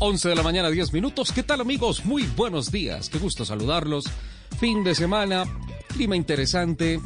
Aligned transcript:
11 0.00 0.28
de 0.28 0.34
la 0.36 0.44
mañana, 0.44 0.70
10 0.70 0.92
minutos. 0.92 1.32
¿Qué 1.32 1.42
tal 1.42 1.60
amigos? 1.60 2.04
Muy 2.04 2.22
buenos 2.36 2.70
días. 2.70 3.08
Qué 3.08 3.18
gusto 3.18 3.44
saludarlos. 3.44 4.04
Fin 4.60 4.84
de 4.84 4.94
semana, 4.94 5.44
clima 5.88 6.14
interesante, 6.14 7.00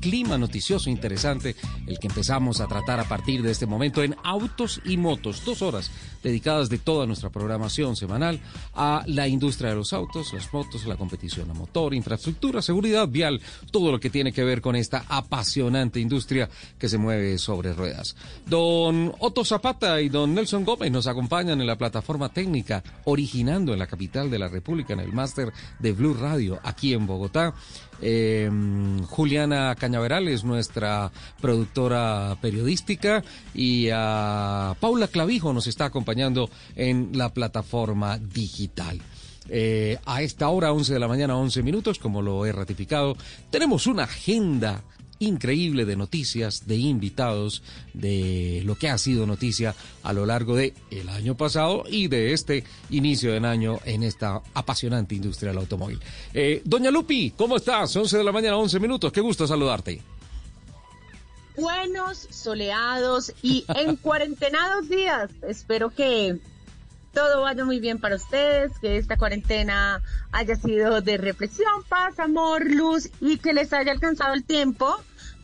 clima 0.00 0.38
noticioso 0.38 0.90
interesante, 0.90 1.56
el 1.86 1.98
que 1.98 2.08
empezamos 2.08 2.60
a 2.60 2.66
tratar 2.66 3.00
a 3.00 3.08
partir 3.08 3.42
de 3.42 3.50
este 3.50 3.66
momento 3.66 4.02
en 4.02 4.16
Autos 4.24 4.80
y 4.84 4.96
Motos, 4.96 5.44
dos 5.44 5.62
horas 5.62 5.90
dedicadas 6.22 6.68
de 6.68 6.78
toda 6.78 7.06
nuestra 7.06 7.30
programación 7.30 7.96
semanal 7.96 8.40
a 8.74 9.02
la 9.06 9.28
industria 9.28 9.70
de 9.70 9.76
los 9.76 9.92
autos, 9.92 10.32
las 10.32 10.52
motos, 10.52 10.86
la 10.86 10.96
competición 10.96 11.50
a 11.50 11.54
motor, 11.54 11.94
infraestructura, 11.94 12.62
seguridad 12.62 13.08
vial, 13.08 13.40
todo 13.70 13.92
lo 13.92 14.00
que 14.00 14.10
tiene 14.10 14.32
que 14.32 14.44
ver 14.44 14.60
con 14.60 14.76
esta 14.76 15.04
apasionante 15.08 16.00
industria 16.00 16.48
que 16.78 16.88
se 16.88 16.98
mueve 16.98 17.38
sobre 17.38 17.72
ruedas. 17.72 18.16
Don 18.46 19.12
Otto 19.18 19.44
Zapata 19.44 20.00
y 20.00 20.08
don 20.08 20.34
Nelson 20.34 20.64
Gómez 20.64 20.90
nos 20.90 21.06
acompañan 21.06 21.60
en 21.60 21.66
la 21.66 21.78
plataforma 21.78 22.28
técnica, 22.28 22.82
originando 23.04 23.72
en 23.72 23.78
la 23.78 23.86
capital 23.86 24.30
de 24.30 24.38
la 24.38 24.48
República, 24.48 24.92
en 24.92 25.00
el 25.00 25.12
máster 25.12 25.52
de 25.78 25.92
Blue 25.92 26.14
Radio, 26.14 26.58
aquí 26.62 26.92
en 26.92 27.06
Bogotá. 27.06 27.54
Eh, 28.00 28.50
Juliana 29.08 29.74
Cañaveral 29.74 30.28
es 30.28 30.44
nuestra 30.44 31.10
productora 31.40 32.36
periodística 32.40 33.24
y 33.54 33.88
a 33.92 34.76
Paula 34.80 35.08
Clavijo 35.08 35.52
nos 35.52 35.66
está 35.66 35.86
acompañando 35.86 36.48
en 36.76 37.10
la 37.14 37.32
plataforma 37.32 38.18
digital. 38.18 39.00
Eh, 39.50 39.98
a 40.04 40.22
esta 40.22 40.48
hora, 40.48 40.72
11 40.72 40.92
de 40.92 40.98
la 40.98 41.08
mañana, 41.08 41.36
11 41.36 41.62
minutos, 41.62 41.98
como 41.98 42.20
lo 42.20 42.44
he 42.44 42.52
ratificado, 42.52 43.16
tenemos 43.50 43.86
una 43.86 44.04
agenda 44.04 44.82
increíble 45.20 45.84
de 45.84 45.96
noticias, 45.96 46.66
de 46.66 46.76
invitados, 46.76 47.62
de 47.94 48.62
lo 48.64 48.76
que 48.76 48.88
ha 48.88 48.98
sido 48.98 49.26
noticia 49.26 49.74
a 50.02 50.12
lo 50.12 50.26
largo 50.26 50.56
de 50.56 50.74
el 50.90 51.08
año 51.08 51.36
pasado 51.36 51.84
y 51.88 52.08
de 52.08 52.32
este 52.32 52.64
inicio 52.90 53.32
de 53.32 53.46
año 53.46 53.78
en 53.84 54.02
esta 54.02 54.42
apasionante 54.54 55.14
industria 55.14 55.50
del 55.50 55.58
automóvil. 55.58 56.00
Eh, 56.34 56.62
Doña 56.64 56.90
Lupi, 56.90 57.32
¿cómo 57.36 57.56
estás? 57.56 57.94
11 57.94 58.18
de 58.18 58.24
la 58.24 58.32
mañana, 58.32 58.56
11 58.56 58.80
minutos. 58.80 59.12
Qué 59.12 59.20
gusto 59.20 59.46
saludarte. 59.46 60.00
Buenos, 61.56 62.28
soleados 62.30 63.32
y 63.42 63.64
en 63.74 63.96
cuarentenados 63.96 64.88
días. 64.88 65.30
Espero 65.42 65.90
que 65.90 66.38
todo 67.18 67.42
vaya 67.42 67.64
muy 67.64 67.80
bien 67.80 67.98
para 67.98 68.14
ustedes, 68.14 68.78
que 68.78 68.96
esta 68.96 69.16
cuarentena 69.16 70.00
haya 70.30 70.54
sido 70.54 71.00
de 71.00 71.16
reflexión, 71.16 71.82
paz, 71.88 72.20
amor, 72.20 72.70
luz 72.70 73.10
y 73.20 73.38
que 73.38 73.52
les 73.52 73.72
haya 73.72 73.90
alcanzado 73.90 74.34
el 74.34 74.44
tiempo 74.44 74.94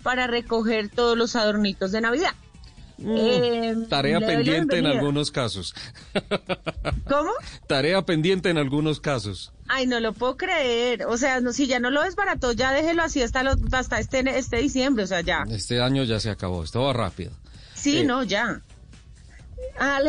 para 0.04 0.28
recoger 0.28 0.88
todos 0.88 1.18
los 1.18 1.34
adornitos 1.34 1.90
de 1.90 2.00
Navidad. 2.00 2.30
Mm, 2.98 3.16
eh, 3.18 3.76
tarea 3.88 4.20
pendiente 4.20 4.78
en 4.78 4.86
algunos 4.86 5.32
casos. 5.32 5.74
¿Cómo? 7.08 7.32
Tarea 7.66 8.02
pendiente 8.02 8.50
en 8.50 8.58
algunos 8.58 9.00
casos. 9.00 9.52
Ay, 9.66 9.88
no 9.88 9.98
lo 9.98 10.12
puedo 10.12 10.36
creer. 10.36 11.06
O 11.06 11.16
sea, 11.16 11.40
no, 11.40 11.52
si 11.52 11.66
ya 11.66 11.80
no 11.80 11.90
lo 11.90 12.04
desbarató, 12.04 12.52
ya 12.52 12.70
déjelo 12.70 13.02
así 13.02 13.20
hasta, 13.20 13.42
hasta 13.72 13.98
este, 13.98 14.38
este 14.38 14.58
diciembre, 14.58 15.02
o 15.02 15.08
sea, 15.08 15.22
ya. 15.22 15.44
Este 15.50 15.82
año 15.82 16.04
ya 16.04 16.20
se 16.20 16.30
acabó, 16.30 16.62
esto 16.62 16.82
va 16.82 16.92
rápido. 16.92 17.32
Sí, 17.74 17.98
eh, 17.98 18.04
no, 18.04 18.22
ya. 18.22 18.60
A, 19.78 20.00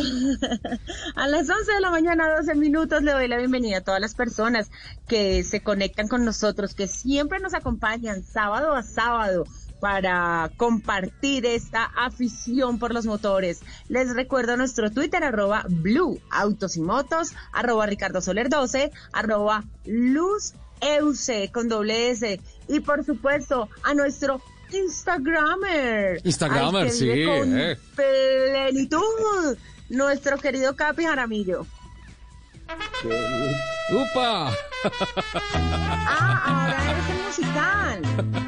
las 1.28 1.50
11 1.50 1.72
de 1.74 1.82
la 1.82 1.90
mañana, 1.90 2.36
12 2.36 2.56
minutos, 2.56 3.02
le 3.02 3.14
doy 3.14 3.28
la 3.28 3.38
bienvenida 3.38 3.78
a 3.78 3.82
todas 3.82 4.00
las 4.00 4.14
personas 4.14 4.70
que 5.08 5.44
se 5.44 5.62
conectan 5.62 6.08
con 6.08 6.24
nosotros, 6.24 6.76
que 6.76 6.88
siempre 6.88 7.40
nos 7.40 7.54
acompañan 7.54 8.24
sábado 8.24 8.76
a 8.76 8.84
sábado 8.84 9.46
para 9.80 10.52
compartir 10.58 11.46
esta 11.46 11.86
afición 11.86 12.78
por 12.78 12.94
los 12.94 13.06
motores. 13.06 13.62
Les 13.90 14.14
recuerdo 14.14 14.56
nuestro 14.56 14.92
Twitter, 14.92 15.24
arroba 15.24 15.66
Blue 15.68 16.20
Autos 16.30 16.78
y 16.78 16.82
Motos, 16.82 17.34
arroba 17.52 17.88
Ricardo 17.88 18.22
Soler 18.22 18.50
12, 18.50 18.92
arroba 19.14 19.64
Luz 19.86 20.54
Euse 20.82 21.50
con 21.52 21.70
doble 21.70 22.12
S. 22.12 22.40
Y 22.68 22.80
por 22.82 23.04
supuesto, 23.04 23.70
a 23.84 23.94
nuestro 23.94 24.42
Instagramer. 24.72 26.22
Instagramer, 26.24 26.92
sí. 26.92 27.26
Con 27.26 27.60
eh. 27.60 27.78
plenitud. 27.96 29.58
Nuestro 29.90 30.38
querido 30.38 30.76
Capi 30.76 31.04
Jaramillo. 31.04 31.66
¡Upa! 33.92 34.52
ah, 35.54 36.42
ahora 36.46 36.92
es 36.92 37.10
el 37.10 37.24
musical. 37.26 38.45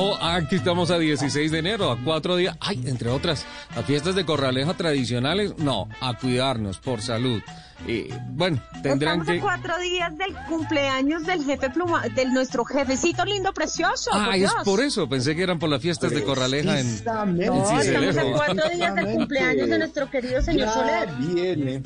Oh, 0.00 0.16
aquí 0.20 0.54
estamos 0.54 0.92
a 0.92 0.98
16 0.98 1.50
de 1.50 1.58
enero, 1.58 1.90
a 1.90 1.98
cuatro 1.98 2.36
días. 2.36 2.56
Ay, 2.60 2.80
entre 2.86 3.10
otras, 3.10 3.44
a 3.76 3.82
fiestas 3.82 4.14
de 4.14 4.24
corraleja 4.24 4.74
tradicionales, 4.74 5.58
no, 5.58 5.88
a 6.00 6.16
cuidarnos 6.16 6.78
por 6.78 7.02
salud. 7.02 7.42
Y 7.84 8.06
bueno, 8.30 8.62
tendrán 8.80 9.22
Estamos 9.22 9.26
que. 9.26 9.38
A 9.38 9.40
cuatro 9.40 9.78
días 9.80 10.16
del 10.16 10.34
cumpleaños 10.48 11.26
del 11.26 11.44
jefe 11.44 11.70
pluma, 11.70 12.02
del 12.14 12.32
nuestro 12.32 12.64
jefecito 12.64 13.24
lindo 13.24 13.52
precioso. 13.52 14.10
Ah, 14.14 14.36
es 14.36 14.52
por 14.64 14.80
eso, 14.80 15.08
pensé 15.08 15.34
que 15.34 15.42
eran 15.42 15.58
por 15.58 15.68
las 15.68 15.82
fiestas 15.82 16.12
de 16.12 16.22
corraleja 16.22 16.78
en. 16.78 17.04
No, 17.04 17.80
estamos 17.80 18.16
a 18.16 18.22
cuatro 18.32 18.68
días 18.70 18.94
del 18.94 19.16
cumpleaños 19.16 19.68
de 19.68 19.78
nuestro 19.78 20.08
querido 20.08 20.42
señor 20.42 20.66
ya 20.66 20.74
Soler. 20.74 21.08
Viene. 21.18 21.82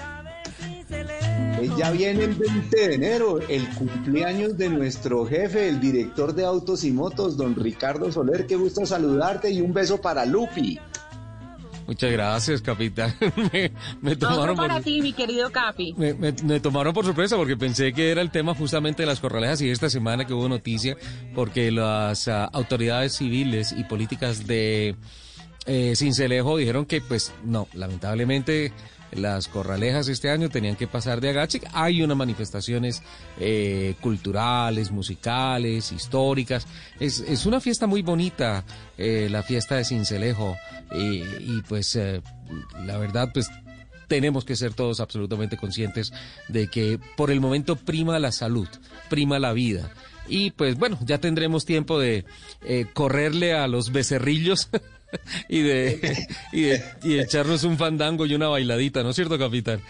Ya 1.76 1.90
viene 1.90 2.24
el 2.24 2.34
20 2.34 2.76
de 2.76 2.94
enero, 2.94 3.40
el 3.48 3.68
cumpleaños 3.70 4.56
de 4.56 4.68
nuestro 4.68 5.26
jefe, 5.26 5.68
el 5.68 5.80
director 5.80 6.34
de 6.34 6.44
autos 6.44 6.84
y 6.84 6.90
motos, 6.90 7.36
don 7.36 7.54
Ricardo 7.54 8.10
Soler. 8.10 8.46
Qué 8.46 8.56
gusto 8.56 8.86
saludarte 8.86 9.50
y 9.50 9.60
un 9.60 9.72
beso 9.72 10.00
para 10.00 10.24
Lupi. 10.24 10.78
Muchas 11.86 12.12
gracias, 12.12 12.62
capitán. 12.62 13.14
me, 13.52 13.72
me 14.00 14.16
tomaron 14.16 14.56
por, 14.56 14.68
para 14.68 14.80
ti, 14.80 15.02
mi 15.02 15.12
querido 15.12 15.50
Capi. 15.50 15.94
Me, 15.96 16.14
me, 16.14 16.32
me, 16.44 16.60
tomaron 16.60 16.94
por 16.94 17.04
sorpresa 17.04 17.36
porque 17.36 17.56
pensé 17.56 17.92
que 17.92 18.10
era 18.10 18.22
el 18.22 18.30
tema 18.30 18.54
justamente 18.54 19.02
de 19.02 19.06
las 19.06 19.20
corralejas 19.20 19.60
y 19.60 19.68
esta 19.68 19.90
semana 19.90 20.24
que 20.24 20.32
hubo 20.32 20.48
noticia 20.48 20.96
porque 21.34 21.70
las 21.70 22.28
uh, 22.28 22.48
autoridades 22.52 23.16
civiles 23.16 23.74
y 23.76 23.84
políticas 23.84 24.46
de 24.46 24.96
eh, 25.66 25.94
Cincelejo 25.96 26.56
dijeron 26.56 26.86
que 26.86 27.00
pues 27.00 27.32
no, 27.44 27.68
lamentablemente 27.74 28.72
las 29.12 29.48
corralejas 29.48 30.08
este 30.08 30.30
año 30.30 30.48
tenían 30.48 30.76
que 30.76 30.86
pasar 30.86 31.20
de 31.20 31.30
agache. 31.30 31.60
Hay 31.72 32.02
unas 32.02 32.16
manifestaciones 32.16 33.02
eh, 33.38 33.94
culturales, 34.00 34.90
musicales, 34.90 35.92
históricas. 35.92 36.66
Es, 36.98 37.20
es, 37.20 37.46
una 37.46 37.60
fiesta 37.60 37.86
muy 37.86 38.02
bonita, 38.02 38.64
eh, 38.96 39.28
la 39.30 39.42
fiesta 39.42 39.76
de 39.76 39.84
Cincelejo. 39.84 40.56
Y, 40.94 41.62
pues 41.68 41.96
eh, 41.96 42.20
la 42.84 42.98
verdad, 42.98 43.30
pues 43.32 43.50
tenemos 44.08 44.44
que 44.44 44.56
ser 44.56 44.74
todos 44.74 45.00
absolutamente 45.00 45.56
conscientes 45.56 46.12
de 46.48 46.68
que 46.68 46.98
por 47.16 47.30
el 47.30 47.40
momento 47.40 47.76
prima 47.76 48.18
la 48.18 48.32
salud, 48.32 48.68
prima 49.08 49.38
la 49.38 49.52
vida. 49.52 49.90
Y 50.28 50.50
pues 50.52 50.78
bueno, 50.78 50.98
ya 51.02 51.18
tendremos 51.18 51.64
tiempo 51.64 51.98
de 51.98 52.24
eh, 52.62 52.86
correrle 52.92 53.54
a 53.54 53.66
los 53.66 53.90
becerrillos 53.90 54.68
y, 55.48 55.62
de, 55.62 56.26
y, 56.52 57.18
echarnos 57.18 57.64
un 57.64 57.78
fandango 57.78 58.26
y 58.26 58.34
una 58.34 58.48
bailadita, 58.48 59.02
¿no 59.02 59.10
es 59.10 59.16
cierto, 59.16 59.38
capitán? 59.38 59.80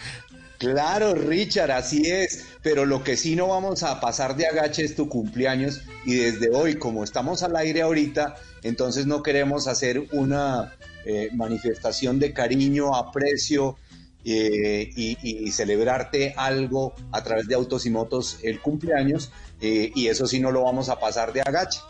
Claro, 0.57 1.13
Richard, 1.13 1.71
así 1.71 2.09
es, 2.09 2.45
pero 2.61 2.85
lo 2.85 3.03
que 3.03 3.17
sí 3.17 3.35
no 3.35 3.47
vamos 3.47 3.83
a 3.83 3.99
pasar 3.99 4.37
de 4.37 4.47
agache 4.47 4.83
es 4.83 4.95
tu 4.95 5.09
cumpleaños 5.09 5.81
y 6.05 6.15
desde 6.15 6.51
hoy, 6.51 6.75
como 6.75 7.03
estamos 7.03 7.43
al 7.43 7.55
aire 7.57 7.81
ahorita, 7.81 8.35
entonces 8.61 9.05
no 9.05 9.21
queremos 9.23 9.67
hacer 9.67 10.07
una 10.13 10.73
eh, 11.05 11.29
manifestación 11.33 12.17
de 12.17 12.31
cariño, 12.31 12.95
aprecio 12.95 13.77
eh, 14.23 14.89
y, 14.95 15.17
y, 15.21 15.51
celebrarte 15.51 16.33
algo 16.37 16.93
a 17.11 17.21
través 17.23 17.45
de 17.49 17.55
autos 17.55 17.85
y 17.85 17.89
motos 17.89 18.39
el 18.41 18.61
cumpleaños 18.61 19.33
eh, 19.59 19.91
y 19.93 20.07
eso 20.07 20.27
sí 20.27 20.39
no 20.39 20.49
lo 20.49 20.63
vamos 20.63 20.87
a 20.87 20.97
pasar 20.97 21.33
de 21.33 21.41
agache. 21.41 21.81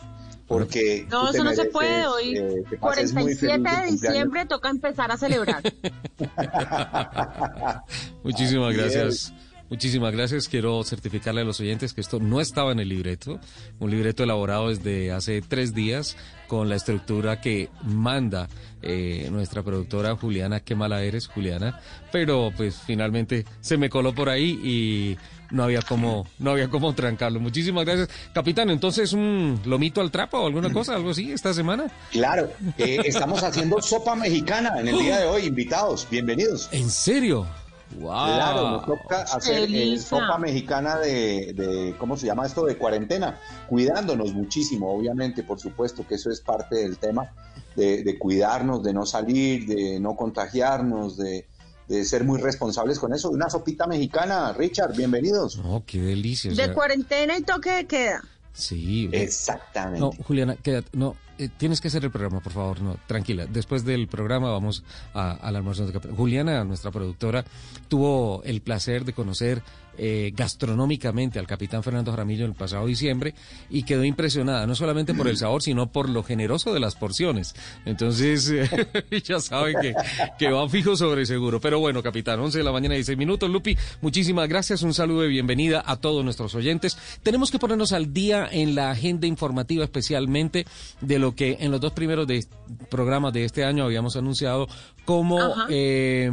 Porque 0.48 1.08
no, 1.10 1.30
eso 1.30 1.44
no 1.44 1.54
se 1.54 1.66
puede 1.66 2.06
hoy. 2.06 2.38
Eh, 2.38 2.64
47 2.80 3.48
de 3.48 3.92
diciembre 3.92 4.46
toca 4.46 4.70
empezar 4.70 5.12
a 5.12 5.18
celebrar. 5.18 5.64
Muchísimas 8.24 8.76
gracias. 8.76 9.34
Muchísimas 9.70 10.14
gracias. 10.14 10.50
Quiero 10.50 10.84
certificarle 10.84 11.42
a 11.42 11.46
los 11.46 11.60
oyentes 11.60 11.94
que 11.94 12.02
esto 12.02 12.20
no 12.20 12.42
estaba 12.42 12.72
en 12.72 12.80
el 12.80 12.90
libreto. 12.90 13.40
Un 13.80 13.90
libreto 13.90 14.24
elaborado 14.24 14.70
desde 14.70 15.12
hace 15.12 15.42
tres 15.42 15.74
días 15.74 16.16
con 16.48 16.70
la 16.70 16.76
estructura 16.76 17.42
que 17.42 17.70
manda 17.82 18.48
eh, 18.84 19.30
nuestra 19.32 19.64
productora 19.64 20.16
Juliana. 20.16 20.60
Qué 20.60 20.76
mala 20.76 21.02
eres, 21.02 21.28
Juliana. 21.28 21.80
Pero 22.12 22.52
pues 22.56 22.82
finalmente 22.86 23.46
se 23.62 23.78
me 23.78 23.90
coló 23.90 24.14
por 24.14 24.30
ahí 24.30 24.60
y 24.64 25.18
no 25.54 25.64
había 25.64 25.82
como, 25.82 26.26
no 26.40 26.52
había 26.52 26.68
como 26.68 26.94
trancarlo. 26.94 27.40
Muchísimas 27.40 27.86
gracias. 27.86 28.10
Capitán, 28.34 28.72
entonces 28.72 29.14
un 29.14 29.62
lomito 29.66 30.02
al 30.02 30.10
trapo 30.10 30.40
o 30.40 30.48
alguna 30.48 30.74
cosa, 30.74 30.96
algo 30.96 31.12
así, 31.12 31.32
esta 31.32 31.54
semana. 31.54 31.92
Claro, 32.12 32.50
eh, 32.78 32.98
estamos 33.06 33.42
haciendo 33.44 33.80
sopa 33.82 34.16
mexicana 34.16 34.80
en 34.80 34.88
el 34.88 34.98
día 34.98 35.20
de 35.20 35.28
hoy, 35.28 35.46
invitados, 35.46 36.08
bienvenidos. 36.10 36.70
¿En 36.72 36.90
serio? 36.90 37.46
Wow. 38.00 38.10
Claro, 38.10 38.72
nos 38.72 38.86
toca 38.88 39.22
hacer 39.22 39.70
eh, 39.72 40.00
sopa 40.00 40.40
mexicana 40.40 40.98
de, 40.98 41.54
de, 41.54 41.96
¿cómo 42.00 42.18
se 42.18 42.26
llama 42.26 42.48
esto? 42.48 42.66
De 42.66 42.76
cuarentena, 42.76 43.40
cuidándonos 43.70 44.34
muchísimo, 44.34 44.92
obviamente, 44.92 45.44
por 45.44 45.60
supuesto 45.60 46.04
que 46.08 46.16
eso 46.16 46.32
es 46.32 46.42
parte 46.42 46.78
del 46.78 46.98
tema, 46.98 47.32
de, 47.76 48.04
de 48.04 48.18
cuidarnos, 48.18 48.82
de 48.82 48.94
no 48.94 49.06
salir, 49.06 49.68
de 49.68 50.00
no 50.00 50.16
contagiarnos, 50.16 51.18
de, 51.18 51.46
de 51.88 52.06
ser 52.06 52.24
muy 52.24 52.40
responsables 52.40 53.00
con 53.00 53.14
eso. 53.14 53.30
Una 53.30 53.50
sopita 53.50 53.88
mexicana, 53.88 54.54
Richard, 54.54 54.96
bienvenidos. 54.96 55.60
Oh, 55.64 55.84
qué 55.86 56.02
delicia. 56.02 56.52
De 56.52 56.74
cuarentena 56.74 57.38
y 57.38 57.42
toque 57.42 57.72
de 57.72 57.86
queda. 57.86 58.24
Sí. 58.54 59.10
Exactamente. 59.12 60.00
No, 60.00 60.12
Juliana, 60.12 60.56
quédate, 60.56 60.90
no, 60.94 61.16
eh, 61.40 61.50
tienes 61.58 61.82
que 61.82 61.88
hacer 61.88 62.04
el 62.04 62.12
programa, 62.12 62.40
por 62.40 62.54
favor, 62.54 62.82
no, 62.82 62.98
tranquila. 63.08 63.48
Después 63.48 63.84
del 63.84 64.08
programa 64.08 64.52
vamos 64.52 64.84
a, 65.14 65.32
al 65.32 65.56
almuerzo 65.56 65.88
de 65.88 66.00
Juliana, 66.00 66.64
nuestra 66.64 66.92
productora, 66.92 67.44
tuvo 67.88 68.44
el 68.44 68.62
placer 68.62 69.06
de 69.06 69.14
conocer 69.14 69.64
eh, 69.98 70.32
gastronómicamente 70.36 71.40
al 71.40 71.48
capitán 71.48 71.84
Fernando 71.84 72.12
Jaramillo 72.12 72.46
el 72.46 72.54
pasado 72.54 72.86
diciembre 72.86 73.34
y 73.70 73.84
quedó 73.84 74.04
impresionada, 74.04 74.66
no 74.68 74.76
solamente 74.76 75.14
por 75.14 75.28
el 75.28 75.38
sabor, 75.38 75.62
sino 75.62 75.92
por 75.92 76.10
lo 76.10 76.24
generoso 76.24 76.74
de 76.74 76.80
las 76.80 76.96
porciones. 76.96 77.56
Entonces, 77.86 78.52
ya 79.24 79.40
saben 79.40 79.76
que, 79.82 79.94
que 80.38 80.50
va 80.50 80.68
fijo 80.70 80.96
sobre 80.96 81.26
seguro. 81.26 81.60
Pero 81.62 81.80
bueno, 81.80 82.02
capitán, 82.02 82.40
11 82.40 82.58
de 82.58 82.64
la 82.64 82.72
mañana, 82.72 82.96
16 82.96 83.18
minutos. 83.18 83.50
Lupi, 83.50 83.78
muchísimas 84.02 84.48
gracias. 84.50 84.82
Un 84.82 84.94
saludo 84.94 85.22
de 85.22 85.28
bienvenida 85.28 85.84
a 85.86 85.98
todos 85.98 86.24
nuestros 86.24 86.56
oyentes. 86.56 86.98
Tenemos 87.22 87.52
que 87.52 87.60
ponernos 87.60 87.94
al 87.94 88.14
día 88.14 88.48
en 88.52 88.76
la 88.76 88.92
agenda 88.92 89.28
informativa, 89.28 89.84
especialmente 89.84 90.66
de 91.02 91.20
lo 91.20 91.36
que 91.36 91.58
en 91.60 91.72
los 91.72 91.82
dos 91.82 91.94
primeros 91.94 92.28
de, 92.28 92.46
programas 92.90 93.34
de 93.34 93.46
este 93.46 93.64
año 93.64 93.84
habíamos 93.84 94.16
anunciado 94.16 94.68
como 95.06 95.40
eh, 95.70 96.32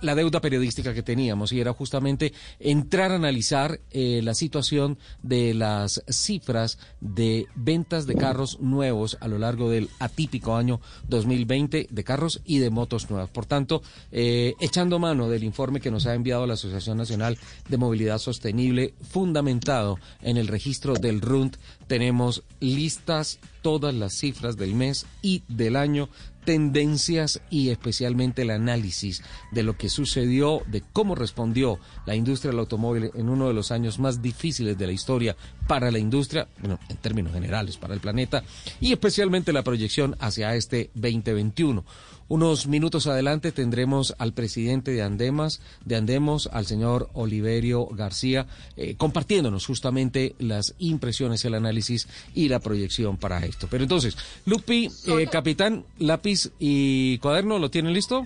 la 0.00 0.14
deuda 0.14 0.40
periodística 0.40 0.94
que 0.94 1.02
teníamos 1.02 1.52
y 1.52 1.60
era 1.60 1.72
justamente 1.72 2.32
entrar 2.58 3.12
a 3.12 3.16
analizar 3.16 3.80
eh, 3.90 4.20
la 4.22 4.34
situación 4.34 4.98
de 5.22 5.54
las 5.54 6.02
cifras 6.08 6.78
de 7.00 7.46
ventas 7.54 8.06
de 8.06 8.14
carros 8.14 8.60
nuevos 8.60 9.16
a 9.20 9.28
lo 9.28 9.38
largo 9.38 9.70
del 9.70 9.88
atípico 9.98 10.56
año 10.56 10.80
2020 11.08 11.88
de 11.90 12.04
carros 12.04 12.42
y 12.44 12.58
de 12.58 12.70
motos 12.70 13.10
nuevas. 13.10 13.30
Por 13.30 13.46
tanto, 13.46 13.82
eh, 14.10 14.54
echando 14.60 14.98
mano 14.98 15.28
del 15.28 15.44
informe 15.44 15.80
que 15.80 15.90
nos 15.90 16.06
ha 16.06 16.14
enviado 16.14 16.46
la 16.46 16.54
Asociación 16.54 16.98
Nacional 16.98 17.38
de 17.68 17.76
Movilidad 17.76 18.18
Sostenible, 18.18 18.94
fundamentado 19.10 19.98
en 20.20 20.36
el 20.36 20.48
registro 20.48 20.94
del 20.94 21.20
RUND, 21.20 21.56
tenemos 21.86 22.42
listas 22.60 23.38
todas 23.62 23.94
las 23.94 24.14
cifras 24.14 24.56
del 24.56 24.74
mes 24.74 25.06
y 25.22 25.42
del 25.48 25.76
año 25.76 26.08
tendencias 26.44 27.40
y 27.50 27.70
especialmente 27.70 28.42
el 28.42 28.50
análisis 28.50 29.22
de 29.50 29.62
lo 29.62 29.76
que 29.76 29.88
sucedió, 29.88 30.62
de 30.66 30.82
cómo 30.92 31.14
respondió 31.14 31.78
la 32.06 32.14
industria 32.14 32.50
del 32.50 32.60
automóvil 32.60 33.10
en 33.14 33.28
uno 33.28 33.48
de 33.48 33.54
los 33.54 33.70
años 33.70 33.98
más 33.98 34.22
difíciles 34.22 34.76
de 34.76 34.86
la 34.86 34.92
historia 34.92 35.36
para 35.66 35.90
la 35.90 35.98
industria, 35.98 36.48
bueno, 36.58 36.78
en 36.88 36.96
términos 36.96 37.32
generales 37.32 37.76
para 37.76 37.94
el 37.94 38.00
planeta, 38.00 38.42
y 38.80 38.92
especialmente 38.92 39.52
la 39.52 39.62
proyección 39.62 40.16
hacia 40.18 40.54
este 40.54 40.90
2021. 40.94 41.84
Unos 42.32 42.66
minutos 42.66 43.06
adelante 43.08 43.52
tendremos 43.52 44.14
al 44.16 44.32
presidente 44.32 44.90
de 44.92 45.02
Andemas, 45.02 45.60
de 45.84 45.96
Andemos, 45.96 46.48
al 46.50 46.64
señor 46.64 47.10
Oliverio 47.12 47.84
García, 47.88 48.46
eh, 48.78 48.94
compartiéndonos 48.96 49.66
justamente 49.66 50.34
las 50.38 50.74
impresiones, 50.78 51.44
el 51.44 51.52
análisis 51.52 52.08
y 52.34 52.48
la 52.48 52.58
proyección 52.58 53.18
para 53.18 53.44
esto. 53.44 53.66
Pero 53.70 53.82
entonces, 53.82 54.16
Lupi, 54.46 54.88
eh, 55.08 55.26
capitán, 55.30 55.84
lápiz 55.98 56.50
y 56.58 57.18
cuaderno, 57.18 57.58
¿lo 57.58 57.70
tienen 57.70 57.92
listo? 57.92 58.24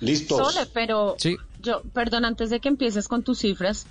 Listo. 0.00 0.42
Sole, 0.50 0.66
pero 0.72 1.16
Sí. 1.18 1.36
yo, 1.60 1.82
perdón, 1.92 2.24
antes 2.24 2.48
de 2.48 2.60
que 2.60 2.68
empieces 2.68 3.08
con 3.08 3.24
tus 3.24 3.40
cifras, 3.40 3.84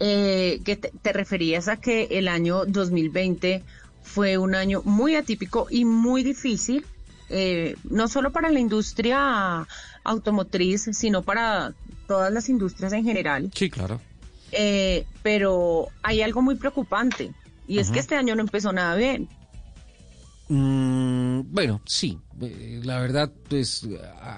eh, 0.00 0.62
que 0.64 0.76
te, 0.76 0.92
te 1.02 1.12
referías 1.12 1.68
a 1.68 1.78
que 1.78 2.04
el 2.12 2.26
año 2.26 2.64
2020 2.64 3.62
fue 4.02 4.38
un 4.38 4.54
año 4.54 4.80
muy 4.86 5.14
atípico 5.14 5.66
y 5.68 5.84
muy 5.84 6.22
difícil, 6.22 6.86
eh, 7.30 7.76
no 7.90 8.08
solo 8.08 8.32
para 8.32 8.50
la 8.50 8.60
industria 8.60 9.66
automotriz, 10.04 10.88
sino 10.92 11.22
para 11.22 11.74
todas 12.06 12.32
las 12.32 12.48
industrias 12.48 12.92
en 12.92 13.04
general. 13.04 13.50
Sí, 13.54 13.68
claro. 13.70 14.00
Eh, 14.52 15.04
pero 15.22 15.88
hay 16.02 16.22
algo 16.22 16.40
muy 16.40 16.54
preocupante 16.56 17.32
y 17.66 17.78
es 17.80 17.90
que 17.90 17.98
este 17.98 18.16
año 18.16 18.34
no 18.34 18.40
empezó 18.40 18.72
nada 18.72 18.94
bien. 18.96 19.28
Mm, 20.48 21.42
bueno, 21.52 21.80
sí. 21.84 22.18
Eh, 22.40 22.80
la 22.84 23.00
verdad, 23.00 23.30
pues 23.48 23.86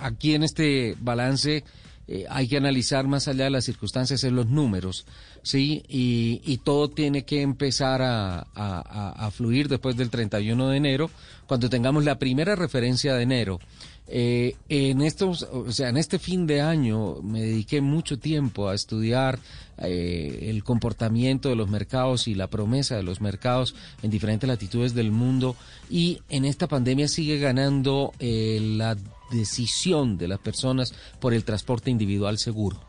aquí 0.00 0.34
en 0.34 0.42
este 0.42 0.96
balance 1.00 1.62
eh, 2.08 2.24
hay 2.28 2.48
que 2.48 2.56
analizar 2.56 3.06
más 3.06 3.28
allá 3.28 3.44
de 3.44 3.50
las 3.50 3.64
circunstancias 3.64 4.24
en 4.24 4.34
los 4.34 4.46
números, 4.48 5.06
sí, 5.44 5.84
y, 5.88 6.40
y 6.44 6.58
todo 6.58 6.88
tiene 6.90 7.24
que 7.24 7.40
empezar 7.42 8.02
a, 8.02 8.40
a- 8.40 8.44
a- 8.54 9.26
a 9.26 9.30
fluir 9.30 9.68
después 9.68 9.96
del 9.96 10.10
31 10.10 10.68
de 10.70 10.76
enero, 10.76 11.10
cuando 11.50 11.68
tengamos 11.68 12.04
la 12.04 12.16
primera 12.16 12.54
referencia 12.54 13.12
de 13.14 13.24
enero. 13.24 13.58
Eh, 14.06 14.54
en 14.68 15.02
estos, 15.02 15.42
o 15.42 15.72
sea, 15.72 15.88
en 15.88 15.96
este 15.96 16.20
fin 16.20 16.46
de 16.46 16.60
año 16.60 17.16
me 17.22 17.40
dediqué 17.40 17.80
mucho 17.80 18.20
tiempo 18.20 18.68
a 18.68 18.74
estudiar 18.76 19.40
eh, 19.78 20.46
el 20.48 20.62
comportamiento 20.62 21.48
de 21.48 21.56
los 21.56 21.68
mercados 21.68 22.28
y 22.28 22.36
la 22.36 22.46
promesa 22.46 22.94
de 22.94 23.02
los 23.02 23.20
mercados 23.20 23.74
en 24.00 24.12
diferentes 24.12 24.46
latitudes 24.46 24.94
del 24.94 25.10
mundo 25.10 25.56
y 25.90 26.20
en 26.28 26.44
esta 26.44 26.68
pandemia 26.68 27.08
sigue 27.08 27.40
ganando 27.40 28.12
eh, 28.20 28.60
la 28.62 28.96
decisión 29.32 30.18
de 30.18 30.28
las 30.28 30.38
personas 30.38 30.94
por 31.18 31.34
el 31.34 31.42
transporte 31.42 31.90
individual 31.90 32.38
seguro. 32.38 32.80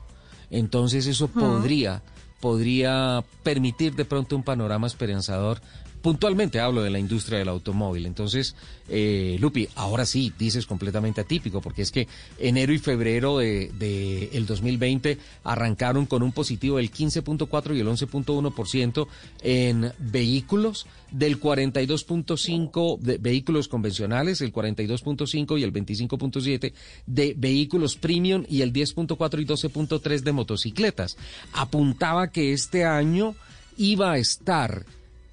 Entonces 0.51 1.07
eso 1.07 1.29
podría 1.29 2.03
podría 2.41 3.23
permitir 3.43 3.95
de 3.95 4.03
pronto 4.03 4.35
un 4.35 4.43
panorama 4.43 4.87
esperanzador. 4.87 5.61
Puntualmente 6.01 6.59
hablo 6.59 6.81
de 6.81 6.89
la 6.89 6.99
industria 6.99 7.39
del 7.39 7.49
automóvil. 7.49 8.05
Entonces, 8.05 8.55
eh, 8.89 9.37
Lupi, 9.39 9.67
ahora 9.75 10.05
sí, 10.05 10.33
dices 10.37 10.65
completamente 10.65 11.21
atípico, 11.21 11.61
porque 11.61 11.83
es 11.83 11.91
que 11.91 12.07
enero 12.39 12.73
y 12.73 12.79
febrero 12.79 13.37
de, 13.37 13.71
de 13.77 14.29
el 14.33 14.45
2020 14.45 15.17
arrancaron 15.43 16.05
con 16.05 16.23
un 16.23 16.31
positivo 16.31 16.77
del 16.77 16.91
15.4 16.91 17.75
y 17.75 17.79
el 17.79 17.87
11.1% 17.87 19.07
en 19.43 19.91
vehículos, 19.99 20.87
del 21.11 21.39
42.5 21.39 22.99
de 22.99 23.17
vehículos 23.17 23.67
convencionales, 23.67 24.41
el 24.41 24.53
42.5 24.53 25.59
y 25.59 25.63
el 25.63 25.73
25.7 25.73 26.73
de 27.05 27.35
vehículos 27.37 27.95
premium 27.97 28.45
y 28.49 28.61
el 28.61 28.73
10.4 28.73 29.41
y 29.41 29.45
12.3 29.45 30.21
de 30.21 30.31
motocicletas. 30.31 31.17
Apuntaba 31.53 32.31
que 32.31 32.53
este 32.53 32.85
año 32.85 33.35
iba 33.77 34.13
a 34.13 34.17
estar 34.17 34.85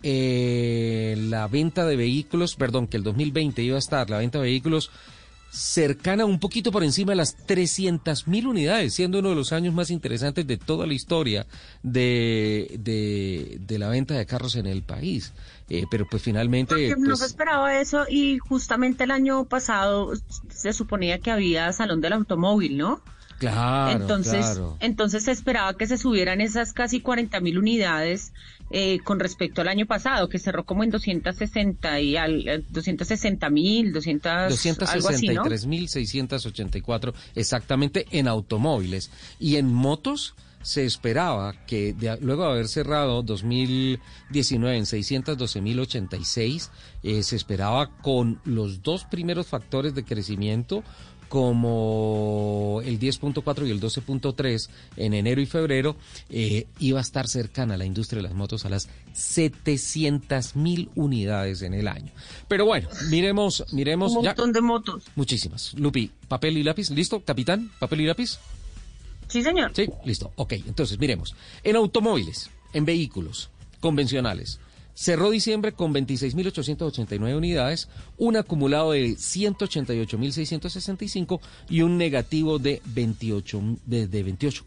eh, 0.03 1.17
la 1.19 1.49
venta 1.49 1.87
de 1.87 1.97
vehículos, 1.97 2.57
perdón, 2.57 2.87
que 2.87 2.97
el 2.97 3.03
2020 3.03 3.63
iba 3.63 3.77
a 3.77 3.79
estar 3.79 4.09
la 4.11 4.19
venta 4.19 4.39
de 4.39 4.45
vehículos 4.45 4.91
cercana 5.51 6.27
un 6.27 6.39
poquito 6.41 6.71
por 6.71 6.85
encima 6.85 7.13
de 7.13 7.17
las 7.17 7.35
300 7.47 8.29
mil 8.29 8.47
unidades, 8.47 8.95
siendo 8.95 9.19
uno 9.19 9.31
de 9.31 9.35
los 9.35 9.53
años 9.53 9.75
más 9.75 9.91
interesantes 9.91 10.47
de 10.47 10.59
toda 10.59 10.87
la 10.87 10.93
historia 10.93 11.47
de, 11.83 12.77
de, 12.79 13.59
de 13.61 13.79
la 13.79 13.89
venta 13.89 14.15
de 14.15 14.27
carros 14.27 14.57
en 14.57 14.67
el 14.67 14.83
país. 14.83 15.33
Eh, 15.69 15.85
pero 15.91 16.07
pues 16.09 16.23
finalmente... 16.23 16.75
Porque 16.75 16.95
no 16.99 17.07
pues, 17.07 17.21
se 17.21 17.27
esperaba 17.27 17.81
eso 17.81 18.05
y 18.09 18.39
justamente 18.39 19.05
el 19.05 19.11
año 19.11 19.45
pasado 19.47 20.13
se 20.51 20.73
suponía 20.73 21.19
que 21.19 21.31
había 21.31 21.73
Salón 21.73 22.01
del 22.01 22.13
Automóvil, 22.13 22.77
¿no? 22.77 23.03
Claro, 23.39 24.01
entonces, 24.03 24.45
claro. 24.45 24.77
entonces 24.81 25.25
se 25.25 25.33
esperaba 25.33 25.77
que 25.77 25.87
se 25.87 25.97
subieran 25.99 26.41
esas 26.41 26.73
casi 26.73 27.01
40 27.01 27.41
mil 27.41 27.59
unidades 27.59 28.33
eh, 28.71 28.99
con 29.05 29.19
respecto 29.19 29.63
al 29.63 29.69
año 29.69 29.87
pasado, 29.87 30.29
que 30.29 30.39
cerró 30.39 30.65
como 30.65 30.85
en 30.85 30.91
260 30.91 32.01
y 32.01 32.17
al, 32.17 32.65
260 32.69 33.49
mil, 33.51 33.93
200, 33.93 34.91
algo 34.91 35.09
así, 35.09 35.29
¿no? 35.29 35.45
263.684 35.45 37.15
exactamente 37.35 38.07
en 38.11 38.29
automóviles. 38.29 39.11
Y 39.41 39.57
en 39.57 39.73
motos 39.73 40.35
se 40.61 40.85
esperaba 40.85 41.55
que 41.67 41.95
de- 41.95 42.19
luego 42.21 42.45
de 42.45 42.51
haber 42.51 42.69
cerrado 42.69 43.23
2019 43.23 44.77
en 44.77 44.85
612.086, 44.85 46.71
eh, 47.05 47.23
se 47.23 47.37
esperaba 47.37 47.89
con 48.03 48.41
los 48.45 48.83
dos 48.83 49.05
primeros 49.05 49.47
factores 49.47 49.95
de 49.95 50.05
crecimiento 50.05 50.83
como 51.29 52.81
el 52.85 52.99
10.4 52.99 53.67
y 53.67 53.71
el 53.71 53.81
12.3 53.81 54.69
en 54.97 55.15
enero 55.15 55.41
y 55.41 55.47
febrero, 55.47 55.97
eh, 56.31 56.67
iba 56.79 56.99
a 56.99 57.03
estar 57.03 57.29
cercana 57.29 57.75
a 57.75 57.77
la 57.77 57.85
industria 57.85 58.23
de 58.23 58.29
las 58.29 58.35
motos 58.35 58.65
a 58.65 58.69
las 58.69 58.89
700 59.13 60.57
mil 60.57 60.91
unidades 60.95 61.63
en 61.63 61.75
el 61.75 61.89
año. 61.89 62.13
Pero 62.49 62.65
bueno, 62.65 62.89
miremos, 63.11 63.65
miremos. 63.73 64.15
Un 64.15 64.25
montón 64.25 64.53
de 64.53 64.61
motos. 64.61 65.05
Muchísimas. 65.17 65.75
Lupi, 65.75 66.11
papel 66.29 66.59
y 66.59 66.63
lápiz, 66.63 66.91
¿listo, 66.91 67.21
capitán? 67.25 67.71
¿Papel 67.79 68.03
y 68.03 68.07
lápiz? 68.07 68.39
Sí, 69.29 69.43
señor. 69.43 69.73
Sí, 69.75 69.87
listo. 70.05 70.33
Ok, 70.37 70.55
entonces 70.67 70.99
miremos. 70.99 71.35
En 71.63 71.77
automóviles, 71.77 72.51
en 72.73 72.85
vehículos 72.85 73.51
convencionales, 73.81 74.59
Cerró 75.01 75.31
diciembre 75.31 75.75
con 75.75 75.95
26.889 75.95 77.37
unidades, 77.37 77.89
un 78.17 78.37
acumulado 78.37 78.91
de 78.91 79.11
188.665 79.11 81.39
y 81.69 81.83
un 81.83 81.97
negativo 81.97 82.59
de 82.59 82.83
28,5. 82.83 83.79
De, 83.87 84.09
28, 84.25 84.65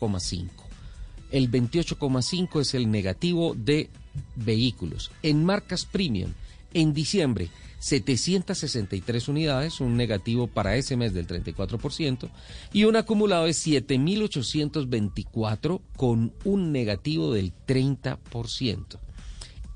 el 1.31 1.51
28,5 1.51 2.61
es 2.61 2.73
el 2.75 2.89
negativo 2.89 3.53
de 3.55 3.89
vehículos. 4.37 5.11
En 5.21 5.43
marcas 5.43 5.83
premium, 5.83 6.31
en 6.73 6.93
diciembre, 6.93 7.49
763 7.79 9.27
unidades, 9.27 9.81
un 9.81 9.97
negativo 9.97 10.47
para 10.47 10.77
ese 10.77 10.95
mes 10.95 11.13
del 11.13 11.27
34%, 11.27 12.29
y 12.71 12.85
un 12.85 12.95
acumulado 12.95 13.47
de 13.47 13.51
7.824 13.51 15.81
con 15.97 16.31
un 16.45 16.71
negativo 16.71 17.33
del 17.33 17.51
30%. 17.67 18.97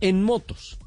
En 0.01 0.23
motos, 0.23 0.77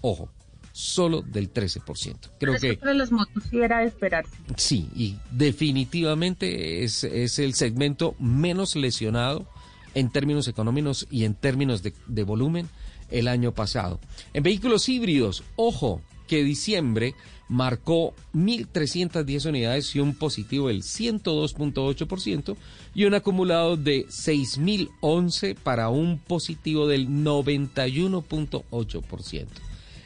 Ojo, 0.00 0.30
solo 0.72 1.22
del 1.22 1.52
13%. 1.52 2.30
Creo 2.38 2.58
que 2.58 2.74
para 2.74 2.94
las 2.94 3.12
motos 3.12 3.44
sí 3.50 3.58
era 3.58 3.80
de 3.80 3.86
esperarse. 3.86 4.30
Sí, 4.56 4.88
y 4.94 5.18
definitivamente 5.30 6.84
es, 6.84 7.04
es 7.04 7.38
el 7.38 7.52
segmento 7.54 8.14
menos 8.18 8.76
lesionado 8.76 9.46
en 9.94 10.10
términos 10.10 10.48
económicos 10.48 11.06
y 11.10 11.24
en 11.24 11.34
términos 11.34 11.82
de, 11.82 12.22
volumen 12.22 12.68
el 13.10 13.28
año 13.28 13.52
pasado. 13.52 14.00
En 14.32 14.42
vehículos 14.42 14.88
híbridos, 14.88 15.44
ojo, 15.56 16.00
que 16.26 16.42
diciembre 16.44 17.14
marcó 17.48 18.14
1.310 18.34 19.48
unidades 19.48 19.94
y 19.96 20.00
un 20.00 20.14
positivo 20.14 20.68
del 20.68 20.82
102.8% 20.82 22.56
y 22.94 23.06
un 23.06 23.14
acumulado 23.14 23.76
de 23.76 24.06
6.011 24.06 25.56
para 25.56 25.88
un 25.88 26.18
positivo 26.18 26.86
del 26.86 27.08
91.8%. 27.08 29.46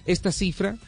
Esta 0.06 0.32
cifra 0.32 0.78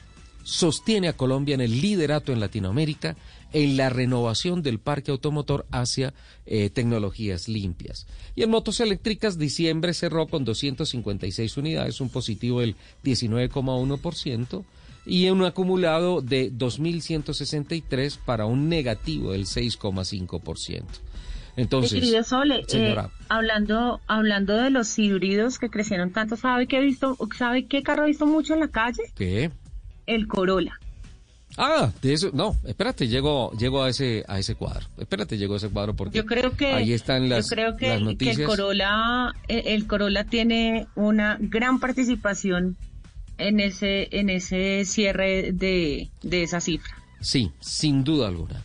sostiene 0.42 1.08
a 1.08 1.16
Colombia 1.16 1.54
en 1.54 1.60
el 1.60 1.82
liderato 1.82 2.32
en 2.32 2.40
Latinoamérica 2.40 3.14
en 3.56 3.78
la 3.78 3.88
renovación 3.88 4.62
del 4.62 4.78
parque 4.78 5.10
automotor 5.10 5.64
hacia 5.70 6.12
eh, 6.44 6.68
tecnologías 6.68 7.48
limpias. 7.48 8.06
Y 8.34 8.42
en 8.42 8.50
motos 8.50 8.80
eléctricas, 8.80 9.38
diciembre 9.38 9.94
cerró 9.94 10.26
con 10.26 10.44
256 10.44 11.56
unidades, 11.56 12.02
un 12.02 12.10
positivo 12.10 12.60
del 12.60 12.76
19,1% 13.02 14.62
y 15.06 15.30
un 15.30 15.42
acumulado 15.42 16.20
de 16.20 16.52
2.163 16.52 18.18
para 18.26 18.44
un 18.44 18.68
negativo 18.68 19.32
del 19.32 19.46
6,5%. 19.46 20.82
Entonces, 21.56 22.12
eh, 22.74 22.94
hablando, 23.30 24.02
hablando 24.06 24.54
de 24.54 24.68
los 24.68 24.98
híbridos 24.98 25.58
que 25.58 25.70
crecieron 25.70 26.12
tanto, 26.12 26.36
¿sabe 26.36 26.66
qué, 26.66 26.82
visto, 26.82 27.16
¿sabe 27.38 27.64
qué 27.64 27.82
carro 27.82 28.04
he 28.04 28.08
visto 28.08 28.26
mucho 28.26 28.52
en 28.52 28.60
la 28.60 28.68
calle? 28.68 29.02
¿Qué? 29.14 29.50
El 30.04 30.28
Corolla. 30.28 30.78
Ah, 31.56 31.90
de 32.02 32.12
eso, 32.12 32.30
no, 32.34 32.54
espérate, 32.64 33.08
llego, 33.08 33.50
llego 33.52 33.82
a 33.82 33.88
ese, 33.88 34.24
a 34.28 34.38
ese 34.38 34.54
cuadro. 34.54 34.86
Espérate, 34.98 35.38
llego 35.38 35.54
a 35.54 35.56
ese 35.56 35.70
cuadro 35.70 35.94
porque 35.94 36.16
yo 36.18 36.26
creo 36.26 36.52
que, 36.52 36.66
ahí 36.66 36.92
están 36.92 37.28
las, 37.28 37.48
yo 37.48 37.54
creo 37.54 37.76
que, 37.76 37.98
noticias. 37.98 38.36
Que 38.36 38.42
el 38.42 38.48
Corolla, 38.48 39.34
el 39.48 39.86
Corolla 39.86 40.24
tiene 40.24 40.86
una 40.94 41.38
gran 41.40 41.80
participación 41.80 42.76
en 43.38 43.60
ese, 43.60 44.08
en 44.12 44.28
ese 44.28 44.84
cierre 44.84 45.52
de, 45.52 46.10
de 46.22 46.42
esa 46.42 46.60
cifra. 46.60 46.94
Sí, 47.20 47.50
sin 47.60 48.04
duda 48.04 48.28
alguna. 48.28 48.62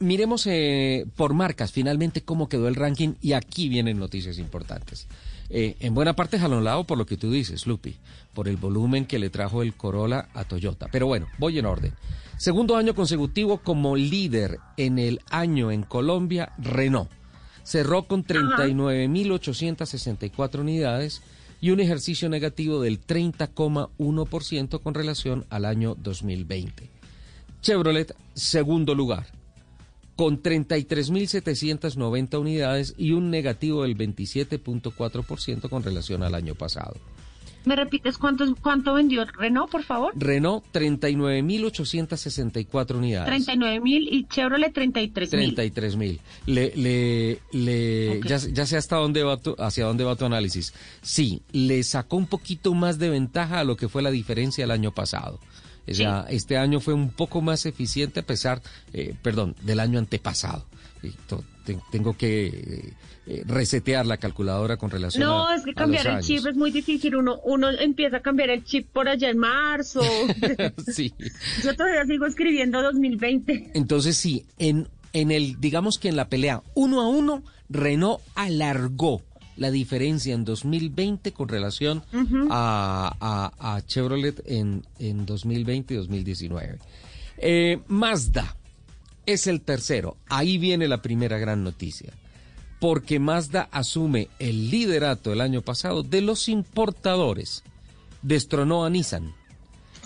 miremos 0.00 0.46
eh, 0.46 1.06
por 1.14 1.34
marcas 1.34 1.70
finalmente 1.70 2.22
cómo 2.22 2.48
quedó 2.48 2.66
el 2.66 2.74
ranking 2.74 3.14
y 3.20 3.34
aquí 3.34 3.68
vienen 3.68 3.98
noticias 3.98 4.38
importantes. 4.38 5.06
Eh, 5.50 5.76
en 5.80 5.94
buena 5.94 6.14
parte 6.14 6.38
jalonado 6.38 6.84
por 6.84 6.98
lo 6.98 7.06
que 7.06 7.16
tú 7.16 7.30
dices, 7.30 7.66
Lupi, 7.66 7.96
por 8.34 8.48
el 8.48 8.56
volumen 8.56 9.06
que 9.06 9.18
le 9.18 9.30
trajo 9.30 9.62
el 9.62 9.72
Corolla 9.74 10.28
a 10.34 10.44
Toyota. 10.44 10.88
Pero 10.92 11.06
bueno, 11.06 11.26
voy 11.38 11.58
en 11.58 11.64
orden. 11.66 11.94
Segundo 12.36 12.76
año 12.76 12.94
consecutivo 12.94 13.58
como 13.58 13.96
líder 13.96 14.58
en 14.76 14.98
el 14.98 15.20
año 15.30 15.72
en 15.72 15.82
Colombia, 15.82 16.52
Renault. 16.58 17.10
Cerró 17.64 18.06
con 18.06 18.24
39.864 18.24 20.60
unidades 20.60 21.22
y 21.60 21.70
un 21.70 21.80
ejercicio 21.80 22.28
negativo 22.28 22.80
del 22.80 23.04
30,1% 23.04 24.80
con 24.80 24.94
relación 24.94 25.44
al 25.50 25.64
año 25.64 25.96
2020. 25.96 26.88
Chevrolet, 27.60 28.14
segundo 28.34 28.94
lugar, 28.94 29.26
con 30.18 30.42
33.790 30.42 32.40
unidades 32.40 32.92
y 32.98 33.12
un 33.12 33.30
negativo 33.30 33.84
del 33.84 33.96
27.4% 33.96 35.70
con 35.70 35.84
relación 35.84 36.24
al 36.24 36.34
año 36.34 36.56
pasado. 36.56 36.96
¿Me 37.64 37.76
repites 37.76 38.18
cuánto, 38.18 38.44
cuánto 38.60 38.94
vendió 38.94 39.24
Renault, 39.26 39.70
por 39.70 39.84
favor? 39.84 40.12
Renault, 40.16 40.64
39.864 40.72 42.96
unidades. 42.96 43.46
39.000 43.46 44.08
y 44.10 44.26
Chevrolet, 44.26 44.74
33.000. 44.74 45.54
33.000. 45.54 46.18
Le, 46.46 46.72
le, 46.74 47.38
le, 47.52 48.20
ya, 48.26 48.38
ya, 48.38 48.66
sé 48.66 48.76
hasta 48.76 48.96
dónde 48.96 49.22
va 49.22 49.36
tu, 49.36 49.54
hacia 49.56 49.84
dónde 49.84 50.02
va 50.02 50.16
tu 50.16 50.24
análisis. 50.24 50.74
Sí, 51.00 51.42
le 51.52 51.80
sacó 51.84 52.16
un 52.16 52.26
poquito 52.26 52.74
más 52.74 52.98
de 52.98 53.10
ventaja 53.10 53.60
a 53.60 53.64
lo 53.64 53.76
que 53.76 53.88
fue 53.88 54.02
la 54.02 54.10
diferencia 54.10 54.64
el 54.64 54.72
año 54.72 54.90
pasado. 54.90 55.38
O 55.90 55.94
sea, 55.94 56.26
este 56.28 56.56
año 56.56 56.80
fue 56.80 56.94
un 56.94 57.10
poco 57.10 57.40
más 57.40 57.66
eficiente 57.66 58.20
a 58.20 58.22
pesar, 58.22 58.62
eh, 58.92 59.14
perdón, 59.22 59.54
del 59.62 59.80
año 59.80 59.98
antepasado. 59.98 60.66
tengo 61.90 62.16
que 62.16 62.46
eh, 62.46 62.92
eh, 63.26 63.42
resetear 63.46 64.06
la 64.06 64.16
calculadora 64.16 64.76
con 64.76 64.90
relación 64.90 65.22
no, 65.24 65.46
a 65.46 65.50
No, 65.50 65.56
es 65.56 65.64
que 65.64 65.74
cambiar 65.74 66.06
el 66.06 66.20
chip 66.20 66.46
es 66.46 66.56
muy 66.56 66.70
difícil. 66.70 67.16
Uno, 67.16 67.40
uno 67.44 67.70
empieza 67.70 68.18
a 68.18 68.20
cambiar 68.20 68.50
el 68.50 68.64
chip 68.64 68.88
por 68.90 69.08
allá 69.08 69.28
en 69.30 69.38
marzo. 69.38 70.00
sí. 70.92 71.12
Yo 71.62 71.76
todavía 71.76 72.04
sigo 72.06 72.26
escribiendo 72.26 72.82
2020. 72.82 73.72
Entonces 73.74 74.16
sí, 74.16 74.46
en, 74.58 74.88
en 75.12 75.30
el, 75.30 75.60
digamos 75.60 75.98
que 75.98 76.08
en 76.08 76.16
la 76.16 76.28
pelea 76.28 76.62
uno 76.74 77.00
a 77.02 77.08
uno, 77.08 77.42
Renault 77.68 78.20
alargó 78.34 79.22
la 79.58 79.70
diferencia 79.70 80.34
en 80.34 80.44
2020 80.44 81.32
con 81.32 81.48
relación 81.48 82.02
a, 82.50 83.82
Chevrolet 83.86 84.42
en, 84.46 84.86
en 84.98 85.26
2020 85.26 85.94
y 85.94 85.96
2019. 85.96 86.78
Eh, 87.38 87.80
Mazda 87.88 88.56
es 89.26 89.46
el 89.46 89.60
tercero. 89.60 90.16
Ahí 90.28 90.58
viene 90.58 90.88
la 90.88 91.02
primera 91.02 91.38
gran 91.38 91.64
noticia. 91.64 92.12
Porque 92.80 93.18
Mazda 93.18 93.68
asume 93.72 94.28
el 94.38 94.70
liderato 94.70 95.32
el 95.32 95.40
año 95.40 95.62
pasado 95.62 96.02
de 96.02 96.20
los 96.20 96.48
importadores. 96.48 97.64
Destronó 98.22 98.84
a 98.84 98.90
Nissan. 98.90 99.34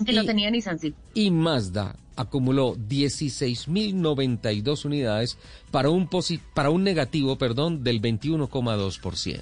Que 0.05 0.13
lo 0.13 0.25
tenía 0.25 0.51
Nissan, 0.51 0.79
sí. 0.79 0.95
Y 1.13 1.31
Mazda 1.31 1.97
acumuló 2.17 2.77
16.092 2.77 4.85
unidades 4.85 5.39
para 5.71 5.91
un, 5.91 6.09
para 6.55 6.71
un 6.71 6.85
negativo 6.85 7.37
perdón, 7.37 7.85
del 7.85 8.01
21,2%. 8.01 9.41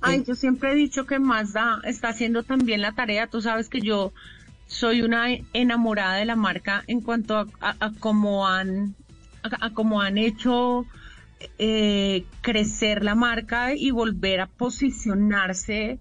Ay, 0.00 0.24
yo 0.26 0.34
siempre 0.34 0.72
he 0.72 0.74
dicho 0.74 1.06
que 1.06 1.18
Mazda 1.18 1.80
está 1.84 2.08
haciendo 2.08 2.42
también 2.42 2.80
la 2.80 2.92
tarea. 2.92 3.26
Tú 3.26 3.40
sabes 3.40 3.68
que 3.68 3.80
yo 3.80 4.12
soy 4.66 5.02
una 5.02 5.28
enamorada 5.52 6.16
de 6.16 6.24
la 6.24 6.36
marca 6.36 6.84
en 6.86 7.00
cuanto 7.00 7.46
a, 7.60 7.92
cómo 8.00 8.46
han 8.46 8.94
a, 9.42 9.70
cómo 9.70 10.00
han 10.00 10.18
hecho 10.18 10.86
eh, 11.58 12.24
crecer 12.40 13.04
la 13.04 13.14
marca 13.14 13.74
y 13.74 13.90
volver 13.90 14.40
a 14.40 14.46
posicionarse 14.46 15.98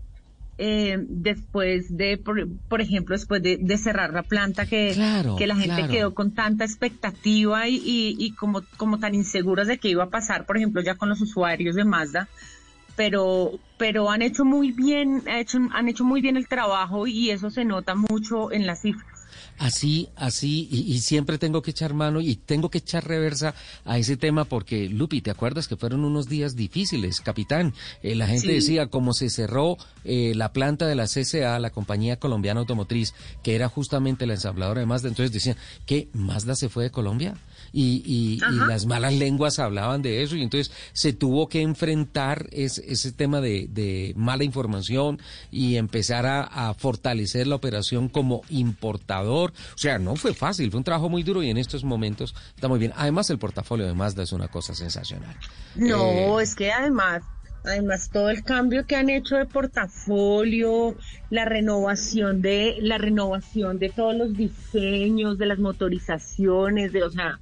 eh, 0.57 0.97
después 1.09 1.97
de, 1.97 2.17
por, 2.17 2.81
ejemplo, 2.81 3.15
después 3.15 3.43
de, 3.43 3.77
cerrar 3.77 4.13
la 4.13 4.23
planta, 4.23 4.65
que, 4.65 4.95
que 5.37 5.47
la 5.47 5.55
gente 5.55 5.87
quedó 5.89 6.13
con 6.13 6.31
tanta 6.33 6.63
expectativa 6.63 7.67
y, 7.67 7.81
y, 7.83 8.31
como, 8.31 8.61
como 8.77 8.97
tan 8.97 9.15
inseguras 9.15 9.67
de 9.67 9.77
qué 9.77 9.89
iba 9.89 10.05
a 10.05 10.09
pasar, 10.09 10.45
por 10.45 10.57
ejemplo, 10.57 10.81
ya 10.81 10.95
con 10.95 11.09
los 11.09 11.21
usuarios 11.21 11.75
de 11.75 11.83
Mazda, 11.83 12.29
pero, 12.95 13.51
pero 13.77 14.09
han 14.09 14.21
hecho 14.21 14.45
muy 14.45 14.71
bien, 14.71 15.23
han 15.27 15.39
hecho, 15.39 15.59
han 15.71 15.89
hecho 15.89 16.05
muy 16.05 16.21
bien 16.21 16.37
el 16.37 16.47
trabajo 16.47 17.05
y 17.05 17.31
eso 17.31 17.49
se 17.49 17.65
nota 17.65 17.95
mucho 17.95 18.51
en 18.51 18.65
las 18.65 18.81
cifras. 18.81 19.14
Así, 19.57 20.09
así, 20.17 20.67
y, 20.69 20.99
siempre 20.99 21.37
tengo 21.37 21.61
que 21.61 21.71
echar 21.71 21.93
mano 21.93 22.19
y 22.19 22.35
tengo 22.35 22.69
que 22.69 22.79
echar 22.79 23.07
reversa 23.07 23.55
a 23.85 23.97
ese 23.97 24.17
tema 24.17 24.43
porque, 24.43 24.89
Lupi, 24.89 25.21
¿te 25.21 25.31
acuerdas 25.31 25.69
que 25.69 25.77
fueron 25.77 26.03
unos 26.03 26.27
días 26.27 26.57
difíciles, 26.57 27.21
capitán? 27.21 27.73
Eh, 28.03 28.15
la 28.15 28.27
gente 28.27 28.51
decía, 28.51 28.87
como 28.87 29.13
se 29.13 29.29
cerró 29.29 29.77
eh, 30.03 30.33
la 30.35 30.51
planta 30.51 30.87
de 30.87 30.95
la 30.95 31.07
CCA, 31.07 31.57
la 31.59 31.69
compañía 31.69 32.17
colombiana 32.17 32.59
automotriz, 32.59 33.13
que 33.43 33.55
era 33.55 33.69
justamente 33.69 34.25
la 34.25 34.33
ensambladora 34.33 34.81
de 34.81 34.87
Mazda, 34.87 35.07
entonces 35.07 35.31
decían, 35.31 35.55
¿qué? 35.85 36.09
¿Mazda 36.11 36.55
se 36.55 36.67
fue 36.67 36.83
de 36.83 36.91
Colombia? 36.91 37.35
Y, 37.77 38.03
y, 38.05 38.39
las 38.67 38.85
malas 38.85 39.13
lenguas 39.13 39.59
hablaban 39.59 40.01
de 40.01 40.23
eso 40.23 40.37
y 40.37 40.43
entonces 40.43 40.73
se 40.93 41.11
tuvo 41.11 41.49
que 41.49 41.61
enfrentar 41.61 42.47
ese 42.51 43.11
tema 43.11 43.41
de, 43.41 43.67
de, 43.69 44.13
mala 44.15 44.45
información 44.45 45.19
y 45.51 45.75
empezar 45.75 46.25
a, 46.25 46.43
a, 46.43 46.73
fortalecer 46.73 47.47
la 47.47 47.55
operación 47.55 48.07
como 48.07 48.43
importador. 48.49 49.51
O 49.75 49.77
sea, 49.77 49.99
no 49.99 50.15
fue 50.15 50.33
fácil, 50.33 50.71
fue 50.71 50.77
un 50.77 50.85
trabajo 50.85 51.09
muy 51.09 51.23
duro 51.23 51.43
y 51.43 51.49
en 51.49 51.57
estos 51.57 51.83
momentos 51.83 52.33
está 52.55 52.69
muy 52.69 52.79
bien. 52.79 52.93
Además, 52.95 53.29
el 53.29 53.39
portafolio 53.39 53.85
de 53.85 53.93
Mazda 53.93 54.23
es 54.23 54.31
una 54.31 54.47
cosa 54.47 54.73
sensacional. 54.73 55.35
No, 55.75 56.39
eh, 56.39 56.43
es 56.43 56.55
que 56.55 56.71
además 56.71 57.23
Además, 57.65 58.11
todo 58.13 58.29
el 58.29 58.43
cambio 58.43 58.85
que 58.85 58.95
han 58.95 59.09
hecho 59.09 59.37
de 59.37 59.45
portafolio, 59.45 60.95
la 61.31 61.45
renovación 61.45 62.43
de 62.43 62.77
la 62.79 62.99
renovación 62.99 63.79
de 63.79 63.89
todos 63.89 64.15
los 64.15 64.37
diseños, 64.37 65.39
de 65.39 65.47
las 65.47 65.57
motorizaciones, 65.57 66.93
de, 66.93 67.03
o 67.03 67.09
sea, 67.09 67.39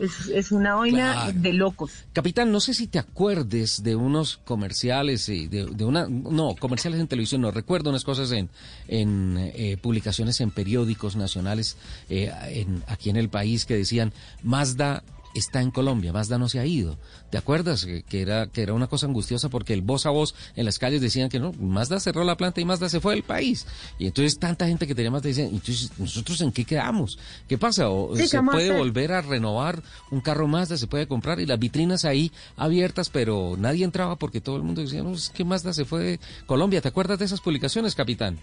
es, 0.00 0.52
una 0.52 0.74
vaina 0.74 1.30
de 1.32 1.52
locos. 1.52 1.92
Capitán, 2.12 2.50
no 2.50 2.60
sé 2.60 2.74
si 2.74 2.86
te 2.86 2.98
acuerdes 2.98 3.82
de 3.82 3.96
unos 3.96 4.38
comerciales, 4.38 5.26
de, 5.26 5.48
de 5.48 5.84
una, 5.84 6.08
no, 6.08 6.54
comerciales 6.56 7.00
en 7.00 7.08
televisión, 7.08 7.42
no, 7.42 7.50
recuerdo 7.50 7.90
unas 7.90 8.04
cosas 8.04 8.32
en, 8.32 8.48
en 8.88 9.36
eh, 9.38 9.76
publicaciones 9.80 10.40
en 10.40 10.50
periódicos 10.50 11.16
nacionales 11.16 11.76
eh, 12.08 12.32
en, 12.48 12.82
aquí 12.86 13.10
en 13.10 13.16
el 13.16 13.28
país 13.28 13.66
que 13.66 13.76
decían, 13.76 14.12
Mazda 14.42 15.02
está 15.34 15.60
en 15.60 15.70
Colombia, 15.70 16.12
Mazda 16.12 16.38
no 16.38 16.48
se 16.48 16.58
ha 16.58 16.66
ido. 16.66 16.98
¿Te 17.30 17.38
acuerdas? 17.38 17.86
Que, 17.86 18.20
era, 18.20 18.46
que 18.46 18.62
era 18.62 18.72
una 18.74 18.88
cosa 18.88 19.06
angustiosa 19.06 19.48
porque 19.48 19.72
el 19.72 19.82
voz 19.82 20.06
a 20.06 20.10
voz 20.10 20.34
en 20.56 20.64
las 20.64 20.78
calles 20.78 21.00
decían 21.00 21.28
que 21.28 21.38
no, 21.38 21.52
Mazda 21.52 22.00
cerró 22.00 22.24
la 22.24 22.36
planta 22.36 22.60
y 22.60 22.64
Mazda 22.64 22.88
se 22.88 23.00
fue 23.00 23.14
del 23.14 23.22
país. 23.22 23.66
Y 23.98 24.06
entonces 24.06 24.38
tanta 24.38 24.66
gente 24.66 24.86
que 24.86 24.94
tenía 24.94 25.10
Mazda 25.10 25.28
decían, 25.28 25.48
entonces 25.48 25.92
nosotros 25.98 26.40
en 26.40 26.52
qué 26.52 26.64
quedamos? 26.64 27.18
¿Qué 27.48 27.58
pasa? 27.58 27.90
¿O 27.90 28.16
¿Se 28.16 28.42
puede 28.42 28.76
volver 28.76 29.12
a 29.12 29.20
renovar 29.20 29.82
un 30.10 30.20
carro 30.20 30.48
Mazda? 30.48 30.76
¿Se 30.76 30.86
puede 30.86 31.06
comprar? 31.06 31.40
Y 31.40 31.46
las 31.46 31.58
vitrinas 31.58 32.04
ahí 32.04 32.32
abiertas, 32.56 33.10
pero 33.10 33.56
nadie 33.58 33.84
entraba 33.84 34.16
porque 34.16 34.40
todo 34.40 34.56
el 34.56 34.62
mundo 34.62 34.82
decía, 34.82 35.02
no, 35.02 35.12
es 35.12 35.30
que 35.30 35.44
Mazda 35.44 35.72
se 35.72 35.84
fue 35.84 36.02
de 36.02 36.20
Colombia. 36.46 36.80
¿Te 36.80 36.88
acuerdas 36.88 37.18
de 37.18 37.24
esas 37.24 37.40
publicaciones, 37.40 37.94
capitán? 37.94 38.38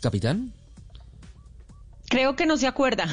¿Capitán? 0.00 0.52
Creo 2.14 2.36
que 2.36 2.46
no 2.46 2.56
se 2.56 2.68
acuerda. 2.68 3.08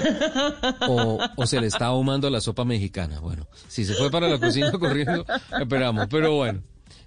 O, 0.87 1.45
se 1.47 1.59
le 1.59 1.65
está 1.65 1.87
ahumando 1.87 2.29
la 2.29 2.39
sopa 2.39 2.63
mexicana. 2.65 3.19
Bueno, 3.19 3.47
si 3.67 3.83
se 3.83 3.95
fue 3.95 4.11
para 4.11 4.29
la 4.29 4.37
cocina 4.39 4.71
corriendo, 4.79 5.25
esperamos. 5.59 6.05
Pero 6.07 6.35
bueno. 6.35 6.61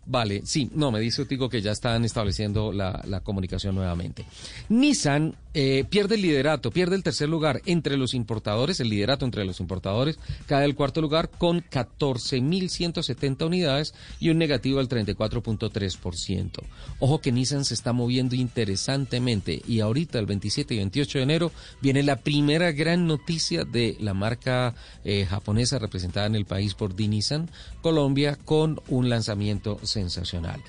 Vale, 0.04 0.42
sí, 0.44 0.68
no, 0.74 0.90
me 0.90 0.98
dice 0.98 1.24
Tico 1.24 1.48
que 1.48 1.62
ya 1.62 1.70
están 1.70 2.04
estableciendo 2.04 2.72
la 2.72 3.20
comunicación 3.22 3.76
nuevamente. 3.76 4.24
Nissan 4.68 5.36
eh, 5.54 5.84
pierde 5.88 6.16
el 6.16 6.22
liderato, 6.22 6.72
pierde 6.72 6.96
el 6.96 7.04
tercer 7.04 7.28
lugar 7.28 7.62
entre 7.64 7.96
los 7.96 8.12
importadores, 8.12 8.80
el 8.80 8.88
liderato 8.88 9.24
entre 9.24 9.44
los 9.44 9.60
importadores, 9.60 10.18
cae 10.46 10.64
el 10.64 10.74
cuarto 10.74 11.00
lugar 11.00 11.30
con 11.30 11.62
14.170 11.62 13.46
unidades 13.46 13.94
y 14.18 14.30
un 14.30 14.38
negativo 14.38 14.78
del 14.78 14.88
34.3%. 14.88 16.50
Ojo 16.98 17.20
que 17.20 17.30
Nissan 17.30 17.64
se 17.64 17.74
está 17.74 17.92
moviendo 17.92 18.34
interesantemente 18.34 19.62
y 19.66 19.78
ahorita 19.78 20.18
el 20.18 20.26
27 20.26 20.74
y 20.74 20.78
28 20.78 21.18
de 21.18 21.22
enero 21.22 21.52
viene 21.80 22.02
la 22.02 22.16
primera 22.16 22.72
gran 22.72 23.06
noticia 23.06 23.64
de 23.64 23.96
la 24.00 24.12
marca 24.12 24.74
eh, 25.04 25.24
japonesa 25.24 25.78
representada 25.78 26.26
en 26.26 26.34
el 26.34 26.46
país 26.46 26.74
por 26.74 26.96
D 26.96 27.06
Nissan 27.06 27.48
Colombia 27.80 28.36
con 28.44 28.80
un 28.88 29.08
lanzamiento 29.08 29.78
sensacional. 29.84 30.60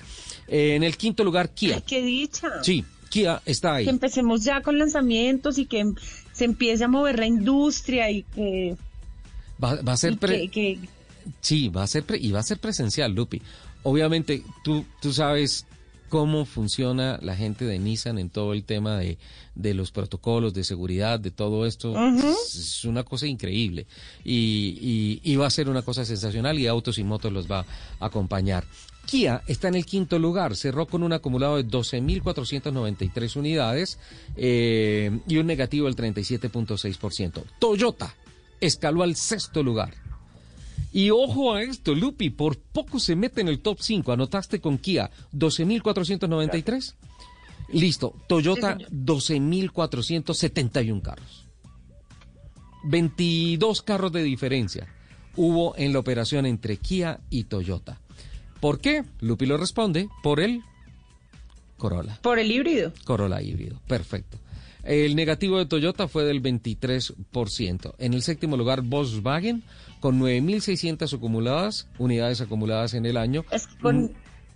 en 0.46 0.84
el 0.84 0.96
quinto 0.96 1.24
lugar, 1.24 1.50
Kia. 1.50 1.80
¡Qué 1.80 2.02
dicha! 2.02 2.62
Sí, 2.62 2.84
Kia 3.08 3.40
está 3.44 3.76
ahí. 3.76 3.84
Que 3.84 3.90
empecemos 3.90 4.44
ya 4.44 4.60
con 4.62 4.78
lanzamientos 4.78 5.58
y 5.58 5.66
que 5.66 5.92
se 6.32 6.44
empiece 6.44 6.84
a 6.84 6.88
mover 6.88 7.18
la 7.18 7.26
industria 7.26 8.10
y 8.10 8.22
que... 8.22 8.76
Va, 9.62 9.78
a 9.84 9.96
ser... 9.96 10.18
Sí, 11.40 11.68
va 11.68 11.82
a 11.82 11.86
ser 11.86 12.04
y 12.20 12.30
va 12.30 12.40
a 12.40 12.42
ser 12.42 12.58
presencial, 12.58 13.12
Lupi. 13.12 13.40
Obviamente, 13.82 14.42
tú, 14.62 14.84
tú 15.00 15.12
sabes 15.12 15.66
cómo 16.08 16.44
funciona 16.44 17.18
la 17.22 17.36
gente 17.36 17.64
de 17.64 17.78
Nissan 17.78 18.18
en 18.18 18.30
todo 18.30 18.52
el 18.52 18.64
tema 18.64 18.96
de, 18.96 19.18
de 19.54 19.74
los 19.74 19.90
protocolos 19.90 20.54
de 20.54 20.64
seguridad, 20.64 21.18
de 21.18 21.30
todo 21.30 21.66
esto. 21.66 21.94
es, 22.16 22.84
una 22.84 23.02
cosa 23.02 23.26
increíble. 23.26 23.86
Y, 24.24 25.20
y, 25.22 25.36
va 25.36 25.46
a 25.46 25.50
ser 25.50 25.68
una 25.68 25.82
cosa 25.82 26.04
sensacional 26.04 26.58
y 26.58 26.66
Autos 26.66 26.98
y 26.98 27.04
Motos 27.04 27.32
los 27.32 27.50
va 27.50 27.66
a 28.00 28.06
acompañar. 28.06 28.64
Kia 29.06 29.42
está 29.46 29.68
en 29.68 29.76
el 29.76 29.86
quinto 29.86 30.18
lugar, 30.18 30.56
cerró 30.56 30.86
con 30.86 31.02
un 31.02 31.12
acumulado 31.12 31.56
de 31.56 31.64
12.493 31.64 33.36
unidades 33.36 33.98
eh, 34.36 35.20
y 35.28 35.36
un 35.38 35.46
negativo 35.46 35.86
del 35.86 35.96
37.6%. 35.96 37.42
Toyota 37.58 38.14
escaló 38.60 39.02
al 39.02 39.14
sexto 39.16 39.62
lugar. 39.62 40.05
Y 40.96 41.10
ojo 41.10 41.52
a 41.52 41.62
esto, 41.62 41.94
Lupi, 41.94 42.30
por 42.30 42.56
poco 42.56 42.98
se 42.98 43.14
mete 43.16 43.42
en 43.42 43.48
el 43.48 43.60
top 43.60 43.80
5. 43.82 44.12
Anotaste 44.12 44.62
con 44.62 44.78
Kia 44.78 45.10
12.493. 45.34 46.94
Listo, 47.74 48.14
Toyota 48.26 48.78
12.471 48.78 51.02
carros. 51.02 51.44
22 52.84 53.82
carros 53.82 54.10
de 54.10 54.22
diferencia 54.22 54.88
hubo 55.36 55.76
en 55.76 55.92
la 55.92 55.98
operación 55.98 56.46
entre 56.46 56.78
Kia 56.78 57.20
y 57.28 57.44
Toyota. 57.44 58.00
¿Por 58.58 58.80
qué? 58.80 59.04
Lupi 59.20 59.44
lo 59.44 59.58
responde, 59.58 60.08
por 60.22 60.40
el 60.40 60.62
Corolla. 61.76 62.18
Por 62.22 62.38
el 62.38 62.50
híbrido. 62.50 62.94
Corolla 63.04 63.42
híbrido, 63.42 63.82
perfecto. 63.86 64.38
El 64.86 65.16
negativo 65.16 65.58
de 65.58 65.66
Toyota 65.66 66.06
fue 66.06 66.24
del 66.24 66.40
23%. 66.42 67.94
En 67.98 68.14
el 68.14 68.22
séptimo 68.22 68.56
lugar, 68.56 68.82
Volkswagen, 68.82 69.64
con 70.00 70.20
9.600 70.20 71.12
acumuladas, 71.12 71.88
unidades 71.98 72.40
acumuladas 72.40 72.94
en 72.94 73.04
el 73.04 73.16
año. 73.16 73.44
Es 73.50 73.66
que 73.66 73.78
con, 73.78 74.12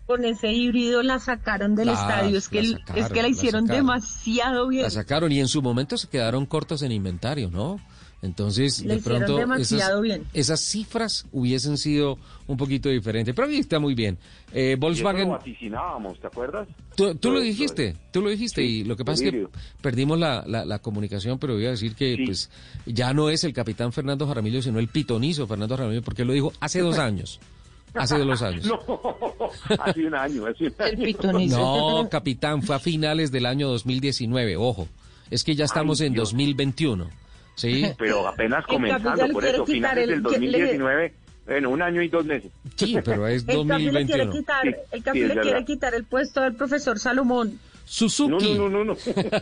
con 0.07 0.25
ese 0.25 0.53
híbrido 0.53 1.03
la 1.03 1.19
sacaron 1.19 1.75
del 1.75 1.89
estadio, 1.89 2.39
es 2.39 2.49
que, 2.49 2.61
es 2.61 3.09
que 3.13 3.23
la 3.23 3.29
hicieron 3.29 3.67
demasiado 3.67 4.69
bien. 4.69 4.85
La 4.85 4.91
sacaron 4.91 5.33
y 5.33 5.41
en 5.41 5.49
su 5.49 5.63
momento 5.63 5.97
se 5.99 6.09
quedaron 6.09 6.47
cortos 6.47 6.83
en 6.83 6.93
inventario, 6.93 7.51
¿no? 7.51 7.81
Entonces, 8.23 8.87
de 8.87 8.99
pronto, 8.99 9.39
esas, 10.35 10.61
cifras 10.61 11.27
hubiesen 11.33 11.79
sido 11.79 12.19
un 12.47 12.59
poquito 12.59 12.91
diferentes. 12.91 13.35
Pero 13.35 13.49
ahí 13.49 13.59
está 13.59 13.79
muy 13.79 13.95
bien. 13.95 14.19
Eh, 14.53 14.77
Volkswagen. 14.79 15.29
lo 15.29 15.35
vaticinábamos, 15.35 16.21
¿te 16.21 16.27
acuerdas? 16.27 16.69
Tú, 16.97 17.31
lo 17.31 17.41
dijiste, 17.41 17.97
tú 18.13 18.21
lo 18.21 18.29
dijiste. 18.29 18.63
y 18.63 18.85
lo 18.85 18.95
que 18.95 19.07
pasa 19.07 19.25
es 19.25 19.31
que 19.31 19.49
perdimos 19.81 20.19
la, 20.19 20.45
la, 20.47 20.79
comunicación, 20.81 21.39
pero 21.39 21.55
voy 21.55 21.65
a 21.65 21.71
decir 21.71 21.95
que 21.95 22.19
pues 22.27 22.51
ya 22.85 23.15
no 23.15 23.31
es 23.31 23.45
el 23.45 23.55
capitán 23.55 23.91
Fernando 23.91 24.27
Jaramillo, 24.27 24.61
sino 24.61 24.81
el 24.81 24.89
pitonizo 24.89 25.47
Fernando 25.47 25.77
Jaramillo, 25.77 26.03
porque 26.03 26.23
él 26.23 26.29
lo 26.29 26.35
dijo 26.35 26.53
hace 26.61 26.81
dos 26.81 26.99
años. 26.99 27.41
Hace 27.95 28.19
dos 28.19 28.43
años. 28.43 28.67
No, 28.67 28.79
hace 29.79 30.07
un 30.07 30.15
año. 30.15 30.47
Hace 30.47 30.67
un 30.67 30.75
año. 30.79 30.93
El 30.93 30.99
pitonizo. 30.99 31.57
No, 31.59 32.09
capitán, 32.11 32.63
fue 32.63 32.77
a 32.77 32.79
finales 32.79 33.33
del 33.33 33.47
año 33.47 33.69
2019. 33.69 34.57
Ojo, 34.57 34.89
es 35.31 35.43
que 35.43 35.55
ya 35.55 35.65
estamos 35.65 36.03
en 36.03 36.13
2021. 36.13 37.09
Sí. 37.55 37.87
Pero 37.99 38.27
apenas 38.27 38.67
comenzando, 38.67 39.29
por 39.33 39.45
eso, 39.45 39.67
finales 39.67 40.09
del 40.09 40.23
2019, 40.23 41.15
bueno, 41.47 41.71
un 41.71 41.83
año 41.83 42.03
y 42.03 42.09
dos 42.09 42.25
meses. 42.25 42.51
Sí, 42.77 42.97
pero 43.03 43.27
es 43.27 43.45
2021. 43.45 44.33
El 44.93 45.03
café 45.03 45.27
le 45.27 45.41
quiere 45.41 45.65
quitar 45.65 45.93
el 45.95 46.05
puesto 46.05 46.41
al 46.41 46.55
profesor 46.55 47.01
Salomón. 47.01 47.59
Suzuki. 47.85 48.55
No, 48.55 48.69
no, 48.69 48.71
no, 48.85 48.85
no. 48.85 48.97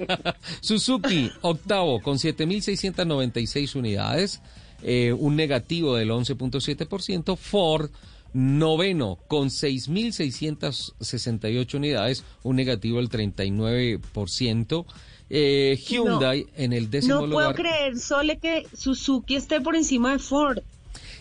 Suzuki, 0.62 1.31
octavo, 1.42 2.01
con 2.01 2.16
7.696 2.16 3.77
unidades, 3.77 4.40
eh, 4.83 5.12
un 5.12 5.37
negativo 5.37 5.97
del 5.97 6.09
11.7%. 6.09 7.37
Ford, 7.37 7.90
noveno, 8.33 9.18
con 9.29 9.49
6.668 9.49 11.75
unidades, 11.75 12.25
un 12.42 12.57
negativo 12.57 12.97
del 12.99 13.11
39%. 13.11 14.87
Eh, 15.31 15.79
Hyundai 15.87 16.47
en 16.57 16.73
el 16.73 16.91
décimo 16.91 17.27
lugar. 17.27 17.29
No 17.29 17.35
puedo 17.35 17.55
creer, 17.55 17.99
Sole, 17.99 18.38
que 18.38 18.67
Suzuki 18.75 19.37
esté 19.37 19.61
por 19.61 19.77
encima 19.77 20.12
de 20.12 20.19
Ford. 20.19 20.59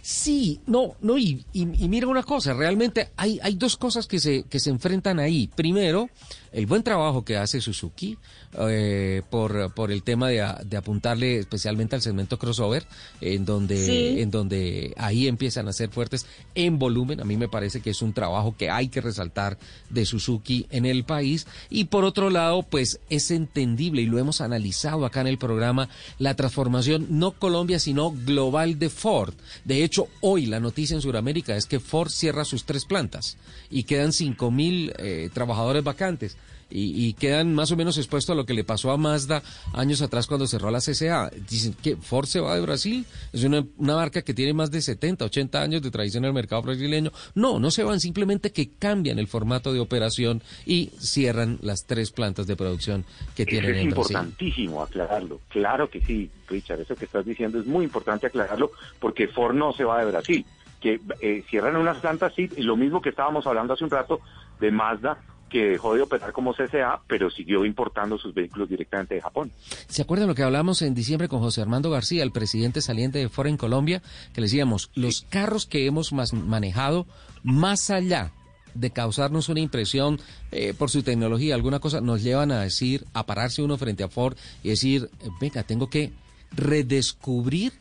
Sí, 0.02 0.62
no, 0.68 0.96
no, 1.02 1.18
y, 1.18 1.44
y, 1.52 1.66
mira 1.66 2.08
una 2.08 2.24
cosa, 2.24 2.54
realmente 2.54 3.10
hay, 3.18 3.42
hay 3.44 3.56
dos 3.56 3.76
cosas 3.76 4.08
que 4.08 4.20
se, 4.20 4.44
que 4.44 4.58
se 4.58 4.70
enfrentan 4.70 5.20
ahí. 5.20 5.50
Primero, 5.54 6.10
el 6.58 6.66
buen 6.66 6.82
trabajo 6.82 7.24
que 7.24 7.38
hace 7.38 7.62
Suzuki 7.62 8.18
eh, 8.58 9.22
por, 9.30 9.72
por 9.76 9.92
el 9.92 10.02
tema 10.02 10.30
de, 10.30 10.44
de, 10.66 10.78
apuntarle 10.78 11.38
especialmente 11.38 11.96
al 11.96 12.02
segmento 12.02 12.40
crossover, 12.40 12.84
en 13.22 13.46
donde, 13.46 14.24
en 14.24 14.32
donde 14.32 14.96
ahí 14.98 15.28
empiezan 15.28 15.68
a 15.68 15.74
ser 15.74 15.92
fuertes 15.92 16.26
en 16.56 16.80
volumen. 16.80 17.22
A 17.22 17.26
mí 17.26 17.38
me 17.38 17.48
parece 17.48 17.80
que 17.80 17.92
es 17.92 18.02
un 18.02 18.12
trabajo 18.12 18.56
que 18.58 18.72
hay 18.72 18.88
que 18.88 19.02
resaltar 19.02 19.60
de 19.92 20.04
Suzuki 20.08 20.66
en 20.72 20.88
el 20.88 21.04
país. 21.04 21.46
Y 21.70 21.84
por 21.86 22.04
otro 22.06 22.32
lado, 22.32 22.64
pues 22.64 23.02
es 23.12 23.30
entendible 23.30 24.02
y 24.02 24.08
lo 24.08 24.18
hemos 24.18 24.42
analizado 24.42 25.06
acá 25.06 25.22
en 25.22 25.28
el 25.28 25.38
programa, 25.38 25.90
la 26.18 26.36
transformación 26.36 27.06
no 27.12 27.34
Colombia, 27.34 27.78
sino 27.78 28.10
global 28.10 28.80
de 28.80 28.90
Ford. 28.90 29.36
De 29.64 29.84
hecho, 29.84 30.08
hoy 30.22 30.48
la 30.48 30.60
noticia 30.60 30.96
en 30.96 31.02
Sudamérica 31.02 31.56
es 31.56 31.68
que 31.68 31.80
Ford 31.80 32.10
cierra 32.10 32.46
sus 32.46 32.66
tres 32.66 32.86
plantas 32.86 33.38
y 33.70 33.84
quedan 33.84 34.12
cinco 34.12 34.50
mil 34.50 34.92
eh, 34.98 35.30
trabajadores 35.32 35.84
vacantes 35.84 36.36
y, 36.70 37.14
quedan 37.14 37.54
más 37.54 37.72
o 37.72 37.78
menos 37.78 37.98
expuestos 37.98 38.34
a 38.34 38.36
lo 38.36 38.46
que 38.46 38.54
le 38.54 38.64
pasó 38.64 38.92
a 38.92 38.98
Mazda 38.98 39.42
años 39.74 40.02
atrás 40.02 40.28
cuando 40.28 40.48
cerró 40.48 40.70
la 40.72 40.80
CCA. 40.80 41.30
Dicen 41.50 41.74
que 41.82 41.96
Ford 41.96 42.26
se 42.26 42.40
va 42.40 42.56
de 42.56 42.62
Brasil, 42.62 43.06
es 43.32 43.44
una, 43.44 43.66
marca 43.78 44.22
que 44.22 44.34
tiene 44.34 44.54
más 44.54 44.72
de 44.72 44.82
70, 44.82 45.26
80 45.26 45.62
años 45.62 45.82
de 45.82 45.92
tradición 45.92 46.24
en 46.26 46.30
el 46.30 46.34
mercado 46.34 46.62
brasileño. 46.62 47.12
No, 47.36 47.60
no 47.60 47.72
se 47.72 47.84
van, 47.84 48.00
simplemente 48.00 48.52
que 48.52 48.70
cambian 48.78 49.20
el 49.20 49.28
formato 49.28 49.74
de 49.74 49.80
operación 49.80 50.42
y 50.66 50.92
cierran 51.00 51.58
las 51.62 51.86
tres 51.86 52.12
plantas 52.12 52.48
de 52.48 52.56
producción 52.56 53.06
que 53.36 53.46
tienen 53.46 53.76
es 53.76 53.82
en 53.82 53.90
Brasil. 53.90 54.04
Es 54.04 54.10
importantísimo 54.10 54.82
aclararlo. 54.84 55.42
Claro 55.50 55.90
que 55.90 56.02
sí, 56.02 56.30
Richard, 56.48 56.82
eso 56.82 56.96
que 56.96 57.06
estás 57.06 57.26
diciendo 57.26 57.60
es 57.60 57.66
muy 57.66 57.86
importante 57.86 58.28
aclararlo 58.28 58.72
porque 59.00 59.28
Ford 59.28 59.56
no 59.56 59.74
se 59.74 59.84
va 59.84 60.00
de 60.00 60.12
Brasil 60.12 60.46
que 60.82 61.00
eh, 61.22 61.44
cierran 61.50 61.76
unas 61.76 61.98
plantas, 61.98 62.34
sí, 62.36 62.50
y 62.56 62.62
lo 62.62 62.76
mismo 62.76 63.02
que 63.02 63.10
estábamos 63.10 63.48
hablando 63.48 63.74
hace 63.74 63.84
un 63.84 63.90
rato 63.90 64.22
de 64.60 64.72
Mazda, 64.72 65.18
que 65.50 65.66
dejó 65.70 65.96
de 65.96 66.02
operar 66.02 66.32
como 66.34 66.54
CCA, 66.54 67.02
pero 67.08 67.30
siguió 67.30 67.66
importando 67.66 68.18
sus 68.18 68.34
vehículos 68.34 68.70
directamente 68.70 69.16
de 69.16 69.22
Japón. 69.22 69.52
¿Se 69.88 70.02
acuerdan 70.02 70.28
lo 70.28 70.36
que 70.36 70.44
hablamos 70.44 70.82
en 70.82 70.94
diciembre 70.94 71.28
con 71.28 71.40
José 71.40 71.62
Armando 71.62 71.90
García, 71.90 72.24
el 72.24 72.32
presidente 72.32 72.82
saliente 72.82 73.20
de 73.20 73.30
Ford 73.30 73.48
en 73.48 73.58
Colombia? 73.58 74.02
Que 74.34 74.42
le 74.42 74.46
decíamos, 74.46 74.92
los 74.96 75.22
carros 75.30 75.66
que 75.66 75.86
hemos 75.86 76.14
manejado, 76.14 77.06
más 77.44 77.90
allá 77.90 78.32
de 78.74 78.92
causarnos 78.92 79.50
una 79.50 79.60
impresión 79.60 80.20
eh, 80.52 80.74
por 80.78 80.90
su 80.90 81.04
tecnología, 81.04 81.56
alguna 81.56 81.80
cosa, 81.80 82.02
nos 82.02 82.22
llevan 82.22 82.52
a 82.52 82.62
decir, 82.62 83.06
a 83.14 83.26
pararse 83.26 83.62
uno 83.62 83.78
frente 83.78 84.04
a 84.04 84.10
Ford 84.10 84.38
y 84.64 84.70
decir, 84.70 85.10
venga, 85.40 85.64
tengo 85.64 85.90
que 85.90 86.12
redescubrir 86.52 87.74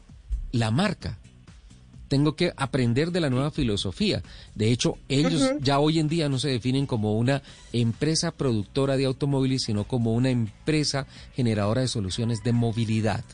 la 0.53 0.71
marca 0.71 1.19
tengo 2.09 2.37
que 2.37 2.53
aprender 2.57 3.11
de 3.11 3.21
la 3.21 3.31
nueva 3.31 3.51
filosofía. 3.51 4.23
De 4.55 4.71
hecho, 4.71 4.99
ellos 5.09 5.53
ya 5.61 5.79
hoy 5.79 5.99
en 5.99 6.09
día 6.09 6.29
no 6.29 6.39
se 6.39 6.49
definen 6.49 6.87
como 6.87 7.19
una 7.19 7.43
empresa 7.73 8.31
productora 8.31 8.97
de 8.97 9.07
automóviles, 9.07 9.65
sino 9.65 9.85
como 9.85 10.15
una 10.15 10.31
empresa 10.31 11.07
generadora 11.35 11.83
de 11.83 11.89
soluciones 11.89 12.43
de 12.43 12.53
movilidad. 12.53 13.25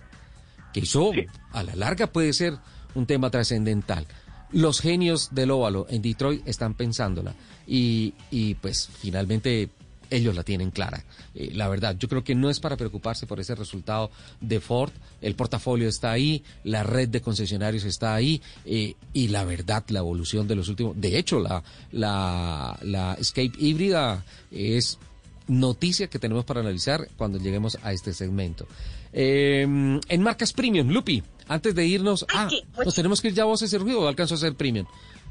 Que 0.72 0.80
eso 0.80 1.12
a 1.52 1.62
la 1.62 1.76
larga 1.76 2.06
puede 2.06 2.32
ser 2.32 2.56
un 2.94 3.06
tema 3.06 3.30
trascendental. 3.30 4.06
Los 4.50 4.80
genios 4.80 5.34
del 5.34 5.50
óvalo 5.50 5.86
en 5.88 6.02
Detroit 6.02 6.46
están 6.46 6.74
pensándola 6.74 7.34
y, 7.66 8.14
y 8.30 8.54
pues 8.54 8.88
finalmente 8.98 9.70
ellos 10.12 10.34
la 10.34 10.42
tienen 10.42 10.70
clara. 10.70 11.04
Eh, 11.34 11.50
la 11.52 11.68
verdad, 11.68 11.96
yo 11.98 12.08
creo 12.08 12.22
que 12.22 12.34
no 12.34 12.50
es 12.50 12.60
para 12.60 12.76
preocuparse 12.76 13.26
por 13.26 13.40
ese 13.40 13.54
resultado 13.54 14.10
de 14.40 14.60
Ford. 14.60 14.92
El 15.20 15.34
portafolio 15.34 15.88
está 15.88 16.12
ahí, 16.12 16.44
la 16.64 16.82
red 16.82 17.08
de 17.08 17.20
concesionarios 17.20 17.84
está 17.84 18.14
ahí 18.14 18.42
eh, 18.64 18.94
y 19.12 19.28
la 19.28 19.44
verdad, 19.44 19.84
la 19.88 20.00
evolución 20.00 20.46
de 20.46 20.56
los 20.56 20.68
últimos. 20.68 21.00
De 21.00 21.18
hecho, 21.18 21.40
la, 21.40 21.62
la, 21.90 22.78
la 22.82 23.14
Escape 23.14 23.52
híbrida 23.58 24.24
es 24.50 24.98
noticia 25.48 26.08
que 26.08 26.18
tenemos 26.18 26.44
para 26.44 26.60
analizar 26.60 27.08
cuando 27.16 27.38
lleguemos 27.38 27.78
a 27.82 27.92
este 27.92 28.12
segmento. 28.12 28.66
Em, 29.12 30.00
en 30.08 30.22
marcas 30.22 30.52
premium, 30.52 30.88
Lupi, 30.88 31.22
antes 31.48 31.74
de 31.74 31.86
irnos, 31.86 32.24
ah, 32.34 32.48
pues 32.74 32.86
nos 32.86 32.94
tenemos 32.94 33.20
que 33.20 33.28
ir 33.28 33.34
ya 33.34 33.42
a 33.42 33.46
voces 33.46 33.72
y 33.72 33.78
ruidos 33.78 34.02
o 34.02 34.08
alcanzo 34.08 34.34
a 34.34 34.36
hacer 34.38 34.54
premium. 34.54 34.86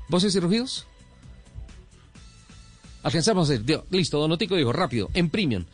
¿Voces 0.08 0.36
y 0.36 0.40
ruidos? 0.40 0.86
Alcanzamos 3.04 3.50
a 3.50 3.54
hacer, 3.54 3.84
listo, 3.90 4.20
Donotico 4.20 4.56
dijo 4.56 4.72
rápido, 4.72 5.10
en 5.14 5.30
premium. 5.30 5.66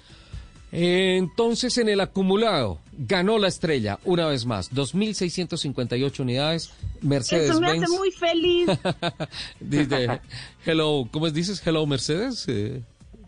Entonces 0.71 1.77
en 1.77 1.87
el 1.87 2.01
acumulado 2.01 2.79
ganó 2.91 3.39
la 3.39 3.47
estrella 3.47 3.99
una 4.03 4.25
vez 4.27 4.45
más, 4.45 4.71
2.658 4.73 6.19
unidades, 6.19 6.71
Mercedes 7.01 7.51
Eso 7.51 7.61
me 7.61 7.67
hace 7.67 7.87
muy 7.87 8.11
feliz. 8.11 8.67
Dice, 9.59 10.19
hello, 10.65 11.07
¿cómo 11.11 11.29
dices? 11.29 11.61
Hello 11.65 11.85
Mercedes. 11.85 12.45
Eh, 12.47 12.81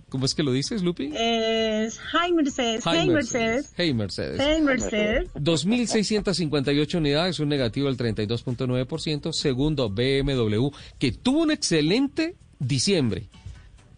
¿Cómo 0.10 0.26
es 0.26 0.34
que 0.34 0.42
lo 0.42 0.52
dices, 0.52 0.82
Lupi? 0.82 1.12
Es 1.16 2.00
Hi 2.14 2.34
Mercedes. 2.34 2.84
Hey 2.84 3.08
Mercedes. 3.08 3.74
Hey 3.78 3.94
Mercedes. 3.94 4.42
Hey 4.42 4.62
Mercedes. 4.62 5.30
2.658 5.36 6.96
unidades, 6.96 7.40
un 7.40 7.50
negativo 7.50 7.88
del 7.88 7.98
32.9%. 7.98 9.32
Segundo, 9.32 9.90
BMW, 9.90 10.70
que 10.98 11.12
tuvo 11.12 11.44
un 11.44 11.52
excelente 11.52 12.36
diciembre. 12.58 13.30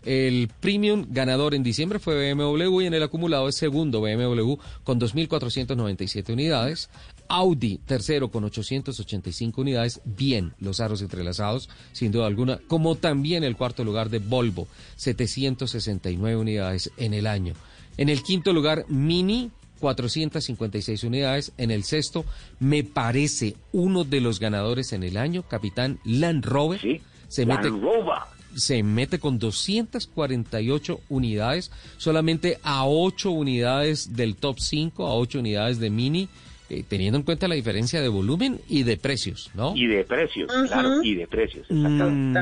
El 0.04 0.50
premium 0.60 1.06
ganador 1.10 1.54
en 1.54 1.62
diciembre 1.62 2.00
fue 2.00 2.34
BMW 2.34 2.82
y 2.82 2.86
en 2.88 2.94
el 2.96 3.04
acumulado 3.04 3.48
es 3.48 3.56
segundo 3.56 4.02
BMW 4.02 4.56
con 4.84 5.00
2.497 5.00 6.34
unidades. 6.34 6.90
Audi 7.28 7.78
tercero 7.86 8.32
con 8.32 8.44
885 8.44 9.62
unidades. 9.62 10.02
Bien, 10.04 10.54
los 10.60 10.80
aros 10.80 11.02
entrelazados, 11.02 11.70
sin 11.92 12.12
duda 12.12 12.26
alguna. 12.26 12.60
Como 12.68 12.96
también 12.96 13.44
el 13.44 13.56
cuarto 13.56 13.84
lugar 13.84 14.10
de 14.10 14.20
Volvo, 14.20 14.68
769 14.96 16.36
unidades 16.36 16.92
en 16.98 17.14
el 17.14 17.28
año. 17.28 17.54
En 17.98 18.10
el 18.10 18.24
quinto 18.24 18.54
lugar, 18.54 18.86
Mini 18.88 19.52
456 19.80 21.04
unidades. 21.04 21.52
En 21.58 21.70
el 21.70 21.84
sexto, 21.84 22.26
me 22.60 22.84
parece 22.84 23.56
uno 23.72 24.04
de 24.04 24.20
los 24.20 24.40
ganadores 24.40 24.94
en 24.94 25.04
el 25.04 25.18
año, 25.18 25.44
Capitán 25.44 26.00
Land 26.06 26.46
Rover. 26.46 26.82
Sí, 26.82 27.02
se 27.28 27.46
Land 27.46 27.82
Rover 27.82 28.41
se 28.56 28.84
mete 28.84 29.20
con 29.20 29.40
248 29.40 31.02
unidades, 31.10 31.72
solamente 31.98 32.60
a 32.64 32.86
8 32.86 33.32
unidades 33.32 34.16
del 34.16 34.36
top 34.36 34.60
5, 34.60 35.06
a 35.06 35.16
8 35.16 35.40
unidades 35.40 35.80
de 35.80 35.90
Mini, 35.90 36.30
eh, 36.70 36.86
teniendo 36.88 37.18
en 37.18 37.24
cuenta 37.24 37.48
la 37.48 37.56
diferencia 37.56 38.02
de 38.02 38.08
volumen 38.08 38.62
y 38.70 38.84
de 38.84 38.96
precios, 38.96 39.52
¿no? 39.54 39.76
Y 39.76 39.88
de 39.88 40.06
precios, 40.06 40.50
claro, 40.70 41.04
y 41.04 41.16
de 41.16 41.28
precios. 41.28 41.68
Mm, 41.70 42.36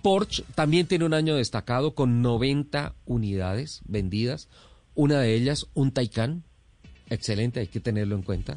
Porsche 0.00 0.44
también 0.54 0.86
tiene 0.86 1.04
un 1.04 1.12
año 1.12 1.36
destacado 1.36 1.94
con 1.94 2.22
90 2.22 2.94
unidades 3.04 3.82
vendidas, 3.86 4.48
una 4.94 5.20
de 5.20 5.34
ellas 5.34 5.66
un 5.74 5.92
Taycan, 5.92 6.42
excelente, 7.10 7.60
hay 7.60 7.66
que 7.66 7.80
tenerlo 7.80 8.16
en 8.16 8.22
cuenta. 8.22 8.56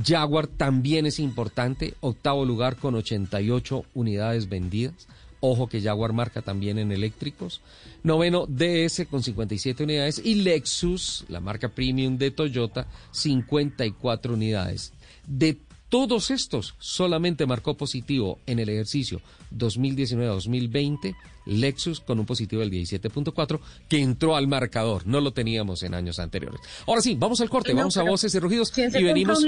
Jaguar 0.00 0.46
también 0.46 1.06
es 1.06 1.18
importante, 1.18 1.94
octavo 2.00 2.44
lugar 2.44 2.76
con 2.76 2.94
88 2.94 3.84
unidades 3.94 4.48
vendidas. 4.48 5.08
Ojo 5.44 5.66
que 5.66 5.82
Jaguar 5.82 6.12
marca 6.12 6.40
también 6.40 6.78
en 6.78 6.92
eléctricos. 6.92 7.62
Noveno, 8.04 8.46
DS 8.46 9.06
con 9.10 9.24
57 9.24 9.82
unidades. 9.82 10.22
Y 10.24 10.36
Lexus, 10.36 11.24
la 11.28 11.40
marca 11.40 11.68
premium 11.68 12.16
de 12.16 12.30
Toyota, 12.30 12.86
54 13.10 14.34
unidades. 14.34 14.92
De 15.26 15.58
todos 15.88 16.30
estos, 16.30 16.76
solamente 16.78 17.44
marcó 17.44 17.76
positivo 17.76 18.38
en 18.46 18.60
el 18.60 18.68
ejercicio 18.68 19.20
2019-2020 19.52 21.16
Lexus 21.46 22.00
con 22.00 22.20
un 22.20 22.24
positivo 22.26 22.60
del 22.60 22.70
17.4 22.70 23.58
que 23.88 24.00
entró 24.00 24.36
al 24.36 24.46
marcador. 24.46 25.06
No 25.08 25.20
lo 25.20 25.32
teníamos 25.32 25.82
en 25.82 25.94
años 25.94 26.20
anteriores. 26.20 26.60
Ahora 26.86 27.00
sí, 27.00 27.16
vamos 27.18 27.40
al 27.40 27.50
corte, 27.50 27.74
vamos 27.74 27.96
a 27.96 28.04
voces 28.04 28.32
y 28.34 28.38
rugidos 28.38 28.72
y 28.78 29.02
venimos. 29.02 29.44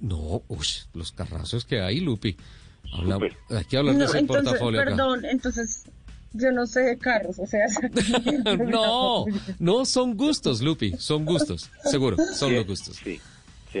No, 0.00 0.42
uy, 0.46 0.66
los 0.92 1.10
carrazos 1.10 1.64
que 1.64 1.80
hay, 1.80 1.98
Lupi. 1.98 2.36
Habla, 2.94 3.18
aquí 3.58 3.76
hablan 3.76 3.98
de 3.98 4.04
ese 4.04 4.18
entonces, 4.18 4.44
portafolio. 4.44 4.84
Perdón, 4.84 5.24
entonces 5.24 5.84
yo 6.32 6.52
no 6.52 6.66
sé 6.66 6.80
de 6.80 6.98
carros, 6.98 7.38
o 7.38 7.46
sea. 7.46 7.66
no, 8.66 9.24
no, 9.58 9.84
son 9.84 10.16
gustos, 10.16 10.62
Lupi, 10.62 10.94
son 10.98 11.24
gustos, 11.24 11.70
seguro, 11.84 12.16
son 12.34 12.54
los 12.54 12.66
gustos. 12.66 12.96
Sí, 13.02 13.20
sí. 13.72 13.80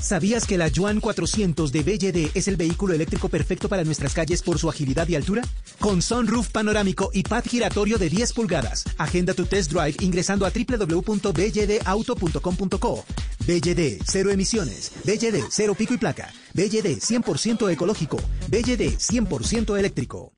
¿Sabías 0.00 0.46
que 0.46 0.56
la 0.58 0.68
Yuan 0.68 1.00
400 1.00 1.72
de 1.72 1.82
BYD 1.82 2.30
es 2.34 2.46
el 2.48 2.56
vehículo 2.56 2.94
eléctrico 2.94 3.28
perfecto 3.28 3.68
para 3.68 3.84
nuestras 3.84 4.14
calles 4.14 4.40
por 4.42 4.58
su 4.58 4.68
agilidad 4.68 5.06
y 5.08 5.14
altura? 5.14 5.42
Con 5.78 6.02
sunroof 6.02 6.48
panorámico 6.50 7.10
y 7.12 7.22
pad 7.22 7.44
giratorio 7.44 7.98
de 7.98 8.10
10 8.10 8.32
pulgadas. 8.32 8.82
Agenda 8.98 9.34
tu 9.34 9.46
test 9.46 9.70
drive 9.72 9.94
ingresando 10.00 10.44
a 10.46 10.50
www.byddauto.com.co. 10.50 13.04
BYD, 13.46 14.02
cero 14.04 14.30
emisiones. 14.30 14.90
BYD, 15.04 15.44
cero 15.50 15.74
pico 15.74 15.94
y 15.94 15.98
placa. 15.98 16.32
BYD, 16.54 16.98
100% 16.98 17.70
ecológico. 17.70 18.16
BYD, 18.48 18.98
100% 18.98 19.78
eléctrico. 19.78 20.32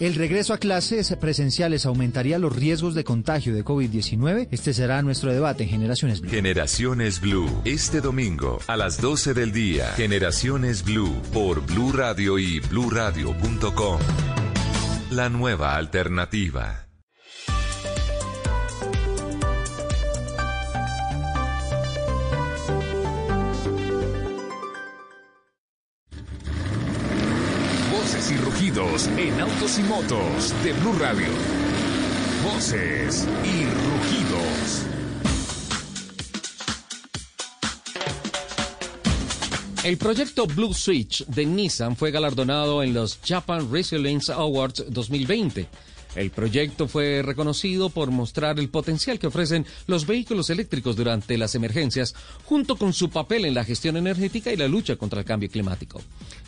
El 0.00 0.14
regreso 0.14 0.54
a 0.54 0.58
clases 0.58 1.12
presenciales 1.16 1.84
aumentaría 1.84 2.38
los 2.38 2.54
riesgos 2.54 2.94
de 2.94 3.02
contagio 3.02 3.52
de 3.52 3.64
COVID-19. 3.64 4.46
Este 4.52 4.72
será 4.72 5.02
nuestro 5.02 5.32
debate 5.32 5.64
en 5.64 5.70
Generaciones 5.70 6.20
Blue. 6.20 6.30
Generaciones 6.30 7.20
Blue, 7.20 7.50
este 7.64 8.00
domingo 8.00 8.60
a 8.68 8.76
las 8.76 9.00
12 9.00 9.34
del 9.34 9.50
día. 9.50 9.88
Generaciones 9.96 10.84
Blue 10.84 11.20
por 11.32 11.66
Blue 11.66 11.92
Radio 11.92 12.38
y 12.38 12.60
bluradio.com. 12.60 13.98
La 15.10 15.28
nueva 15.30 15.74
alternativa. 15.74 16.87
En 28.78 29.40
autos 29.40 29.76
y 29.80 29.82
motos 29.82 30.54
de 30.62 30.72
Blue 30.72 30.92
Radio. 31.00 31.26
Voces 32.44 33.26
y 33.42 33.64
rugidos. 33.64 34.86
El 39.82 39.98
proyecto 39.98 40.46
Blue 40.46 40.72
Switch 40.72 41.26
de 41.26 41.44
Nissan 41.44 41.96
fue 41.96 42.12
galardonado 42.12 42.84
en 42.84 42.94
los 42.94 43.18
Japan 43.24 43.68
Resilience 43.68 44.32
Awards 44.32 44.84
2020. 44.88 45.66
El 46.14 46.30
proyecto 46.30 46.88
fue 46.88 47.22
reconocido 47.22 47.90
por 47.90 48.10
mostrar 48.10 48.58
el 48.58 48.68
potencial 48.68 49.18
que 49.18 49.26
ofrecen 49.26 49.66
los 49.86 50.06
vehículos 50.06 50.50
eléctricos 50.50 50.96
durante 50.96 51.38
las 51.38 51.54
emergencias, 51.54 52.14
junto 52.44 52.76
con 52.76 52.92
su 52.92 53.10
papel 53.10 53.44
en 53.44 53.54
la 53.54 53.64
gestión 53.64 53.96
energética 53.96 54.52
y 54.52 54.56
la 54.56 54.68
lucha 54.68 54.96
contra 54.96 55.20
el 55.20 55.26
cambio 55.26 55.50
climático. 55.50 56.00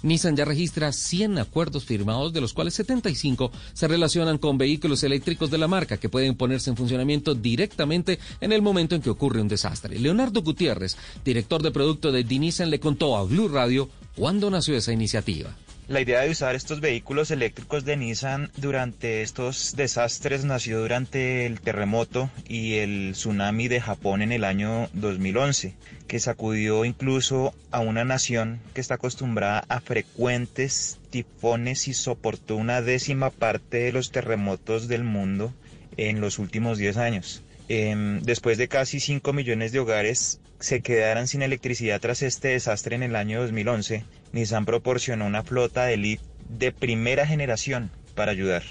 Nissan 0.02 0.36
ya 0.36 0.44
registra 0.44 0.92
100 0.92 1.38
acuerdos 1.38 1.84
firmados, 1.84 2.32
de 2.32 2.40
los 2.40 2.52
cuales 2.52 2.74
75 2.74 3.52
se 3.72 3.88
relacionan 3.88 4.38
con 4.38 4.58
vehículos 4.58 5.02
eléctricos 5.04 5.50
de 5.50 5.58
la 5.58 5.68
marca 5.68 5.98
que 5.98 6.08
pueden 6.08 6.36
ponerse 6.36 6.70
en 6.70 6.76
funcionamiento 6.76 7.34
directamente 7.34 8.18
en 8.40 8.52
el 8.52 8.62
momento 8.62 8.94
en 8.94 9.02
que 9.02 9.10
ocurre 9.10 9.40
un 9.40 9.48
desastre. 9.48 9.98
Leonardo 9.98 10.42
Gutiérrez, 10.42 10.96
director 11.24 11.62
de 11.62 11.70
producto 11.70 12.10
de 12.10 12.24
Nissan, 12.24 12.70
le 12.70 12.80
contó 12.80 13.16
a 13.16 13.24
Blue 13.24 13.48
Radio 13.48 13.90
cuándo 14.16 14.50
nació 14.50 14.76
esa 14.76 14.92
iniciativa. 14.92 15.54
La 15.90 16.00
idea 16.00 16.20
de 16.20 16.30
usar 16.30 16.54
estos 16.54 16.80
vehículos 16.80 17.32
eléctricos 17.32 17.84
de 17.84 17.96
Nissan 17.96 18.52
durante 18.56 19.22
estos 19.22 19.74
desastres 19.74 20.44
nació 20.44 20.78
durante 20.78 21.46
el 21.46 21.60
terremoto 21.60 22.30
y 22.46 22.74
el 22.74 23.10
tsunami 23.14 23.66
de 23.66 23.80
Japón 23.80 24.22
en 24.22 24.30
el 24.30 24.44
año 24.44 24.88
2011, 24.92 25.74
que 26.06 26.20
sacudió 26.20 26.84
incluso 26.84 27.52
a 27.72 27.80
una 27.80 28.04
nación 28.04 28.60
que 28.72 28.80
está 28.80 28.94
acostumbrada 28.94 29.64
a 29.66 29.80
frecuentes 29.80 31.00
tifones 31.10 31.88
y 31.88 31.94
soportó 31.94 32.54
una 32.54 32.82
décima 32.82 33.30
parte 33.30 33.78
de 33.78 33.90
los 33.90 34.12
terremotos 34.12 34.86
del 34.86 35.02
mundo 35.02 35.52
en 35.96 36.20
los 36.20 36.38
últimos 36.38 36.78
10 36.78 36.98
años. 36.98 37.42
Eh, 37.68 38.20
después 38.22 38.58
de 38.58 38.68
casi 38.68 39.00
5 39.00 39.32
millones 39.32 39.72
de 39.72 39.80
hogares 39.80 40.38
se 40.60 40.82
quedaran 40.82 41.26
sin 41.26 41.42
electricidad 41.42 42.00
tras 42.00 42.22
este 42.22 42.48
desastre 42.48 42.94
en 42.94 43.02
el 43.02 43.16
año 43.16 43.40
2011, 43.40 44.04
Nissan 44.32 44.66
proporcionó 44.66 45.26
una 45.26 45.42
flota 45.42 45.84
de 45.84 45.96
Leaf 45.96 46.20
de 46.48 46.72
primera 46.72 47.26
generación 47.26 47.90
para 48.14 48.32
ayudar. 48.32 48.62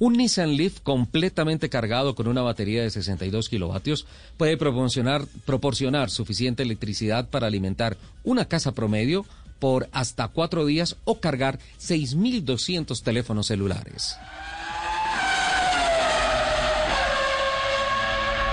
Un 0.00 0.14
Nissan 0.14 0.56
Leaf 0.56 0.80
completamente 0.80 1.68
cargado 1.68 2.14
con 2.14 2.28
una 2.28 2.42
batería 2.42 2.82
de 2.82 2.90
62 2.90 3.48
kilovatios 3.48 4.06
puede 4.36 4.56
proporcionar, 4.56 5.24
proporcionar 5.44 6.10
suficiente 6.10 6.62
electricidad 6.62 7.28
para 7.28 7.48
alimentar 7.48 7.96
una 8.22 8.46
casa 8.46 8.72
promedio 8.72 9.26
por 9.58 9.88
hasta 9.92 10.28
cuatro 10.28 10.64
días 10.66 10.96
o 11.04 11.18
cargar 11.20 11.58
6.200 11.80 13.02
teléfonos 13.02 13.48
celulares. 13.48 14.16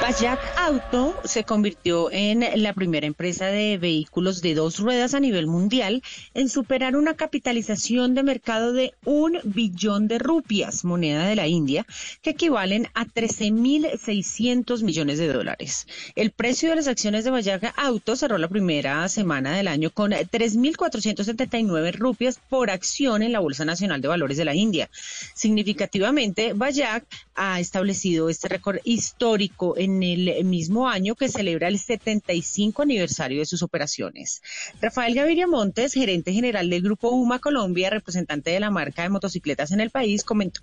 Bayak 0.05 0.39
Auto 0.57 1.19
se 1.23 1.45
convirtió 1.45 2.11
en 2.11 2.45
la 2.61 2.73
primera 2.73 3.07
empresa 3.07 3.47
de 3.47 3.79
vehículos 3.79 4.43
de 4.43 4.53
dos 4.53 4.77
ruedas 4.77 5.15
a 5.15 5.19
nivel 5.19 5.47
mundial 5.47 6.03
en 6.35 6.47
superar 6.47 6.95
una 6.95 7.15
capitalización 7.15 8.13
de 8.13 8.21
mercado 8.21 8.71
de 8.71 8.93
un 9.03 9.39
billón 9.43 10.07
de 10.07 10.19
rupias, 10.19 10.85
moneda 10.85 11.27
de 11.27 11.35
la 11.35 11.47
India, 11.47 11.87
que 12.21 12.29
equivalen 12.29 12.87
a 12.93 13.07
13.600 13.07 14.83
millones 14.83 15.17
de 15.17 15.33
dólares. 15.33 15.87
El 16.15 16.29
precio 16.29 16.69
de 16.69 16.75
las 16.75 16.87
acciones 16.87 17.23
de 17.25 17.31
Bayak 17.31 17.73
Auto 17.75 18.15
cerró 18.15 18.37
la 18.37 18.47
primera 18.47 19.09
semana 19.09 19.57
del 19.57 19.67
año 19.67 19.89
con 19.89 20.11
3.479 20.11 21.93
rupias 21.93 22.39
por 22.47 22.69
acción 22.69 23.23
en 23.23 23.31
la 23.31 23.39
Bolsa 23.39 23.65
Nacional 23.65 24.01
de 24.01 24.07
Valores 24.07 24.37
de 24.37 24.45
la 24.45 24.53
India. 24.53 24.87
Significativamente, 25.33 26.53
Bayak 26.53 27.07
ha 27.35 27.59
establecido 27.59 28.29
este 28.29 28.47
récord 28.47 28.79
histórico 28.83 29.77
en 29.77 30.01
el 30.01 30.43
mismo 30.45 30.87
año 30.87 31.15
que 31.15 31.29
celebra 31.29 31.67
el 31.67 31.77
75 31.77 32.81
aniversario 32.81 33.39
de 33.39 33.45
sus 33.45 33.61
operaciones. 33.61 34.41
Rafael 34.81 35.13
Gaviria 35.13 35.47
Montes, 35.47 35.93
gerente 35.93 36.33
general 36.33 36.69
del 36.69 36.81
Grupo 36.81 37.09
UMA 37.09 37.39
Colombia, 37.39 37.89
representante 37.89 38.51
de 38.51 38.59
la 38.59 38.71
marca 38.71 39.03
de 39.03 39.09
motocicletas 39.09 39.71
en 39.71 39.81
el 39.81 39.89
país, 39.89 40.23
comentó. 40.23 40.61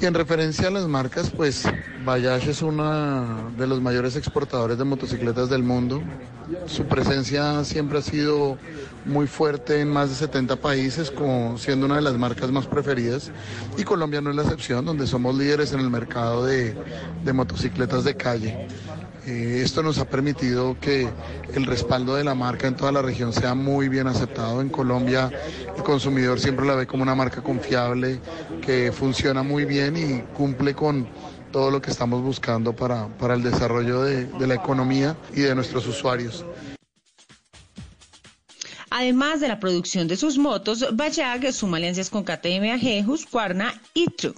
Y 0.00 0.06
en 0.06 0.14
referencia 0.14 0.68
a 0.68 0.70
las 0.70 0.86
marcas, 0.88 1.30
pues 1.30 1.64
Bayash 2.04 2.48
es 2.48 2.62
uno 2.62 3.52
de 3.58 3.66
los 3.66 3.82
mayores 3.82 4.16
exportadores 4.16 4.78
de 4.78 4.84
motocicletas 4.84 5.50
del 5.50 5.62
mundo. 5.62 6.02
Su 6.66 6.84
presencia 6.86 7.62
siempre 7.64 7.98
ha 7.98 8.02
sido 8.02 8.56
muy 9.04 9.26
fuerte 9.26 9.80
en 9.80 9.90
más 9.90 10.08
de 10.08 10.16
70 10.16 10.56
países, 10.56 11.10
como 11.10 11.58
siendo 11.58 11.84
una 11.84 11.96
de 11.96 12.02
las 12.02 12.14
marcas 12.14 12.50
más 12.50 12.66
preferidas. 12.66 13.30
Y 13.76 13.84
Colombia 13.84 14.22
no 14.22 14.30
es 14.30 14.36
la 14.36 14.42
excepción, 14.42 14.86
donde 14.86 15.06
somos 15.06 15.36
líderes 15.36 15.72
en 15.72 15.80
el 15.80 15.90
mercado 15.90 16.46
de 16.46 16.74
motocicletas 17.32 18.04
de 18.04 18.16
calle. 18.16 18.68
Eh, 19.30 19.62
esto 19.62 19.80
nos 19.84 19.98
ha 19.98 20.06
permitido 20.06 20.76
que 20.80 21.08
el 21.54 21.64
respaldo 21.64 22.16
de 22.16 22.24
la 22.24 22.34
marca 22.34 22.66
en 22.66 22.74
toda 22.74 22.90
la 22.90 23.00
región 23.00 23.32
sea 23.32 23.54
muy 23.54 23.88
bien 23.88 24.08
aceptado. 24.08 24.60
En 24.60 24.68
Colombia 24.68 25.30
el 25.76 25.82
consumidor 25.84 26.40
siempre 26.40 26.66
la 26.66 26.74
ve 26.74 26.86
como 26.88 27.04
una 27.04 27.14
marca 27.14 27.40
confiable, 27.40 28.18
que 28.60 28.90
funciona 28.90 29.44
muy 29.44 29.64
bien 29.66 29.96
y 29.96 30.22
cumple 30.36 30.74
con 30.74 31.06
todo 31.52 31.70
lo 31.70 31.80
que 31.80 31.92
estamos 31.92 32.22
buscando 32.22 32.74
para, 32.74 33.06
para 33.18 33.34
el 33.34 33.42
desarrollo 33.44 34.02
de, 34.02 34.24
de 34.24 34.46
la 34.48 34.54
economía 34.54 35.16
y 35.32 35.42
de 35.42 35.54
nuestros 35.54 35.86
usuarios. 35.86 36.44
Además 38.90 39.40
de 39.40 39.46
la 39.46 39.60
producción 39.60 40.08
de 40.08 40.16
sus 40.16 40.38
motos, 40.38 40.84
Bajaj 40.92 41.52
suma 41.52 41.76
alianzas 41.76 42.10
con 42.10 42.24
KTM, 42.24 42.72
AG, 42.72 43.08
Husqvarna 43.08 43.80
y 43.94 44.06
Trump. 44.08 44.36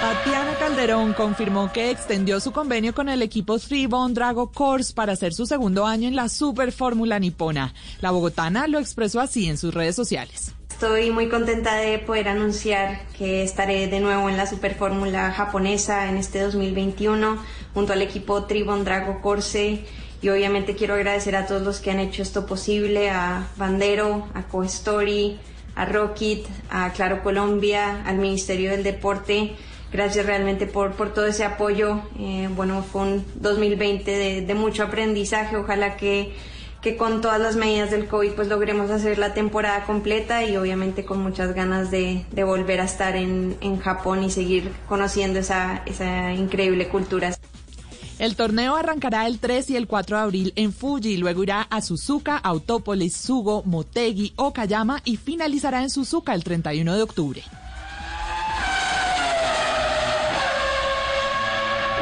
Tatiana 0.00 0.49
Calderón 0.70 1.14
confirmó 1.14 1.72
que 1.72 1.90
extendió 1.90 2.38
su 2.38 2.52
convenio 2.52 2.94
con 2.94 3.08
el 3.08 3.22
equipo 3.22 3.58
Tribon 3.58 4.14
Drago 4.14 4.52
Course 4.52 4.94
para 4.94 5.14
hacer 5.14 5.34
su 5.34 5.44
segundo 5.44 5.84
año 5.84 6.06
en 6.06 6.14
la 6.14 6.28
Super 6.28 6.70
Fórmula 6.70 7.18
Nipona. 7.18 7.74
La 8.00 8.12
bogotana 8.12 8.68
lo 8.68 8.78
expresó 8.78 9.20
así 9.20 9.48
en 9.48 9.58
sus 9.58 9.74
redes 9.74 9.96
sociales. 9.96 10.54
Estoy 10.70 11.10
muy 11.10 11.28
contenta 11.28 11.74
de 11.74 11.98
poder 11.98 12.28
anunciar 12.28 13.00
que 13.18 13.42
estaré 13.42 13.88
de 13.88 13.98
nuevo 13.98 14.30
en 14.30 14.36
la 14.36 14.46
Super 14.46 14.76
Fórmula 14.76 15.32
japonesa 15.32 16.08
en 16.08 16.16
este 16.16 16.40
2021 16.40 17.42
junto 17.74 17.92
al 17.92 18.00
equipo 18.00 18.44
Tribon 18.44 18.84
Drago 18.84 19.20
Corse 19.20 19.84
y 20.22 20.28
obviamente 20.28 20.76
quiero 20.76 20.94
agradecer 20.94 21.34
a 21.34 21.46
todos 21.46 21.62
los 21.62 21.80
que 21.80 21.90
han 21.90 21.98
hecho 21.98 22.22
esto 22.22 22.46
posible, 22.46 23.10
a 23.10 23.48
Bandero, 23.56 24.28
a 24.34 24.44
Costory, 24.44 25.36
a 25.74 25.84
Rocket, 25.84 26.46
a 26.70 26.92
Claro 26.92 27.24
Colombia, 27.24 28.04
al 28.06 28.18
Ministerio 28.18 28.70
del 28.70 28.84
Deporte. 28.84 29.56
Gracias 29.92 30.24
realmente 30.24 30.66
por, 30.66 30.92
por 30.92 31.12
todo 31.12 31.26
ese 31.26 31.44
apoyo. 31.44 32.00
Eh, 32.18 32.48
bueno, 32.54 32.82
fue 32.82 33.02
un 33.02 33.24
2020 33.36 34.10
de, 34.10 34.40
de 34.42 34.54
mucho 34.54 34.84
aprendizaje. 34.84 35.56
Ojalá 35.56 35.96
que, 35.96 36.32
que 36.80 36.96
con 36.96 37.20
todas 37.20 37.40
las 37.40 37.56
medidas 37.56 37.90
del 37.90 38.06
COVID 38.06 38.32
pues 38.32 38.48
logremos 38.48 38.90
hacer 38.90 39.18
la 39.18 39.34
temporada 39.34 39.84
completa 39.84 40.44
y 40.44 40.56
obviamente 40.56 41.04
con 41.04 41.20
muchas 41.20 41.54
ganas 41.54 41.90
de, 41.90 42.24
volver 42.44 42.80
a 42.80 42.84
estar 42.84 43.16
en, 43.16 43.56
en 43.60 43.78
Japón 43.78 44.24
y 44.24 44.30
seguir 44.30 44.72
conociendo 44.88 45.38
esa, 45.38 45.82
esa 45.86 46.32
increíble 46.32 46.88
cultura. 46.88 47.34
El 48.18 48.36
torneo 48.36 48.76
arrancará 48.76 49.26
el 49.26 49.38
3 49.38 49.70
y 49.70 49.76
el 49.76 49.86
4 49.86 50.16
de 50.16 50.22
abril 50.22 50.52
en 50.56 50.74
Fuji, 50.74 51.16
luego 51.16 51.42
irá 51.42 51.62
a 51.62 51.80
Suzuka, 51.80 52.36
Autópolis, 52.36 53.16
Sugo, 53.16 53.62
Motegi, 53.64 54.34
Okayama 54.36 55.00
y 55.04 55.16
finalizará 55.16 55.82
en 55.82 55.88
Suzuka 55.88 56.34
el 56.34 56.44
31 56.44 56.96
de 56.96 57.02
octubre. 57.02 57.42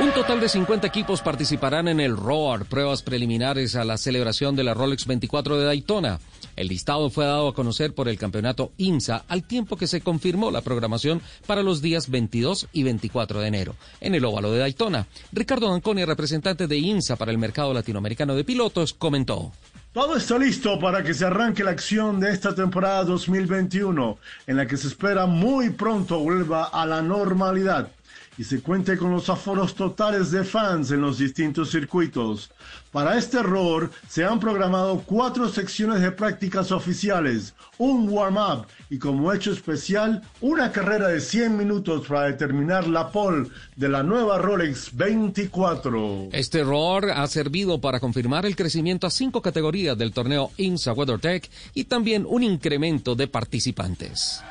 Un 0.01 0.13
total 0.13 0.39
de 0.39 0.49
50 0.49 0.87
equipos 0.87 1.23
participarán 1.23 1.89
en 1.89 1.99
el 1.99 2.17
ROAR, 2.17 2.67
pruebas 2.67 3.03
preliminares 3.03 3.75
a 3.75 3.83
la 3.85 3.99
celebración 3.99 4.55
de 4.55 4.63
la 4.63 4.73
Rolex 4.73 5.07
24 5.07 5.59
de 5.59 5.65
Daytona. 5.65 6.21
El 6.55 6.69
listado 6.69 7.11
fue 7.11 7.25
dado 7.25 7.49
a 7.49 7.55
conocer 7.55 7.93
por 7.95 8.09
el 8.09 8.17
campeonato 8.17 8.71
IMSA 8.77 9.25
al 9.27 9.43
tiempo 9.43 9.77
que 9.77 9.89
se 9.89 10.01
confirmó 10.01 10.53
la 10.53 10.61
programación 10.61 11.21
para 11.49 11.65
los 11.65 11.83
días 11.83 12.11
22 12.11 12.69
y 12.73 12.85
24 12.85 13.41
de 13.41 13.49
enero 13.49 13.75
en 14.01 14.15
el 14.15 14.25
óvalo 14.25 14.53
de 14.53 14.61
Daytona. 14.61 15.09
Ricardo 15.33 15.73
Anconi, 15.73 16.05
representante 16.05 16.69
de 16.69 16.79
IMSA 16.79 17.17
para 17.17 17.33
el 17.33 17.39
mercado 17.39 17.75
latinoamericano 17.75 18.37
de 18.37 18.45
pilotos, 18.45 18.95
comentó. 18.95 19.51
Todo 19.93 20.17
está 20.17 20.39
listo 20.39 20.79
para 20.79 21.03
que 21.03 21.13
se 21.13 21.25
arranque 21.25 21.65
la 21.65 21.73
acción 21.73 22.21
de 22.21 22.31
esta 22.31 22.55
temporada 22.55 23.03
2021, 23.03 24.17
en 24.47 24.57
la 24.57 24.67
que 24.67 24.77
se 24.77 24.87
espera 24.87 25.27
muy 25.27 25.71
pronto 25.71 26.21
vuelva 26.21 26.67
a 26.67 26.87
la 26.87 27.03
normalidad 27.03 27.91
y 28.38 28.44
se 28.44 28.62
cuente 28.62 28.96
con 28.96 29.11
los 29.11 29.29
aforos 29.29 29.74
totales 29.74 30.31
de 30.31 30.44
fans 30.44 30.92
en 30.92 31.01
los 31.01 31.18
distintos 31.18 31.70
circuitos. 31.70 32.51
Para 32.92 33.18
este 33.18 33.38
error 33.38 33.90
se 34.09 34.24
han 34.24 34.38
programado 34.38 35.03
cuatro 35.05 35.48
secciones 35.48 36.01
de 36.01 36.12
prácticas 36.12 36.70
oficiales, 36.70 37.55
un 37.77 38.09
warm-up 38.09 38.66
y 38.88 38.98
como 38.98 39.33
hecho 39.33 39.53
especial 39.53 40.22
una 40.40 40.70
carrera 40.70 41.09
de 41.09 41.20
100 41.20 41.57
minutos 41.57 42.07
para 42.07 42.27
determinar 42.27 42.87
la 42.87 43.11
pole 43.11 43.48
de 43.77 43.88
la 43.88 44.03
nueva 44.05 44.38
Rolex 44.38 44.96
24. 44.96 46.29
Este 46.33 46.61
error 46.61 47.11
ha 47.11 47.27
servido 47.27 47.81
para 47.81 47.98
confirmar 48.01 48.46
el 48.46 48.57
crecimiento 48.57 49.07
a 49.07 49.11
cinco 49.11 49.42
categorías 49.42 49.98
del 49.98 50.12
torneo 50.12 50.53
INSA 50.57 50.92
WeatherTech 50.92 51.51
y 51.74 51.85
también 51.85 52.24
un 52.27 52.44
incremento 52.44 53.16
de 53.16 53.27
participantes. 53.27 54.42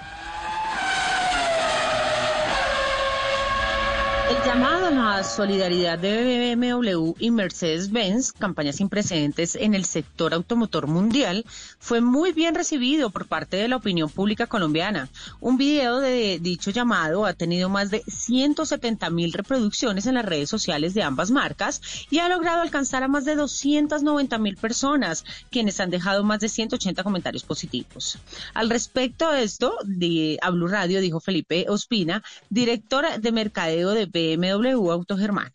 El 4.30 4.44
llamado 4.44 4.77
la 4.91 5.21
solidaridad 5.21 6.00
de 6.00 6.56
BMW 6.56 7.13
y 7.19 7.30
Mercedes-Benz, 7.30 8.32
campañas 8.32 8.78
sin 8.78 8.88
precedentes 8.88 9.56
en 9.56 9.73
el 9.73 9.84
sector 9.84 10.34
automotor 10.34 10.88
mundial, 10.88 11.43
fue 11.78 12.00
muy 12.00 12.32
bien 12.32 12.56
recibido 12.56 13.10
por 13.10 13.28
parte 13.28 13.58
de 13.58 13.67
la 13.67 13.76
opinión 13.76 14.10
pública 14.10 14.47
colombiana. 14.47 15.10
Un 15.41 15.58
video 15.58 16.00
de 16.00 16.39
dicho 16.39 16.71
llamado 16.71 17.26
ha 17.26 17.34
tenido 17.34 17.67
más 17.67 17.91
de 17.91 18.02
170 18.08 19.10
mil 19.10 19.34
reproducciones 19.34 20.06
en 20.06 20.15
las 20.15 20.26
redes 20.26 20.50
sociales 20.50 20.93
de 20.93 21.04
ambas 21.04 21.32
marcas 21.32 21.82
y 22.10 22.19
ha 22.19 22.30
logrado 22.30 22.62
alcanzar 22.62 23.04
a 23.04 23.10
más 23.10 23.26
de 23.26 23.36
290 23.36 24.38
mil 24.38 24.56
personas, 24.56 25.26
quienes 25.52 25.82
han 25.82 25.89
dejado 25.89 26.23
más 26.23 26.39
de 26.39 26.47
180 26.47 27.04
comentarios 27.04 27.43
positivos. 27.43 28.19
Al 28.54 28.69
respecto 28.69 29.32
de 29.32 29.43
esto, 29.43 29.76
de, 29.84 30.39
a 30.41 30.50
Blue 30.50 30.67
Radio 30.67 31.02
dijo 31.02 31.19
Felipe 31.19 31.65
Ospina, 31.67 32.23
director 32.50 33.06
de 33.19 33.32
mercadeo 33.34 33.91
de 33.91 34.06
BMW 34.06 34.77
Autogermán. 34.92 35.52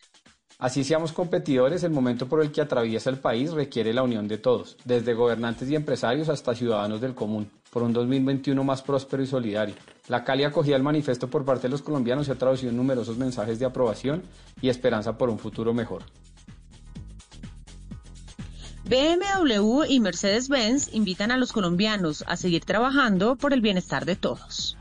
Así 0.59 0.83
seamos 0.83 1.11
competidores, 1.11 1.83
el 1.83 1.91
momento 1.91 2.27
por 2.27 2.41
el 2.41 2.51
que 2.51 2.61
atraviesa 2.61 3.09
el 3.09 3.17
país 3.17 3.51
requiere 3.51 3.93
la 3.93 4.03
unión 4.03 4.27
de 4.27 4.37
todos, 4.37 4.77
desde 4.85 5.13
gobernantes 5.13 5.69
y 5.69 5.75
empresarios 5.75 6.29
hasta 6.29 6.55
ciudadanos 6.55 7.01
del 7.01 7.15
común, 7.15 7.49
por 7.69 7.83
un 7.83 7.91
2021 7.91 8.63
más 8.63 8.81
próspero 8.81 9.23
y 9.23 9.27
solidario. 9.27 9.75
La 10.07 10.23
cálida 10.23 10.49
acogida 10.49 10.75
del 10.75 10.83
manifiesto 10.83 11.29
por 11.29 11.43
parte 11.43 11.63
de 11.63 11.69
los 11.69 11.81
colombianos 11.81 12.27
se 12.27 12.31
ha 12.33 12.37
traducido 12.37 12.69
en 12.69 12.77
numerosos 12.77 13.17
mensajes 13.17 13.59
de 13.59 13.65
aprobación 13.65 14.23
y 14.61 14.69
esperanza 14.69 15.17
por 15.17 15.29
un 15.29 15.39
futuro 15.39 15.73
mejor. 15.73 16.03
BMW 18.85 19.85
y 19.87 19.99
Mercedes-Benz 20.01 20.93
invitan 20.93 21.31
a 21.31 21.37
los 21.37 21.53
colombianos 21.53 22.23
a 22.27 22.35
seguir 22.35 22.65
trabajando 22.65 23.37
por 23.37 23.53
el 23.53 23.61
bienestar 23.61 24.05
de 24.05 24.17
todos. 24.17 24.77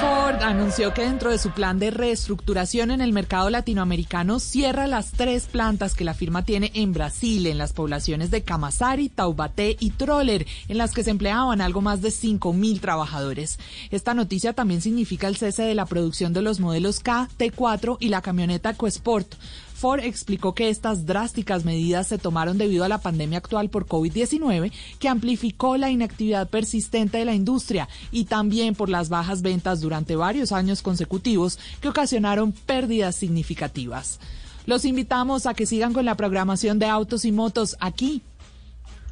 Ford 0.00 0.39
anunció 0.50 0.92
que 0.92 1.02
dentro 1.02 1.30
de 1.30 1.38
su 1.38 1.50
plan 1.52 1.78
de 1.78 1.92
reestructuración 1.92 2.90
en 2.90 3.00
el 3.00 3.12
mercado 3.12 3.50
latinoamericano 3.50 4.40
cierra 4.40 4.88
las 4.88 5.12
tres 5.12 5.46
plantas 5.46 5.94
que 5.94 6.02
la 6.02 6.12
firma 6.12 6.44
tiene 6.44 6.72
en 6.74 6.92
Brasil, 6.92 7.46
en 7.46 7.56
las 7.56 7.72
poblaciones 7.72 8.32
de 8.32 8.42
Camaçari, 8.42 9.08
Taubaté 9.08 9.76
y 9.78 9.90
Troller, 9.90 10.46
en 10.66 10.78
las 10.78 10.92
que 10.92 11.04
se 11.04 11.10
empleaban 11.10 11.60
algo 11.60 11.82
más 11.82 12.02
de 12.02 12.08
5.000 12.08 12.80
trabajadores. 12.80 13.60
Esta 13.92 14.12
noticia 14.12 14.52
también 14.52 14.80
significa 14.80 15.28
el 15.28 15.36
cese 15.36 15.62
de 15.62 15.76
la 15.76 15.86
producción 15.86 16.32
de 16.32 16.42
los 16.42 16.58
modelos 16.58 16.98
K, 16.98 17.28
T4 17.38 17.98
y 18.00 18.08
la 18.08 18.20
camioneta 18.20 18.70
EcoSport. 18.70 19.36
Ford 19.80 20.00
explicó 20.04 20.54
que 20.54 20.68
estas 20.68 21.06
drásticas 21.06 21.64
medidas 21.64 22.06
se 22.06 22.18
tomaron 22.18 22.58
debido 22.58 22.84
a 22.84 22.88
la 22.88 22.98
pandemia 22.98 23.38
actual 23.38 23.70
por 23.70 23.86
COVID-19, 23.86 24.72
que 24.98 25.08
amplificó 25.08 25.78
la 25.78 25.90
inactividad 25.90 26.50
persistente 26.50 27.16
de 27.16 27.24
la 27.24 27.34
industria 27.34 27.88
y 28.12 28.26
también 28.26 28.74
por 28.74 28.90
las 28.90 29.08
bajas 29.08 29.40
ventas 29.40 29.80
durante 29.80 30.16
varios 30.16 30.52
años 30.52 30.82
consecutivos 30.82 31.58
que 31.80 31.88
ocasionaron 31.88 32.52
pérdidas 32.52 33.16
significativas. 33.16 34.20
Los 34.66 34.84
invitamos 34.84 35.46
a 35.46 35.54
que 35.54 35.64
sigan 35.64 35.94
con 35.94 36.04
la 36.04 36.14
programación 36.14 36.78
de 36.78 36.84
autos 36.84 37.24
y 37.24 37.32
motos 37.32 37.78
aquí 37.80 38.20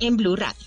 en 0.01 0.19
Blue 0.19 0.37
Radio. 0.37 0.67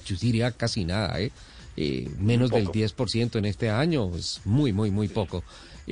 yo 0.05 0.15
diría 0.15 0.51
casi 0.51 0.85
nada, 0.85 1.19
¿eh? 1.19 1.31
Eh, 1.77 2.09
menos 2.19 2.51
del 2.51 2.67
10% 2.67 3.37
en 3.37 3.45
este 3.45 3.69
año, 3.69 4.13
es 4.15 4.41
muy, 4.43 4.73
muy, 4.73 4.91
muy 4.91 5.07
poco. 5.07 5.41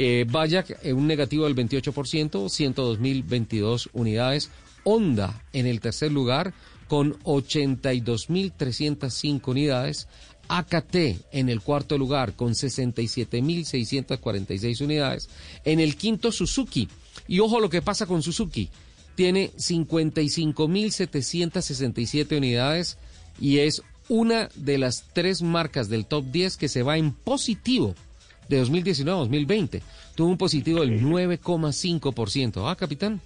Eh, 0.01 0.25
Bayak, 0.25 0.79
un 0.93 1.07
negativo 1.07 1.43
del 1.43 1.57
28%, 1.57 2.45
102.022 2.45 3.89
unidades, 3.91 4.49
Honda 4.85 5.43
en 5.51 5.65
el 5.65 5.81
tercer 5.81 6.09
lugar 6.09 6.53
con 6.87 7.19
82.305 7.23 9.49
unidades. 9.49 10.07
AKT 10.47 10.95
en 11.33 11.49
el 11.49 11.59
cuarto 11.59 11.97
lugar 11.97 12.37
con 12.37 12.53
67.646 12.53 14.81
unidades. 14.81 15.27
En 15.65 15.81
el 15.81 15.97
quinto 15.97 16.31
Suzuki. 16.31 16.87
Y 17.27 17.41
ojo 17.41 17.59
lo 17.59 17.69
que 17.69 17.81
pasa 17.81 18.05
con 18.05 18.23
Suzuki. 18.23 18.69
Tiene 19.15 19.51
55.767 19.51 22.37
unidades 22.37 22.97
y 23.37 23.57
es 23.57 23.81
una 24.07 24.47
de 24.55 24.77
las 24.77 25.03
tres 25.11 25.41
marcas 25.41 25.89
del 25.89 26.05
top 26.05 26.23
10 26.31 26.55
que 26.55 26.69
se 26.69 26.83
va 26.83 26.97
en 26.97 27.11
positivo 27.11 27.95
de 28.49 28.57
2019 28.57 29.15
a 29.15 29.19
2020. 29.21 29.81
Tuvo 30.15 30.29
un 30.29 30.37
positivo 30.37 30.81
del 30.81 31.01
9,5%. 31.01 32.69
Ah, 32.69 32.75
capitán. 32.75 33.21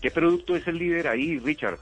¿Qué 0.00 0.10
producto 0.10 0.54
es 0.54 0.66
el 0.68 0.78
líder 0.78 1.08
ahí, 1.08 1.38
Richard? 1.38 1.78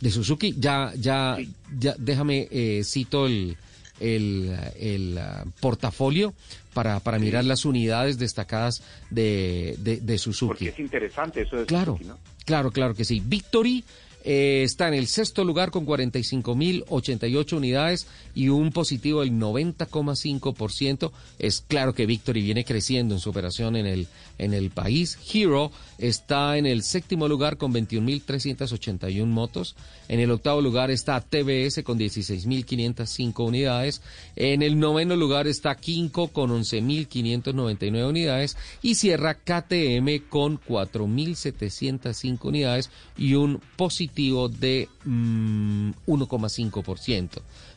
De 0.00 0.10
Suzuki, 0.10 0.54
ya, 0.58 0.92
ya, 0.96 1.38
ya, 1.78 1.94
déjame, 1.98 2.46
eh, 2.50 2.82
cito 2.84 3.26
el, 3.26 3.56
el, 3.98 4.54
el 4.78 5.18
uh, 5.18 5.50
portafolio 5.58 6.34
para, 6.74 7.00
para 7.00 7.18
mirar 7.18 7.44
las 7.46 7.64
unidades 7.64 8.18
destacadas 8.18 8.82
de, 9.08 9.74
de, 9.78 9.96
de 10.00 10.18
Suzuki. 10.18 10.48
Porque 10.48 10.68
es 10.68 10.78
interesante 10.78 11.40
eso 11.40 11.56
de 11.56 11.64
Claro, 11.64 11.92
Suzuki, 11.92 12.08
¿no? 12.10 12.18
claro, 12.44 12.70
claro 12.70 12.94
que 12.94 13.06
sí. 13.06 13.22
Victory 13.24 13.82
eh, 14.28 14.64
está 14.64 14.88
en 14.88 14.94
el 14.94 15.06
sexto 15.06 15.44
lugar 15.44 15.70
con 15.70 15.86
45.088 15.86 17.56
unidades 17.56 18.08
y 18.34 18.48
un 18.48 18.72
positivo 18.72 19.20
del 19.20 19.30
90,5%. 19.30 21.12
Es 21.38 21.60
claro 21.60 21.94
que 21.94 22.06
Victory 22.06 22.42
viene 22.42 22.64
creciendo 22.64 23.14
en 23.14 23.20
su 23.20 23.30
operación 23.30 23.76
en 23.76 23.86
el, 23.86 24.08
en 24.38 24.52
el 24.52 24.70
país. 24.70 25.16
Hero 25.32 25.70
está 25.98 26.58
en 26.58 26.66
el 26.66 26.82
séptimo 26.82 27.28
lugar 27.28 27.56
con 27.56 27.72
21.381 27.72 29.26
motos. 29.26 29.76
En 30.08 30.18
el 30.18 30.32
octavo 30.32 30.60
lugar 30.60 30.90
está 30.90 31.20
TBS 31.20 31.84
con 31.84 31.96
16.505 31.96 33.46
unidades. 33.46 34.02
En 34.34 34.62
el 34.62 34.80
noveno 34.80 35.14
lugar 35.14 35.46
está 35.46 35.76
Kinko 35.76 36.28
con 36.28 36.50
11.599 36.50 38.08
unidades. 38.08 38.56
Y 38.82 38.96
cierra 38.96 39.34
KTM 39.34 40.28
con 40.28 40.60
4.705 40.60 42.44
unidades 42.44 42.90
y 43.16 43.34
un 43.34 43.60
positivo 43.76 44.15
de 44.16 44.88
mm, 45.04 45.90
1,5%. 46.06 47.28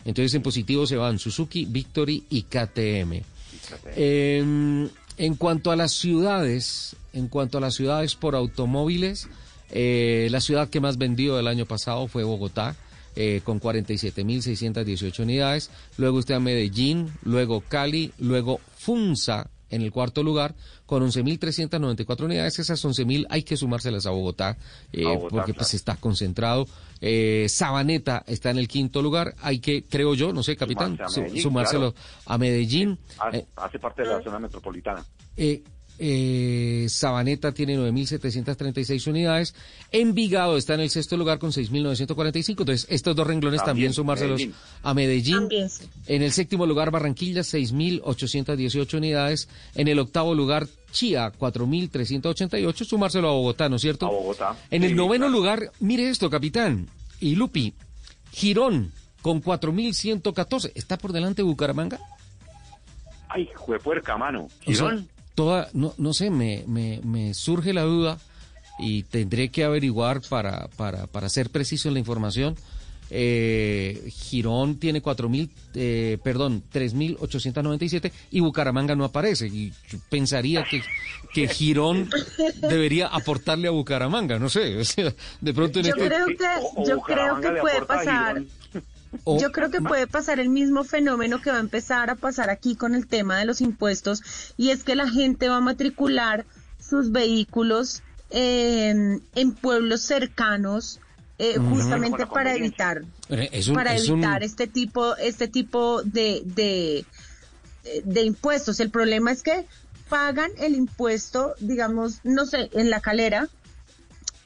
Entonces 0.05 0.33
en 0.33 0.41
positivo 0.41 0.87
se 0.87 0.95
van 0.95 1.19
Suzuki, 1.19 1.65
Victory 1.65 2.23
y 2.29 2.43
KTM. 2.43 3.21
Eh, 3.95 4.89
en 5.17 5.35
cuanto 5.35 5.71
a 5.71 5.75
las 5.75 5.91
ciudades, 5.91 6.95
en 7.13 7.27
cuanto 7.27 7.57
a 7.57 7.61
las 7.61 7.75
ciudades 7.75 8.15
por 8.15 8.35
automóviles, 8.35 9.27
eh, 9.71 10.27
la 10.31 10.41
ciudad 10.41 10.69
que 10.69 10.79
más 10.79 10.97
vendió 10.97 11.37
el 11.39 11.47
año 11.47 11.65
pasado 11.65 12.07
fue 12.07 12.23
Bogotá. 12.23 12.75
eh, 13.15 13.41
con 13.43 13.59
47.618 13.59 15.23
unidades, 15.23 15.71
luego 15.97 16.19
está 16.19 16.39
Medellín, 16.39 17.11
luego 17.23 17.61
Cali, 17.67 18.13
luego 18.19 18.61
Funza 18.77 19.49
en 19.69 19.81
el 19.81 19.91
cuarto 19.91 20.23
lugar 20.23 20.55
con 20.85 21.03
11.394 21.03 22.25
unidades. 22.25 22.59
Esas 22.59 22.83
11.000 22.83 23.27
hay 23.29 23.43
que 23.43 23.57
sumárselas 23.57 24.05
a 24.05 24.11
Bogotá, 24.11 24.57
eh, 24.91 25.05
A 25.05 25.09
Bogotá, 25.09 25.29
porque 25.29 25.53
pues 25.53 25.73
está 25.73 25.95
concentrado. 25.95 26.67
Eh, 27.01 27.47
Sabaneta 27.49 28.23
está 28.27 28.49
en 28.49 28.57
el 28.57 28.67
quinto 28.67 29.01
lugar. 29.01 29.35
Hay 29.41 29.59
que, 29.59 29.83
creo 29.83 30.15
yo, 30.15 30.33
no 30.33 30.43
sé, 30.43 30.55
capitán, 30.57 30.97
Sumarse 30.97 31.19
a 31.19 31.21
Medellín, 31.21 31.43
sumárselo 31.43 31.95
a 32.25 32.37
Medellín. 32.37 32.99
Hace, 33.19 33.37
Eh, 33.37 33.45
hace 33.55 33.79
parte 33.79 34.01
de 34.03 34.09
la 34.09 34.21
zona 34.21 34.39
metropolitana. 34.39 35.05
Eh, 35.99 36.87
Sabaneta 36.89 37.51
tiene 37.51 37.77
9.736 37.77 39.07
unidades. 39.07 39.53
Envigado 39.91 40.57
está 40.57 40.73
en 40.75 40.79
el 40.81 40.89
sexto 40.89 41.17
lugar 41.17 41.37
con 41.39 41.51
6.945. 41.51 42.49
Entonces, 42.61 42.87
estos 42.89 43.15
dos 43.15 43.27
renglones 43.27 43.59
también, 43.59 43.91
También, 43.91 43.93
sumárselos 43.93 44.39
Medellín. 44.39 44.55
a 44.83 44.93
Medellín. 44.93 45.35
También. 45.39 45.67
En 46.07 46.21
el 46.23 46.31
séptimo 46.31 46.65
lugar, 46.65 46.89
Barranquilla, 46.91 47.41
6.818 47.41 48.93
unidades. 48.97 49.49
En 49.75 49.87
el 49.87 49.99
octavo 49.99 50.33
lugar, 50.33 50.67
Chía, 50.91 51.31
4.388. 51.37 52.85
Sumárselo 52.85 53.29
a 53.29 53.33
Bogotá, 53.33 53.69
¿no 53.69 53.75
es 53.75 53.81
cierto? 53.81 54.07
A 54.07 54.09
Bogotá. 54.09 54.55
En 54.71 54.83
el 54.83 54.89
Sí, 54.91 54.95
noveno 54.95 55.25
claro. 55.25 55.37
lugar, 55.37 55.71
mire 55.79 56.09
esto, 56.09 56.29
capitán. 56.29 56.87
Y 57.19 57.35
Lupi, 57.35 57.73
Girón, 58.31 58.91
con 59.21 59.41
4.114. 59.43 60.71
¿Está 60.75 60.97
por 60.97 61.11
delante 61.11 61.41
de 61.41 61.47
Bucaramanga? 61.47 61.99
Ay, 63.27 63.47
juepuerca, 63.55 64.17
mano. 64.17 64.45
O 64.45 64.49
sea, 64.49 64.73
Girón. 64.73 65.09
Toda, 65.39 65.69
no, 65.71 65.93
no 65.97 66.13
sé, 66.13 66.29
me, 66.31 66.65
me, 66.67 66.99
me 67.01 67.33
surge 67.33 67.71
la 67.71 67.83
duda 67.83 68.17
y 68.77 69.03
tendré 69.03 69.47
que 69.47 69.63
averiguar 69.63 70.19
para, 70.27 70.67
para, 70.75 71.07
para 71.07 71.29
ser 71.29 71.49
preciso 71.49 71.87
en 71.87 71.93
la 71.93 72.01
información. 72.01 72.57
Eh, 73.09 74.11
Girón 74.11 74.75
tiene 74.79 75.01
4.000, 75.01 75.49
eh, 75.75 76.17
perdón, 76.21 76.61
3.897 76.73 78.11
y 78.31 78.41
Bucaramanga 78.41 78.97
no 78.97 79.05
aparece. 79.05 79.47
Y 79.47 79.71
yo 79.89 79.97
pensaría 80.09 80.65
que, 80.65 80.81
que 81.33 81.47
Girón 81.47 82.09
debería 82.59 83.07
aportarle 83.07 83.69
a 83.69 83.71
Bucaramanga, 83.71 84.39
no 84.39 84.49
sé. 84.49 84.77
o 84.81 84.83
sea, 84.83 85.13
de 85.39 85.53
pronto 85.53 85.79
en 85.79 85.85
Yo 85.85 85.93
este... 85.95 86.05
creo 86.05 86.27
que, 86.27 86.85
yo 86.85 86.99
creo 86.99 87.39
que 87.39 87.51
puede 87.61 87.85
pasar. 87.85 88.43
O- 89.23 89.39
Yo 89.39 89.51
creo 89.51 89.69
que 89.71 89.81
puede 89.81 90.07
pasar 90.07 90.39
el 90.39 90.49
mismo 90.49 90.83
fenómeno 90.83 91.41
que 91.41 91.49
va 91.51 91.57
a 91.57 91.61
empezar 91.61 92.09
a 92.09 92.15
pasar 92.15 92.49
aquí 92.49 92.75
con 92.75 92.93
el 92.95 93.07
tema 93.07 93.37
de 93.39 93.45
los 93.45 93.61
impuestos 93.61 94.21
y 94.57 94.69
es 94.69 94.83
que 94.83 94.95
la 94.95 95.09
gente 95.09 95.49
va 95.49 95.57
a 95.57 95.61
matricular 95.61 96.45
sus 96.79 97.11
vehículos 97.11 98.03
en, 98.29 99.23
en 99.35 99.51
pueblos 99.53 100.01
cercanos 100.03 100.99
eh, 101.39 101.57
justamente 101.57 102.25
para 102.27 102.53
evitar 102.55 103.03
Eh, 103.29 103.49
es 103.53 103.67
un- 103.69 103.75
para 103.75 103.95
es 103.95 104.07
un- 104.09 104.19
evitar 104.23 104.43
este 104.43 104.67
tipo 104.67 105.15
este 105.17 105.47
tipo 105.47 106.03
de, 106.03 106.41
de 106.45 107.05
de 108.03 108.21
impuestos. 108.23 108.79
El 108.81 108.91
problema 108.91 109.31
es 109.31 109.41
que 109.41 109.65
pagan 110.09 110.51
el 110.59 110.75
impuesto, 110.75 111.55
digamos, 111.59 112.19
no 112.23 112.45
sé, 112.45 112.69
en 112.73 112.89
la 112.89 112.99
calera, 112.99 113.47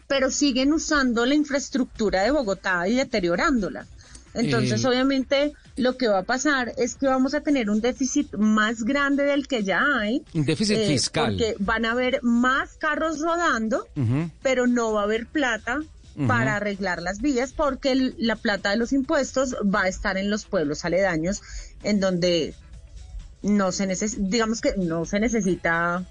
pero 0.07 0.29
siguen 0.29 0.71
usando 0.71 1.25
la 1.25 1.33
infraestructura 1.35 2.21
de 2.23 2.31
Bogotá 2.31 2.87
y 2.87 2.95
deteriorándola. 2.95 3.85
Entonces, 4.33 4.83
Eh. 4.83 4.87
obviamente, 4.87 5.53
lo 5.75 5.97
que 5.97 6.07
va 6.07 6.19
a 6.19 6.23
pasar 6.23 6.73
es 6.77 6.95
que 6.95 7.07
vamos 7.07 7.33
a 7.33 7.41
tener 7.41 7.69
un 7.69 7.81
déficit 7.81 8.33
más 8.35 8.83
grande 8.83 9.23
del 9.23 9.47
que 9.47 9.63
ya 9.63 9.81
hay. 9.99 10.23
Un 10.33 10.45
déficit 10.45 10.77
eh, 10.77 10.87
fiscal. 10.87 11.31
Porque 11.37 11.55
van 11.59 11.85
a 11.85 11.91
haber 11.91 12.19
más 12.23 12.71
carros 12.77 13.19
rodando, 13.19 13.87
pero 14.41 14.67
no 14.67 14.93
va 14.93 15.01
a 15.01 15.03
haber 15.03 15.25
plata 15.27 15.79
para 16.27 16.55
arreglar 16.57 17.01
las 17.01 17.21
vías 17.21 17.53
porque 17.53 17.91
el- 17.91 18.15
la 18.19 18.35
plata 18.35 18.69
de 18.69 18.77
los 18.77 18.93
impuestos 18.93 19.55
va 19.63 19.83
a 19.83 19.87
estar 19.87 20.15
en 20.17 20.29
los 20.29 20.45
pueblos 20.45 20.85
aledaños 20.85 21.41
en 21.81 21.99
donde 21.99 22.53
no 23.41 23.71
se 23.71 23.87
neces 23.87 24.29
digamos 24.29 24.61
que 24.61 24.75
no 24.77 25.05
se 25.05 25.19
necesita 25.19 26.05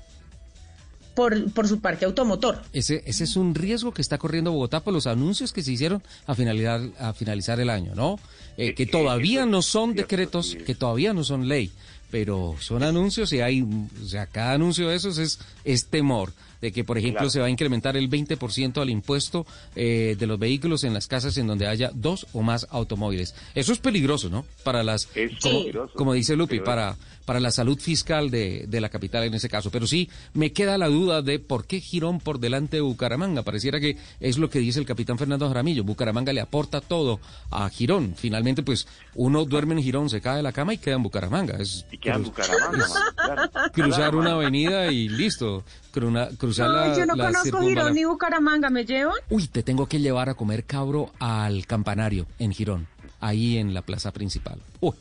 por, 1.14 1.50
por 1.52 1.68
su 1.68 1.80
parque 1.80 2.04
automotor. 2.04 2.62
Ese, 2.72 3.02
ese 3.06 3.24
es 3.24 3.36
un 3.36 3.54
riesgo 3.54 3.92
que 3.92 4.02
está 4.02 4.18
corriendo 4.18 4.52
Bogotá 4.52 4.80
por 4.80 4.92
los 4.94 5.06
anuncios 5.06 5.52
que 5.52 5.62
se 5.62 5.72
hicieron 5.72 6.02
a 6.26 6.34
finalizar, 6.34 6.80
a 6.98 7.12
finalizar 7.12 7.60
el 7.60 7.70
año, 7.70 7.94
¿no? 7.94 8.18
Eh, 8.56 8.74
que 8.74 8.86
todavía 8.86 9.46
no 9.46 9.62
son 9.62 9.94
decretos, 9.94 10.56
que 10.66 10.74
todavía 10.74 11.12
no 11.14 11.24
son 11.24 11.48
ley, 11.48 11.70
pero 12.10 12.54
son 12.60 12.82
anuncios 12.82 13.32
y 13.32 13.40
hay, 13.40 13.62
o 13.62 14.06
sea, 14.06 14.26
cada 14.26 14.52
anuncio 14.52 14.88
de 14.88 14.96
esos 14.96 15.16
es, 15.18 15.38
es 15.64 15.86
temor 15.86 16.32
de 16.60 16.70
que, 16.70 16.84
por 16.84 16.96
ejemplo, 16.96 17.20
Claro. 17.22 17.30
se 17.30 17.40
va 17.40 17.46
a 17.46 17.50
incrementar 17.50 17.96
el 17.96 18.08
20% 18.08 18.80
al 18.80 18.88
impuesto 18.90 19.44
eh, 19.74 20.14
de 20.16 20.26
los 20.28 20.38
vehículos 20.38 20.84
en 20.84 20.94
las 20.94 21.08
casas 21.08 21.36
en 21.38 21.48
donde 21.48 21.66
haya 21.66 21.90
dos 21.92 22.26
o 22.32 22.42
más 22.42 22.68
automóviles. 22.70 23.34
Eso 23.56 23.72
es 23.72 23.78
peligroso, 23.80 24.30
¿no? 24.30 24.44
Para 24.62 24.84
las, 24.84 25.08
Es 25.16 25.32
como, 25.40 25.58
peligroso. 25.60 25.94
como 25.94 26.12
dice 26.12 26.36
Lupi, 26.36 26.60
para, 26.60 26.96
para 27.24 27.40
la 27.40 27.50
salud 27.50 27.78
fiscal 27.78 28.30
de, 28.30 28.66
de 28.68 28.80
la 28.80 28.88
capital 28.88 29.24
en 29.24 29.34
ese 29.34 29.48
caso. 29.48 29.70
Pero 29.70 29.86
sí, 29.86 30.08
me 30.34 30.52
queda 30.52 30.76
la 30.78 30.88
duda 30.88 31.22
de 31.22 31.38
por 31.38 31.66
qué 31.66 31.80
Girón 31.80 32.18
por 32.20 32.38
delante 32.40 32.76
de 32.78 32.80
Bucaramanga. 32.80 33.42
Pareciera 33.42 33.78
que 33.80 33.96
es 34.20 34.38
lo 34.38 34.50
que 34.50 34.58
dice 34.58 34.78
el 34.80 34.86
capitán 34.86 35.18
Fernando 35.18 35.46
Jaramillo. 35.48 35.84
Bucaramanga 35.84 36.32
le 36.32 36.40
aporta 36.40 36.80
todo 36.80 37.20
a 37.50 37.68
Girón. 37.70 38.14
Finalmente, 38.16 38.62
pues, 38.62 38.86
uno 39.14 39.44
duerme 39.44 39.74
en 39.74 39.82
Girón, 39.82 40.10
se 40.10 40.20
cae 40.20 40.38
de 40.38 40.42
la 40.42 40.52
cama 40.52 40.74
y 40.74 40.78
queda 40.78 40.96
en 40.96 41.02
Bucaramanga. 41.02 41.56
Es 41.58 41.86
Y 41.92 41.98
queda 41.98 42.14
en 42.16 42.24
Bucaramanga, 42.24 42.86
claro. 43.16 43.50
cruzar 43.72 43.92
Claro, 44.02 44.18
una 44.18 44.32
avenida 44.32 44.90
y 44.90 45.08
listo. 45.08 45.64
Cruna- 45.92 46.28
cruzar 46.38 46.70
la, 46.70 46.84
Ay, 46.84 46.98
yo 46.98 47.06
no 47.06 47.14
la 47.14 47.26
conozco 47.26 47.60
Girón 47.60 47.94
ni 47.94 48.04
Bucaramanga, 48.04 48.70
¿me 48.70 48.84
llevan? 48.84 49.14
Uy, 49.30 49.46
te 49.46 49.62
tengo 49.62 49.86
que 49.86 50.00
llevar 50.00 50.28
a 50.28 50.34
comer 50.34 50.64
cabro 50.64 51.12
al 51.18 51.66
campanario 51.66 52.26
en 52.38 52.52
Girón, 52.52 52.86
ahí 53.20 53.58
en 53.58 53.74
la 53.74 53.82
plaza 53.82 54.10
principal. 54.10 54.58
Uy, 54.80 54.94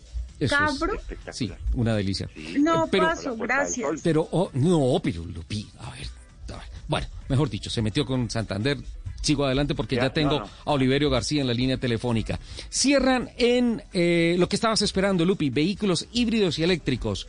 eso 0.46 0.56
es- 0.56 0.80
¿Cabro? 0.80 0.98
sí, 1.32 1.52
una 1.74 1.96
delicia. 1.96 2.30
No 2.60 2.86
Eh, 2.86 2.88
pero, 2.92 3.06
paso, 3.08 3.38
gracias. 3.38 4.02
pero, 4.04 4.28
oh, 4.32 4.50
no, 4.54 5.00
pero 5.04 5.24
Lupi, 5.26 5.68
a 5.80 5.92
ver, 5.92 6.08
a 6.54 6.58
ver. 6.58 6.66
Bueno, 6.88 7.08
mejor 7.30 7.50
dicho, 7.50 7.70
se 7.70 7.82
metió 7.82 8.06
con 8.06 8.30
Santander. 8.30 8.78
Sigo 9.22 9.46
adelante 9.46 9.76
porque 9.76 9.96
ya, 9.98 10.04
Ya, 10.04 10.14
tengo 10.14 10.40
no, 10.40 10.46
no. 10.46 10.50
a 10.66 10.72
Oliverio 10.72 11.10
García 11.12 11.42
en 11.42 11.48
la 11.48 11.54
línea 11.54 11.78
telefónica. 11.78 12.40
Cierran 12.72 13.30
en 13.38 13.84
eh, 13.94 14.36
lo 14.40 14.50
que 14.50 14.56
estabas 14.56 14.82
esperando, 14.82 15.24
Lupi, 15.26 15.52
vehículos 15.52 16.08
híbridos 16.12 16.58
y 16.58 16.64
eléctricos. 16.64 17.28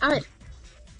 A 0.00 0.10
ver, 0.10 0.26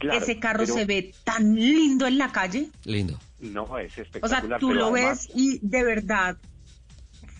ese 0.00 0.38
carro 0.38 0.66
se 0.66 0.86
ve 0.86 1.14
tan 1.24 1.54
lindo 1.54 2.06
en 2.06 2.16
la 2.16 2.32
calle. 2.32 2.70
Lindo. 2.84 3.20
No, 3.40 3.76
es 3.78 3.98
espectacular. 3.98 4.44
O 4.44 4.48
sea, 4.48 4.58
tú 4.58 4.72
lo 4.72 4.90
ves 4.92 5.28
y 5.34 5.58
de 5.62 5.84
verdad 5.84 6.38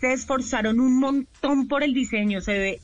se 0.00 0.14
esforzaron 0.14 0.80
un 0.80 0.98
montón 0.98 1.68
por 1.68 1.82
el 1.82 1.92
diseño. 1.92 2.40
Se 2.40 2.58
ve, 2.58 2.80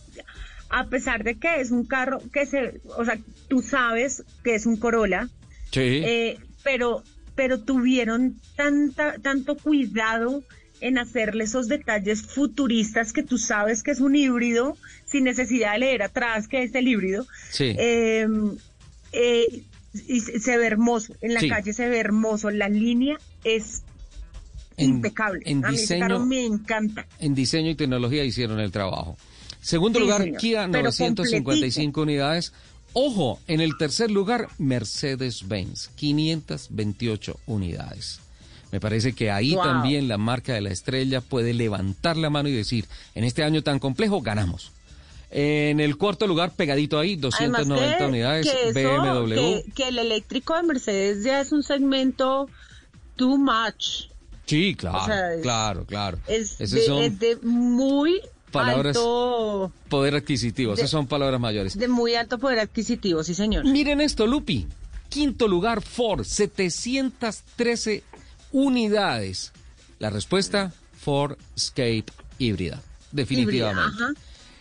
a 0.70 0.88
pesar 0.88 1.24
de 1.24 1.38
que 1.38 1.60
es 1.60 1.70
un 1.70 1.84
carro 1.84 2.18
que 2.32 2.46
se, 2.46 2.80
o 2.96 3.04
sea, 3.04 3.18
tú 3.48 3.62
sabes 3.62 4.24
que 4.42 4.54
es 4.54 4.66
un 4.66 4.76
Corolla. 4.76 5.28
Sí. 5.70 5.80
Eh, 6.04 6.38
pero, 6.64 7.02
pero 7.34 7.60
tuvieron 7.60 8.40
tanta, 8.56 9.18
tanto 9.18 9.56
cuidado 9.56 10.42
en 10.80 10.98
hacerle 10.98 11.44
esos 11.44 11.68
detalles 11.68 12.22
futuristas 12.22 13.12
que 13.12 13.22
tú 13.22 13.38
sabes 13.38 13.82
que 13.82 13.90
es 13.90 14.00
un 14.00 14.14
híbrido, 14.16 14.76
sin 15.04 15.24
necesidad 15.24 15.72
de 15.72 15.78
leer 15.78 16.02
atrás 16.02 16.48
que 16.48 16.62
es 16.62 16.74
el 16.74 16.88
híbrido. 16.88 17.26
Sí. 17.50 17.74
Em, 17.78 18.56
eh, 19.12 19.62
y 20.08 20.20
se 20.20 20.58
ve 20.58 20.66
hermoso, 20.66 21.14
en 21.22 21.32
la 21.32 21.40
calle 21.48 21.72
se 21.72 21.88
ve 21.88 21.98
hermoso, 21.98 22.50
la 22.50 22.68
línea 22.68 23.16
es 23.44 23.82
impecable. 24.76 25.40
En 25.46 25.64
A 25.64 25.70
mí 25.70 25.78
diseño, 25.78 26.00
carro 26.00 26.26
me 26.26 26.44
encanta. 26.44 27.06
En 27.18 27.34
diseño 27.34 27.70
y 27.70 27.74
tecnología 27.74 28.24
hicieron 28.24 28.60
el 28.60 28.70
trabajo. 28.70 29.16
Segundo 29.66 29.98
lugar, 29.98 30.36
Kia, 30.36 30.68
955 30.68 32.00
unidades. 32.00 32.52
Ojo, 32.92 33.40
en 33.48 33.60
el 33.60 33.76
tercer 33.76 34.12
lugar, 34.12 34.46
Mercedes-Benz, 34.58 35.88
528 35.96 37.40
unidades. 37.46 38.20
Me 38.70 38.78
parece 38.78 39.12
que 39.12 39.32
ahí 39.32 39.56
también 39.56 40.06
la 40.06 40.18
marca 40.18 40.54
de 40.54 40.60
la 40.60 40.70
estrella 40.70 41.20
puede 41.20 41.52
levantar 41.52 42.16
la 42.16 42.30
mano 42.30 42.48
y 42.48 42.52
decir, 42.52 42.86
en 43.16 43.24
este 43.24 43.42
año 43.42 43.64
tan 43.64 43.80
complejo, 43.80 44.20
ganamos. 44.20 44.70
En 45.32 45.80
el 45.80 45.96
cuarto 45.96 46.28
lugar, 46.28 46.52
pegadito 46.52 47.00
ahí, 47.00 47.16
290 47.16 48.06
unidades, 48.06 48.46
BMW. 48.72 49.64
Que, 49.74 49.88
el 49.88 49.98
eléctrico 49.98 50.54
de 50.54 50.62
Mercedes 50.62 51.24
ya 51.24 51.40
es 51.40 51.50
un 51.50 51.64
segmento 51.64 52.48
too 53.16 53.36
much. 53.36 54.12
Sí, 54.46 54.76
claro, 54.76 55.42
claro, 55.42 55.84
claro. 55.86 56.18
Es, 56.28 56.56
de, 56.56 57.36
muy 57.42 58.20
palabras, 58.56 58.96
alto... 58.96 59.72
Poder 59.88 60.14
adquisitivo, 60.16 60.74
esas 60.74 60.90
son 60.90 61.06
palabras 61.06 61.40
mayores. 61.40 61.78
De 61.78 61.88
muy 61.88 62.14
alto 62.14 62.38
poder 62.38 62.58
adquisitivo, 62.60 63.22
sí 63.22 63.34
señor. 63.34 63.64
Miren 63.64 64.00
esto, 64.00 64.26
Lupi. 64.26 64.66
Quinto 65.08 65.48
lugar, 65.48 65.82
Ford, 65.82 66.24
713 66.24 68.02
unidades. 68.52 69.52
La 69.98 70.10
respuesta, 70.10 70.72
Ford 70.98 71.38
Escape 71.56 72.06
híbrida, 72.38 72.82
definitivamente. 73.12 74.02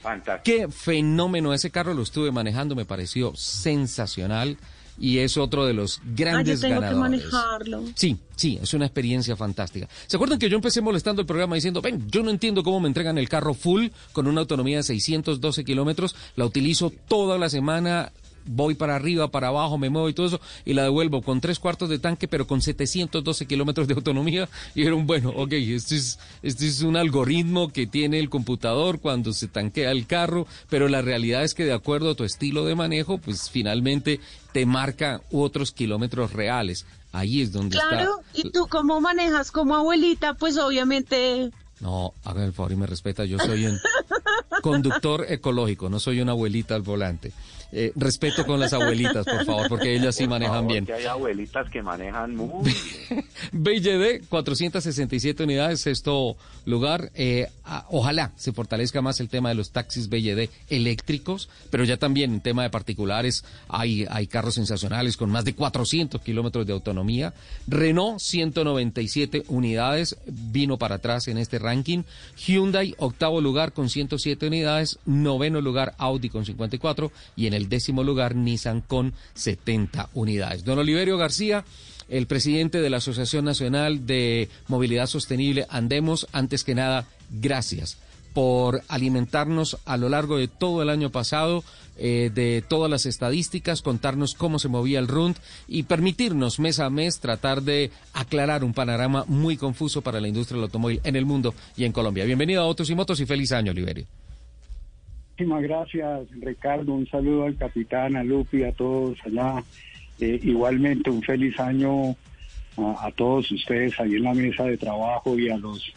Fantástico. 0.02 0.44
Qué 0.44 0.72
fenómeno 0.72 1.54
ese 1.54 1.72
carro, 1.72 1.94
lo 1.94 2.04
estuve 2.04 2.32
manejando, 2.32 2.76
me 2.76 2.86
pareció 2.86 3.36
sensacional 3.36 4.58
y 4.98 5.20
es 5.20 5.38
otro 5.38 5.66
de 5.66 5.74
los 5.74 6.02
grandes 6.16 6.64
ah, 6.64 6.68
yo 6.68 6.70
tengo 6.70 6.82
ganadores. 6.82 7.22
Que 7.22 7.30
manejarlo. 7.30 7.84
Sí, 7.96 8.18
sí, 8.36 8.60
es 8.62 8.74
una 8.74 8.86
experiencia 8.86 9.36
fantástica. 9.36 9.88
¿Se 10.08 10.18
acuerdan 10.18 10.40
que 10.40 10.50
yo 10.50 10.56
empecé 10.56 10.82
molestando 10.82 11.22
el 11.22 11.26
programa 11.26 11.56
diciendo, 11.56 11.82
ven, 11.82 12.10
yo 12.10 12.24
no 12.24 12.30
entiendo 12.32 12.64
cómo 12.64 12.80
me 12.80 12.88
entregan 12.88 13.18
el 13.18 13.30
carro 13.30 13.54
full 13.54 13.88
con 14.12 14.28
una 14.28 14.42
autonomía 14.42 14.78
de 14.78 14.84
612 14.84 15.64
kilómetros, 15.64 16.16
la 16.36 16.46
utilizo 16.46 16.92
toda 17.08 17.38
la 17.38 17.50
semana, 17.50 18.12
voy 18.46 18.76
para 18.76 18.96
arriba, 18.96 19.30
para 19.30 19.48
abajo, 19.48 19.78
me 19.78 19.90
muevo 19.90 20.10
y 20.10 20.14
todo 20.14 20.28
eso, 20.28 20.42
y 20.66 20.74
la 20.74 20.84
devuelvo 20.84 21.22
con 21.22 21.42
tres 21.42 21.60
cuartos 21.60 21.90
de 21.90 22.00
tanque, 22.00 22.28
pero 22.28 22.48
con 22.48 22.62
712 22.62 23.46
kilómetros 23.46 23.88
de 23.88 23.94
autonomía. 23.94 24.50
Y 24.74 24.86
un 24.86 25.08
bueno, 25.08 25.30
ok, 25.36 25.54
este 25.54 25.96
es, 25.96 26.20
este 26.42 26.68
es 26.68 26.82
un 26.82 26.98
algoritmo 26.98 27.70
que 27.70 27.88
tiene 27.88 28.20
el 28.20 28.30
computador 28.30 29.00
cuando 29.00 29.34
se 29.34 29.48
tanquea 29.48 29.92
el 29.92 30.08
carro, 30.08 30.48
pero 30.70 30.88
la 30.88 31.02
realidad 31.02 31.44
es 31.44 31.54
que 31.54 31.66
de 31.66 31.74
acuerdo 31.74 32.12
a 32.12 32.16
tu 32.16 32.24
estilo 32.24 32.66
de 32.66 32.76
manejo, 32.76 33.18
pues 33.18 33.50
finalmente 33.50 34.20
te 34.52 34.66
marca 34.66 35.22
otros 35.32 35.72
kilómetros 35.72 36.34
reales. 36.34 36.86
Ahí 37.12 37.42
es 37.42 37.52
donde 37.52 37.78
está. 37.78 37.90
Claro, 37.90 38.20
y 38.34 38.50
tú 38.52 38.68
cómo 38.70 39.00
manejas 39.00 39.52
como 39.52 39.76
abuelita, 39.76 40.34
pues 40.34 40.58
obviamente 40.58 41.52
no, 41.82 42.14
hagan 42.24 42.44
el 42.44 42.54
favor 42.54 42.72
y 42.72 42.76
me 42.76 42.88
respeta, 42.88 43.26
yo 43.26 43.38
soy 43.38 43.66
un 43.66 43.80
conductor 44.62 45.26
ecológico, 45.30 45.90
no 45.90 46.00
soy 46.00 46.22
una 46.22 46.32
abuelita 46.32 46.76
al 46.76 46.82
volante. 46.82 47.34
Eh, 47.72 47.92
respeto 47.96 48.46
con 48.46 48.60
las 48.60 48.74
abuelitas, 48.74 49.26
por 49.26 49.46
favor, 49.46 49.68
porque 49.68 49.96
ellas 49.96 50.16
sí 50.16 50.28
manejan 50.28 50.68
bien. 50.68 50.86
Que 50.86 50.94
hay 50.94 51.06
abuelitas 51.06 51.70
que 51.70 51.82
manejan 51.82 52.36
muy 52.36 52.50
bien. 53.10 53.26
BYD, 53.52 54.28
467 54.30 55.44
unidades, 55.44 55.82
sexto 55.82 56.38
lugar. 56.66 57.12
Eh, 57.16 57.48
ojalá 57.90 58.32
se 58.36 58.54
fortalezca 58.54 59.02
más 59.02 59.20
el 59.20 59.30
tema 59.30 59.50
de 59.50 59.56
los 59.56 59.72
taxis 59.72 60.10
BYD 60.10 60.50
eléctricos, 60.70 61.50
pero 61.70 61.84
ya 61.84 61.98
también 61.98 62.34
en 62.34 62.42
tema 62.42 62.64
de 62.64 62.70
particulares 62.70 63.44
hay, 63.68 64.06
hay 64.10 64.28
carros 64.28 64.56
sensacionales 64.56 65.18
con 65.18 65.30
más 65.30 65.46
de 65.46 65.54
400 65.56 66.22
kilómetros 66.22 66.66
de 66.66 66.74
autonomía. 66.74 67.34
Renault, 67.68 68.20
197 68.20 69.44
unidades, 69.48 70.18
vino 70.28 70.78
para 70.78 70.96
atrás 70.96 71.28
en 71.28 71.38
este 71.38 71.60
ranking. 71.60 72.04
Hyundai, 72.38 72.96
octavo 72.98 73.42
lugar 73.42 73.74
con 73.74 73.90
107 73.90 74.48
unidades. 74.48 75.00
Noveno 75.06 75.62
lugar, 75.62 75.96
Audi 75.98 76.30
con 76.30 76.46
54. 76.46 77.12
Y 77.36 77.48
en 77.48 77.54
el 77.56 77.70
décimo 77.70 78.04
lugar, 78.04 78.36
Nissan 78.36 78.82
con 78.82 79.14
70 79.34 80.10
unidades. 80.14 80.64
Don 80.64 80.78
Oliverio 80.78 81.18
García 81.18 81.66
el 82.10 82.28
presidente 82.28 82.82
de 82.82 82.90
la 82.90 82.98
Asociación 82.98 83.46
Nacional 83.46 84.06
de 84.06 84.50
Movilidad 84.68 85.08
Sostenible, 85.08 85.66
Andemos, 85.70 86.28
antes 86.34 86.64
que 86.64 86.76
nada, 86.76 87.08
gracias 87.32 87.98
por 88.34 88.82
alimentarnos 88.90 89.78
a 89.86 89.96
lo 89.96 90.10
largo 90.10 90.38
de 90.38 90.50
todo 90.50 90.82
el 90.82 90.90
año 90.90 91.10
pasado 91.10 91.64
eh, 91.98 92.30
de 92.34 92.62
todas 92.68 92.92
las 92.92 93.06
estadísticas, 93.06 93.82
contarnos 93.82 94.34
cómo 94.34 94.60
se 94.60 94.68
movía 94.68 95.00
el 95.00 95.08
RUND 95.08 95.38
y 95.68 95.84
permitirnos 95.84 96.60
mes 96.60 96.82
a 96.82 96.90
mes 96.90 97.22
tratar 97.22 97.62
de 97.62 97.92
aclarar 98.14 98.66
un 98.66 98.74
panorama 98.74 99.24
muy 99.30 99.56
confuso 99.56 100.02
para 100.02 100.20
la 100.20 100.28
industria 100.28 100.58
del 100.58 100.66
automóvil 100.66 101.00
en 101.06 101.16
el 101.16 101.26
mundo 101.26 101.56
y 101.78 101.86
en 101.86 101.94
Colombia. 101.94 102.26
Bienvenido 102.26 102.62
a 102.62 102.66
Autos 102.66 102.90
y 102.90 102.96
Motos 102.96 103.22
y 103.22 103.26
feliz 103.26 103.54
año, 103.54 103.72
Oliverio. 103.72 104.06
Muchísimas 105.38 105.64
gracias, 105.64 106.28
Ricardo. 106.40 106.94
Un 106.94 107.08
saludo 107.08 107.46
al 107.46 107.58
capitán, 107.58 108.16
a 108.16 108.24
Lupi, 108.24 108.64
a 108.64 108.72
todos 108.72 109.18
allá. 109.26 109.64
Eh, 110.20 110.40
igualmente, 110.44 111.10
un 111.10 111.22
feliz 111.22 111.60
año 111.60 112.16
a, 112.78 113.12
todos 113.16 113.52
ustedes 113.52 114.00
ahí 114.00 114.16
en 114.16 114.24
la 114.24 114.34
mesa 114.34 114.64
de 114.64 114.78
trabajo 114.78 115.38
y 115.38 115.50
a 115.50 115.58
los 115.58 115.94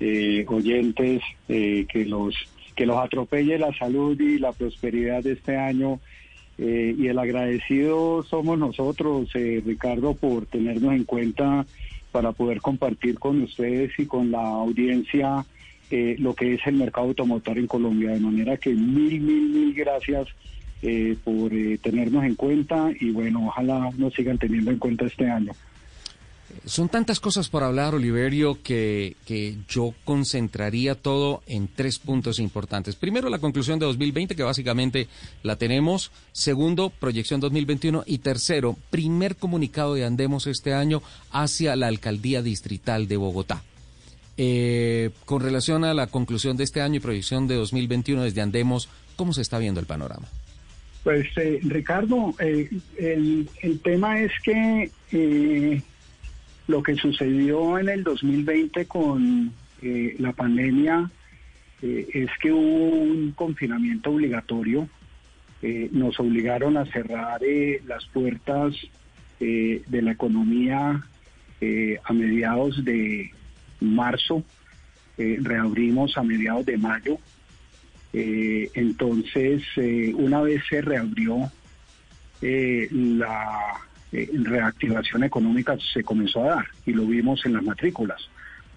eh, 0.00 0.44
oyentes 0.48 1.22
que 1.46 2.04
los 2.06 2.34
que 2.74 2.86
los 2.86 2.96
atropelle 2.96 3.58
la 3.58 3.72
salud 3.72 4.20
y 4.20 4.38
la 4.38 4.52
prosperidad 4.52 5.22
de 5.22 5.32
este 5.32 5.56
año. 5.56 6.00
Eh, 6.56 6.94
y 6.96 7.08
el 7.08 7.18
agradecido 7.18 8.22
somos 8.22 8.58
nosotros, 8.58 9.28
eh, 9.34 9.62
Ricardo, 9.64 10.14
por 10.14 10.46
tenernos 10.46 10.94
en 10.94 11.04
cuenta 11.04 11.66
para 12.12 12.30
poder 12.30 12.60
compartir 12.60 13.18
con 13.18 13.42
ustedes 13.42 13.90
y 13.98 14.06
con 14.06 14.30
la 14.30 14.46
audiencia 14.46 15.44
eh, 15.90 16.16
lo 16.18 16.34
que 16.34 16.54
es 16.54 16.60
el 16.66 16.74
mercado 16.74 17.08
automotor 17.08 17.58
en 17.58 17.66
Colombia. 17.66 18.10
De 18.10 18.20
manera 18.20 18.56
que 18.56 18.70
mil, 18.70 19.20
mil, 19.20 19.50
mil 19.50 19.74
gracias 19.74 20.28
por 21.24 21.50
tenernos 21.80 22.24
en 22.24 22.34
cuenta 22.34 22.90
y 23.00 23.08
bueno, 23.10 23.46
ojalá 23.46 23.90
nos 23.96 24.12
sigan 24.12 24.36
teniendo 24.36 24.70
en 24.70 24.76
cuenta 24.76 25.06
este 25.06 25.30
año. 25.30 25.52
Son 26.64 26.88
tantas 26.88 27.20
cosas 27.20 27.48
por 27.48 27.62
hablar, 27.62 27.94
Oliverio, 27.94 28.62
que, 28.62 29.16
que, 29.26 29.56
yo 29.68 29.94
concentraría 30.04 30.94
todo 30.94 31.42
en 31.46 31.68
tres 31.68 31.98
puntos 31.98 32.38
importantes. 32.38 32.96
Primero, 32.96 33.28
la 33.28 33.38
conclusión 33.38 33.78
de 33.78 33.86
2020, 33.86 34.34
que 34.34 34.42
básicamente 34.42 35.08
la 35.42 35.56
tenemos. 35.56 36.10
Segundo, 36.32 36.90
proyección 36.90 37.40
2021. 37.40 38.04
Y 38.06 38.18
tercero, 38.18 38.76
primer 38.90 39.36
comunicado 39.36 39.94
de 39.94 40.04
Andemos 40.04 40.46
este 40.46 40.72
año 40.72 41.02
hacia 41.30 41.76
la 41.76 41.88
alcaldía 41.88 42.42
distrital 42.42 43.08
de 43.08 43.16
Bogotá. 43.16 43.62
Eh, 44.36 45.10
con 45.24 45.40
relación 45.40 45.84
a 45.84 45.94
la 45.94 46.08
conclusión 46.08 46.56
de 46.56 46.64
este 46.64 46.80
año 46.80 46.96
y 46.96 47.00
proyección 47.00 47.46
de 47.46 47.54
2021 47.54 48.24
desde 48.24 48.40
Andemos, 48.40 48.88
¿cómo 49.16 49.32
se 49.32 49.42
está 49.42 49.58
viendo 49.58 49.80
el 49.80 49.86
panorama? 49.86 50.26
Pues, 51.04 51.26
eh, 51.36 51.60
Ricardo, 51.62 52.34
eh, 52.40 52.70
el, 52.98 53.48
tema 53.82 54.20
es 54.20 54.32
que 54.42 54.90
lo 56.66 56.82
que 56.82 56.94
sucedió 56.94 57.78
en 57.78 57.88
el 57.88 58.04
2020 58.04 58.86
con 58.86 59.52
eh, 59.82 60.14
la 60.18 60.32
pandemia 60.32 61.10
eh, 61.82 62.06
es 62.14 62.30
que 62.40 62.50
hubo 62.50 62.88
un 62.88 63.32
confinamiento 63.32 64.10
obligatorio. 64.10 64.88
Eh, 65.60 65.88
nos 65.92 66.18
obligaron 66.18 66.76
a 66.76 66.86
cerrar 66.86 67.40
las 67.86 68.04
puertas 68.06 68.74
de 69.40 70.02
la 70.02 70.12
economía 70.12 71.02
a 72.04 72.12
mediados 72.14 72.82
de 72.82 73.30
marzo. 73.92 74.42
reabrimos 75.16 76.16
a 76.16 76.22
mediados 76.22 76.66
de 76.66 76.76
mayo. 76.76 77.18
entonces, 78.12 79.62
una 80.14 80.40
vez 80.40 80.62
se 80.68 80.80
reabrió 80.80 81.50
eh, 82.46 82.88
la 82.90 83.80
eh, 84.12 84.30
reactivación 84.32 85.24
económica 85.24 85.78
se 85.92 86.04
comenzó 86.04 86.44
a 86.44 86.56
dar 86.56 86.66
y 86.84 86.92
lo 86.92 87.06
vimos 87.06 87.44
en 87.46 87.54
las 87.54 87.62
matrículas. 87.62 88.28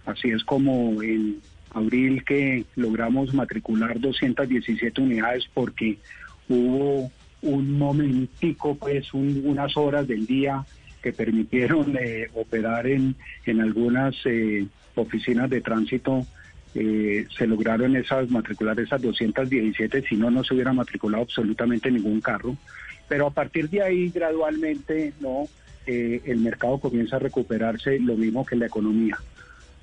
Así 0.05 0.29
es 0.29 0.43
como 0.45 1.01
en 1.03 1.41
abril 1.73 2.23
que 2.23 2.65
logramos 2.75 3.33
matricular 3.33 3.99
217 3.99 5.01
unidades 5.01 5.49
porque 5.53 5.97
hubo 6.47 7.11
un 7.41 7.77
momentico, 7.77 8.75
pues 8.75 9.13
unas 9.13 9.75
horas 9.75 10.07
del 10.07 10.25
día 10.25 10.65
que 11.03 11.11
permitieron 11.11 11.95
eh, 11.99 12.29
operar 12.33 12.87
en, 12.87 13.15
en 13.45 13.59
algunas 13.59 14.15
eh, 14.25 14.65
oficinas 15.01 15.49
de 15.49 15.61
tránsito. 15.61 16.25
se 16.73 17.47
lograron 17.47 17.95
esas 17.95 18.29
matricular 18.29 18.79
esas 18.79 19.01
217, 19.01 20.03
si 20.07 20.15
no, 20.15 20.29
no 20.29 20.43
se 20.43 20.53
hubiera 20.53 20.73
matriculado 20.73 21.23
absolutamente 21.23 21.89
ningún 21.89 22.21
carro. 22.21 22.55
Pero 23.07 23.27
a 23.27 23.31
partir 23.31 23.69
de 23.69 23.81
ahí, 23.81 24.09
gradualmente, 24.09 25.13
no, 25.19 25.47
eh, 25.87 26.21
el 26.25 26.39
mercado 26.39 26.79
comienza 26.79 27.15
a 27.15 27.19
recuperarse, 27.19 27.97
lo 27.99 28.17
mismo 28.17 28.45
que 28.45 28.57
la 28.57 28.65
economía. 28.65 29.17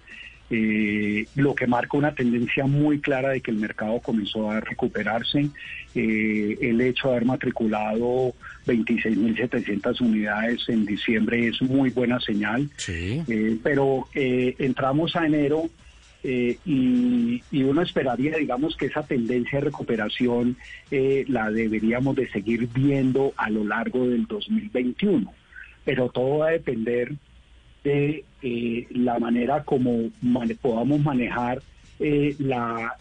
eh, 0.49 1.27
lo 1.35 1.55
que 1.55 1.67
marca 1.67 1.97
una 1.97 2.15
tendencia 2.15 2.67
muy 2.67 3.01
clara 3.01 3.31
de 3.31 3.41
que 3.41 3.51
el 3.51 3.57
mercado 3.57 4.01
comenzó 4.01 4.51
a 4.51 4.61
recuperarse. 4.61 5.49
Eh, 5.95 6.59
el 6.61 6.81
hecho 6.81 7.09
de 7.09 7.17
haber 7.17 7.27
matriculado 7.27 8.35
26.700 8.67 10.01
unidades 10.01 10.69
en 10.69 10.87
diciembre 10.87 11.49
es 11.49 11.61
muy 11.63 11.91
buena 11.91 12.21
señal, 12.21 12.69
eh, 12.89 13.57
pero 13.63 14.09
eh, 14.15 14.55
entramos 14.59 15.17
a 15.17 15.27
enero 15.27 15.69
y, 16.25 17.41
y, 17.53 17.63
uno 17.63 17.83
esperaría, 17.83 18.37
digamos, 18.37 18.77
que 18.77 18.87
esa 18.87 19.05
tendencia 19.05 19.61
de 19.61 19.67
recuperación 19.67 20.57
la 20.91 21.53
deberíamos 21.53 22.17
de 22.17 22.29
seguir 22.31 22.69
viendo 22.75 23.33
a 23.37 23.49
lo 23.49 23.63
largo 23.63 24.09
del 24.09 24.27
2021, 24.27 25.33
pero 25.85 26.09
todo 26.09 26.39
va 26.39 26.49
a 26.49 26.53
depender 26.53 27.13
de 27.87 28.25
eh, 28.43 28.87
la 28.91 29.21
manera 29.21 29.63
como 29.63 30.11
podamos 30.61 31.01
manejar 31.01 31.63
eh, 32.01 32.35
la, 32.41 32.97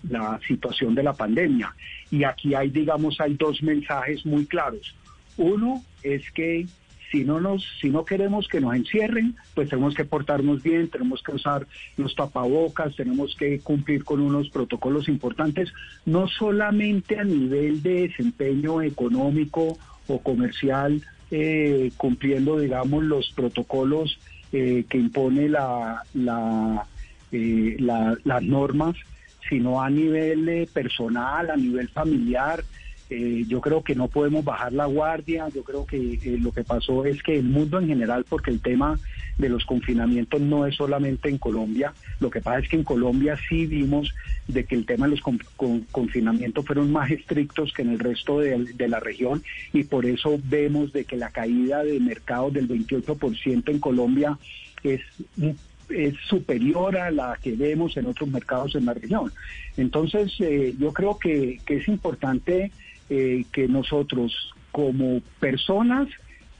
situación 0.47 0.93
de 0.93 1.01
la 1.01 1.13
pandemia. 1.13 1.75
Y 2.11 2.23
aquí 2.23 2.53
hay, 2.53 2.69
digamos, 2.69 3.19
hay 3.19 3.33
dos 3.33 3.63
mensajes 3.63 4.23
muy 4.27 4.45
claros. 4.45 4.95
Uno 5.37 5.83
es 6.03 6.29
que 6.31 6.67
si 7.11 7.23
no 7.23 7.39
nos, 7.39 7.65
si 7.81 7.89
no 7.89 8.05
queremos 8.05 8.47
que 8.47 8.61
nos 8.61 8.75
encierren, 8.75 9.35
pues 9.55 9.69
tenemos 9.69 9.95
que 9.95 10.05
portarnos 10.05 10.61
bien, 10.61 10.87
tenemos 10.89 11.23
que 11.23 11.31
usar 11.31 11.65
los 11.97 12.13
tapabocas, 12.13 12.95
tenemos 12.95 13.35
que 13.35 13.59
cumplir 13.59 14.03
con 14.03 14.21
unos 14.21 14.49
protocolos 14.49 15.09
importantes, 15.09 15.73
no 16.05 16.27
solamente 16.27 17.17
a 17.17 17.23
nivel 17.23 17.81
de 17.81 18.07
desempeño 18.07 18.83
económico 18.83 19.79
o 20.07 20.21
comercial, 20.21 21.01
eh, 21.31 21.91
cumpliendo, 21.97 22.59
digamos, 22.59 23.03
los 23.03 23.31
protocolos 23.31 24.19
eh, 24.57 24.85
que 24.89 24.97
impone 24.97 25.49
la, 25.49 26.01
eh, 26.13 27.75
la, 27.77 28.17
las 28.23 28.41
normas, 28.41 28.95
sino 29.49 29.81
a 29.81 29.89
nivel 29.89 30.47
eh, 30.47 30.69
personal, 30.71 31.51
a 31.51 31.57
nivel 31.57 31.89
familiar. 31.89 32.63
Yo 33.09 33.61
creo 33.61 33.83
que 33.83 33.93
no 33.93 34.07
podemos 34.07 34.43
bajar 34.43 34.73
la 34.73 34.87
guardia, 34.87 35.47
yo 35.49 35.63
creo 35.63 35.85
que 35.85 36.19
lo 36.41 36.51
que 36.51 36.63
pasó 36.63 37.05
es 37.05 37.21
que 37.21 37.37
el 37.37 37.45
mundo 37.45 37.79
en 37.79 37.87
general, 37.87 38.25
porque 38.27 38.49
el 38.49 38.61
tema 38.61 38.99
de 39.37 39.49
los 39.49 39.65
confinamientos 39.65 40.41
no 40.41 40.65
es 40.65 40.75
solamente 40.75 41.29
en 41.29 41.37
Colombia, 41.37 41.93
lo 42.19 42.31
que 42.31 42.41
pasa 42.41 42.59
es 42.59 42.69
que 42.69 42.77
en 42.77 42.83
Colombia 42.83 43.37
sí 43.47 43.67
vimos 43.67 44.13
de 44.47 44.63
que 44.63 44.75
el 44.75 44.85
tema 44.87 45.07
de 45.07 45.11
los 45.11 45.21
confinamientos 45.91 46.65
fueron 46.65 46.91
más 46.91 47.11
estrictos 47.11 47.73
que 47.73 47.83
en 47.83 47.91
el 47.91 47.99
resto 47.99 48.39
de, 48.39 48.87
la 48.87 48.99
región 48.99 49.43
y 49.73 49.83
por 49.83 50.05
eso 50.05 50.39
vemos 50.43 50.91
de 50.93 51.05
que 51.05 51.17
la 51.17 51.29
caída 51.29 51.83
de 51.83 51.99
mercado 51.99 52.49
del 52.49 52.67
28% 52.67 53.69
en 53.69 53.79
Colombia 53.79 54.37
es 54.83 55.01
es 55.87 56.15
superior 56.27 56.97
a 56.97 57.11
la 57.11 57.37
que 57.39 57.51
vemos 57.51 57.95
en 57.95 58.07
otros 58.07 58.27
mercados 58.27 58.73
en 58.73 58.85
la 58.85 58.95
región. 58.95 59.31
Entonces, 59.77 60.33
eh, 60.39 60.73
yo 60.79 60.91
creo 60.91 61.19
que 61.19 61.59
es 61.63 61.87
importante 61.87 62.71
eh, 63.09 63.45
que 63.51 63.67
nosotros 63.67 64.53
como 64.71 65.21
personas 65.39 66.07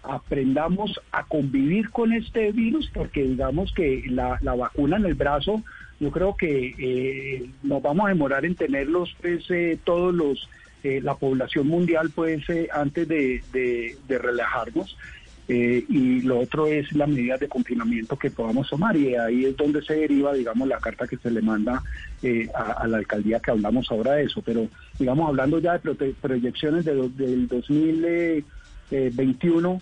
aprendamos 0.04 1.00
a 1.12 1.24
convivir 1.24 1.90
con 1.90 2.14
este 2.14 2.52
virus, 2.52 2.90
porque 2.94 3.24
digamos 3.24 3.74
que 3.74 4.04
la, 4.08 4.40
la 4.42 4.56
vacuna 4.56 4.98
en 4.98 5.06
el 5.06 5.16
brazo, 5.16 5.64
yo 6.00 6.12
creo 6.12 6.36
que 6.36 6.76
eh, 6.78 7.50
nos 7.64 7.82
vamos 7.82 8.06
a 8.06 8.10
demorar 8.10 8.46
en 8.46 8.56
tenerlos, 8.56 9.16
pues, 9.22 9.50
eh, 9.50 9.80
todos 9.84 10.14
los, 10.14 10.50
eh, 10.84 11.00
la 11.02 11.16
población 11.16 11.68
mundial, 11.68 12.12
pues, 12.14 12.44
antes 12.74 13.08
de, 13.08 13.42
de, 13.52 14.18
relajarnos. 14.18 14.98
Y 15.48 16.22
lo 16.22 16.40
otro 16.40 16.66
es 16.68 16.92
las 16.94 17.08
medidas 17.08 17.40
de 17.40 17.48
confinamiento 17.48 18.18
que 18.18 18.32
podamos 18.32 18.68
tomar 18.68 18.98
y 18.98 19.14
ahí 19.16 19.46
es 19.46 19.56
donde 19.56 19.84
se 19.84 19.94
deriva, 19.94 20.34
digamos, 20.34 20.68
la 20.68 20.80
carta 20.80 21.06
que 21.08 21.18
se 21.18 21.30
le 21.30 21.40
manda 21.42 21.84
a, 22.54 22.88
la 22.88 22.98
alcaldía 22.98 23.40
que 23.40 23.52
hablamos 23.52 23.92
ahora 23.92 24.14
de 24.14 24.24
eso. 24.24 24.42
Pero, 24.44 24.68
digamos, 24.98 25.30
hablando 25.30 25.60
ya 25.60 25.78
de 25.78 26.16
proyecciones 26.20 26.84
de, 26.86 26.96
del 27.10 27.48
2021, 27.48 29.82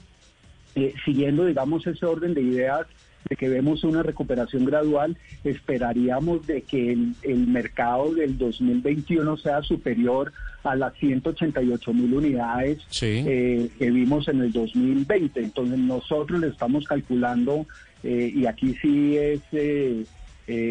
eh, 0.75 0.93
siguiendo, 1.05 1.45
digamos, 1.45 1.87
ese 1.87 2.05
orden 2.05 2.33
de 2.33 2.41
ideas 2.41 2.85
de 3.29 3.35
que 3.35 3.49
vemos 3.49 3.83
una 3.83 4.03
recuperación 4.03 4.65
gradual, 4.65 5.17
esperaríamos 5.43 6.45
de 6.47 6.61
que 6.63 6.91
el, 6.91 7.47
mercado 7.47 8.13
del 8.13 8.37
2021 8.37 9.37
sea 9.37 9.61
superior 9.61 10.31
a 10.63 10.75
las 10.75 10.93
188 10.95 11.93
mil 11.93 12.13
unidades 12.13 12.79
eh, 13.01 13.69
que 13.77 13.91
vimos 13.91 14.27
en 14.27 14.41
el 14.41 14.51
2020. 14.51 15.39
Entonces 15.39 15.77
nosotros 15.77 16.39
le 16.39 16.47
estamos 16.47 16.85
calculando, 16.85 17.65
eh, 18.03 18.31
y 18.33 18.45
aquí 18.45 18.75
sí 18.81 19.17
es 19.17 19.41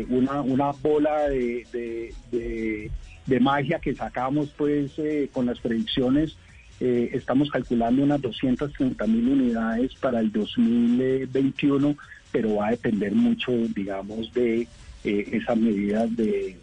una, 0.09 0.41
una 0.43 0.73
bola 0.73 1.29
de, 1.29 2.13
de, 2.31 3.41
magia 3.41 3.79
que 3.79 3.95
sacamos 3.95 4.53
pues 4.57 4.93
con 5.33 5.47
las 5.47 5.59
predicciones 5.59 6.37
eh, 6.85 7.11
estamos 7.17 7.49
calculando 7.49 8.03
unas 8.03 8.21
230 8.21 9.07
mil 9.07 9.29
unidades 9.29 9.95
para 10.01 10.19
el 10.19 10.33
2021, 10.33 11.97
pero 12.33 12.57
va 12.57 12.69
a 12.69 12.71
depender 12.71 13.13
mucho, 13.13 13.53
digamos, 13.53 14.33
de 14.33 14.67
eh, 15.05 15.29
esas 15.33 15.57
medidas 15.57 16.15
de, 16.17 16.59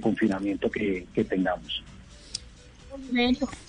confinamiento 0.00 0.68
que, 0.68 1.06
tengamos. 1.28 1.84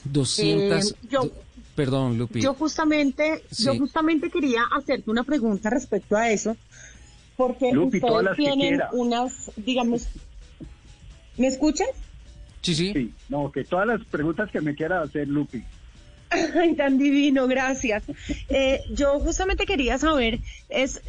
200. 0.06 0.92
Eh, 0.92 0.96
yo, 1.10 1.32
perdón, 1.76 2.18
Lupi. 2.18 2.42
Yo 2.42 2.56
justamente, 2.56 3.44
yo 3.60 3.78
justamente 3.78 4.32
quería 4.32 4.64
hacerte 4.76 5.10
una 5.12 5.24
pregunta 5.24 5.70
respecto 5.70 6.18
a 6.18 6.32
eso, 6.32 6.58
porque 7.38 7.78
ustedes 7.78 8.36
tienen 8.36 8.82
unas, 8.92 9.52
digamos, 9.56 10.08
¿me 11.38 11.46
escuchan? 11.46 11.88
Sí, 12.62 12.74
sí, 12.74 12.92
sí. 12.92 13.14
No, 13.30 13.52
que 13.52 13.64
todas 13.64 13.86
las 13.86 14.04
preguntas 14.06 14.50
que 14.50 14.62
me 14.62 14.74
quiera 14.74 15.02
hacer, 15.02 15.28
Lupi. 15.28 15.64
Ay, 16.56 16.74
tan 16.74 16.98
divino, 16.98 17.48
gracias. 17.48 18.04
Eh, 18.50 18.82
yo 18.92 19.20
justamente 19.20 19.68
quería 19.68 20.00
saber, 20.00 20.40
es 20.70 21.02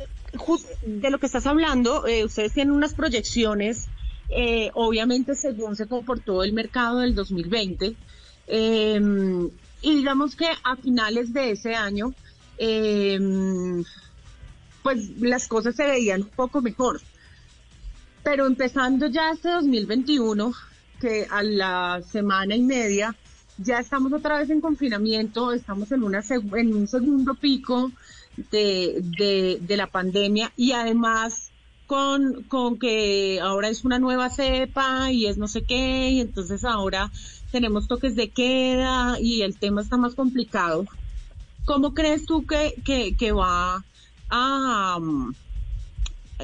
de 0.84 1.10
lo 1.10 1.18
que 1.18 1.26
estás 1.26 1.46
hablando, 1.46 2.06
eh, 2.06 2.24
ustedes 2.24 2.52
tienen 2.52 2.74
unas 2.74 2.94
proyecciones, 2.94 3.88
eh, 4.28 4.70
obviamente 4.74 5.34
según 5.34 5.76
se 5.76 5.86
comportó 5.86 6.42
el 6.42 6.52
mercado 6.52 7.00
del 7.00 7.14
2020, 7.14 7.94
em, 8.46 9.50
y 9.82 9.94
digamos 9.94 10.36
que 10.36 10.48
a 10.64 10.76
finales 10.76 11.32
de 11.32 11.52
ese 11.52 11.74
año, 11.74 12.14
em, 12.58 13.84
pues 14.82 15.18
las 15.20 15.48
cosas 15.48 15.74
se 15.74 15.86
veían 15.86 16.22
un 16.22 16.28
poco 16.28 16.62
mejor. 16.62 17.00
Pero 18.22 18.46
empezando 18.46 19.06
ya 19.06 19.30
este 19.30 19.50
2021, 19.50 20.52
que 21.00 21.26
a 21.30 21.42
la 21.42 22.02
semana 22.02 22.54
y 22.56 22.62
media, 22.62 23.14
ya 23.58 23.78
estamos 23.78 24.12
otra 24.12 24.38
vez 24.38 24.50
en 24.50 24.60
confinamiento, 24.60 25.52
estamos 25.52 25.90
en, 25.92 26.02
una 26.02 26.22
en 26.56 26.74
un 26.74 26.86
segundo 26.86 27.34
pico 27.34 27.90
de, 28.36 29.00
de, 29.18 29.58
de 29.60 29.76
la 29.76 29.86
pandemia 29.86 30.52
y 30.56 30.72
además 30.72 31.50
con, 31.86 32.42
con 32.44 32.78
que 32.78 33.40
ahora 33.40 33.68
es 33.68 33.84
una 33.84 33.98
nueva 33.98 34.28
cepa 34.30 35.12
y 35.12 35.26
es 35.26 35.38
no 35.38 35.48
sé 35.48 35.62
qué, 35.62 36.10
y 36.10 36.20
entonces 36.20 36.64
ahora 36.64 37.10
tenemos 37.52 37.88
toques 37.88 38.16
de 38.16 38.30
queda 38.30 39.18
y 39.20 39.42
el 39.42 39.56
tema 39.56 39.82
está 39.82 39.96
más 39.96 40.14
complicado. 40.14 40.84
¿Cómo 41.64 41.94
crees 41.94 42.26
tú 42.26 42.46
que, 42.46 42.74
que, 42.84 43.16
que 43.16 43.32
va 43.32 43.84
a, 44.28 44.96
um, 44.98 45.32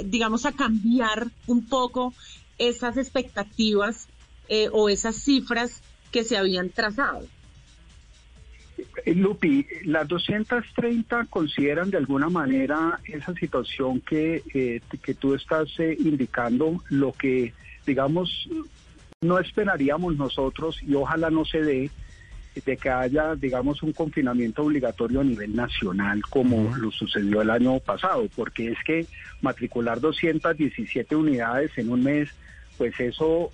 digamos, 0.04 0.46
a 0.46 0.52
cambiar 0.52 1.28
un 1.46 1.66
poco 1.66 2.14
esas 2.58 2.96
expectativas 2.96 4.08
eh, 4.48 4.68
o 4.72 4.88
esas 4.88 5.16
cifras 5.16 5.80
que 6.10 6.24
se 6.24 6.36
habían 6.36 6.70
trazado? 6.70 7.26
Eh, 9.04 9.14
Lupi, 9.14 9.66
las 9.84 10.08
230 10.08 11.26
consideran 11.26 11.90
de 11.90 11.98
alguna 11.98 12.28
manera 12.28 13.00
esa 13.04 13.34
situación 13.34 14.00
que, 14.00 14.42
eh, 14.54 14.80
que 15.02 15.14
tú 15.14 15.34
estás 15.34 15.68
eh, 15.78 15.96
indicando, 15.98 16.82
lo 16.88 17.12
que, 17.12 17.52
digamos, 17.86 18.48
no 19.20 19.38
esperaríamos 19.38 20.16
nosotros 20.16 20.80
y 20.82 20.94
ojalá 20.94 21.30
no 21.30 21.44
se 21.44 21.62
dé 21.62 21.90
de 22.66 22.76
que 22.76 22.90
haya, 22.90 23.34
digamos, 23.34 23.82
un 23.82 23.92
confinamiento 23.92 24.62
obligatorio 24.62 25.20
a 25.20 25.24
nivel 25.24 25.56
nacional 25.56 26.20
como 26.28 26.76
lo 26.76 26.90
sucedió 26.90 27.40
el 27.40 27.48
año 27.48 27.78
pasado, 27.80 28.28
porque 28.36 28.72
es 28.72 28.78
que 28.84 29.06
matricular 29.40 30.00
217 30.00 31.16
unidades 31.16 31.70
en 31.78 31.90
un 31.90 32.02
mes, 32.02 32.28
pues 32.76 32.98
eso 33.00 33.50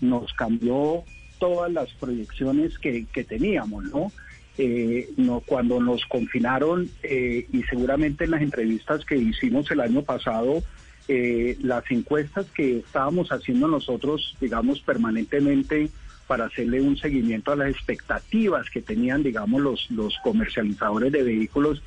nos 0.00 0.32
cambió 0.32 1.04
todas 1.38 1.70
las 1.70 1.92
proyecciones 1.92 2.76
que, 2.78 3.06
que 3.12 3.22
teníamos, 3.22 3.84
¿no? 3.84 4.10
Eh, 4.56 5.10
no, 5.16 5.40
cuando 5.40 5.80
nos 5.80 6.04
confinaron 6.06 6.88
eh, 7.02 7.46
y 7.52 7.64
seguramente 7.64 8.24
en 8.24 8.30
las 8.30 8.42
entrevistas 8.42 9.04
que 9.04 9.16
hicimos 9.16 9.68
el 9.72 9.80
año 9.80 10.02
pasado, 10.02 10.62
eh, 11.08 11.58
las 11.60 11.82
encuestas 11.90 12.46
que 12.54 12.78
estábamos 12.78 13.30
haciendo 13.32 13.66
nosotros, 13.66 14.36
digamos, 14.40 14.80
permanentemente 14.80 15.90
para 16.28 16.44
hacerle 16.46 16.80
un 16.80 16.96
seguimiento 16.96 17.50
a 17.50 17.56
las 17.56 17.70
expectativas 17.70 18.70
que 18.70 18.80
tenían, 18.80 19.24
digamos, 19.24 19.60
los, 19.60 19.90
los 19.90 20.16
comercializadores 20.22 21.10
de 21.10 21.24
vehículos, 21.24 21.82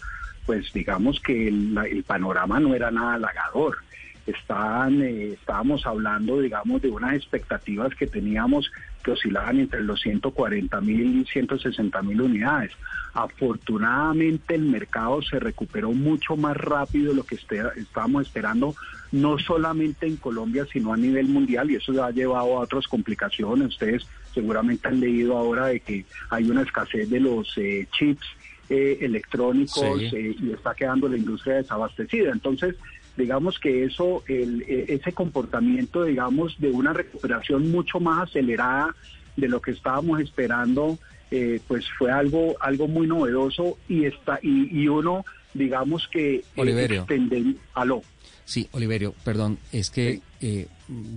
pues 0.46 0.72
digamos 0.74 1.22
que 1.22 1.48
el, 1.48 1.78
el 1.90 2.04
panorama 2.04 2.60
no 2.60 2.76
era 2.76 2.92
nada 2.92 3.14
halagador. 3.14 3.78
Estaban, 4.28 5.02
estábamos 5.02 5.86
hablando, 5.86 6.42
digamos, 6.42 6.82
de 6.82 6.90
unas 6.90 7.16
expectativas 7.16 7.96
que 7.96 8.08
teníamos 8.08 8.70
que 9.08 9.14
oscilaban 9.14 9.58
entre 9.58 9.82
los 9.84 10.02
140 10.02 10.82
mil 10.82 11.22
y 11.22 11.26
160 11.26 12.02
mil 12.02 12.22
unidades. 12.22 12.74
Afortunadamente 13.14 14.56
el 14.56 14.64
mercado 14.64 15.22
se 15.22 15.40
recuperó 15.40 15.94
mucho 15.94 16.36
más 16.36 16.58
rápido 16.58 17.12
de 17.12 17.16
lo 17.16 17.24
que 17.24 17.36
este, 17.36 17.62
estábamos 17.78 18.28
esperando, 18.28 18.76
no 19.14 19.40
solamente 19.40 20.08
en 20.08 20.18
Colombia, 20.18 20.66
sino 20.72 20.92
a 20.92 20.98
nivel 20.98 21.30
mundial, 21.30 21.72
y 21.72 21.76
eso 21.76 22.04
ha 22.04 22.12
llevado 22.12 22.58
a 22.58 22.64
otras 22.64 22.86
complicaciones. 22.86 23.70
Ustedes 23.70 24.06
seguramente 24.34 24.90
han 24.90 25.00
leído 25.00 25.38
ahora 25.38 25.68
de 25.68 25.80
que 25.80 26.06
hay 26.30 26.52
una 26.52 26.64
escasez 26.64 27.10
de 27.10 27.22
los 27.22 27.58
eh, 27.58 27.88
chips 27.98 28.28
eh, 28.70 28.98
electrónicos 29.00 30.02
eh, 30.12 30.36
y 30.38 30.52
está 30.52 30.76
quedando 30.76 31.08
la 31.08 31.16
industria 31.16 31.56
desabastecida. 31.56 32.34
Entonces, 32.34 32.76
digamos 33.18 33.60
que 33.60 33.84
eso, 33.84 34.24
el, 34.28 34.64
ese 34.68 35.12
comportamiento, 35.12 36.04
digamos, 36.04 36.58
de 36.60 36.70
una 36.70 36.94
recuperación 36.94 37.72
mucho 37.72 38.00
más 38.00 38.30
acelerada 38.30 38.96
de 39.36 39.48
lo 39.48 39.62
que 39.62 39.72
estábamos 39.72 40.22
esperando, 40.22 40.98
eh, 41.32 41.60
pues 41.68 41.86
fue 41.98 42.12
algo, 42.12 42.56
algo 42.62 42.88
muy 42.88 43.08
novedoso 43.08 43.78
y 43.90 44.06
está, 44.06 44.40
y, 44.42 44.82
y 44.82 44.88
uno, 44.88 45.26
digamos 45.54 46.08
que 46.08 46.44
Oliverio. 46.56 47.02
extender, 47.02 47.56
aló. 47.74 48.02
Sí, 48.46 48.70
Oliverio, 48.72 49.14
perdón, 49.26 49.58
es 49.74 49.90
que 49.90 50.22
eh, 50.40 50.68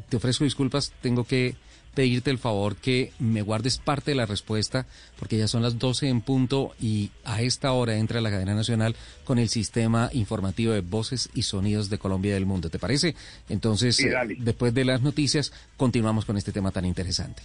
te 0.08 0.16
ofrezco 0.16 0.44
disculpas, 0.44 0.92
tengo 1.00 1.24
que 1.24 1.54
pedirte 1.94 2.30
el 2.30 2.38
favor 2.38 2.76
que 2.76 3.12
me 3.18 3.42
guardes 3.42 3.78
parte 3.78 4.12
de 4.12 4.14
la 4.14 4.26
respuesta, 4.26 4.86
porque 5.18 5.38
ya 5.38 5.48
son 5.48 5.62
las 5.62 5.78
12 5.78 6.08
en 6.08 6.20
punto 6.20 6.74
y 6.80 7.10
a 7.24 7.42
esta 7.42 7.72
hora 7.72 7.96
entra 7.96 8.20
la 8.20 8.30
cadena 8.30 8.54
nacional 8.54 8.96
con 9.24 9.38
el 9.38 9.48
sistema 9.48 10.10
informativo 10.12 10.72
de 10.72 10.80
voces 10.80 11.30
y 11.34 11.42
sonidos 11.42 11.90
de 11.90 11.98
Colombia 11.98 12.30
y 12.30 12.34
del 12.34 12.46
mundo. 12.46 12.70
¿Te 12.70 12.78
parece? 12.78 13.14
Entonces, 13.48 13.96
Sí, 13.96 14.08
después 14.38 14.72
de 14.74 14.84
las 14.84 15.02
noticias, 15.02 15.52
continuamos 15.76 16.24
con 16.24 16.36
este 16.36 16.52
tema 16.52 16.70
tan 16.70 16.84
interesante. 16.84 17.42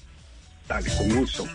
Dale, 0.68 0.90
con 0.98 1.16
gusto. 1.16 1.46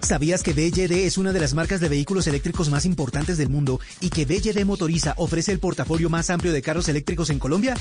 ¿Sabías 0.00 0.42
que 0.42 0.52
BYD 0.52 1.06
es 1.06 1.16
una 1.18 1.32
de 1.32 1.40
las 1.40 1.54
marcas 1.54 1.80
de 1.80 1.88
vehículos 1.88 2.28
eléctricos 2.28 2.70
más 2.70 2.84
importantes 2.84 3.36
del 3.36 3.48
mundo 3.48 3.80
y 4.00 4.10
que 4.10 4.24
BYD 4.24 4.64
Motoriza 4.64 5.14
ofrece 5.16 5.50
el 5.52 5.58
portafolio 5.58 6.08
más 6.08 6.30
amplio 6.30 6.52
de 6.52 6.62
carros 6.62 6.88
eléctricos 6.88 7.30
en 7.30 7.40
Colombia? 7.40 7.76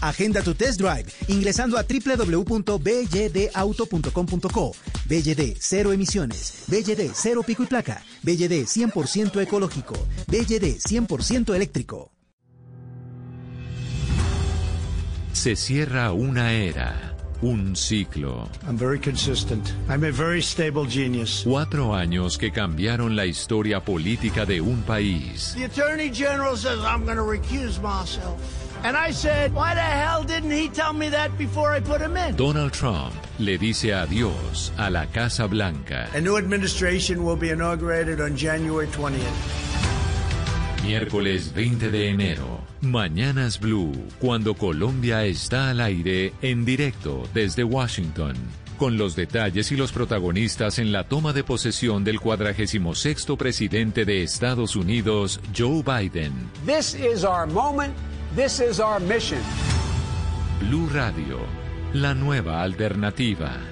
Agenda 0.00 0.42
tu 0.42 0.54
test 0.54 0.80
drive 0.80 1.06
ingresando 1.28 1.78
a 1.78 1.84
www.byddauto.com.co. 1.84 4.72
BYD, 5.06 5.56
cero 5.58 5.92
emisiones. 5.92 6.64
BYD, 6.68 7.10
cero 7.14 7.42
pico 7.42 7.62
y 7.62 7.66
placa. 7.66 8.04
BYD, 8.22 8.66
100% 8.66 9.40
ecológico. 9.42 9.94
BYD, 10.28 10.78
100% 10.78 11.54
eléctrico. 11.54 12.12
Se 15.32 15.56
cierra 15.56 16.12
una 16.12 16.52
era, 16.52 17.11
un 17.42 17.74
ciclo. 17.74 18.48
I'm 18.66 18.76
very 18.76 18.98
consistent. 18.98 19.74
I'm 19.88 20.04
a 20.04 20.12
very 20.12 20.40
stable 20.40 20.86
genius. 20.86 21.42
Cuatro 21.44 21.94
años 21.94 22.38
que 22.38 22.50
cambiaron 22.50 23.16
la 23.16 23.26
historia 23.26 23.80
política 23.80 24.46
de 24.46 24.60
un 24.60 24.82
país. 24.82 25.54
The 25.56 25.64
Attorney 25.64 26.10
General 26.10 26.56
says 26.56 26.78
I'm 26.84 27.04
going 27.04 27.16
to 27.16 27.24
recuse 27.24 27.80
myself. 27.80 28.40
And 28.84 28.96
I 28.96 29.12
said, 29.12 29.54
why 29.54 29.74
the 29.74 29.80
hell 29.80 30.24
didn't 30.24 30.50
he 30.50 30.68
tell 30.68 30.92
me 30.92 31.08
that 31.10 31.38
before 31.38 31.70
I 31.70 31.78
put 31.78 32.00
him 32.00 32.16
in? 32.16 32.34
Donald 32.34 32.72
Trump 32.72 33.14
le 33.38 33.56
dice 33.56 33.92
adiós 33.94 34.72
a 34.76 34.90
la 34.90 35.06
Casa 35.06 35.46
Blanca. 35.46 36.08
A 36.14 36.20
new 36.20 36.36
administration 36.36 37.22
will 37.24 37.36
be 37.36 37.50
inaugurated 37.50 38.20
on 38.20 38.36
January 38.36 38.88
20th. 38.88 39.71
Miércoles 40.84 41.54
20 41.54 41.90
de 41.90 42.08
enero. 42.08 42.60
Mañanas 42.80 43.60
Blue, 43.60 43.92
cuando 44.18 44.54
Colombia 44.54 45.24
está 45.24 45.70
al 45.70 45.80
aire 45.80 46.32
en 46.42 46.64
directo 46.64 47.22
desde 47.32 47.62
Washington. 47.62 48.34
Con 48.78 48.98
los 48.98 49.14
detalles 49.14 49.70
y 49.70 49.76
los 49.76 49.92
protagonistas 49.92 50.80
en 50.80 50.90
la 50.90 51.04
toma 51.04 51.32
de 51.32 51.44
posesión 51.44 52.02
del 52.02 52.18
46 52.18 53.26
presidente 53.38 54.04
de 54.04 54.24
Estados 54.24 54.74
Unidos, 54.74 55.40
Joe 55.56 55.84
Biden. 55.84 56.32
This 56.66 56.94
is 56.94 57.22
our 57.22 57.46
moment. 57.46 57.94
This 58.34 58.58
is 58.58 58.80
our 58.80 59.00
mission. 59.00 59.40
Blue 60.58 60.88
Radio, 60.92 61.38
la 61.92 62.12
nueva 62.12 62.60
alternativa. 62.60 63.71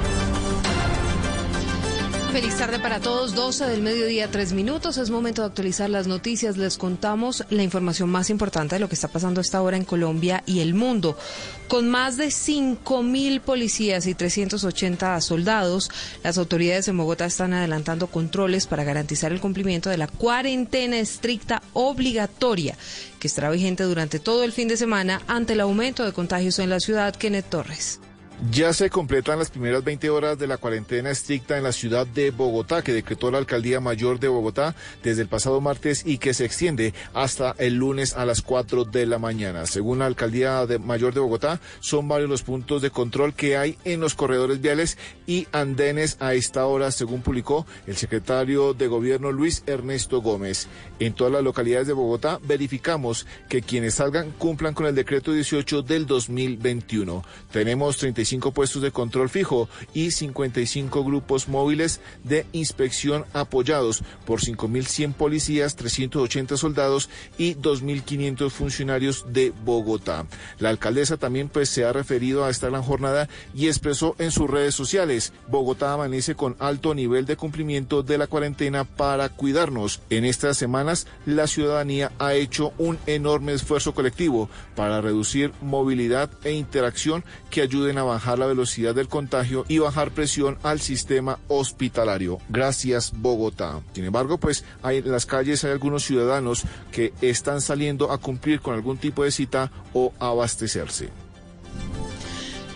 Feliz 2.31 2.55
tarde 2.55 2.79
para 2.79 3.01
todos, 3.01 3.35
12 3.35 3.65
del 3.65 3.81
mediodía, 3.81 4.31
3 4.31 4.53
minutos. 4.53 4.97
Es 4.97 5.09
momento 5.09 5.41
de 5.41 5.49
actualizar 5.49 5.89
las 5.89 6.07
noticias. 6.07 6.55
Les 6.55 6.77
contamos 6.77 7.43
la 7.49 7.61
información 7.61 8.09
más 8.09 8.29
importante 8.29 8.75
de 8.75 8.79
lo 8.79 8.87
que 8.87 8.95
está 8.95 9.09
pasando 9.09 9.41
a 9.41 9.43
esta 9.43 9.61
hora 9.61 9.75
en 9.75 9.83
Colombia 9.83 10.41
y 10.45 10.61
el 10.61 10.73
mundo. 10.73 11.17
Con 11.67 11.89
más 11.89 12.15
de 12.15 12.31
5 12.31 13.03
mil 13.03 13.41
policías 13.41 14.07
y 14.07 14.13
380 14.13 15.19
soldados, 15.19 15.91
las 16.23 16.37
autoridades 16.37 16.87
en 16.87 16.97
Bogotá 16.97 17.25
están 17.25 17.51
adelantando 17.51 18.07
controles 18.07 18.65
para 18.65 18.85
garantizar 18.85 19.33
el 19.33 19.41
cumplimiento 19.41 19.89
de 19.89 19.97
la 19.97 20.07
cuarentena 20.07 20.99
estricta 20.99 21.61
obligatoria 21.73 22.77
que 23.19 23.27
estará 23.27 23.49
vigente 23.49 23.83
durante 23.83 24.19
todo 24.19 24.45
el 24.45 24.53
fin 24.53 24.69
de 24.69 24.77
semana 24.77 25.21
ante 25.27 25.51
el 25.51 25.59
aumento 25.59 26.05
de 26.05 26.13
contagios 26.13 26.59
en 26.59 26.69
la 26.69 26.79
ciudad. 26.79 27.13
Kenneth 27.13 27.49
Torres. 27.49 27.99
Ya 28.49 28.73
se 28.73 28.89
completan 28.89 29.37
las 29.37 29.51
primeras 29.51 29.83
20 29.83 30.09
horas 30.09 30.39
de 30.39 30.47
la 30.47 30.57
cuarentena 30.57 31.11
estricta 31.11 31.57
en 31.57 31.63
la 31.63 31.71
ciudad 31.71 32.07
de 32.07 32.31
Bogotá, 32.31 32.81
que 32.81 32.91
decretó 32.91 33.29
la 33.29 33.37
Alcaldía 33.37 33.79
Mayor 33.79 34.19
de 34.19 34.29
Bogotá 34.29 34.75
desde 35.03 35.21
el 35.21 35.27
pasado 35.27 35.61
martes 35.61 36.01
y 36.07 36.17
que 36.17 36.33
se 36.33 36.45
extiende 36.45 36.95
hasta 37.13 37.53
el 37.59 37.75
lunes 37.75 38.15
a 38.15 38.25
las 38.25 38.41
4 38.41 38.85
de 38.85 39.05
la 39.05 39.19
mañana. 39.19 39.67
Según 39.67 39.99
la 39.99 40.07
Alcaldía 40.07 40.65
de 40.65 40.79
Mayor 40.79 41.13
de 41.13 41.19
Bogotá, 41.19 41.61
son 41.81 42.07
varios 42.07 42.31
los 42.31 42.41
puntos 42.41 42.81
de 42.81 42.89
control 42.89 43.35
que 43.35 43.57
hay 43.57 43.77
en 43.85 43.99
los 43.99 44.15
corredores 44.15 44.59
viales 44.59 44.97
y 45.27 45.47
andenes 45.51 46.17
a 46.19 46.33
esta 46.33 46.65
hora, 46.65 46.89
según 46.89 47.21
publicó 47.21 47.67
el 47.85 47.95
secretario 47.95 48.73
de 48.73 48.87
Gobierno 48.87 49.31
Luis 49.31 49.61
Ernesto 49.67 50.19
Gómez. 50.19 50.67
En 50.99 51.13
todas 51.13 51.31
las 51.31 51.43
localidades 51.43 51.85
de 51.85 51.93
Bogotá 51.93 52.39
verificamos 52.43 53.27
que 53.49 53.61
quienes 53.61 53.95
salgan 53.95 54.31
cumplan 54.31 54.73
con 54.73 54.87
el 54.87 54.95
decreto 54.95 55.31
18 55.31 55.83
del 55.83 56.07
2021. 56.07 57.23
Tenemos 57.51 57.97
35 57.97 58.30
puestos 58.39 58.81
de 58.81 58.91
control 58.91 59.29
fijo 59.29 59.67
y 59.93 60.11
55 60.11 61.03
grupos 61.03 61.49
móviles 61.49 61.99
de 62.23 62.45
inspección 62.53 63.25
apoyados 63.33 64.03
por 64.25 64.39
5.100 64.39 65.13
policías, 65.13 65.75
380 65.75 66.55
soldados 66.57 67.09
y 67.37 67.55
2.500 67.55 68.49
funcionarios 68.49 69.25
de 69.33 69.51
Bogotá. 69.65 70.25
La 70.59 70.69
alcaldesa 70.69 71.17
también 71.17 71.49
pues 71.49 71.69
se 71.69 71.83
ha 71.83 71.91
referido 71.91 72.45
a 72.45 72.49
esta 72.49 72.69
gran 72.69 72.83
jornada 72.83 73.27
y 73.53 73.67
expresó 73.67 74.15
en 74.19 74.31
sus 74.31 74.49
redes 74.49 74.75
sociales, 74.75 75.33
Bogotá 75.47 75.93
amanece 75.93 76.35
con 76.35 76.55
alto 76.59 76.93
nivel 76.95 77.25
de 77.25 77.35
cumplimiento 77.35 78.03
de 78.03 78.17
la 78.17 78.27
cuarentena 78.27 78.85
para 78.85 79.29
cuidarnos. 79.29 80.01
En 80.09 80.25
estas 80.25 80.57
semanas 80.57 81.07
la 81.25 81.47
ciudadanía 81.47 82.11
ha 82.19 82.33
hecho 82.33 82.73
un 82.77 82.97
enorme 83.07 83.53
esfuerzo 83.53 83.93
colectivo 83.93 84.49
para 84.75 85.01
reducir 85.01 85.51
movilidad 85.61 86.29
e 86.43 86.51
interacción 86.53 87.23
que 87.49 87.61
ayuden 87.61 87.97
a 87.97 88.03
bajar 88.03 88.20
la 88.25 88.45
velocidad 88.45 88.95
del 88.95 89.07
contagio 89.07 89.65
y 89.67 89.79
bajar 89.79 90.11
presión 90.11 90.57
al 90.63 90.79
sistema 90.79 91.39
hospitalario. 91.47 92.37
Gracias, 92.49 93.11
Bogotá. 93.15 93.81
Sin 93.93 94.05
embargo, 94.05 94.37
pues 94.37 94.63
hay, 94.83 94.97
en 94.97 95.11
las 95.11 95.25
calles 95.25 95.63
hay 95.63 95.71
algunos 95.71 96.03
ciudadanos 96.03 96.63
que 96.91 97.13
están 97.21 97.61
saliendo 97.61 98.11
a 98.11 98.17
cumplir 98.17 98.61
con 98.61 98.75
algún 98.75 98.97
tipo 98.97 99.23
de 99.23 99.31
cita 99.31 99.71
o 99.93 100.13
abastecerse. 100.19 101.09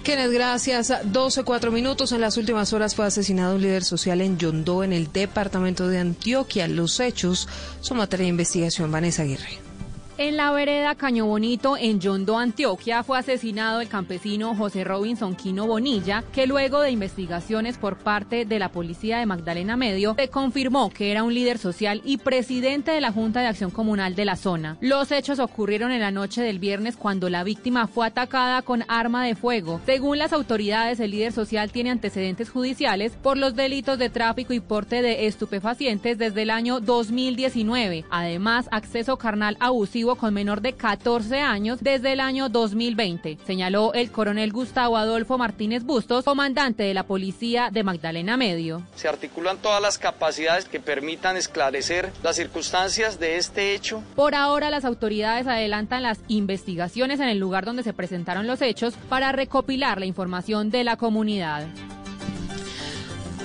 Kenneth, 0.04 0.32
gracias. 0.32 0.94
12, 1.04 1.44
cuatro 1.44 1.72
minutos. 1.72 2.12
En 2.12 2.22
las 2.22 2.38
últimas 2.38 2.74
horas 2.74 2.94
fue 2.94 3.06
asesinado 3.06 3.56
un 3.56 3.62
líder 3.62 3.84
social 3.84 4.22
en 4.22 4.38
Yondó, 4.38 4.84
en 4.84 4.94
el 4.94 5.12
departamento 5.12 5.88
de 5.88 5.98
Antioquia. 5.98 6.68
Los 6.68 7.00
hechos 7.00 7.48
son 7.82 7.98
materia 7.98 8.26
de 8.26 8.30
investigación. 8.30 8.92
Vanessa 8.92 9.24
Aguirre. 9.24 9.75
En 10.18 10.38
la 10.38 10.54
vereda 10.54 10.96
Caño 10.96 11.26
Bonito, 11.26 11.76
en 11.76 12.00
Yondo, 12.00 12.38
Antioquia, 12.38 13.04
fue 13.04 13.18
asesinado 13.18 13.82
el 13.82 13.90
campesino 13.90 14.56
José 14.56 14.86
Robinson 14.86 15.36
Quino 15.36 15.68
Bonilla, 15.68 16.24
que 16.32 16.48
luego 16.48 16.80
de 16.80 16.92
investigaciones 16.92 17.78
por 17.78 17.98
parte 17.98 18.46
de 18.46 18.58
la 18.58 18.72
policía 18.72 19.20
de 19.20 19.26
Magdalena 19.26 19.76
Medio, 19.76 20.16
se 20.18 20.30
confirmó 20.30 20.90
que 20.90 21.12
era 21.12 21.24
un 21.24 21.34
líder 21.34 21.58
social 21.58 22.02
y 22.06 22.16
presidente 22.16 22.92
de 22.92 23.02
la 23.02 23.12
Junta 23.12 23.42
de 23.42 23.48
Acción 23.48 23.72
Comunal 23.72 24.16
de 24.16 24.24
la 24.24 24.38
zona. 24.38 24.78
Los 24.80 25.12
hechos 25.12 25.40
ocurrieron 25.40 25.92
en 25.92 26.00
la 26.00 26.12
noche 26.12 26.42
del 26.42 26.60
viernes 26.60 26.96
cuando 26.96 27.30
la 27.30 27.44
víctima 27.44 27.88
fue 27.88 28.08
atacada 28.08 28.62
con 28.62 28.86
arma 28.88 29.26
de 29.26 29.36
fuego. 29.36 29.82
Según 29.86 30.18
las 30.18 30.32
autoridades, 30.32 31.02
el 31.02 31.12
líder 31.12 31.34
social 31.34 31.74
tiene 31.74 31.92
antecedentes 31.92 32.50
judiciales 32.50 33.18
por 33.22 33.38
los 33.38 33.54
delitos 33.54 34.00
de 34.00 34.10
tráfico 34.10 34.54
y 34.54 34.62
porte 34.62 35.02
de 35.02 35.28
estupefacientes 35.28 36.18
desde 36.18 36.44
el 36.44 36.52
año 36.52 36.80
2019. 36.80 38.06
Además, 38.10 38.70
acceso 38.72 39.18
carnal 39.18 39.58
abusivo 39.60 40.05
con 40.14 40.36
menor 40.36 40.62
de 40.62 40.74
14 40.74 41.40
años 41.40 41.80
desde 41.82 42.14
el 42.14 42.20
año 42.20 42.50
2020, 42.50 43.40
señaló 43.48 43.94
el 43.96 44.12
coronel 44.12 44.52
Gustavo 44.52 44.98
Adolfo 44.98 45.40
Martínez 45.40 45.84
Bustos, 45.84 46.24
comandante 46.24 46.84
de 46.84 46.94
la 46.94 47.08
policía 47.08 47.70
de 47.72 47.84
Magdalena 47.84 48.38
Medio. 48.38 48.84
Se 48.96 49.08
articulan 49.08 49.58
todas 49.58 49.82
las 49.82 49.98
capacidades 49.98 50.66
que 50.66 50.80
permitan 50.80 51.38
esclarecer 51.38 52.12
las 52.22 52.36
circunstancias 52.36 53.20
de 53.20 53.38
este 53.38 53.74
hecho. 53.74 54.04
Por 54.16 54.36
ahora, 54.36 54.70
las 54.70 54.86
autoridades 54.86 55.48
adelantan 55.48 56.04
las 56.04 56.20
investigaciones 56.28 57.20
en 57.20 57.30
el 57.30 57.40
lugar 57.40 57.66
donde 57.66 57.82
se 57.82 57.94
presentaron 57.94 58.46
los 58.46 58.62
hechos 58.62 58.94
para 59.10 59.32
recopilar 59.32 60.00
la 60.00 60.06
información 60.06 60.70
de 60.70 60.84
la 60.84 60.98
comunidad. 60.98 61.66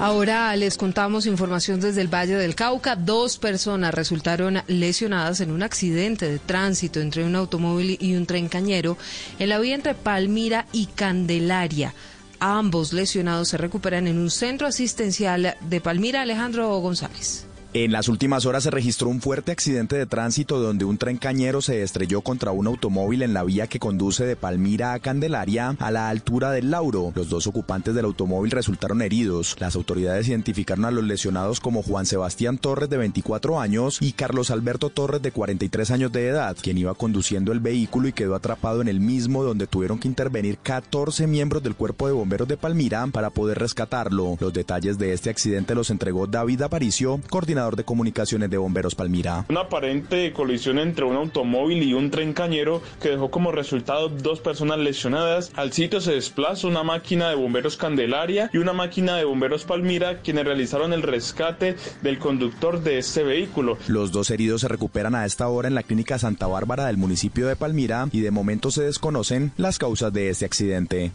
Ahora 0.01 0.57
les 0.57 0.79
contamos 0.79 1.27
información 1.27 1.79
desde 1.79 2.01
el 2.01 2.09
Valle 2.09 2.35
del 2.35 2.55
Cauca. 2.55 2.97
Dos 2.97 3.37
personas 3.37 3.93
resultaron 3.93 4.63
lesionadas 4.67 5.43
en 5.43 5.51
un 5.51 5.63
accidente 5.63 6.27
de 6.27 6.39
tránsito 6.39 7.01
entre 7.01 7.23
un 7.23 7.37
automóvil 7.37 7.99
y 8.01 8.15
un 8.17 8.25
tren 8.25 8.49
cañero 8.49 8.97
en 9.39 9.51
la 9.51 9.59
vía 9.59 9.75
entre 9.75 9.95
Palmira 9.95 10.65
y 10.73 10.87
Candelaria. 10.87 11.93
Ambos 12.39 12.95
lesionados 12.95 13.49
se 13.49 13.59
recuperan 13.59 14.07
en 14.07 14.17
un 14.17 14.31
centro 14.31 14.67
asistencial 14.67 15.55
de 15.61 15.81
Palmira. 15.83 16.23
Alejandro 16.23 16.79
González. 16.79 17.50
En 17.73 17.93
las 17.93 18.09
últimas 18.09 18.47
horas 18.47 18.65
se 18.65 18.71
registró 18.73 19.09
un 19.09 19.21
fuerte 19.21 19.53
accidente 19.53 19.95
de 19.95 20.05
tránsito 20.05 20.59
donde 20.59 20.85
un 20.85 20.99
tren 20.99 21.19
cañero 21.19 21.63
se 21.63 21.85
estrelló 21.85 22.21
contra 22.21 22.51
un 22.51 22.67
automóvil 22.67 23.23
en 23.23 23.33
la 23.33 23.45
vía 23.45 23.69
que 23.69 23.79
conduce 23.79 24.25
de 24.25 24.35
Palmira 24.35 24.93
a 24.93 24.99
Candelaria 24.99 25.77
a 25.79 25.91
la 25.93 26.09
altura 26.09 26.51
del 26.51 26.73
Lauro. 26.73 27.13
Los 27.15 27.29
dos 27.29 27.47
ocupantes 27.47 27.95
del 27.95 28.07
automóvil 28.07 28.51
resultaron 28.51 29.03
heridos. 29.03 29.55
Las 29.61 29.77
autoridades 29.77 30.27
identificaron 30.27 30.85
a 30.85 30.91
los 30.91 31.05
lesionados 31.05 31.61
como 31.61 31.85
Juan 31.85 32.07
Sebastián 32.07 32.59
Torres 32.59 32.91
de 32.91 32.97
24 32.97 33.61
años 33.61 33.99
y 34.01 34.15
Carlos 34.15 34.51
Alberto 34.51 34.91
Torres 34.91 35.23
de 35.23 35.31
43 35.31 35.93
años 35.93 36.11
de 36.11 36.27
edad, 36.27 36.57
quien 36.61 36.77
iba 36.77 36.95
conduciendo 36.95 37.53
el 37.53 37.61
vehículo 37.61 38.09
y 38.09 38.13
quedó 38.13 38.35
atrapado 38.35 38.83
en 38.83 38.89
el 38.89 38.99
mismo 38.99 39.45
donde 39.45 39.69
tuvieron 39.69 40.01
que 40.01 40.09
intervenir 40.09 40.59
14 40.59 41.29
miembros 41.29 41.63
del 41.63 41.77
cuerpo 41.77 42.09
de 42.09 42.15
bomberos 42.15 42.49
de 42.49 42.57
Palmira 42.57 43.07
para 43.13 43.31
poder 43.31 43.61
rescatarlo. 43.61 44.37
Los 44.41 44.53
detalles 44.53 44.99
de 44.99 45.13
este 45.13 45.31
accidente 45.31 45.77
los 45.77 45.91
entregó 45.91 46.27
David 46.27 46.63
Aparicio, 46.63 47.21
coordinador 47.31 47.60
de 47.69 47.85
comunicaciones 47.85 48.49
de 48.49 48.57
Bomberos 48.57 48.95
Palmira. 48.95 49.45
Una 49.51 49.61
aparente 49.61 50.33
colisión 50.33 50.79
entre 50.79 51.05
un 51.05 51.17
automóvil 51.17 51.83
y 51.83 51.93
un 51.93 52.11
tren 52.11 52.33
cañero 52.33 52.81
que 53.01 53.11
dejó 53.11 53.31
como 53.31 53.53
resultado 53.53 54.09
dos 54.09 54.41
personas 54.41 54.79
lesionadas. 54.79 55.53
Al 55.57 55.73
sitio 55.73 56.01
se 56.01 56.13
desplazó 56.13 56.69
una 56.69 56.83
máquina 56.83 57.29
de 57.29 57.35
bomberos 57.35 57.77
Candelaria 57.77 58.51
y 58.53 58.59
una 58.59 58.73
máquina 58.73 59.17
de 59.17 59.25
bomberos 59.25 59.65
Palmira 59.65 60.21
quienes 60.23 60.45
realizaron 60.45 60.93
el 60.93 61.03
rescate 61.03 61.77
del 62.03 62.19
conductor 62.19 62.83
de 62.83 62.99
este 62.99 63.23
vehículo. 63.23 63.77
Los 63.89 64.11
dos 64.13 64.31
heridos 64.31 64.63
se 64.63 64.69
recuperan 64.69 65.15
a 65.15 65.27
esta 65.27 65.49
hora 65.49 65.69
en 65.69 65.75
la 65.75 65.83
clínica 65.83 66.19
Santa 66.19 66.47
Bárbara 66.47 66.87
del 66.87 66.97
municipio 66.97 67.47
de 67.47 67.57
Palmira 67.57 68.09
y 68.13 68.21
de 68.21 68.31
momento 68.31 68.71
se 68.71 68.83
desconocen 68.83 69.53
las 69.57 69.79
causas 69.79 70.13
de 70.13 70.31
este 70.31 70.47
accidente. 70.47 71.13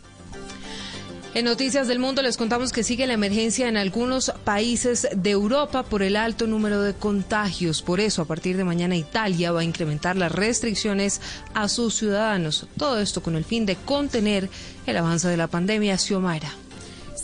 En 1.36 1.44
Noticias 1.44 1.90
del 1.90 2.00
Mundo 2.00 2.22
les 2.22 2.38
contamos 2.38 2.72
que 2.72 2.82
sigue 2.82 3.06
la 3.08 3.14
emergencia 3.14 3.68
en 3.68 3.76
algunos 3.76 4.32
países 4.46 5.06
de 5.14 5.32
Europa 5.32 5.84
por 5.84 6.02
el 6.02 6.16
alto 6.16 6.48
número 6.48 6.82
de 6.82 6.94
contagios. 6.94 7.82
Por 7.82 8.00
eso, 8.00 8.22
a 8.22 8.26
partir 8.26 8.56
de 8.56 8.64
mañana, 8.64 8.96
Italia 8.96 9.52
va 9.52 9.60
a 9.60 9.66
incrementar 9.66 10.16
las 10.16 10.32
restricciones 10.32 11.20
a 11.54 11.68
sus 11.68 11.96
ciudadanos. 11.96 12.68
Todo 12.78 13.02
esto 13.02 13.22
con 13.22 13.36
el 13.36 13.44
fin 13.44 13.66
de 13.66 13.76
contener 13.76 14.50
el 14.86 14.96
avance 14.96 15.28
de 15.28 15.36
la 15.36 15.48
pandemia. 15.48 15.98
Xiomara. 15.98 16.65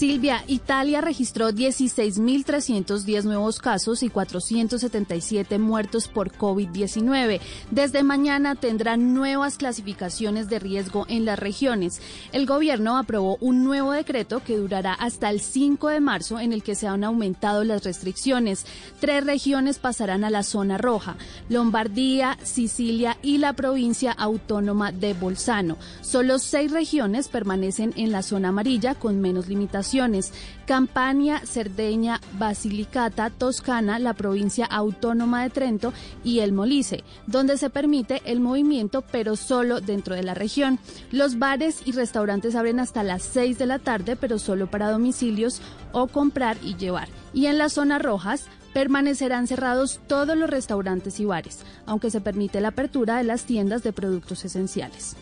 Silvia, 0.01 0.43
Italia 0.47 0.99
registró 0.99 1.51
16.310 1.51 3.23
nuevos 3.23 3.59
casos 3.59 4.01
y 4.01 4.09
477 4.09 5.59
muertos 5.59 6.07
por 6.07 6.31
COVID-19. 6.31 7.39
Desde 7.69 8.01
mañana 8.01 8.55
tendrán 8.55 9.13
nuevas 9.13 9.57
clasificaciones 9.59 10.49
de 10.49 10.57
riesgo 10.57 11.05
en 11.07 11.25
las 11.25 11.37
regiones. 11.37 12.01
El 12.31 12.47
gobierno 12.47 12.97
aprobó 12.97 13.37
un 13.41 13.63
nuevo 13.63 13.91
decreto 13.91 14.41
que 14.43 14.57
durará 14.57 14.95
hasta 14.95 15.29
el 15.29 15.39
5 15.39 15.89
de 15.89 15.99
marzo 15.99 16.39
en 16.39 16.51
el 16.51 16.63
que 16.63 16.73
se 16.73 16.87
han 16.87 17.03
aumentado 17.03 17.63
las 17.63 17.83
restricciones. 17.83 18.65
Tres 18.99 19.23
regiones 19.23 19.77
pasarán 19.77 20.23
a 20.23 20.31
la 20.31 20.41
zona 20.41 20.79
roja, 20.79 21.15
Lombardía, 21.47 22.39
Sicilia 22.41 23.19
y 23.21 23.37
la 23.37 23.53
provincia 23.53 24.13
autónoma 24.13 24.91
de 24.91 25.13
Bolzano. 25.13 25.77
Solo 26.01 26.39
seis 26.39 26.71
regiones 26.71 27.27
permanecen 27.27 27.93
en 27.97 28.11
la 28.11 28.23
zona 28.23 28.49
amarilla 28.49 28.95
con 28.95 29.21
menos 29.21 29.47
limitaciones 29.47 29.90
Campania, 30.65 31.41
Cerdeña, 31.45 32.21
Basilicata, 32.39 33.29
Toscana, 33.29 33.99
la 33.99 34.13
provincia 34.13 34.65
autónoma 34.65 35.43
de 35.43 35.49
Trento 35.49 35.93
y 36.23 36.39
el 36.39 36.53
Molise, 36.53 37.03
donde 37.27 37.57
se 37.57 37.69
permite 37.69 38.21
el 38.25 38.39
movimiento 38.39 39.03
pero 39.11 39.35
solo 39.35 39.81
dentro 39.81 40.15
de 40.15 40.23
la 40.23 40.33
región. 40.33 40.79
Los 41.11 41.39
bares 41.39 41.81
y 41.85 41.91
restaurantes 41.91 42.55
abren 42.55 42.79
hasta 42.79 43.03
las 43.03 43.23
6 43.23 43.57
de 43.57 43.65
la 43.65 43.79
tarde 43.79 44.15
pero 44.15 44.39
solo 44.39 44.67
para 44.67 44.89
domicilios 44.89 45.61
o 45.91 46.07
comprar 46.07 46.57
y 46.63 46.75
llevar. 46.75 47.09
Y 47.33 47.47
en 47.47 47.57
las 47.57 47.73
zonas 47.73 48.01
rojas, 48.01 48.45
permanecerán 48.73 49.47
cerrados 49.47 49.99
todos 50.07 50.37
los 50.37 50.49
restaurantes 50.49 51.19
y 51.19 51.25
bares, 51.25 51.59
aunque 51.85 52.09
se 52.09 52.21
permite 52.21 52.61
la 52.61 52.69
apertura 52.69 53.17
de 53.17 53.25
las 53.25 53.43
tiendas 53.43 53.83
de 53.83 53.91
productos 53.91 54.45
esenciales. 54.45 55.17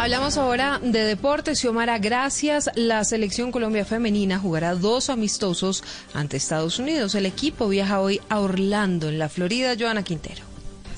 Hablamos 0.00 0.38
ahora 0.38 0.80
de 0.82 1.04
deportes. 1.04 1.60
Xiomara, 1.60 1.98
gracias. 1.98 2.70
La 2.74 3.04
selección 3.04 3.52
Colombia 3.52 3.84
femenina 3.84 4.38
jugará 4.38 4.74
dos 4.74 5.10
amistosos 5.10 5.84
ante 6.14 6.38
Estados 6.38 6.78
Unidos. 6.78 7.14
El 7.14 7.26
equipo 7.26 7.68
viaja 7.68 8.00
hoy 8.00 8.18
a 8.30 8.40
Orlando, 8.40 9.10
en 9.10 9.18
la 9.18 9.28
Florida. 9.28 9.74
Joana 9.78 10.02
Quintero. 10.02 10.49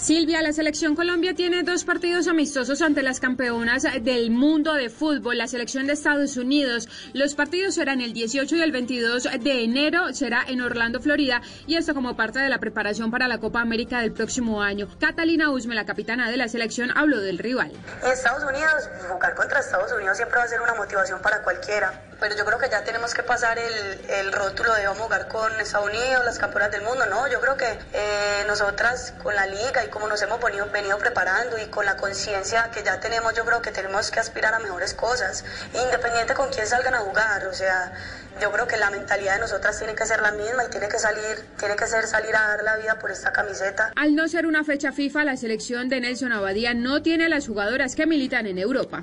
Silvia, 0.02 0.42
la 0.42 0.52
selección 0.52 0.96
Colombia 0.96 1.32
tiene 1.32 1.62
dos 1.62 1.84
partidos 1.84 2.26
amistosos 2.26 2.82
ante 2.82 3.04
las 3.04 3.20
campeonas 3.20 3.86
del 4.02 4.32
mundo 4.32 4.74
de 4.74 4.90
fútbol, 4.90 5.38
la 5.38 5.46
selección 5.46 5.86
de 5.86 5.92
Estados 5.92 6.36
Unidos. 6.36 6.88
Los 7.12 7.36
partidos 7.36 7.76
serán 7.76 8.00
el 8.00 8.12
18 8.12 8.56
y 8.56 8.62
el 8.62 8.72
22 8.72 9.28
de 9.40 9.62
enero, 9.62 10.12
será 10.12 10.42
en 10.48 10.60
Orlando, 10.60 11.00
Florida, 11.00 11.40
y 11.68 11.76
esto 11.76 11.94
como 11.94 12.16
parte 12.16 12.40
de 12.40 12.48
la 12.48 12.58
preparación 12.58 13.12
para 13.12 13.28
la 13.28 13.38
Copa 13.38 13.60
América 13.60 14.00
del 14.00 14.12
próximo 14.12 14.60
año. 14.60 14.88
Catalina 14.98 15.52
Usme, 15.52 15.76
la 15.76 15.86
capitana 15.86 16.28
de 16.32 16.36
la 16.36 16.48
selección, 16.48 16.90
habló 16.96 17.20
del 17.20 17.38
rival. 17.38 17.70
Estados 18.04 18.42
Unidos, 18.42 18.90
jugar 19.08 19.36
contra 19.36 19.60
Estados 19.60 19.92
Unidos 19.92 20.16
siempre 20.16 20.36
va 20.36 20.42
a 20.42 20.48
ser 20.48 20.60
una 20.62 20.74
motivación 20.74 21.22
para 21.22 21.44
cualquiera, 21.44 21.92
pero 22.22 22.36
yo 22.36 22.44
creo 22.44 22.56
que 22.56 22.70
ya 22.70 22.84
tenemos 22.84 23.14
que 23.14 23.24
pasar 23.24 23.58
el, 23.58 24.00
el 24.08 24.32
rótulo 24.32 24.72
de 24.74 24.86
vamos 24.86 25.00
a 25.00 25.04
jugar 25.06 25.26
con 25.26 25.52
Estados 25.60 25.88
Unidos, 25.88 26.24
las 26.24 26.38
campeonas 26.38 26.70
del 26.70 26.82
mundo, 26.82 27.04
no, 27.06 27.26
yo 27.26 27.40
creo 27.40 27.56
que 27.56 27.66
eh, 27.66 28.44
nosotras 28.46 29.12
con 29.24 29.34
la 29.34 29.44
liga 29.46 29.84
y 29.84 29.88
como 29.88 30.06
nos 30.06 30.22
hemos 30.22 30.40
venido, 30.40 30.70
venido 30.70 30.98
preparando 30.98 31.58
y 31.58 31.66
con 31.66 31.84
la 31.84 31.96
conciencia 31.96 32.70
que 32.72 32.84
ya 32.84 33.00
tenemos, 33.00 33.34
yo 33.34 33.44
creo 33.44 33.60
que 33.60 33.72
tenemos 33.72 34.12
que 34.12 34.20
aspirar 34.20 34.54
a 34.54 34.60
mejores 34.60 34.94
cosas, 34.94 35.44
independiente 35.74 36.34
con 36.34 36.48
quién 36.50 36.64
salgan 36.64 36.94
a 36.94 37.00
jugar, 37.00 37.44
o 37.48 37.54
sea, 37.54 37.92
yo 38.40 38.52
creo 38.52 38.68
que 38.68 38.76
la 38.76 38.90
mentalidad 38.90 39.34
de 39.34 39.40
nosotras 39.40 39.76
tiene 39.76 39.96
que 39.96 40.06
ser 40.06 40.22
la 40.22 40.30
misma 40.30 40.62
y 40.64 40.70
tiene 40.70 40.88
que 40.88 41.00
salir, 41.00 41.44
tiene 41.58 41.74
que 41.74 41.88
ser 41.88 42.06
salir 42.06 42.36
a 42.36 42.46
dar 42.46 42.62
la 42.62 42.76
vida 42.76 43.00
por 43.00 43.10
esta 43.10 43.32
camiseta. 43.32 43.92
Al 43.96 44.14
no 44.14 44.28
ser 44.28 44.46
una 44.46 44.62
fecha 44.62 44.92
FIFA, 44.92 45.24
la 45.24 45.36
selección 45.36 45.88
de 45.88 46.00
Nelson 46.00 46.30
Abadía 46.30 46.72
no 46.72 47.02
tiene 47.02 47.24
a 47.24 47.28
las 47.28 47.48
jugadoras 47.48 47.96
que 47.96 48.06
militan 48.06 48.46
en 48.46 48.58
Europa. 48.58 49.02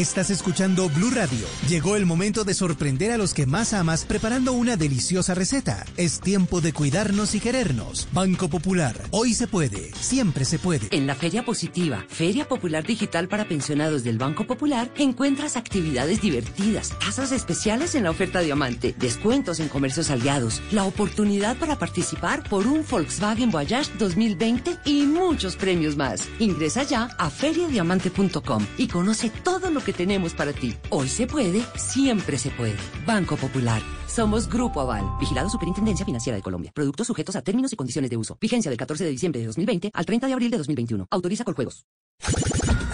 Estás 0.00 0.30
escuchando 0.30 0.88
Blue 0.88 1.10
Radio. 1.10 1.46
Llegó 1.68 1.94
el 1.94 2.06
momento 2.06 2.44
de 2.44 2.54
sorprender 2.54 3.12
a 3.12 3.18
los 3.18 3.34
que 3.34 3.44
más 3.44 3.74
amas 3.74 4.06
preparando 4.06 4.54
una 4.54 4.78
deliciosa 4.78 5.34
receta. 5.34 5.84
Es 5.98 6.20
tiempo 6.20 6.62
de 6.62 6.72
cuidarnos 6.72 7.34
y 7.34 7.38
querernos. 7.38 8.08
Banco 8.10 8.48
Popular. 8.48 8.96
Hoy 9.10 9.34
se 9.34 9.46
puede. 9.46 9.92
Siempre 9.92 10.46
se 10.46 10.58
puede. 10.58 10.88
En 10.90 11.06
la 11.06 11.14
Feria 11.14 11.44
Positiva, 11.44 12.06
Feria 12.08 12.48
Popular 12.48 12.82
Digital 12.82 13.28
para 13.28 13.46
Pensionados 13.46 14.02
del 14.02 14.16
Banco 14.16 14.46
Popular, 14.46 14.90
encuentras 14.96 15.58
actividades 15.58 16.22
divertidas, 16.22 16.98
tasas 16.98 17.30
especiales 17.30 17.94
en 17.94 18.04
la 18.04 18.10
oferta 18.10 18.40
diamante, 18.40 18.94
descuentos 18.98 19.60
en 19.60 19.68
comercios 19.68 20.08
aliados, 20.08 20.62
la 20.72 20.84
oportunidad 20.84 21.58
para 21.58 21.78
participar 21.78 22.48
por 22.48 22.66
un 22.66 22.86
Volkswagen 22.90 23.50
Voyage 23.50 23.92
2020 23.98 24.78
y 24.86 25.02
muchos 25.02 25.56
premios 25.56 25.98
más. 25.98 26.26
Ingresa 26.38 26.84
ya 26.84 27.10
a 27.18 27.28
feriadiamante.com 27.28 28.66
y 28.78 28.88
conoce 28.88 29.28
todo 29.28 29.70
lo 29.70 29.84
que 29.84 29.89
tenemos 29.92 30.34
para 30.34 30.52
ti. 30.52 30.74
Hoy 30.90 31.08
se 31.08 31.26
puede, 31.26 31.62
siempre 31.76 32.38
se 32.38 32.50
puede. 32.50 32.76
Banco 33.06 33.36
Popular. 33.36 33.82
Somos 34.06 34.48
Grupo 34.48 34.80
Aval, 34.80 35.04
vigilado 35.20 35.48
Superintendencia 35.48 36.04
Financiera 36.04 36.36
de 36.36 36.42
Colombia. 36.42 36.72
Productos 36.74 37.06
sujetos 37.06 37.36
a 37.36 37.42
términos 37.42 37.72
y 37.72 37.76
condiciones 37.76 38.10
de 38.10 38.16
uso. 38.16 38.36
Vigencia 38.40 38.70
del 38.70 38.78
14 38.78 39.04
de 39.04 39.10
diciembre 39.10 39.40
de 39.40 39.46
2020 39.46 39.90
al 39.94 40.06
30 40.06 40.26
de 40.26 40.32
abril 40.32 40.50
de 40.50 40.58
2021. 40.58 41.06
Autoriza 41.10 41.44
con 41.44 41.54
juegos. 41.54 41.84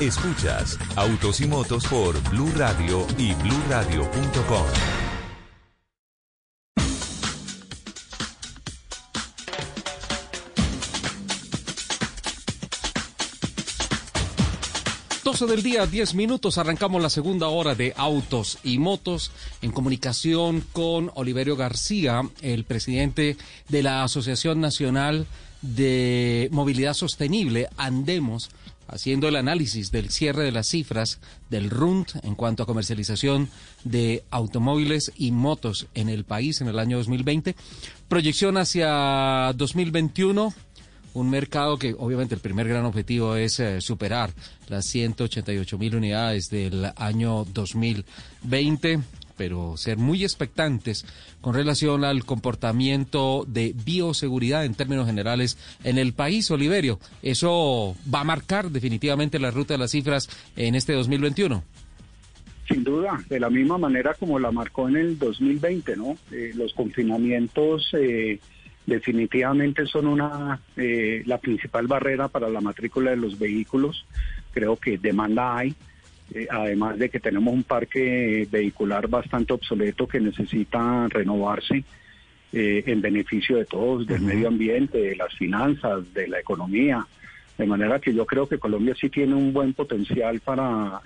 Escuchas 0.01 0.79
Autos 0.95 1.41
y 1.41 1.47
Motos 1.47 1.87
por 1.87 2.21
Blue 2.31 2.53
Radio 2.57 3.07
y 3.19 3.35
bluradio.com. 3.35 5.06
12 15.27 15.47
del 15.47 15.65
día, 15.65 15.87
10 15.87 16.15
minutos, 16.15 16.57
arrancamos 16.57 17.03
la 17.03 17.11
segunda 17.11 17.49
hora 17.49 17.75
de 17.75 17.93
Autos 17.97 18.61
y 18.63 18.79
Motos 18.79 19.33
en 19.61 19.73
comunicación 19.73 20.63
con 20.73 21.11
Oliverio 21.17 21.57
García, 21.57 22.23
el 22.43 22.63
presidente 22.63 23.37
de 23.69 23.83
la 23.83 24.05
Asociación 24.05 24.61
Nacional 24.61 25.27
de 25.63 26.49
Movilidad 26.53 26.95
Sostenible, 26.95 27.69
Andemos, 27.77 28.51
haciendo 28.87 29.27
el 29.27 29.35
análisis 29.35 29.91
del 29.91 30.11
cierre 30.11 30.45
de 30.45 30.53
las 30.53 30.69
cifras 30.69 31.19
del 31.51 31.71
RUNT 31.71 32.25
en 32.25 32.37
cuanto 32.37 32.63
a 32.63 32.67
comercialización 32.67 33.49
de 33.83 34.23
automóviles 34.31 35.11
y 35.17 35.33
motos 35.33 35.89
en 35.95 36.09
el 36.09 36.23
país 36.23 36.61
en 36.61 36.69
el 36.69 36.79
año 36.79 36.99
2020. 36.99 37.57
Proyección 38.07 38.59
hacia 38.59 39.53
2021 39.57 40.55
un 41.17 41.31
mercado 41.31 41.79
que 41.79 41.95
obviamente 41.99 42.35
el 42.35 42.43
primer 42.43 42.69
gran 42.69 42.85
objetivo 42.85 43.37
es 43.37 43.59
eh, 43.59 43.81
superar 43.81 44.31
las 44.69 44.85
188 44.85 45.79
mil 45.79 45.97
unidades 45.97 46.51
del 46.51 46.93
año 46.97 47.45
2020 47.45 49.01
pero 49.37 49.77
ser 49.77 49.99
muy 49.99 50.25
expectantes 50.25 51.05
con 51.43 51.55
relación 51.55 52.05
al 52.05 52.25
comportamiento 52.25 53.45
de 53.47 53.75
bioseguridad 53.85 54.65
en 54.65 54.75
términos 54.75 55.07
generales 55.07 55.59
en 55.85 55.99
el 55.99 56.15
país, 56.15 56.51
Oliverio. 56.51 56.99
¿Eso 57.23 57.95
va 58.13 58.21
a 58.21 58.25
marcar 58.25 58.71
definitivamente 58.71 59.39
la 59.39 59.51
ruta 59.51 59.75
de 59.75 59.79
las 59.79 59.91
cifras 59.91 60.31
en 60.57 60.75
este 60.75 60.95
2021? 60.95 61.63
Sin 62.67 62.83
duda, 62.83 63.23
de 63.29 63.39
la 63.39 63.51
misma 63.51 63.77
manera 63.77 64.15
como 64.15 64.39
la 64.39 64.51
marcó 64.51 64.89
en 64.89 64.97
el 64.97 65.19
2020, 65.19 65.97
¿no? 65.97 66.17
Eh, 66.33 66.53
los 66.55 66.73
confinamientos 66.73 67.91
eh, 67.93 68.41
definitivamente 68.87 69.85
son 69.87 70.07
una 70.07 70.61
eh, 70.77 71.23
la 71.27 71.39
principal 71.39 71.89
barrera 71.89 72.29
para 72.29 72.49
la 72.49 72.61
matrícula 72.61 73.11
de 73.11 73.17
los 73.17 73.39
vehículos. 73.39 74.07
Creo 74.53 74.77
que 74.77 74.97
demanda 74.97 75.59
hay, 75.59 75.75
eh, 76.33 76.47
además 76.49 76.99
de 76.99 77.09
que 77.11 77.21
tenemos 77.21 77.53
un 77.53 77.65
parque 77.65 78.47
vehicular 78.51 79.09
bastante 79.09 79.53
obsoleto 79.53 80.07
que 80.07 80.21
necesita 80.21 81.09
renovarse 81.09 81.85
eh, 82.53 82.85
en 82.87 83.03
beneficio 83.03 83.57
de 83.57 83.65
todos, 83.65 84.07
del 84.07 84.23
medio 84.23 84.49
ambiente, 84.49 84.99
de 84.99 85.17
las 85.17 85.35
finanzas, 85.35 86.15
de 86.15 86.29
la 86.29 86.39
economía. 86.39 87.05
De 87.59 87.67
manera 87.67 87.99
que 87.99 88.15
yo 88.15 88.25
creo 88.25 88.47
que 88.49 88.59
Colombia 88.59 88.95
sí 89.01 89.09
tiene 89.09 89.35
un 89.35 89.53
buen 89.53 89.73
potencial 89.73 90.41
para 90.41 91.01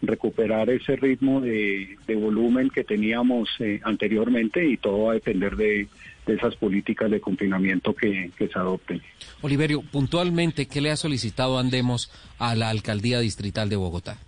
recuperar 0.00 0.70
ese 0.70 0.96
ritmo 0.96 1.40
de, 1.40 1.96
de 2.06 2.14
volumen 2.14 2.70
que 2.70 2.84
teníamos 2.84 3.48
anteriormente 3.82 4.64
y 4.64 4.76
todo 4.76 5.04
va 5.04 5.12
a 5.12 5.14
depender 5.14 5.56
de 5.56 5.88
de 6.26 6.34
esas 6.34 6.54
políticas 6.56 7.10
de 7.10 7.20
confinamiento 7.20 7.94
que, 7.94 8.30
se 8.38 8.58
adopten. 8.58 9.02
Oliverio, 9.40 9.82
puntualmente, 9.82 10.66
¿qué 10.66 10.80
le 10.80 10.90
ha 10.90 10.96
solicitado 10.96 11.58
Andemos 11.58 12.10
a 12.38 12.54
la 12.54 12.70
Alcaldía 12.70 13.20
Distrital 13.20 13.68
de 13.68 13.76
Bogotá? 13.76 14.18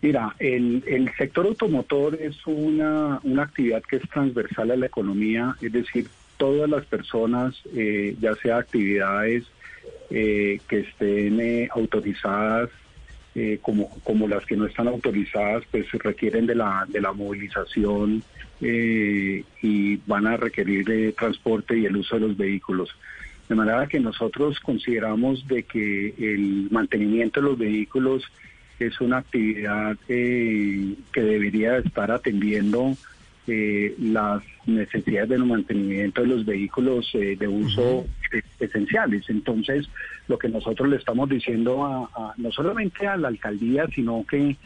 Mira, 0.00 0.34
el, 0.38 0.84
el 0.86 1.10
sector 1.16 1.46
automotor 1.46 2.14
es 2.20 2.36
una, 2.46 3.20
una 3.24 3.42
actividad 3.42 3.82
que 3.82 3.96
es 3.96 4.08
transversal 4.08 4.70
a 4.70 4.76
la 4.76 4.86
economía, 4.86 5.56
es 5.60 5.72
decir, 5.72 6.06
todas 6.36 6.70
las 6.70 6.86
personas, 6.86 7.54
eh, 7.74 8.16
ya 8.20 8.34
sea 8.36 8.58
actividades 8.58 9.44
eh, 10.10 10.60
que 10.68 10.80
estén 10.80 11.40
eh, 11.40 11.68
autorizadas 11.70 12.70
como, 13.62 13.90
como 14.04 14.28
las 14.28 14.44
que 14.46 14.56
no 14.56 14.66
están 14.66 14.88
autorizadas, 14.88 15.64
pues 15.70 15.90
requieren 15.92 16.46
de 16.46 16.54
la, 16.54 16.86
de 16.88 17.00
la 17.00 17.12
movilización 17.12 18.22
eh, 18.60 19.44
y 19.62 19.96
van 20.06 20.26
a 20.26 20.36
requerir 20.36 20.84
de 20.84 21.12
transporte 21.12 21.78
y 21.78 21.86
el 21.86 21.96
uso 21.96 22.16
de 22.16 22.28
los 22.28 22.36
vehículos. 22.36 22.90
De 23.48 23.54
manera 23.54 23.86
que 23.86 24.00
nosotros 24.00 24.60
consideramos 24.60 25.46
de 25.48 25.62
que 25.62 26.14
el 26.18 26.68
mantenimiento 26.70 27.40
de 27.40 27.46
los 27.46 27.58
vehículos 27.58 28.24
es 28.78 29.00
una 29.00 29.18
actividad 29.18 29.96
eh, 30.08 30.94
que 31.12 31.22
debería 31.22 31.78
estar 31.78 32.10
atendiendo 32.10 32.96
eh, 33.48 33.94
las 33.98 34.42
necesidades 34.66 35.30
de 35.30 35.38
mantenimiento 35.38 36.22
de 36.22 36.28
los 36.28 36.44
vehículos 36.44 37.10
de 37.12 37.48
uso 37.48 38.06
esenciales. 38.60 39.28
Entonces, 39.28 39.88
lo 40.28 40.38
que 40.38 40.48
nosotros 40.48 40.88
le 40.88 40.96
estamos 40.96 41.28
diciendo 41.28 41.84
a, 41.84 42.34
no 42.36 42.52
solamente 42.52 43.06
a 43.06 43.16
la 43.16 43.28
alcaldía, 43.28 43.86
sino 43.94 44.24
que 44.28 44.56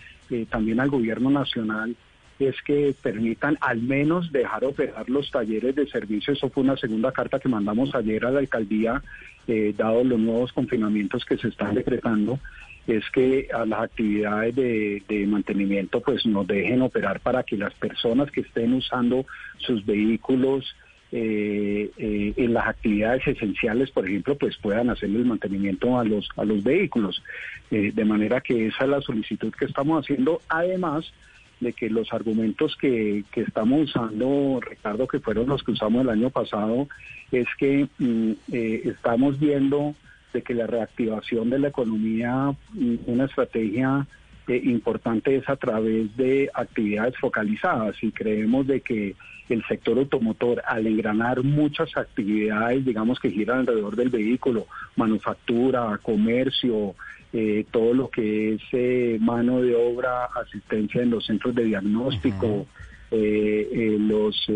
también 0.50 0.80
al 0.80 0.90
gobierno 0.90 1.30
nacional, 1.30 1.94
es 2.38 2.60
que 2.62 2.94
permitan 3.00 3.56
al 3.60 3.80
menos 3.80 4.32
dejar 4.32 4.64
operar 4.64 5.08
los 5.08 5.30
talleres 5.30 5.74
de 5.74 5.86
servicio. 5.86 6.32
Eso 6.32 6.50
fue 6.50 6.62
una 6.62 6.76
segunda 6.76 7.12
carta 7.12 7.38
que 7.38 7.48
mandamos 7.48 7.94
ayer 7.94 8.24
a 8.24 8.30
la 8.30 8.40
alcaldía, 8.40 9.02
eh, 9.46 9.74
dado 9.76 10.04
los 10.04 10.18
nuevos 10.18 10.52
confinamientos 10.52 11.24
que 11.24 11.36
se 11.36 11.48
están 11.48 11.74
decretando, 11.74 12.38
es 12.86 13.08
que 13.10 13.48
a 13.54 13.64
las 13.64 13.80
actividades 13.80 14.54
de, 14.56 15.26
mantenimiento 15.28 16.00
pues 16.00 16.26
nos 16.26 16.46
dejen 16.46 16.82
operar 16.82 17.20
para 17.20 17.42
que 17.42 17.56
las 17.56 17.72
personas 17.74 18.30
que 18.30 18.40
estén 18.40 18.74
usando 18.74 19.24
sus 19.58 19.84
vehículos 19.86 20.74
eh, 21.12 21.90
eh, 21.96 22.32
en 22.36 22.54
las 22.54 22.66
actividades 22.68 23.26
esenciales, 23.26 23.90
por 23.90 24.06
ejemplo, 24.06 24.36
pues 24.36 24.56
puedan 24.56 24.90
hacerle 24.90 25.18
el 25.18 25.26
mantenimiento 25.26 25.98
a 25.98 26.04
los 26.04 26.28
a 26.36 26.44
los 26.44 26.64
vehículos, 26.64 27.22
eh, 27.70 27.92
de 27.94 28.04
manera 28.04 28.40
que 28.40 28.68
esa 28.68 28.84
es 28.84 28.90
la 28.90 29.00
solicitud 29.02 29.52
que 29.52 29.66
estamos 29.66 30.02
haciendo, 30.02 30.40
además 30.48 31.12
de 31.60 31.74
que 31.74 31.90
los 31.90 32.12
argumentos 32.12 32.76
que, 32.76 33.24
que 33.30 33.42
estamos 33.42 33.90
usando, 33.90 34.58
Ricardo, 34.60 35.06
que 35.06 35.20
fueron 35.20 35.46
los 35.46 35.62
que 35.62 35.72
usamos 35.72 36.02
el 36.02 36.10
año 36.10 36.30
pasado, 36.30 36.88
es 37.30 37.46
que 37.58 37.86
mm, 37.98 38.32
estamos 38.50 39.38
viendo 39.38 39.94
de 40.32 40.42
que 40.42 40.54
la 40.54 40.66
reactivación 40.66 41.50
de 41.50 41.58
la 41.58 41.68
economía, 41.68 42.54
mm, 42.72 42.94
una 43.06 43.24
estrategia 43.24 44.06
importante 44.48 45.36
es 45.36 45.48
a 45.48 45.56
través 45.56 46.16
de 46.16 46.50
actividades 46.52 47.16
focalizadas. 47.18 47.96
Y 48.02 48.10
creemos 48.10 48.66
de 48.66 48.80
que 48.80 49.14
el 49.48 49.64
sector 49.66 49.98
automotor 49.98 50.62
al 50.66 50.86
engranar 50.86 51.42
muchas 51.42 51.96
actividades, 51.96 52.84
digamos 52.84 53.20
que 53.20 53.30
giran 53.30 53.60
alrededor 53.60 53.96
del 53.96 54.08
vehículo, 54.08 54.66
manufactura, 54.96 55.98
comercio, 56.02 56.94
eh, 57.32 57.64
todo 57.70 57.94
lo 57.94 58.10
que 58.10 58.54
es 58.54 58.62
eh, 58.72 59.18
mano 59.20 59.62
de 59.62 59.74
obra, 59.74 60.26
asistencia 60.26 61.02
en 61.02 61.10
los 61.10 61.24
centros 61.26 61.54
de 61.54 61.64
diagnóstico, 61.64 62.66
eh, 63.10 63.96
los 63.98 64.46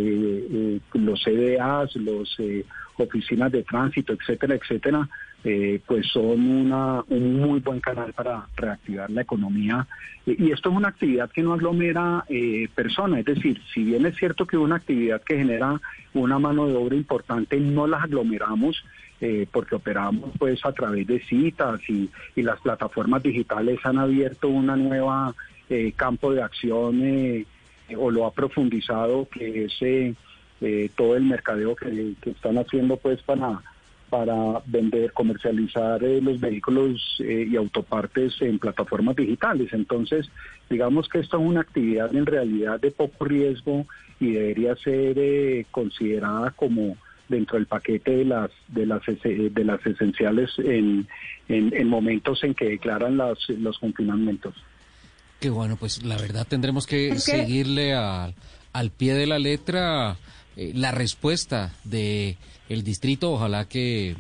los 0.93 1.23
CDAs, 1.23 1.95
los 1.97 2.37
oficinas 2.97 3.53
de 3.53 3.63
tránsito, 3.63 4.15
etcétera, 4.15 4.55
etcétera, 4.55 5.09
eh, 5.49 5.81
pues 5.87 6.09
son 6.09 6.51
una, 6.51 7.05
un 7.09 7.41
muy 7.41 7.61
buen 7.61 7.79
canal 7.79 8.13
para 8.13 8.49
reactivar 8.57 9.09
la 9.11 9.21
economía. 9.21 9.87
Y 10.27 10.51
esto 10.51 10.71
es 10.71 10.77
una 10.77 10.89
actividad 10.89 11.31
que 11.31 11.41
no 11.41 11.53
aglomera 11.53 12.25
eh, 12.29 12.69
personas, 12.75 13.21
es 13.21 13.27
decir, 13.27 13.63
si 13.73 13.85
bien 13.85 14.05
es 14.07 14.17
cierto 14.17 14.45
que 14.45 14.57
es 14.57 14.63
una 14.63 14.75
actividad 14.75 15.23
que 15.23 15.37
genera 15.37 15.81
una 16.15 16.41
mano 16.41 16.67
de 16.67 16.75
obra 16.75 16.97
importante, 16.97 17.61
no 17.61 17.87
las 17.87 18.03
aglomeramos. 18.03 18.85
Eh, 19.19 19.47
porque 19.51 19.77
operamos 19.77 20.31
pues 20.39 20.63
a 20.67 20.73
través 20.73 21.07
de 21.07 21.21
citas 21.21 21.81
y, 21.89 22.11
las 22.35 22.61
plataformas 22.61 23.23
digitales 23.23 23.79
han 23.85 23.97
abierto 23.97 24.49
una 24.49 24.77
nueva 24.77 25.35
campo 25.97 26.35
de 26.35 26.43
acción 26.43 27.03
o 27.97 28.11
lo 28.11 28.27
ha 28.27 28.33
profundizado 28.33 29.27
que 29.27 29.65
es 29.65 30.95
todo 30.95 31.17
el 31.17 31.23
mercadeo 31.23 31.75
que, 31.75 32.13
que 32.21 32.31
están 32.31 32.59
haciendo 32.59 32.99
pues 32.99 33.23
para 33.23 33.63
para 34.09 34.63
vender, 34.67 35.13
comercializar 35.13 36.03
eh, 36.05 36.21
los 36.21 36.41
vehículos 36.41 37.17
eh, 37.21 37.47
y 37.51 37.57
autopartes 37.57 38.41
en 38.41 38.59
plataformas 38.59 39.17
digitales. 39.17 39.73
Entonces, 39.73 40.29
digamos 40.71 41.09
que 41.09 41.21
esto 41.21 41.39
es 41.39 41.43
una 41.45 41.61
actividad 41.61 42.15
en 42.15 42.27
realidad 42.27 42.81
de 42.81 42.91
poco 42.91 43.25
riesgo 43.25 43.87
y 44.21 44.33
debería 44.33 44.77
ser 44.77 45.19
eh, 45.19 45.67
considerada 45.71 46.53
como 46.53 46.97
dentro 47.29 47.59
del 47.59 47.67
paquete 47.67 48.19
de 48.19 48.25
las 48.25 48.51
de 48.69 48.87
las 48.87 49.03
de 49.05 49.65
las 49.65 49.85
esenciales 49.85 50.51
en, 50.59 51.09
en, 51.49 51.89
momentos 51.89 52.45
en 52.45 52.55
que 52.55 52.67
declaran 52.67 53.17
las, 53.17 53.39
los 53.49 53.79
confinamientos. 53.81 54.55
Qué 55.41 55.51
bueno, 55.51 55.77
pues 55.77 56.05
la 56.05 56.17
verdad 56.17 56.47
tendremos 56.49 56.87
que 56.87 57.19
seguirle 57.19 57.95
al 57.95 58.91
pie 58.97 59.15
de 59.15 59.27
la 59.27 59.41
letra 59.41 60.17
la 60.57 60.93
respuesta 60.93 61.73
de 61.83 62.37
el 62.69 62.83
distrito. 62.83 63.33
Ojalá 63.33 63.69
que, 63.69 64.17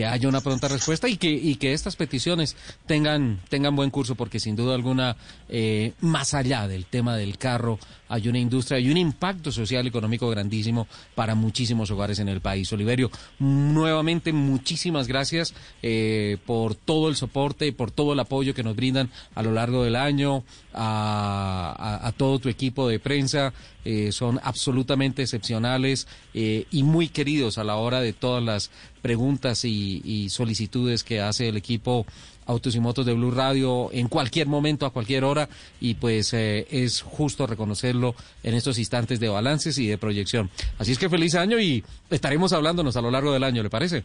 que 0.00 0.06
haya 0.06 0.30
una 0.30 0.40
pronta 0.40 0.66
respuesta 0.66 1.10
y 1.10 1.18
que, 1.18 1.28
y 1.28 1.56
que 1.56 1.74
estas 1.74 1.94
peticiones 1.94 2.56
tengan, 2.86 3.38
tengan 3.50 3.76
buen 3.76 3.90
curso, 3.90 4.14
porque 4.14 4.40
sin 4.40 4.56
duda 4.56 4.74
alguna, 4.74 5.14
eh, 5.50 5.92
más 6.00 6.32
allá 6.32 6.66
del 6.66 6.86
tema 6.86 7.18
del 7.18 7.36
carro, 7.36 7.78
hay 8.08 8.26
una 8.28 8.38
industria 8.38 8.80
y 8.80 8.90
un 8.90 8.96
impacto 8.96 9.52
social 9.52 9.84
y 9.84 9.88
económico 9.88 10.28
grandísimo 10.28 10.88
para 11.14 11.34
muchísimos 11.34 11.90
hogares 11.90 12.18
en 12.18 12.28
el 12.28 12.40
país. 12.40 12.72
Oliverio, 12.72 13.10
nuevamente 13.38 14.32
muchísimas 14.32 15.06
gracias 15.06 15.54
eh, 15.82 16.38
por 16.44 16.74
todo 16.74 17.08
el 17.08 17.16
soporte 17.16 17.66
y 17.68 17.72
por 17.72 17.90
todo 17.90 18.14
el 18.14 18.20
apoyo 18.20 18.54
que 18.54 18.64
nos 18.64 18.74
brindan 18.74 19.10
a 19.34 19.42
lo 19.42 19.52
largo 19.52 19.84
del 19.84 19.96
año, 19.96 20.44
a, 20.72 22.12
todo 22.16 22.38
tu 22.38 22.48
equipo 22.48 22.88
de 22.88 22.98
prensa. 22.98 23.52
Eh, 23.82 24.12
son 24.12 24.38
absolutamente 24.42 25.22
excepcionales 25.22 26.06
eh, 26.34 26.66
y 26.70 26.82
muy 26.82 27.08
queridos 27.08 27.56
a 27.56 27.64
la 27.64 27.76
hora 27.76 28.02
de 28.02 28.12
todas 28.12 28.44
las 28.44 28.70
preguntas 29.00 29.64
y 29.64 29.89
solicitudes 30.28 31.04
que 31.04 31.20
hace 31.20 31.48
el 31.48 31.56
equipo 31.56 32.06
Autos 32.46 32.74
y 32.74 32.80
Motos 32.80 33.06
de 33.06 33.14
Blue 33.14 33.30
Radio 33.30 33.90
en 33.92 34.08
cualquier 34.08 34.46
momento, 34.48 34.84
a 34.84 34.90
cualquier 34.90 35.24
hora, 35.24 35.48
y 35.80 35.94
pues 35.94 36.32
eh, 36.34 36.66
es 36.70 37.00
justo 37.00 37.46
reconocerlo 37.46 38.14
en 38.42 38.54
estos 38.54 38.78
instantes 38.78 39.20
de 39.20 39.28
balances 39.28 39.78
y 39.78 39.86
de 39.86 39.98
proyección. 39.98 40.50
Así 40.78 40.92
es 40.92 40.98
que 40.98 41.08
feliz 41.08 41.34
año 41.34 41.58
y 41.60 41.84
estaremos 42.10 42.52
hablándonos 42.52 42.96
a 42.96 43.02
lo 43.02 43.10
largo 43.10 43.32
del 43.32 43.44
año, 43.44 43.62
¿le 43.62 43.70
parece? 43.70 44.04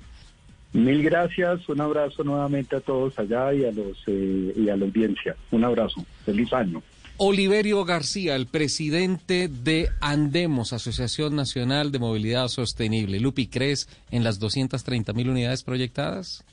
Mil 0.74 1.02
gracias, 1.04 1.68
un 1.70 1.80
abrazo 1.80 2.24
nuevamente 2.24 2.76
a 2.76 2.82
todos 2.82 3.18
allá 3.18 3.54
y 3.54 3.64
a 3.64 3.72
los 3.72 3.98
eh, 4.08 4.54
y 4.56 4.70
a 4.70 4.76
la 4.76 4.86
audiencia. 4.86 5.36
Un 5.52 5.64
abrazo, 5.64 6.06
feliz 6.26 6.52
año. 6.52 6.84
Oliverio 7.18 7.86
García, 7.86 8.36
el 8.36 8.46
presidente 8.46 9.48
de 9.48 9.90
Andemos, 10.02 10.74
Asociación 10.74 11.36
Nacional 11.36 11.92
de 11.92 12.00
Movilidad 12.00 12.50
Sostenible. 12.50 13.22
Lupi, 13.22 13.48
¿crees 13.48 13.88
en 14.12 14.26
las 14.26 14.38
230 14.40 15.14
mil 15.14 15.30
unidades 15.30 15.64
proyectadas? 15.64 16.44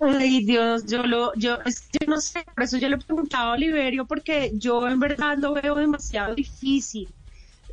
Ay, 0.00 0.44
Dios, 0.44 0.84
yo 0.86 1.04
lo, 1.04 1.32
yo, 1.36 1.58
yo 1.64 2.06
no 2.08 2.20
sé, 2.20 2.44
por 2.54 2.64
eso 2.64 2.76
yo 2.76 2.90
le 2.90 2.98
preguntaba 2.98 3.52
a 3.52 3.54
Oliverio, 3.54 4.04
porque 4.04 4.52
yo 4.54 4.86
en 4.86 5.00
verdad 5.00 5.38
lo 5.38 5.54
veo 5.54 5.76
demasiado 5.76 6.34
difícil. 6.34 7.08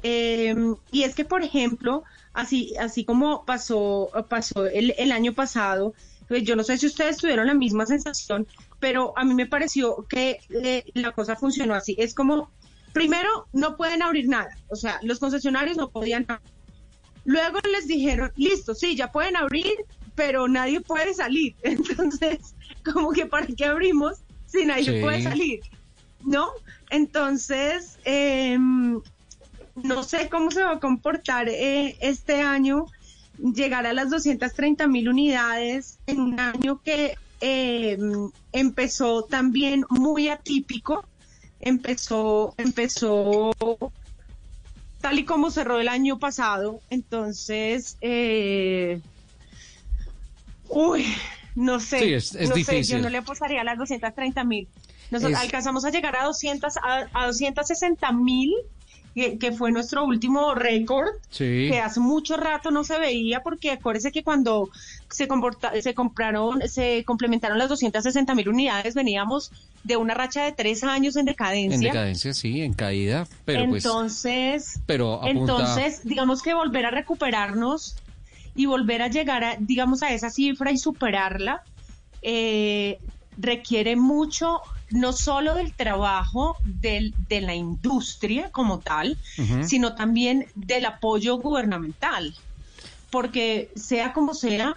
Em, 0.02 0.76
y 0.92 1.04
es 1.04 1.16
que, 1.16 1.26
por 1.26 1.44
ejemplo, 1.44 2.04
así, 2.34 2.74
así 2.80 3.04
como 3.04 3.44
pasó, 3.44 4.12
pasó 4.30 4.66
el, 4.66 4.94
el 4.98 5.12
año 5.12 5.34
pasado, 5.34 5.94
pues 6.30 6.44
yo 6.44 6.56
no 6.56 6.64
sé 6.64 6.78
si 6.78 6.86
ustedes 6.86 7.18
tuvieron 7.18 7.48
la 7.48 7.56
misma 7.56 7.86
sensación, 7.86 8.48
pero 8.80 9.14
a 9.18 9.24
mí 9.24 9.34
me 9.34 9.46
pareció 9.46 10.06
que 10.08 10.40
eh, 10.50 10.84
la 10.94 11.12
cosa 11.12 11.36
funcionó 11.36 11.74
así. 11.74 11.96
Es 11.98 12.14
como, 12.14 12.52
primero, 12.94 13.48
no 13.54 13.78
pueden 13.78 14.02
abrir 14.02 14.28
nada, 14.28 14.56
o 14.70 14.76
sea, 14.76 15.00
los 15.04 15.20
concesionarios 15.20 15.78
no 15.78 15.90
podían. 15.90 16.26
Luego 17.26 17.60
les 17.72 17.88
dijeron, 17.88 18.32
listo, 18.38 18.74
sí, 18.74 18.96
ya 18.96 19.12
pueden 19.12 19.36
abrir, 19.36 19.74
pero 20.16 20.48
nadie 20.48 20.82
puede 20.82 21.14
salir. 21.14 21.56
Entonces, 21.64 22.56
como 22.84 23.12
que 23.12 23.26
para 23.26 23.48
qué 23.48 23.66
abrimos 23.66 24.20
si 24.46 24.66
nadie 24.66 25.02
puede 25.02 25.22
salir, 25.22 25.60
¿no? 26.26 26.50
Entonces, 26.90 28.00
em, 28.04 29.00
no 29.76 30.04
sé 30.04 30.28
cómo 30.30 30.50
se 30.50 30.64
va 30.64 30.72
a 30.72 30.80
comportar 30.80 31.50
eh, 31.50 31.98
este 32.02 32.42
año 32.42 32.88
llegar 33.38 33.86
a 33.86 33.94
las 33.94 34.10
230 34.10 34.88
mil 34.88 35.08
unidades 35.08 36.00
en 36.08 36.20
un 36.20 36.40
año 36.40 36.82
que 36.84 37.16
em, 37.42 38.30
empezó 38.52 39.24
también 39.24 39.86
muy 39.90 40.30
atípico, 40.30 41.06
empezó, 41.60 42.54
empezó 42.58 43.52
tal 45.02 45.20
y 45.20 45.26
como 45.26 45.52
cerró 45.52 45.80
el 45.80 45.88
año 45.88 46.20
pasado, 46.20 46.82
entonces 46.90 47.98
eh, 48.02 49.02
Uy, 50.70 51.06
no 51.56 51.80
sé. 51.80 52.00
Sí, 52.00 52.14
es, 52.14 52.34
no 52.34 52.56
difícil. 52.56 52.86
Sé, 52.86 52.94
yo 52.94 53.00
no 53.00 53.10
le 53.10 53.18
apostaría 53.18 53.62
a 53.62 53.64
las 53.64 53.78
230 53.78 54.44
mil. 54.44 54.68
Nosotros 55.12 55.40
alcanzamos 55.40 55.84
a 55.86 55.90
llegar 55.90 56.16
a 56.16 56.26
200, 56.26 56.78
a, 56.78 57.08
a 57.14 57.26
260 57.26 58.12
mil, 58.12 58.54
que, 59.38 59.52
fue 59.52 59.72
nuestro 59.72 60.06
último 60.06 60.56
récord, 60.56 61.08
que 61.38 61.80
hace 61.80 62.00
mucho 62.00 62.38
rato 62.38 62.72
no 62.72 62.84
se 62.84 62.98
veía, 63.00 63.42
porque 63.42 63.72
acuérdese 63.72 64.12
que 64.12 64.24
cuando 64.24 64.70
se, 65.10 65.28
comporta, 65.28 65.72
se 65.82 65.94
compraron, 65.94 66.62
se 66.68 67.04
complementaron 67.06 67.58
las 67.58 67.70
260 67.70 68.36
mil 68.36 68.50
unidades, 68.50 68.96
veníamos 68.96 69.52
de 69.84 69.98
una 69.98 70.14
racha 70.14 70.44
de 70.44 70.52
tres 70.52 70.84
años 70.84 71.16
en 71.16 71.26
decadencia. 71.26 71.76
En 71.76 71.82
decadencia, 71.82 72.34
sí, 72.34 72.62
en 72.62 72.74
caída, 72.74 73.28
pero 73.46 73.68
pues 73.68 73.86
entonces, 73.86 74.72
pues... 74.74 74.84
Pero 74.86 75.22
Entonces, 75.26 76.02
digamos 76.04 76.42
que 76.42 76.54
volver 76.54 76.86
a 76.86 76.92
recuperarnos 76.92 77.96
y 78.56 78.66
volver 78.66 79.02
a 79.02 79.08
llegar, 79.08 79.44
a, 79.44 79.56
digamos, 79.60 80.04
a 80.04 80.14
esa 80.14 80.30
cifra 80.30 80.72
y 80.72 80.78
superarla, 80.78 81.64
eh, 82.22 83.00
requiere 83.38 83.96
mucho 83.96 84.62
no 84.92 85.14
solo 85.14 85.56
del 85.56 85.74
trabajo 85.74 86.58
del, 86.64 87.14
de 87.28 87.42
la 87.42 87.56
industria 87.56 88.52
como 88.52 88.80
tal, 88.80 89.18
sino 89.64 89.96
también 89.96 90.48
del 90.56 90.86
apoyo 90.86 91.38
gubernamental, 91.38 92.36
porque 93.10 93.72
sea 93.76 94.14
como 94.14 94.34
sea, 94.34 94.76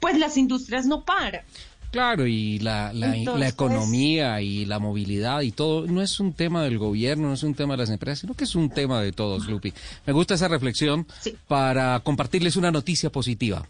pues 0.00 0.18
las 0.18 0.36
industrias 0.36 0.86
no 0.86 1.04
paran. 1.04 1.42
Claro, 1.90 2.26
y 2.26 2.58
la, 2.58 2.92
la, 2.92 3.48
economía 3.48 4.42
y 4.42 4.66
la 4.66 4.78
movilidad 4.78 5.40
y 5.40 5.52
todo 5.52 5.86
no 5.86 6.02
es 6.02 6.20
un 6.20 6.34
tema 6.34 6.62
del 6.62 6.76
gobierno, 6.76 7.28
no 7.28 7.34
es 7.34 7.42
un 7.42 7.54
tema 7.54 7.74
de 7.74 7.78
las 7.78 7.90
empresas, 7.90 8.20
sino 8.20 8.34
que 8.34 8.44
es 8.44 8.54
un 8.54 8.68
tema 8.68 9.00
de 9.00 9.12
todos, 9.12 9.48
Lupi. 9.48 9.72
Me 10.04 10.12
gusta 10.12 10.34
esa 10.34 10.48
reflexión 10.48 11.06
para 11.46 11.98
compartirles 12.00 12.56
una 12.56 12.70
noticia 12.70 13.10
positiva. 13.10 13.66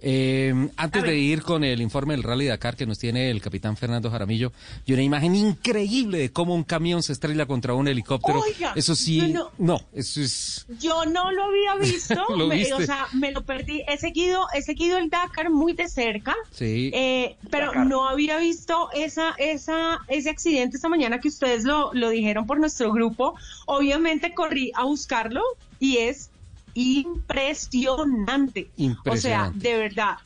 Eh, 0.00 0.54
antes 0.76 1.02
de 1.02 1.18
ir 1.18 1.42
con 1.42 1.64
el 1.64 1.80
informe 1.80 2.14
del 2.14 2.22
Rally 2.22 2.46
Dakar 2.46 2.76
que 2.76 2.86
nos 2.86 2.98
tiene 2.98 3.30
el 3.30 3.40
capitán 3.40 3.76
Fernando 3.76 4.10
Jaramillo, 4.10 4.52
y 4.86 4.92
una 4.92 5.02
imagen 5.02 5.34
increíble 5.34 6.18
de 6.18 6.32
cómo 6.32 6.54
un 6.54 6.62
camión 6.64 7.02
se 7.02 7.12
estrella 7.12 7.46
contra 7.46 7.74
un 7.74 7.88
helicóptero. 7.88 8.40
Oiga, 8.40 8.72
eso 8.76 8.94
sí, 8.94 9.32
no, 9.32 9.50
no, 9.58 9.80
eso 9.92 10.20
es... 10.20 10.66
Yo 10.78 11.04
no 11.04 11.32
lo 11.32 11.44
había 11.44 11.74
visto, 11.80 12.14
¿Lo 12.36 12.46
me- 12.46 12.56
viste? 12.56 12.74
o 12.74 12.80
sea, 12.80 13.06
me 13.12 13.32
lo 13.32 13.44
perdí. 13.44 13.82
He 13.88 13.98
seguido, 13.98 14.46
he 14.54 14.62
seguido 14.62 14.98
el 14.98 15.10
Dakar 15.10 15.50
muy 15.50 15.72
de 15.72 15.88
cerca, 15.88 16.34
Sí. 16.52 16.90
eh, 16.94 17.36
pero 17.50 17.84
no 17.84 18.08
había 18.08 18.38
visto 18.38 18.90
esa, 18.94 19.34
esa, 19.38 19.98
ese 20.08 20.30
accidente 20.30 20.76
esta 20.76 20.88
mañana 20.88 21.20
que 21.20 21.28
ustedes 21.28 21.64
lo, 21.64 21.92
lo 21.92 22.10
dijeron 22.10 22.46
por 22.46 22.60
nuestro 22.60 22.92
grupo. 22.92 23.34
Obviamente 23.66 24.32
corrí 24.32 24.70
a 24.74 24.84
buscarlo 24.84 25.42
y 25.80 25.98
es 25.98 26.30
impresionante. 26.74 28.70
O 29.06 29.16
sea, 29.16 29.52
de 29.54 29.76
verdad. 29.76 30.16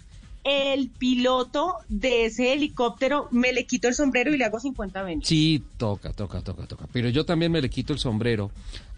El 0.45 0.89
piloto 0.89 1.77
de 1.89 2.25
ese 2.25 2.53
helicóptero 2.53 3.29
me 3.31 3.53
le 3.53 3.65
quito 3.65 3.87
el 3.87 3.95
sombrero 3.95 4.35
y 4.35 4.39
le 4.39 4.45
hago 4.45 4.59
50 4.59 5.03
veces. 5.05 5.29
Sí, 5.29 5.63
toca, 5.77 6.13
toca, 6.13 6.41
toca, 6.41 6.67
toca. 6.67 6.89
Pero 6.93 7.09
yo 7.11 7.25
también 7.25 7.53
me 7.53 7.63
le 7.63 7.71
quito 7.71 7.93
el 7.93 8.01
sombrero 8.01 8.51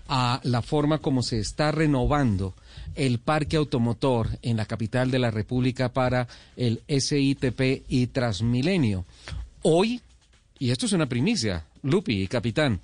a 0.08 0.40
la 0.42 0.62
forma 0.62 0.98
como 0.98 1.22
se 1.22 1.38
está 1.38 1.70
renovando 1.70 2.54
el 2.94 3.18
parque 3.18 3.56
automotor 3.56 4.28
en 4.42 4.56
la 4.56 4.66
capital 4.66 5.10
de 5.10 5.18
la 5.18 5.30
República 5.30 5.90
para 5.90 6.28
el 6.56 6.82
SITP 6.88 7.84
y 7.88 8.06
Transmilenio. 8.08 9.04
Hoy, 9.62 10.00
y 10.58 10.70
esto 10.70 10.86
es 10.86 10.92
una 10.92 11.06
primicia, 11.06 11.64
Lupi 11.82 12.22
y 12.22 12.26
capitán, 12.26 12.80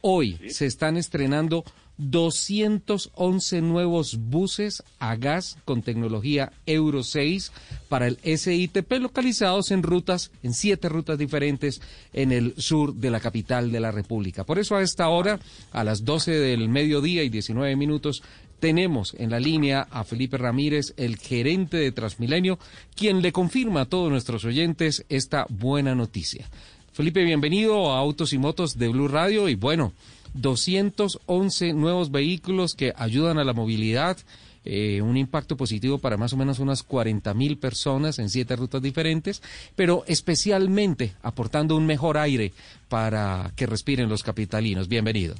hoy 0.00 0.38
se 0.48 0.66
están 0.66 0.96
estrenando 0.96 1.64
211 2.00 3.60
nuevos 3.60 4.16
buses 4.18 4.82
a 4.98 5.16
gas 5.16 5.58
con 5.64 5.82
tecnología 5.82 6.52
Euro 6.66 7.02
6 7.02 7.52
para 7.88 8.06
el 8.06 8.18
SITP 8.18 8.90
localizados 9.00 9.70
en 9.70 9.82
rutas, 9.82 10.30
en 10.42 10.54
siete 10.54 10.88
rutas 10.88 11.18
diferentes 11.18 11.80
en 12.12 12.32
el 12.32 12.54
sur 12.56 12.94
de 12.94 13.10
la 13.10 13.20
capital 13.20 13.70
de 13.70 13.80
la 13.80 13.90
República. 13.90 14.44
Por 14.44 14.58
eso 14.58 14.76
a 14.76 14.82
esta 14.82 15.08
hora, 15.08 15.38
a 15.72 15.84
las 15.84 16.04
12 16.04 16.32
del 16.32 16.68
mediodía 16.68 17.22
y 17.22 17.28
19 17.28 17.76
minutos, 17.76 18.22
tenemos 18.60 19.14
en 19.18 19.30
la 19.30 19.40
línea 19.40 19.88
a 19.90 20.04
Felipe 20.04 20.38
Ramírez, 20.38 20.94
el 20.96 21.16
gerente 21.16 21.78
de 21.78 21.92
Transmilenio, 21.92 22.58
quien 22.94 23.22
le 23.22 23.32
confirma 23.32 23.82
a 23.82 23.86
todos 23.86 24.10
nuestros 24.10 24.44
oyentes 24.44 25.04
esta 25.08 25.46
buena 25.48 25.94
noticia. 25.94 26.48
Felipe, 26.92 27.24
bienvenido 27.24 27.92
a 27.92 27.98
Autos 27.98 28.32
y 28.32 28.38
Motos 28.38 28.78
de 28.78 28.88
Blue 28.88 29.08
Radio 29.08 29.48
y 29.48 29.54
bueno, 29.54 29.92
211 30.34 31.72
nuevos 31.74 32.10
vehículos 32.10 32.74
que 32.74 32.92
ayudan 32.96 33.38
a 33.38 33.44
la 33.44 33.52
movilidad, 33.52 34.16
eh, 34.64 35.00
un 35.00 35.16
impacto 35.16 35.56
positivo 35.56 35.98
para 35.98 36.16
más 36.16 36.32
o 36.32 36.36
menos 36.36 36.58
unas 36.58 36.82
40 36.82 37.32
mil 37.34 37.58
personas 37.58 38.18
en 38.18 38.28
siete 38.28 38.56
rutas 38.56 38.82
diferentes, 38.82 39.42
pero 39.74 40.04
especialmente 40.06 41.14
aportando 41.22 41.76
un 41.76 41.86
mejor 41.86 42.18
aire 42.18 42.52
para 42.88 43.52
que 43.56 43.66
respiren 43.66 44.08
los 44.08 44.22
capitalinos. 44.22 44.88
Bienvenido. 44.88 45.34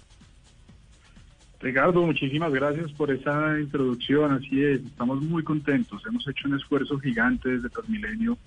Ricardo, 1.60 2.00
muchísimas 2.00 2.52
gracias 2.52 2.90
por 2.92 3.10
esa 3.10 3.60
introducción. 3.60 4.32
Así 4.32 4.62
es, 4.62 4.80
estamos 4.80 5.20
muy 5.22 5.42
contentos. 5.42 6.02
Hemos 6.06 6.26
hecho 6.26 6.48
un 6.48 6.56
esfuerzo 6.56 6.98
gigante 6.98 7.50
desde 7.50 7.68
Transmilenio 7.68 8.38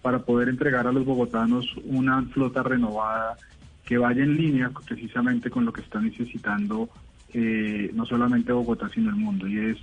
para 0.00 0.20
poder 0.20 0.48
entregar 0.48 0.86
a 0.86 0.92
los 0.92 1.04
bogotanos 1.04 1.66
una 1.84 2.22
flota 2.26 2.62
renovada 2.62 3.36
que 3.84 3.98
vaya 3.98 4.22
en 4.22 4.36
línea 4.36 4.70
precisamente 4.86 5.50
con 5.50 5.64
lo 5.64 5.72
que 5.72 5.80
está 5.80 6.00
necesitando 6.00 6.88
eh, 7.34 7.90
no 7.94 8.04
solamente 8.04 8.52
Bogotá, 8.52 8.88
sino 8.90 9.10
el 9.10 9.16
mundo, 9.16 9.48
y 9.48 9.58
es 9.58 9.78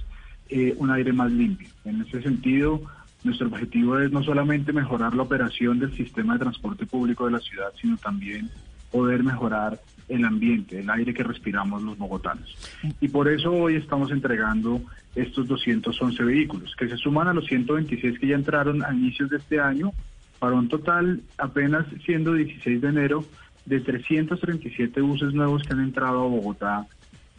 eh, 0.50 0.76
un 0.78 0.92
aire 0.92 1.14
más 1.14 1.32
limpio. 1.32 1.68
En 1.84 2.02
ese 2.02 2.22
sentido, 2.22 2.82
nuestro 3.24 3.48
objetivo 3.48 4.00
es 4.00 4.12
no 4.12 4.24
solamente 4.24 4.72
mejorar 4.72 5.16
la 5.16 5.24
operación 5.24 5.80
del 5.80 5.96
sistema 5.96 6.34
de 6.34 6.40
transporte 6.40 6.86
público 6.86 7.26
de 7.26 7.32
la 7.32 7.40
ciudad, 7.40 7.72
sino 7.82 7.98
también 7.98 8.50
poder 8.92 9.24
mejorar 9.24 9.80
el 10.08 10.26
ambiente, 10.26 10.80
el 10.80 10.90
aire 10.90 11.14
que 11.14 11.24
respiramos 11.24 11.84
los 11.84 11.98
bogotanos. 11.98 12.56
Y 13.00 13.08
por 13.08 13.28
eso 13.28 13.52
hoy 13.52 13.76
estamos 13.76 14.12
entregando 14.12 14.82
estos 15.16 15.48
211 15.48 16.24
vehículos, 16.24 16.76
que 16.76 16.88
se 16.88 16.98
suman 16.98 17.28
a 17.28 17.34
los 17.34 17.46
126 17.46 18.20
que 18.20 18.28
ya 18.28 18.36
entraron 18.36 18.84
a 18.84 18.94
inicios 18.94 19.30
de 19.30 19.38
este 19.38 19.60
año, 19.60 19.92
para 20.40 20.56
un 20.56 20.70
total, 20.70 21.22
apenas 21.38 21.86
siendo 22.06 22.34
16 22.34 22.82
de 22.82 22.88
enero, 22.88 23.26
de 23.70 23.80
337 23.80 25.00
buses 25.02 25.32
nuevos 25.34 25.62
que 25.64 25.74
han 25.74 25.82
entrado 25.82 26.24
a 26.24 26.28
Bogotá 26.28 26.88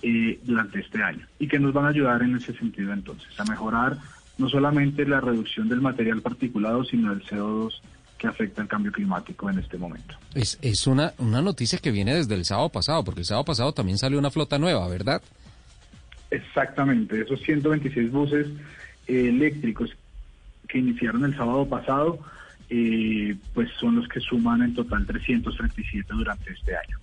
eh, 0.01 0.39
durante 0.45 0.79
este 0.79 1.03
año 1.03 1.27
y 1.41 1.49
que 1.49 1.59
nos 1.59 1.73
van 1.73 1.87
a 1.87 1.89
ayudar 1.89 2.23
en 2.23 2.37
ese 2.37 2.55
sentido 2.55 2.93
entonces, 2.93 3.29
a 3.39 3.45
mejorar 3.45 3.99
no 4.39 4.49
solamente 4.49 5.05
la 5.05 5.21
reducción 5.21 5.69
del 5.69 5.81
material 5.81 6.23
particulado, 6.23 6.85
sino 6.85 7.13
el 7.13 7.23
CO2 7.25 7.73
que 8.17 8.29
afecta 8.29 8.63
el 8.63 8.69
cambio 8.69 8.93
climático 8.93 9.51
en 9.51 9.59
este 9.59 9.77
momento. 9.77 10.15
Es, 10.35 10.59
es 10.63 10.87
una, 10.87 11.13
una 11.19 11.43
noticia 11.43 11.79
que 11.79 11.91
viene 11.91 12.15
desde 12.15 12.35
el 12.35 12.45
sábado 12.45 12.69
pasado, 12.69 13.03
porque 13.03 13.21
el 13.21 13.27
sábado 13.27 13.47
pasado 13.47 13.73
también 13.73 13.99
salió 13.99 14.19
una 14.19 14.31
flota 14.31 14.59
nueva, 14.59 14.87
¿verdad? 14.89 15.21
Exactamente, 16.31 17.21
esos 17.21 17.41
126 17.41 18.13
buses 18.13 18.47
eh, 19.09 19.29
eléctricos 19.29 19.91
que 20.69 20.79
iniciaron 20.79 21.25
el 21.25 21.37
sábado 21.37 21.67
pasado, 21.69 22.21
eh, 22.71 23.37
pues 23.53 23.69
son 23.79 23.97
los 23.97 24.09
que 24.09 24.21
suman 24.21 24.63
en 24.63 24.75
total 24.75 25.05
337 25.07 26.15
durante 26.15 26.53
este 26.53 26.77
año. 26.77 26.99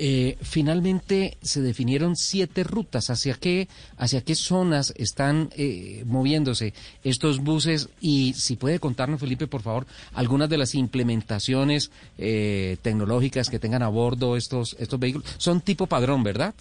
Eh, 0.00 0.38
finalmente 0.42 1.36
se 1.42 1.60
definieron 1.60 2.14
siete 2.14 2.62
rutas. 2.62 3.10
¿Hacia 3.10 3.34
qué, 3.34 3.68
hacia 3.96 4.22
qué 4.22 4.36
zonas 4.36 4.94
están 4.96 5.50
eh, 5.56 6.04
moviéndose 6.06 6.72
estos 7.02 7.40
buses? 7.40 7.88
Y 8.00 8.32
si 8.34 8.56
puede 8.56 8.78
contarnos, 8.78 9.20
Felipe, 9.20 9.48
por 9.48 9.62
favor, 9.62 9.86
algunas 10.14 10.48
de 10.48 10.58
las 10.58 10.76
implementaciones 10.76 11.90
eh, 12.16 12.76
tecnológicas 12.82 13.50
que 13.50 13.58
tengan 13.58 13.82
a 13.82 13.88
bordo 13.88 14.36
estos, 14.36 14.76
estos 14.78 15.00
vehículos. 15.00 15.34
Son 15.38 15.60
tipo 15.60 15.88
padrón, 15.88 16.22
¿verdad? 16.22 16.54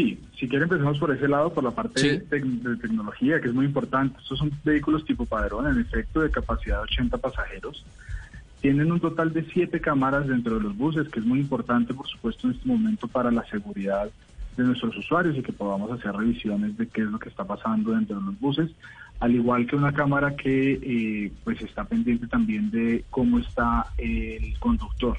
Sí, 0.00 0.18
si 0.38 0.48
quieren 0.48 0.64
empezamos 0.70 0.98
por 0.98 1.10
ese 1.14 1.28
lado, 1.28 1.52
por 1.52 1.62
la 1.62 1.72
parte 1.72 2.00
Sí. 2.00 2.08
de, 2.08 2.26
tec- 2.26 2.62
de 2.62 2.76
tecnología, 2.76 3.38
que 3.40 3.48
es 3.48 3.54
muy 3.54 3.66
importante. 3.66 4.18
Estos 4.18 4.38
son 4.38 4.50
vehículos 4.64 5.04
tipo 5.04 5.26
padrón, 5.26 5.66
en 5.66 5.78
efecto, 5.78 6.20
de 6.20 6.30
capacidad 6.30 6.76
de 6.78 6.82
80 6.84 7.18
pasajeros. 7.18 7.84
Tienen 8.62 8.90
un 8.92 8.98
total 9.00 9.32
de 9.34 9.44
siete 9.52 9.78
cámaras 9.80 10.26
dentro 10.26 10.54
de 10.56 10.62
los 10.62 10.76
buses, 10.76 11.08
que 11.10 11.20
es 11.20 11.26
muy 11.26 11.40
importante, 11.40 11.92
por 11.92 12.06
supuesto, 12.08 12.46
en 12.46 12.54
este 12.54 12.66
momento 12.66 13.08
para 13.08 13.30
la 13.30 13.44
seguridad 13.50 14.08
de 14.56 14.64
nuestros 14.64 14.96
usuarios 14.96 15.36
y 15.36 15.42
que 15.42 15.52
podamos 15.52 15.90
hacer 15.92 16.12
revisiones 16.14 16.76
de 16.78 16.86
qué 16.88 17.02
es 17.02 17.08
lo 17.08 17.18
que 17.18 17.28
está 17.28 17.44
pasando 17.44 17.92
dentro 17.92 18.18
de 18.18 18.24
los 18.26 18.40
buses, 18.40 18.70
al 19.20 19.34
igual 19.34 19.66
que 19.66 19.76
una 19.76 19.92
cámara 19.92 20.34
que 20.34 20.78
eh, 20.82 21.32
pues 21.44 21.60
está 21.60 21.84
pendiente 21.84 22.26
también 22.26 22.70
de 22.70 23.04
cómo 23.10 23.38
está 23.38 23.86
el 23.98 24.58
conductor, 24.58 25.18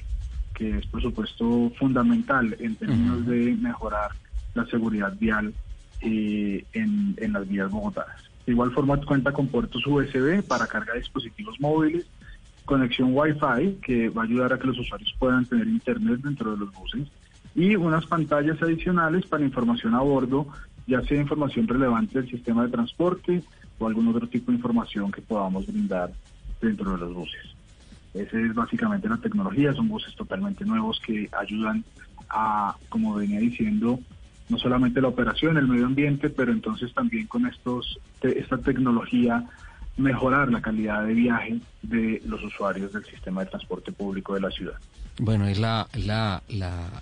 que 0.54 0.78
es 0.78 0.86
por 0.86 1.00
supuesto 1.02 1.70
fundamental 1.78 2.56
en 2.58 2.74
términos 2.74 3.24
de 3.26 3.56
mejorar 3.60 4.10
la 4.54 4.66
seguridad 4.66 5.14
vial 5.18 5.54
eh, 6.00 6.64
en, 6.72 7.14
en 7.18 7.32
las 7.32 7.48
vías 7.48 7.70
bogotanas. 7.70 8.22
De 8.46 8.52
igual 8.52 8.72
forma 8.72 9.00
cuenta 9.00 9.32
con 9.32 9.48
puertos 9.48 9.86
USB 9.86 10.42
para 10.42 10.66
carga 10.66 10.94
de 10.94 11.00
dispositivos 11.00 11.60
móviles, 11.60 12.06
conexión 12.64 13.10
Wi-Fi 13.12 13.78
que 13.82 14.08
va 14.08 14.22
a 14.22 14.24
ayudar 14.24 14.52
a 14.52 14.58
que 14.58 14.66
los 14.66 14.78
usuarios 14.78 15.14
puedan 15.18 15.46
tener 15.46 15.66
internet 15.66 16.20
dentro 16.22 16.52
de 16.52 16.58
los 16.58 16.72
buses 16.72 17.08
y 17.54 17.76
unas 17.76 18.06
pantallas 18.06 18.60
adicionales 18.62 19.26
para 19.26 19.44
información 19.44 19.94
a 19.94 20.00
bordo, 20.00 20.46
ya 20.86 21.02
sea 21.02 21.20
información 21.20 21.68
relevante 21.68 22.20
del 22.20 22.30
sistema 22.30 22.64
de 22.64 22.70
transporte 22.70 23.42
o 23.78 23.86
algún 23.86 24.08
otro 24.08 24.26
tipo 24.26 24.50
de 24.50 24.56
información 24.56 25.10
que 25.12 25.22
podamos 25.22 25.66
brindar 25.66 26.10
dentro 26.60 26.92
de 26.92 26.98
los 26.98 27.14
buses. 27.14 27.54
Esa 28.14 28.38
es 28.40 28.54
básicamente 28.54 29.08
la 29.08 29.16
tecnología, 29.16 29.72
son 29.72 29.88
buses 29.88 30.14
totalmente 30.14 30.64
nuevos 30.64 31.00
que 31.04 31.28
ayudan 31.38 31.84
a, 32.28 32.76
como 32.88 33.14
venía 33.14 33.40
diciendo, 33.40 33.98
no 34.52 34.58
solamente 34.58 35.00
la 35.00 35.08
operación, 35.08 35.56
el 35.56 35.66
medio 35.66 35.86
ambiente, 35.86 36.28
pero 36.28 36.52
entonces 36.52 36.92
también 36.92 37.26
con 37.26 37.46
estos 37.46 37.98
esta 38.20 38.58
tecnología 38.58 39.42
mejorar 39.96 40.50
la 40.50 40.62
calidad 40.62 41.04
de 41.04 41.14
viaje 41.14 41.60
de 41.82 42.22
los 42.26 42.42
usuarios 42.42 42.92
del 42.92 43.04
sistema 43.04 43.44
de 43.44 43.50
transporte 43.50 43.92
público 43.92 44.34
de 44.34 44.40
la 44.40 44.50
ciudad. 44.50 44.74
Bueno, 45.18 45.46
es 45.46 45.58
la, 45.58 45.88
la, 45.92 46.42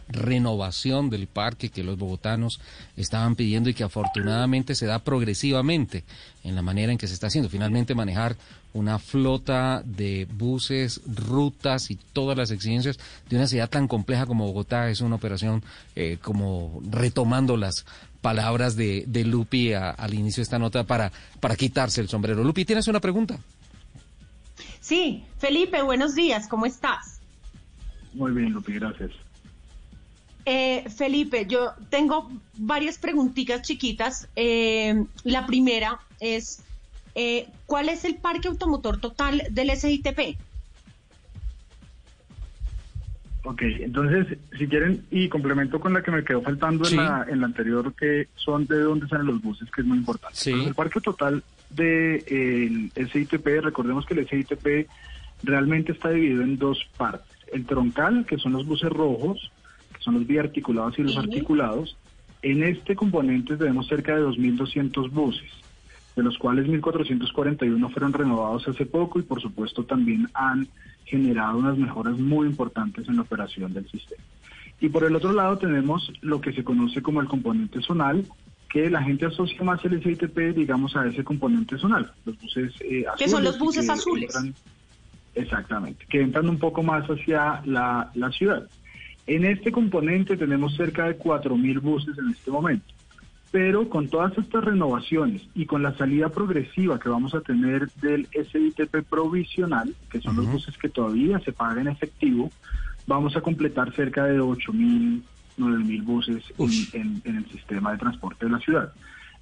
renovación 0.09 1.11
del 1.11 1.29
parque 1.29 1.69
que 1.69 1.85
los 1.85 1.97
bogotanos 1.97 2.61
estaban 2.97 3.37
pidiendo 3.37 3.71
y 3.71 3.75
que 3.75 3.85
afortunadamente 3.85 4.75
se 4.75 4.87
da 4.87 4.99
progresivamente 4.99 6.03
en 6.43 6.57
la 6.57 6.62
manera 6.62 6.91
en 6.91 6.99
que 6.99 7.07
se 7.07 7.15
está 7.15 7.29
haciendo. 7.29 7.49
Finalmente 7.49 7.95
manejar 7.95 8.37
una 8.73 8.99
flota 8.99 9.83
de 9.85 10.27
buses, 10.33 11.01
rutas 11.07 11.91
y 11.93 11.99
todas 12.12 12.37
las 12.37 12.51
exigencias 12.51 12.99
de 13.29 13.37
una 13.37 13.47
ciudad 13.47 13.71
tan 13.71 13.87
compleja 13.87 14.27
como 14.27 14.47
Bogotá 14.47 14.91
es 14.91 15.01
una 15.01 15.17
operación 15.17 15.62
eh, 15.95 16.19
como 16.21 16.81
retomando 16.91 17.57
las 17.57 17.87
palabras 18.21 18.77
de, 18.77 19.05
de 19.07 19.25
Lupi 19.25 19.73
a- 19.73 19.91
al 19.91 20.15
inicio 20.15 20.41
de 20.41 20.45
esta 20.45 20.59
nota 20.59 20.85
para, 20.85 21.11
para 21.41 21.57
quitarse 21.57 22.01
el 22.01 22.09
sombrero. 22.09 22.43
Lupi, 22.45 22.65
¿tienes 22.65 22.89
una 22.89 23.01
pregunta? 23.01 23.39
Sí, 24.81 25.25
Felipe, 25.39 25.83
buenos 25.83 26.15
días, 26.15 26.49
¿cómo 26.49 26.67
estás? 26.67 27.21
Muy 28.15 28.33
bien, 28.33 28.53
Lupi, 28.53 28.73
gracias. 28.75 29.11
Eh, 30.47 30.85
Felipe, 30.97 31.47
yo 31.47 31.73
tengo 31.91 32.31
varias 32.57 32.99
preguntitas 32.99 33.63
chiquitas. 33.63 34.27
Eh, 34.37 35.05
la 35.25 35.47
primera 35.47 36.01
es, 36.19 36.61
Eh, 37.17 37.49
¿Cuál 37.67 37.89
es 37.89 38.05
el 38.05 38.15
parque 38.17 38.47
automotor 38.47 39.01
total 39.01 39.43
del 39.51 39.71
SITP? 39.77 40.39
Ok, 43.43 43.62
entonces, 43.62 44.39
si 44.59 44.67
quieren, 44.69 45.07
y 45.11 45.29
complemento 45.29 45.81
con 45.81 45.95
la 45.95 46.03
que 46.03 46.11
me 46.11 46.25
quedó 46.25 46.43
faltando 46.43 46.87
en, 46.87 46.97
la, 46.97 47.27
en 47.29 47.41
la 47.41 47.47
anterior, 47.47 47.95
que 47.95 48.29
son 48.35 48.67
de 48.67 48.81
dónde 48.81 49.09
salen 49.09 49.27
los 49.27 49.41
buses, 49.41 49.71
que 49.71 49.81
es 49.81 49.87
muy 49.87 49.99
importante. 49.99 50.53
el 50.53 50.75
parque 50.75 51.01
total 51.01 51.43
del 51.71 52.91
de, 52.95 53.09
SITP, 53.11 53.62
recordemos 53.62 54.05
que 54.05 54.15
el 54.15 54.29
SITP 54.29 54.89
realmente 55.43 55.93
está 55.93 56.11
dividido 56.11 56.43
en 56.43 56.59
dos 56.59 56.87
partes. 56.99 57.35
El 57.53 57.65
troncal, 57.65 58.27
que 58.27 58.37
son 58.37 58.53
los 58.53 58.67
buses 58.67 58.91
rojos, 58.91 59.51
que 59.97 60.03
son 60.03 60.15
los 60.15 60.27
biarticulados 60.27 60.99
y 60.99 61.03
los 61.03 61.17
articulados. 61.17 61.97
En 62.43 62.62
este 62.62 62.95
componente 62.95 63.57
tenemos 63.57 63.87
cerca 63.89 64.15
de 64.15 64.23
2.200 64.23 65.11
buses, 65.11 65.51
de 66.15 66.23
los 66.23 66.37
cuales 66.37 66.67
1.441 66.67 67.91
fueron 67.91 68.12
renovados 68.12 68.69
hace 68.69 68.85
poco 68.85 69.19
y 69.19 69.23
por 69.23 69.41
supuesto 69.41 69.85
también 69.85 70.29
han 70.35 70.69
generado 71.11 71.59
unas 71.59 71.77
mejoras 71.77 72.19
muy 72.19 72.47
importantes 72.47 73.09
en 73.09 73.16
la 73.16 73.23
operación 73.23 73.73
del 73.74 73.89
sistema. 73.91 74.23
Y 74.81 74.89
por 74.89 75.05
el 75.05 75.15
otro 75.15 75.32
lado 75.32 75.59
tenemos 75.59 76.11
lo 76.23 76.41
que 76.41 76.53
se 76.53 76.65
conoce 76.65 77.03
como 77.03 77.20
el 77.20 77.28
componente 77.28 77.82
zonal, 77.82 78.24
que 78.70 78.89
la 78.89 79.03
gente 79.03 79.27
asocia 79.27 79.62
más 79.62 79.85
el 79.85 80.03
SITP, 80.03 80.55
digamos, 80.55 80.97
a 80.97 81.07
ese 81.07 81.24
componente 81.24 81.77
zonal. 81.77 82.11
Los 82.24 82.39
buses 82.41 82.73
eh, 82.81 83.05
azules. 83.07 83.19
Que 83.19 83.28
son 83.28 83.45
los 83.45 83.59
buses 83.59 83.91
azules. 83.91 84.32
exactamente, 85.35 86.07
que 86.09 86.23
entran 86.23 86.49
un 86.49 86.59
poco 86.59 86.82
más 86.82 87.05
hacia 87.07 87.61
la, 87.66 88.11
la 88.15 88.31
ciudad. 88.31 88.66
En 89.27 89.45
este 89.45 89.70
componente 89.70 90.37
tenemos 90.37 90.74
cerca 90.77 91.07
de 91.07 91.19
4.000 91.19 91.81
buses 91.81 92.16
en 92.16 92.31
este 92.31 92.51
momento. 92.51 92.95
Pero 93.51 93.89
con 93.89 94.09
todas 94.09 94.37
estas 94.39 94.63
renovaciones 94.65 95.43
y 95.55 95.67
con 95.67 95.83
la 95.83 95.93
salida 95.95 96.29
progresiva 96.29 97.01
que 97.01 97.09
vamos 97.09 97.35
a 97.35 97.41
tener 97.41 97.91
del 97.95 98.29
SITP 98.29 99.05
provisional, 99.09 99.93
que 100.09 100.21
son 100.21 100.37
los 100.37 100.47
buses 100.47 100.79
que 100.79 100.89
todavía 100.89 101.41
se 101.41 101.53
pagan 101.53 101.81
en 101.81 101.89
efectivo, 101.89 102.51
vamos 103.09 103.37
a 103.37 103.41
completar 103.41 103.93
cerca 103.93 104.25
de 104.25 104.41
8.000, 104.41 105.23
9.000 105.59 106.05
buses 106.05 106.45
en, 106.93 107.21
en, 107.25 107.37
el 107.39 107.47
sistema 107.51 107.91
de 107.91 107.99
transporte 107.99 108.47
de 108.47 108.53
la 108.53 108.61
ciudad. 108.61 108.93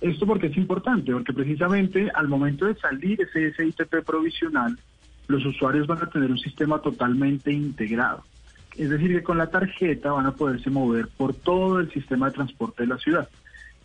Esto 0.01 0.27
porque 0.27 0.47
es 0.47 0.57
importante, 0.57 1.13
porque 1.13 1.35
precisamente 1.35 2.11
al 2.15 2.29
momento 2.29 2.65
de 2.65 2.77
salir 2.77 3.21
ese 3.21 3.53
SITP 3.53 4.05
provisional, 4.07 4.79
los 5.27 5.45
usuarios 5.45 5.87
van 5.87 6.03
a 6.03 6.07
tener 6.07 6.31
un 6.31 6.39
sistema 6.39 6.81
totalmente 6.81 7.53
integrado. 7.53 8.25
Es 8.75 8.89
decir, 8.89 9.13
que 9.13 9.23
con 9.23 9.37
la 9.37 9.51
tarjeta 9.51 10.13
van 10.13 10.25
a 10.25 10.33
poderse 10.33 10.71
mover 10.71 11.09
por 11.09 11.35
todo 11.35 11.81
el 11.81 11.91
sistema 11.91 12.27
de 12.27 12.33
transporte 12.33 12.85
de 12.85 12.89
la 12.89 12.97
ciudad 12.97 13.29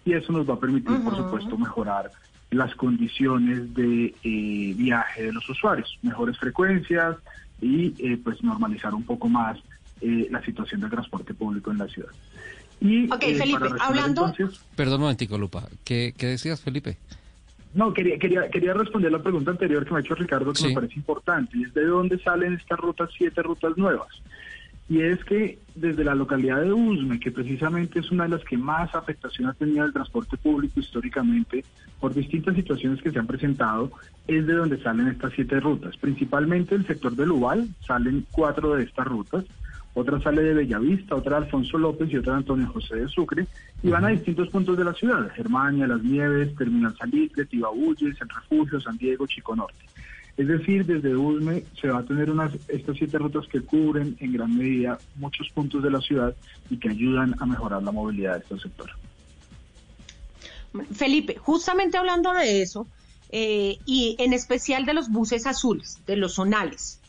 y 0.05 0.13
eso 0.13 0.31
nos 0.33 0.49
va 0.49 0.55
a 0.55 0.59
permitir, 0.59 0.99
por 1.03 1.15
supuesto, 1.15 1.57
mejorar 1.57 2.11
las 2.51 2.75
condiciones 2.75 3.73
de 3.73 4.13
eh, 4.23 4.73
viaje 4.75 5.23
de 5.23 5.33
los 5.33 5.47
usuarios, 5.49 5.97
mejores 6.01 6.37
frecuencias 6.37 7.17
y 7.61 7.93
eh, 7.97 8.19
pues 8.23 8.43
normalizar 8.43 8.93
un 8.93 9.03
poco 9.03 9.27
más 9.27 9.57
eh, 10.01 10.27
la 10.29 10.43
situación 10.43 10.81
del 10.81 10.89
transporte 10.89 11.33
público 11.33 11.71
en 11.71 11.79
la 11.79 11.87
ciudad. 11.87 12.11
Y, 12.81 13.09
ok, 13.11 13.21
Felipe, 13.21 13.67
hablando... 13.79 14.33
Perdón 14.75 14.95
un 14.95 15.01
momentico, 15.01 15.37
Lupa. 15.37 15.67
¿Qué, 15.83 16.13
decías, 16.17 16.61
Felipe? 16.61 16.97
No, 17.73 17.93
quería, 17.93 18.19
quería, 18.19 18.49
quería 18.49 18.73
responder 18.73 19.11
la 19.11 19.23
pregunta 19.23 19.51
anterior 19.51 19.85
que 19.85 19.91
me 19.91 19.97
ha 19.97 20.01
hecho 20.01 20.15
Ricardo, 20.15 20.53
que 20.53 20.67
me 20.67 20.73
parece 20.73 20.95
importante, 20.95 21.57
y 21.57 21.63
es 21.63 21.73
de 21.73 21.85
dónde 21.85 22.19
salen 22.19 22.53
estas 22.53 22.79
rutas, 22.79 23.09
siete 23.17 23.41
rutas 23.41 23.75
nuevas 23.77 24.09
y 24.89 25.01
es 25.01 25.23
que 25.23 25.59
desde 25.75 26.03
la 26.03 26.13
localidad 26.13 26.61
de 26.61 26.73
Usme, 26.73 27.19
que 27.19 27.31
precisamente 27.31 27.99
es 27.99 28.11
una 28.11 28.23
de 28.23 28.29
las 28.29 28.43
que 28.43 28.57
más 28.57 28.93
afectación 28.93 29.47
ha 29.49 29.53
tenido 29.53 29.85
el 29.85 29.93
transporte 29.93 30.37
público 30.37 30.79
históricamente, 30.79 31.63
por 31.99 32.13
distintas 32.13 32.55
situaciones 32.55 33.01
que 33.01 33.11
se 33.11 33.17
han 33.17 33.27
presentado, 33.27 33.91
es 34.27 34.45
de 34.45 34.53
donde 34.53 34.81
salen 34.83 35.07
estas 35.07 35.33
siete 35.33 35.59
rutas. 35.59 35.95
Principalmente 35.97 36.75
el 36.75 36.85
sector 36.85 37.15
del 37.15 37.31
Ubal, 37.31 37.69
salen 37.87 38.25
cuatro 38.31 38.75
de 38.75 38.83
estas 38.83 39.07
rutas, 39.07 39.45
otra 39.95 40.19
sale 40.19 40.41
de 40.41 40.53
Bellavista, 40.53 41.15
otra 41.15 41.39
de 41.39 41.45
Alfonso 41.45 41.77
López 41.77 42.11
y 42.11 42.17
otra 42.17 42.33
de 42.33 42.39
Antonio 42.39 42.67
José 42.67 42.95
de 42.97 43.07
Sucre, 43.07 43.47
y 43.81 43.89
van 43.89 44.05
a 44.05 44.09
distintos 44.09 44.49
puntos 44.49 44.77
de 44.77 44.83
la 44.83 44.93
ciudad, 44.93 45.31
Germania, 45.35 45.87
Las 45.87 46.03
Nieves, 46.03 46.55
Terminal 46.55 46.95
Salitre, 46.97 47.45
Tibabuyes, 47.45 48.19
El 48.19 48.29
Refugio, 48.29 48.81
San 48.81 48.97
Diego, 48.97 49.25
Chico 49.27 49.55
Norte. 49.55 49.85
Es 50.35 50.47
decir, 50.47 50.85
desde 50.85 51.15
USME 51.15 51.63
se 51.79 51.89
va 51.89 51.99
a 51.99 52.03
tener 52.03 52.31
unas, 52.31 52.53
estas 52.67 52.97
siete 52.97 53.19
rutas 53.19 53.47
que 53.47 53.61
cubren 53.61 54.17
en 54.19 54.33
gran 54.33 54.57
medida 54.57 54.97
muchos 55.15 55.47
puntos 55.49 55.83
de 55.83 55.91
la 55.91 56.01
ciudad 56.01 56.35
y 56.69 56.77
que 56.77 56.89
ayudan 56.89 57.35
a 57.39 57.45
mejorar 57.45 57.83
la 57.83 57.91
movilidad 57.91 58.33
de 58.33 58.39
este 58.39 58.59
sector. 58.59 58.89
Felipe, 60.91 61.35
justamente 61.37 61.97
hablando 61.97 62.33
de 62.33 62.63
eso, 62.63 62.87
eh, 63.29 63.77
y 63.85 64.15
en 64.17 64.33
especial 64.33 64.85
de 64.85 64.93
los 64.95 65.09
buses 65.09 65.45
azules, 65.45 65.99
de 66.07 66.17
los 66.17 66.33
zonales, 66.33 66.99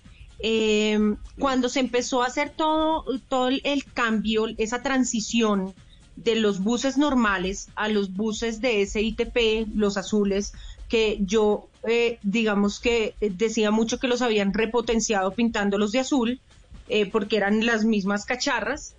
eh, 0.41 1.17
cuando 1.39 1.71
se 1.71 1.81
empezó 1.81 2.23
a 2.23 2.27
hacer 2.27 2.51
todo, 2.51 3.05
todo 3.29 3.49
el 3.49 3.85
cambio, 3.95 4.47
esa 4.59 4.83
transición 4.83 5.73
de 6.17 6.37
los 6.37 6.63
buses 6.63 6.99
normales 6.99 7.69
a 7.75 7.89
los 7.89 8.15
buses 8.15 8.61
de 8.61 8.87
SITP, 8.87 9.67
los 9.75 9.97
azules, 9.97 10.53
que 10.89 11.19
yo, 11.21 11.69
eh, 11.87 12.19
digamos 12.23 12.81
que 12.81 13.15
decía 13.21 13.71
mucho 13.71 13.99
que 13.99 14.09
los 14.09 14.23
habían 14.23 14.55
repotenciado 14.55 15.33
pintándolos 15.33 15.93
de 15.93 16.01
azul, 16.01 16.41
eh, 16.89 17.11
porque 17.11 17.37
eran 17.37 17.67
las 17.67 17.85
mismas 17.85 18.25
cacharras. 18.25 18.97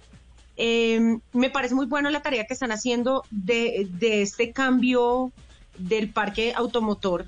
Eh, 0.57 1.17
me 1.33 1.49
parece 1.49 1.75
muy 1.75 1.85
buena 1.85 2.09
la 2.11 2.21
tarea 2.21 2.45
que 2.45 2.53
están 2.53 2.71
haciendo 2.71 3.23
de, 3.31 3.87
este 3.99 4.51
cambio 4.51 5.31
del 5.77 6.09
parque 6.09 6.53
automotor. 6.55 7.25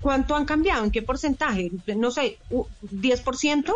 ¿Cuánto 0.00 0.36
han 0.36 0.44
cambiado? 0.44 0.84
¿En 0.84 0.90
qué 0.90 1.02
porcentaje? 1.02 1.70
No 1.96 2.10
sé, 2.10 2.38
¿10%? 2.50 3.72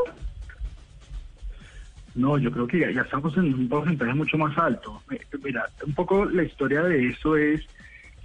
No, 2.15 2.39
yo 2.39 2.51
creo 2.51 2.67
que 2.67 2.81
ya, 2.81 2.91
ya, 2.91 3.03
estamos 3.03 3.37
en 3.37 3.55
un 3.55 3.69
porcentaje 3.69 4.13
mucho 4.15 4.37
más 4.37 4.57
alto. 4.59 5.01
Mira, 5.43 5.69
un 5.87 5.95
poco 5.95 6.25
la 6.25 6.43
historia 6.43 6.83
de 6.83 7.09
eso 7.09 7.37
es 7.37 7.63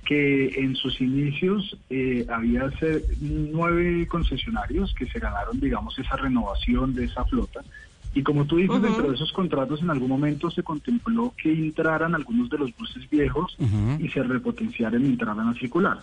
que 0.06 0.48
en 0.60 0.76
sus 0.76 1.02
inicios 1.02 1.78
eh, 1.90 2.26
había 2.30 2.72
nueve 3.20 4.08
concesionarios 4.08 4.94
que 4.94 5.08
se 5.08 5.20
ganaron, 5.20 5.60
digamos, 5.60 5.98
esa 6.00 6.16
renovación 6.16 6.94
de 6.94 7.06
esa 7.06 7.26
flota. 7.26 7.62
Y 8.14 8.24
como 8.24 8.46
tú 8.46 8.58
dices, 8.58 8.82
dentro 8.82 9.10
de 9.10 9.16
esos 9.16 9.34
contratos 9.34 9.82
en 9.82 9.90
algún 9.90 10.08
momento 10.08 10.50
se 10.50 10.64
contempló 10.64 11.34
que 11.36 11.52
entraran 11.52 12.16
algunos 12.16 12.50
de 12.50 12.60
los 12.60 12.76
buses 12.78 13.10
viejos 13.10 13.58
y 14.00 14.08
se 14.08 14.24
repotenciaran 14.24 15.04
y 15.04 15.10
entraran 15.10 15.50
a 15.50 15.54
circular. 15.56 16.00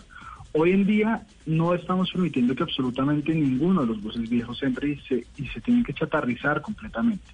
Hoy 0.51 0.71
en 0.71 0.85
día 0.85 1.25
no 1.47 1.73
estamos 1.73 2.11
permitiendo 2.11 2.53
que 2.53 2.61
absolutamente 2.61 3.33
ninguno 3.33 3.81
de 3.81 3.87
los 3.87 4.03
buses 4.03 4.29
viejos 4.29 4.61
entre 4.61 4.89
y 4.89 4.99
se, 4.99 5.25
y 5.37 5.47
se 5.47 5.61
tienen 5.61 5.83
que 5.83 5.93
chatarrizar 5.93 6.61
completamente. 6.61 7.25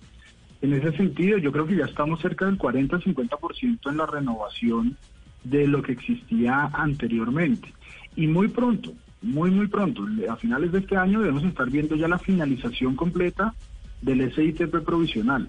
En 0.62 0.74
ese 0.74 0.96
sentido, 0.96 1.38
yo 1.38 1.52
creo 1.52 1.66
que 1.66 1.76
ya 1.76 1.86
estamos 1.86 2.22
cerca 2.22 2.46
del 2.46 2.58
40-50% 2.58 3.90
en 3.90 3.98
la 3.98 4.06
renovación 4.06 4.98
de 5.44 5.68
lo 5.68 5.82
que 5.82 5.94
existía 5.94 6.70
anteriormente. 6.74 7.74
Y 8.16 8.28
muy 8.28 8.48
pronto, 8.48 8.94
muy, 9.22 9.52
muy 9.52 9.68
pronto, 9.68 10.06
a 10.30 10.36
finales 10.36 10.72
de 10.72 10.80
este 10.80 10.98
año 10.98 11.20
debemos 11.20 11.44
estar 11.44 11.70
viendo 11.70 11.96
ya 11.96 12.08
la 12.08 12.18
finalización 12.18 12.96
completa 12.96 13.54
del 14.02 14.34
SITP 14.34 14.84
provisional 14.84 15.48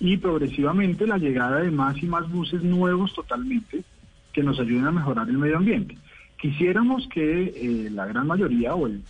y 0.00 0.16
progresivamente 0.16 1.06
la 1.06 1.18
llegada 1.18 1.60
de 1.60 1.70
más 1.70 2.00
y 2.02 2.06
más 2.06 2.30
buses 2.30 2.62
nuevos 2.62 3.12
totalmente 3.14 3.82
que 4.32 4.42
nos 4.42 4.60
ayuden 4.60 4.86
a 4.86 4.92
mejorar 4.92 5.28
el 5.28 5.38
medio 5.38 5.56
ambiente. 5.56 5.98
Quisiéramos 6.40 7.08
que 7.08 7.42
eh, 7.42 7.90
la 7.90 8.06
gran 8.06 8.28
mayoría 8.28 8.74
o, 8.76 8.86
el, 8.86 9.02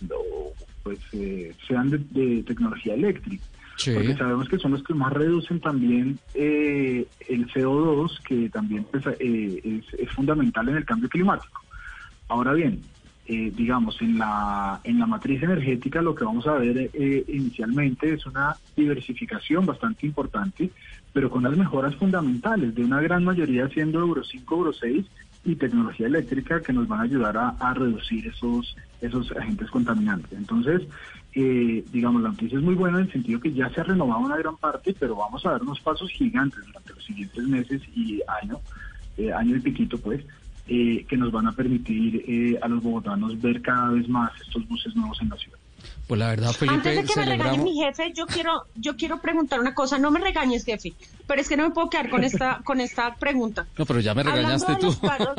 pues 0.81 0.99
eh, 1.13 1.53
sean 1.67 1.91
de 1.91 2.43
tecnología 2.43 2.95
eléctrica 2.95 3.43
porque 3.85 4.15
sabemos 4.15 4.49
que 4.49 4.57
son 4.57 4.71
los 4.71 4.83
que 4.83 4.93
más 4.93 5.13
reducen 5.13 5.59
también 5.59 6.19
eh, 6.33 7.05
el 7.27 7.47
CO2, 7.47 8.21
que 8.23 8.49
también 8.49 8.85
pues, 8.91 9.03
eh, 9.19 9.81
es, 9.97 10.09
fundamental 10.11 10.67
en 10.69 10.77
el 10.77 10.85
cambio 10.85 11.07
climático. 11.07 11.61
Ahora 12.27 12.53
bien, 12.53 12.81
eh, 13.25 13.51
digamos, 13.55 14.01
en 14.01 14.17
la, 14.17 14.81
en 14.83 14.99
la 14.99 15.05
matriz 15.05 15.41
energética 15.43 16.01
lo 16.01 16.15
que 16.15 16.25
vamos 16.25 16.45
a 16.47 16.53
ver 16.53 16.89
inicialmente 17.27 18.13
es 18.13 18.25
una 18.25 18.55
diversificación 18.75 19.65
bastante 19.65 20.05
importante, 20.05 20.71
pero 21.13 21.29
con 21.29 21.43
las 21.43 21.55
mejoras 21.55 21.95
fundamentales 21.95 22.75
de 22.75 22.83
una 22.83 23.01
gran 23.01 23.23
mayoría 23.23 23.67
siendo 23.69 23.99
Euro 23.99 24.23
5, 24.23 24.55
Euro 24.55 24.73
6 24.73 25.05
y 25.45 25.55
tecnología 25.55 26.07
eléctrica 26.07 26.61
que 26.61 26.73
nos 26.73 26.87
van 26.87 26.99
a 26.99 27.03
ayudar 27.03 27.37
a, 27.37 27.73
reducir 27.73 28.27
esos, 28.27 28.75
esos 29.01 29.31
agentes 29.31 29.69
contaminantes. 29.69 30.31
Entonces, 30.37 30.81
eh, 31.33 31.85
digamos, 31.91 32.21
la 32.21 32.29
noticia 32.29 32.57
es 32.57 32.63
muy 32.63 32.75
buena 32.75 32.97
en 32.97 33.05
el 33.05 33.11
sentido 33.11 33.39
que 33.39 33.53
ya 33.53 33.69
se 33.69 33.81
ha 33.81 33.83
renovado 33.83 34.21
una 34.21 34.37
gran 34.37 34.57
parte, 34.57 34.95
pero 34.99 35.15
vamos 35.15 35.45
a 35.45 35.51
dar 35.51 35.61
unos 35.61 35.79
pasos 35.79 36.09
gigantes 36.09 36.65
durante 36.65 36.93
los 36.93 37.03
siguientes 37.03 37.43
meses 37.47 37.81
y 37.95 38.21
año, 38.41 38.59
eh, 39.17 39.31
año 39.31 39.55
y 39.55 39.59
piquito, 39.59 39.97
pues, 39.99 40.25
eh, 40.67 41.05
que 41.07 41.17
nos 41.17 41.31
van 41.31 41.47
a 41.47 41.51
permitir 41.51 42.59
a 42.61 42.67
los 42.67 42.81
bogotanos 42.81 43.39
ver 43.39 43.61
cada 43.61 43.91
vez 43.91 44.07
más 44.09 44.31
estos 44.41 44.67
buses 44.67 44.95
nuevos 44.95 45.21
en 45.21 45.29
la 45.29 45.37
ciudad. 45.37 45.59
Pues 46.09 46.17
la 46.17 46.27
verdad, 46.29 46.51
Felipe, 46.53 46.73
Antes 46.75 46.95
de 46.95 47.03
que 47.03 47.19
me 47.19 47.25
regañe 47.27 47.59
mi 47.59 47.75
jefe, 47.75 48.11
yo 48.15 48.25
quiero, 48.25 48.63
yo 48.73 48.97
quiero 48.97 49.21
preguntar 49.21 49.59
una 49.59 49.75
cosa. 49.75 49.99
No 49.99 50.09
me 50.09 50.19
regañes, 50.19 50.65
jefe, 50.65 50.93
pero 51.27 51.39
es 51.39 51.47
que 51.47 51.55
no 51.55 51.67
me 51.67 51.69
puedo 51.69 51.87
quedar 51.91 52.09
con 52.09 52.23
esta, 52.23 52.61
con 52.63 52.81
esta 52.81 53.13
pregunta. 53.13 53.67
No, 53.77 53.85
pero 53.85 53.99
ya 53.99 54.15
me 54.15 54.23
regañaste 54.23 54.75
tú. 54.77 54.91
paros- 54.99 55.35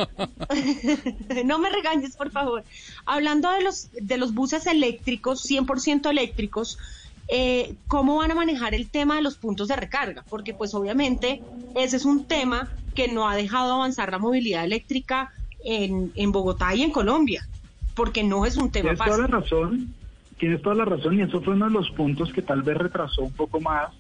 no 1.45 1.59
me 1.59 1.71
regañes, 1.71 2.15
por 2.17 2.31
favor. 2.31 2.63
Hablando 3.05 3.51
de 3.51 3.63
los, 3.63 3.89
de 3.93 4.17
los 4.17 4.33
buses 4.33 4.67
eléctricos, 4.69 5.45
100% 5.45 6.09
eléctricos, 6.09 6.79
eh, 7.27 7.75
¿cómo 7.89 8.17
van 8.19 8.31
a 8.31 8.35
manejar 8.37 8.73
el 8.73 8.89
tema 8.89 9.17
de 9.17 9.23
los 9.23 9.37
puntos 9.39 9.67
de 9.67 9.75
recarga? 9.77 10.25
Porque 10.31 10.55
pues 10.55 10.73
obviamente 10.75 11.43
ese 11.75 11.97
es 11.97 12.05
un 12.05 12.27
tema 12.27 12.71
que 12.95 13.09
no 13.09 13.29
ha 13.29 13.35
dejado 13.35 13.75
avanzar 13.75 14.13
la 14.13 14.19
movilidad 14.19 14.65
eléctrica 14.65 15.33
en, 15.65 16.13
en 16.15 16.31
Bogotá 16.33 16.75
y 16.77 16.83
en 16.83 16.93
Colombia, 16.93 17.47
porque 17.95 18.23
no 18.23 18.47
es 18.47 18.57
un 18.57 18.71
tema 18.71 18.95
Tienes 18.95 18.99
toda 18.99 19.11
fácil. 19.11 19.23
la 19.33 19.41
razón, 19.41 19.95
tienes 20.41 20.63
toda 20.63 20.75
la 20.75 20.85
razón 20.87 21.19
y 21.19 21.23
eso 21.23 21.41
fue 21.43 21.55
uno 21.55 21.67
de 21.67 21.73
los 21.73 21.91
puntos 21.91 22.33
que 22.33 22.43
tal 22.43 22.63
vez 22.63 22.77
retrasó 22.77 23.23
un 23.23 23.33
poco 23.33 23.61
más 23.61 23.91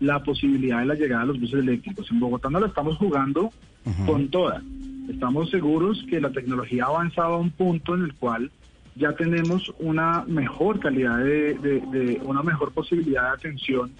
la 0.00 0.22
posibilidad 0.24 0.80
de 0.80 0.86
la 0.86 0.94
llegada 0.94 1.20
de 1.22 1.28
los 1.28 1.40
buses 1.40 1.60
eléctricos. 1.60 2.10
En 2.10 2.18
Bogotá 2.18 2.50
no 2.50 2.58
la 2.58 2.66
estamos 2.66 2.96
jugando 2.96 3.52
con 4.06 4.28
toda. 4.30 4.62
Estamos 5.08 5.50
seguros 5.50 6.04
que 6.08 6.20
la 6.20 6.30
tecnología 6.32 6.84
ha 6.84 6.88
avanzado 6.88 7.34
a 7.34 7.38
un 7.38 7.50
punto 7.50 7.94
en 7.94 8.04
el 8.04 8.14
cual 8.14 8.50
ya 8.94 9.12
tenemos 9.14 9.70
una 9.78 10.24
mejor 10.26 10.80
calidad 10.80 11.18
de, 11.18 11.54
de- 11.54 11.80
de- 11.92 12.20
una 12.24 12.42
mejor 12.42 12.72
posibilidad 12.72 13.22
de 13.24 13.28
atención 13.36 13.92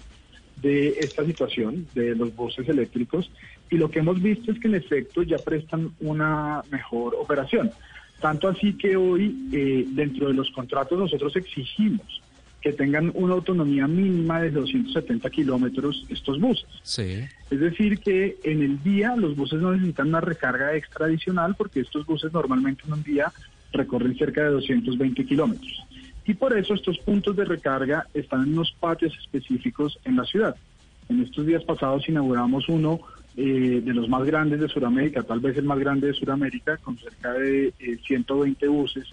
de 0.55 0.89
esta 0.99 1.25
situación 1.25 1.87
de 1.93 2.15
los 2.15 2.35
buses 2.35 2.67
eléctricos 2.69 3.29
y 3.69 3.77
lo 3.77 3.89
que 3.89 3.99
hemos 3.99 4.21
visto 4.21 4.51
es 4.51 4.59
que 4.59 4.67
en 4.67 4.75
efecto 4.75 5.23
ya 5.23 5.39
prestan 5.39 5.91
una 5.99 6.61
mejor 6.71 7.15
operación. 7.15 7.71
Tanto 8.23 8.47
así 8.47 8.71
que 8.75 8.95
hoy 8.95 9.35
eh, 9.51 9.85
dentro 9.89 10.29
de 10.29 10.33
los 10.33 10.49
contratos 10.51 10.97
nosotros 10.97 11.35
exigimos 11.35 12.21
que 12.61 12.71
tengan 12.71 13.11
una 13.15 13.33
autonomía 13.33 13.85
mínima 13.85 14.39
de 14.39 14.49
270 14.49 15.29
kilómetros 15.29 16.05
estos 16.07 16.39
buses. 16.39 16.65
Sí. 16.83 17.25
Es 17.51 17.59
decir, 17.59 17.99
que 17.99 18.37
en 18.45 18.63
el 18.63 18.81
día 18.81 19.17
los 19.17 19.35
buses 19.35 19.59
no 19.59 19.73
necesitan 19.73 20.07
una 20.07 20.21
recarga 20.21 20.73
extra 20.73 21.07
adicional 21.07 21.55
porque 21.57 21.81
estos 21.81 22.05
buses 22.05 22.31
normalmente 22.31 22.83
en 22.87 22.93
un 22.93 23.03
día 23.03 23.29
recorren 23.73 24.17
cerca 24.17 24.43
de 24.43 24.51
220 24.51 25.25
kilómetros. 25.25 25.83
Y 26.25 26.33
por 26.33 26.57
eso 26.57 26.75
estos 26.75 26.99
puntos 26.99 27.35
de 27.35 27.43
recarga 27.43 28.07
están 28.13 28.43
en 28.43 28.53
unos 28.53 28.71
patios 28.79 29.11
específicos 29.19 29.99
en 30.05 30.15
la 30.15 30.23
ciudad. 30.23 30.55
En 31.09 31.21
estos 31.21 31.45
días 31.45 31.65
pasados 31.65 32.07
inauguramos 32.07 32.69
uno 32.69 33.01
eh, 33.35 33.81
de 33.83 33.93
los 33.93 34.07
más 34.09 34.23
grandes 34.25 34.59
de 34.59 34.67
Sudamérica, 34.67 35.23
tal 35.23 35.39
vez 35.39 35.57
el 35.57 35.65
más 35.65 35.79
grande 35.79 36.07
de 36.07 36.13
Sudamérica, 36.13 36.77
con 36.77 36.97
cerca 36.97 37.33
de 37.33 37.73
eh, 37.79 37.97
120 38.05 38.67
buses 38.67 39.07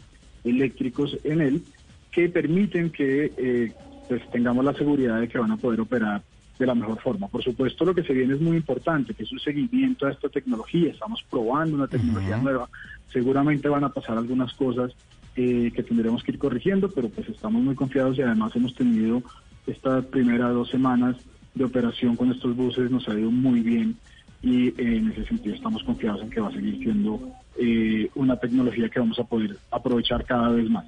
eléctricos 0.44 1.16
en 1.24 1.40
él, 1.40 1.62
que 2.10 2.28
permiten 2.28 2.90
que 2.90 3.32
eh, 3.36 3.72
pues 4.08 4.28
tengamos 4.30 4.64
la 4.64 4.74
seguridad 4.74 5.20
de 5.20 5.28
que 5.28 5.38
van 5.38 5.52
a 5.52 5.56
poder 5.56 5.80
operar 5.80 6.22
de 6.58 6.66
la 6.66 6.74
mejor 6.74 7.00
forma. 7.00 7.28
Por 7.28 7.42
supuesto, 7.42 7.84
lo 7.84 7.94
que 7.94 8.02
se 8.02 8.12
viene 8.12 8.34
es 8.34 8.40
muy 8.40 8.56
importante, 8.56 9.14
que 9.14 9.22
es 9.22 9.32
un 9.32 9.40
seguimiento 9.40 10.06
a 10.06 10.10
esta 10.10 10.28
tecnología. 10.28 10.90
Estamos 10.90 11.24
probando 11.30 11.76
una 11.76 11.88
tecnología 11.88 12.36
nueva. 12.36 12.68
Seguramente 13.10 13.68
van 13.68 13.84
a 13.84 13.88
pasar 13.88 14.18
algunas 14.18 14.52
cosas 14.52 14.92
eh, 15.36 15.72
que 15.74 15.82
tendremos 15.82 16.22
que 16.22 16.32
ir 16.32 16.38
corrigiendo, 16.38 16.90
pero 16.90 17.08
pues 17.08 17.28
estamos 17.28 17.62
muy 17.62 17.74
confiados 17.74 18.18
y 18.18 18.22
además 18.22 18.54
hemos 18.54 18.74
tenido 18.74 19.22
estas 19.66 20.04
primeras 20.06 20.52
dos 20.52 20.68
semanas 20.68 21.16
de 21.54 21.64
operación 21.64 22.16
con 22.16 22.30
estos 22.30 22.56
buses, 22.56 22.90
nos 22.90 23.08
ha 23.08 23.18
ido 23.18 23.30
muy 23.30 23.60
bien 23.60 23.96
y 24.42 24.68
eh, 24.68 24.74
en 24.78 25.10
ese 25.10 25.24
sentido 25.26 25.54
estamos 25.54 25.82
confiados 25.82 26.22
en 26.22 26.30
que 26.30 26.40
va 26.40 26.48
a 26.48 26.52
seguir 26.52 26.78
siendo 26.78 27.20
eh, 27.58 28.08
una 28.14 28.36
tecnología 28.36 28.88
que 28.88 29.00
vamos 29.00 29.18
a 29.18 29.24
poder 29.24 29.56
aprovechar 29.70 30.24
cada 30.24 30.48
vez 30.50 30.68
más. 30.70 30.86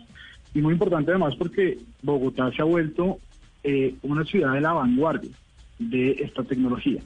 Y 0.55 0.61
muy 0.61 0.75
importante 0.75 1.11
además 1.11 1.35
porque 1.37 1.79
Bogotá 2.03 2.51
se 2.53 2.63
ha 2.63 2.65
vuelto 2.65 3.19
eh, 3.63 3.95
una 4.03 4.25
ciudad 4.25 4.55
de 4.55 4.61
la 4.61 4.73
vanguardia 4.73 5.31
de 5.79 6.13
esta 6.21 6.43
tecnología. 6.45 7.03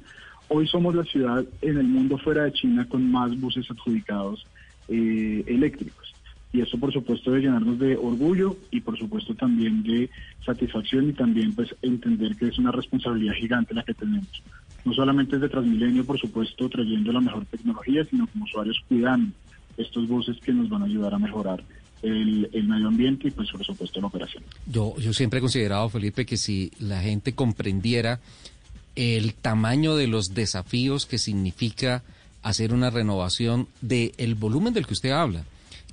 Hoy 0.48 0.68
somos 0.68 0.94
la 0.94 1.04
ciudad 1.04 1.44
en 1.60 1.78
el 1.78 1.86
mundo 1.86 2.18
fuera 2.18 2.44
de 2.44 2.52
China 2.52 2.86
con 2.88 3.10
más 3.10 3.38
buses 3.40 3.68
adjudicados 3.70 4.46
eléctricos. 4.88 6.05
Y 6.52 6.60
eso 6.60 6.78
por 6.78 6.92
supuesto 6.92 7.30
debe 7.30 7.42
llenarnos 7.42 7.78
de 7.78 7.96
orgullo 7.96 8.56
y 8.70 8.80
por 8.80 8.98
supuesto 8.98 9.34
también 9.34 9.82
de 9.82 10.08
satisfacción 10.44 11.10
y 11.10 11.12
también 11.12 11.54
pues 11.54 11.74
entender 11.82 12.36
que 12.36 12.48
es 12.48 12.58
una 12.58 12.72
responsabilidad 12.72 13.34
gigante 13.34 13.74
la 13.74 13.82
que 13.82 13.94
tenemos. 13.94 14.42
No 14.84 14.94
solamente 14.94 15.36
desde 15.36 15.48
Transmilenio, 15.48 16.04
por 16.04 16.18
supuesto, 16.18 16.68
trayendo 16.68 17.12
la 17.12 17.20
mejor 17.20 17.44
tecnología, 17.46 18.04
sino 18.04 18.26
como 18.28 18.44
usuarios 18.44 18.80
cuidando 18.88 19.32
estos 19.76 20.06
buses 20.08 20.38
que 20.38 20.52
nos 20.52 20.68
van 20.68 20.82
a 20.82 20.86
ayudar 20.86 21.12
a 21.12 21.18
mejorar 21.18 21.62
el, 22.02 22.48
medio 22.66 22.88
ambiente 22.88 23.28
y 23.28 23.30
pues 23.30 23.50
por 23.50 23.64
supuesto 23.64 24.00
la 24.00 24.06
operación. 24.06 24.42
Yo, 24.66 24.96
yo 24.98 25.12
siempre 25.12 25.38
he 25.38 25.40
considerado, 25.40 25.88
Felipe, 25.88 26.24
que 26.24 26.36
si 26.36 26.70
la 26.78 27.00
gente 27.00 27.34
comprendiera 27.34 28.20
el 28.94 29.34
tamaño 29.34 29.96
de 29.96 30.06
los 30.06 30.34
desafíos 30.34 31.06
que 31.06 31.18
significa 31.18 32.02
hacer 32.42 32.72
una 32.72 32.90
renovación 32.90 33.68
del 33.80 34.34
volumen 34.36 34.72
del 34.72 34.86
que 34.86 34.94
usted 34.94 35.10
habla, 35.10 35.44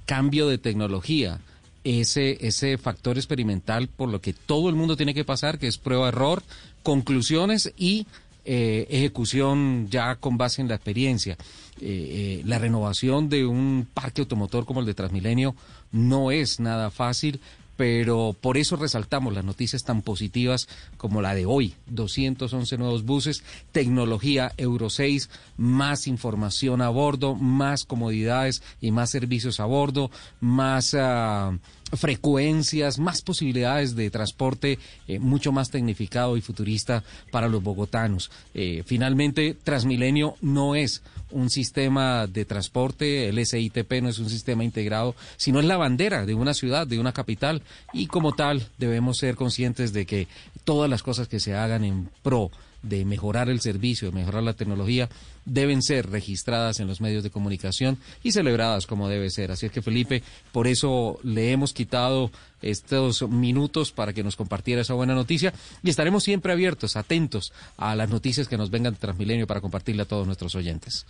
cambio 0.05 0.47
de 0.47 0.57
tecnología, 0.57 1.39
ese, 1.83 2.45
ese 2.45 2.77
factor 2.77 3.17
experimental 3.17 3.87
por 3.87 4.09
lo 4.09 4.21
que 4.21 4.33
todo 4.33 4.69
el 4.69 4.75
mundo 4.75 4.95
tiene 4.95 5.13
que 5.13 5.25
pasar, 5.25 5.59
que 5.59 5.67
es 5.67 5.77
prueba-error, 5.77 6.43
conclusiones 6.81 7.73
y 7.77 8.07
eh, 8.45 8.87
ejecución 8.89 9.87
ya 9.89 10.15
con 10.15 10.37
base 10.37 10.61
en 10.61 10.67
la 10.67 10.75
experiencia. 10.75 11.37
Eh, 11.79 12.39
eh, 12.39 12.41
la 12.45 12.59
renovación 12.59 13.29
de 13.29 13.45
un 13.45 13.87
parque 13.93 14.21
automotor 14.21 14.65
como 14.65 14.81
el 14.81 14.85
de 14.85 14.93
Transmilenio 14.93 15.55
no 15.91 16.31
es 16.31 16.59
nada 16.59 16.91
fácil, 16.91 17.39
pero 17.75 18.35
por 18.39 18.57
eso 18.57 18.75
resaltamos 18.75 19.33
las 19.33 19.43
noticias 19.43 19.83
tan 19.83 20.01
positivas 20.01 20.67
como 20.97 21.21
la 21.21 21.33
de 21.35 21.45
hoy. 21.45 21.75
211 21.87 22.77
nuevos 22.77 23.03
buses, 23.03 23.43
tecnología 23.71 24.51
Euro 24.57 24.89
6, 24.89 25.29
más 25.57 26.07
información 26.07 26.81
a 26.81 26.89
bordo, 26.89 27.35
más 27.35 27.85
comodidades 27.85 28.61
y 28.81 28.91
más 28.91 29.09
servicios 29.09 29.59
a 29.59 29.65
bordo, 29.65 30.11
más 30.39 30.95
ah, 30.99 31.57
frecuencias, 31.93 32.99
más 32.99 33.21
posibilidades 33.21 33.95
de 33.95 34.09
transporte 34.09 34.79
eh, 35.07 35.19
mucho 35.19 35.51
más 35.51 35.69
tecnificado 35.69 36.37
y 36.37 36.41
futurista 36.41 37.03
para 37.31 37.47
los 37.47 37.61
bogotanos. 37.63 38.31
Eh, 38.53 38.83
finalmente, 38.85 39.55
Transmilenio 39.63 40.35
no 40.41 40.75
es 40.75 41.01
un 41.31 41.49
sistema 41.49 42.27
de 42.27 42.45
transporte, 42.45 43.27
el 43.29 43.43
SITP 43.43 44.01
no 44.01 44.09
es 44.09 44.19
un 44.19 44.29
sistema 44.29 44.63
integrado, 44.63 45.15
sino 45.37 45.59
es 45.59 45.65
la 45.65 45.77
bandera 45.77 46.25
de 46.25 46.35
una 46.35 46.53
ciudad, 46.53 46.87
de 46.87 46.99
una 46.99 47.11
capital, 47.11 47.61
y 47.91 48.07
como 48.07 48.33
tal 48.33 48.67
debemos 48.77 49.17
ser 49.17 49.35
conscientes 49.35 49.93
de 49.93 50.05
que 50.05 50.27
todas 50.63 50.89
las 50.89 51.03
cosas 51.03 51.27
que 51.27 51.39
se 51.39 51.55
hagan 51.55 51.83
en 51.83 52.09
pro 52.21 52.51
de 52.83 53.05
mejorar 53.05 53.49
el 53.49 53.61
servicio, 53.61 54.09
de 54.09 54.15
mejorar 54.15 54.43
la 54.43 54.53
tecnología, 54.53 55.09
deben 55.45 55.81
ser 55.81 56.09
registradas 56.09 56.79
en 56.79 56.87
los 56.87 57.01
medios 57.01 57.23
de 57.23 57.29
comunicación 57.29 57.97
y 58.23 58.31
celebradas 58.31 58.87
como 58.87 59.09
debe 59.09 59.29
ser. 59.29 59.51
Así 59.51 59.65
es 59.65 59.71
que 59.71 59.81
Felipe, 59.81 60.23
por 60.51 60.67
eso 60.67 61.19
le 61.23 61.51
hemos 61.51 61.73
quitado 61.73 62.31
estos 62.61 63.27
minutos 63.29 63.91
para 63.91 64.13
que 64.13 64.23
nos 64.23 64.35
compartiera 64.35 64.81
esa 64.81 64.93
buena 64.93 65.13
noticia 65.13 65.53
y 65.83 65.89
estaremos 65.89 66.23
siempre 66.23 66.53
abiertos, 66.53 66.95
atentos 66.95 67.53
a 67.77 67.95
las 67.95 68.09
noticias 68.09 68.47
que 68.47 68.57
nos 68.57 68.71
vengan 68.71 68.93
de 68.93 68.99
Transmilenio 68.99 69.47
para 69.47 69.61
compartirle 69.61 70.03
a 70.03 70.05
todos 70.05 70.25
nuestros 70.25 70.55
oyentes. 70.55 71.05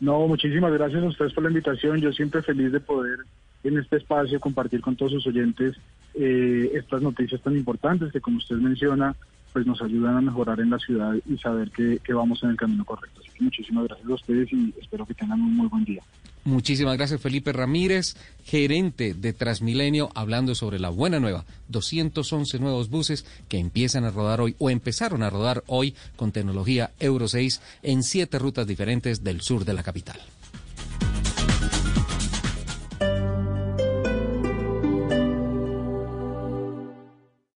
No, 0.00 0.26
muchísimas 0.26 0.72
gracias 0.72 1.02
a 1.02 1.06
ustedes 1.06 1.32
por 1.32 1.44
la 1.44 1.50
invitación. 1.50 2.00
Yo 2.00 2.12
siempre 2.12 2.42
feliz 2.42 2.72
de 2.72 2.80
poder 2.80 3.20
en 3.62 3.78
este 3.78 3.96
espacio 3.96 4.40
compartir 4.40 4.80
con 4.80 4.96
todos 4.96 5.12
sus 5.12 5.26
oyentes 5.26 5.76
eh, 6.14 6.70
estas 6.74 7.02
noticias 7.02 7.40
tan 7.40 7.56
importantes 7.56 8.12
que, 8.12 8.20
como 8.20 8.38
usted 8.38 8.56
menciona, 8.56 9.16
pues 9.54 9.66
nos 9.66 9.80
ayudan 9.80 10.16
a 10.16 10.20
mejorar 10.20 10.58
en 10.58 10.68
la 10.68 10.80
ciudad 10.80 11.14
y 11.26 11.38
saber 11.38 11.70
que, 11.70 12.00
que 12.02 12.12
vamos 12.12 12.42
en 12.42 12.50
el 12.50 12.56
camino 12.56 12.84
correcto. 12.84 13.20
Así 13.20 13.30
que 13.38 13.44
muchísimas 13.44 13.84
gracias 13.84 14.10
a 14.10 14.14
ustedes 14.14 14.52
y 14.52 14.74
espero 14.82 15.06
que 15.06 15.14
tengan 15.14 15.40
un 15.40 15.56
muy 15.56 15.68
buen 15.68 15.84
día. 15.84 16.02
Muchísimas 16.42 16.96
gracias 16.96 17.20
Felipe 17.20 17.52
Ramírez, 17.52 18.16
gerente 18.44 19.14
de 19.14 19.32
Transmilenio, 19.32 20.10
hablando 20.16 20.56
sobre 20.56 20.80
la 20.80 20.88
buena 20.90 21.20
nueva. 21.20 21.44
211 21.68 22.58
nuevos 22.58 22.90
buses 22.90 23.24
que 23.48 23.58
empiezan 23.58 24.04
a 24.04 24.10
rodar 24.10 24.40
hoy 24.40 24.56
o 24.58 24.70
empezaron 24.70 25.22
a 25.22 25.30
rodar 25.30 25.62
hoy 25.68 25.94
con 26.16 26.32
tecnología 26.32 26.90
Euro 26.98 27.28
6 27.28 27.62
en 27.84 28.02
siete 28.02 28.40
rutas 28.40 28.66
diferentes 28.66 29.22
del 29.22 29.40
sur 29.40 29.64
de 29.64 29.74
la 29.74 29.84
capital. 29.84 30.18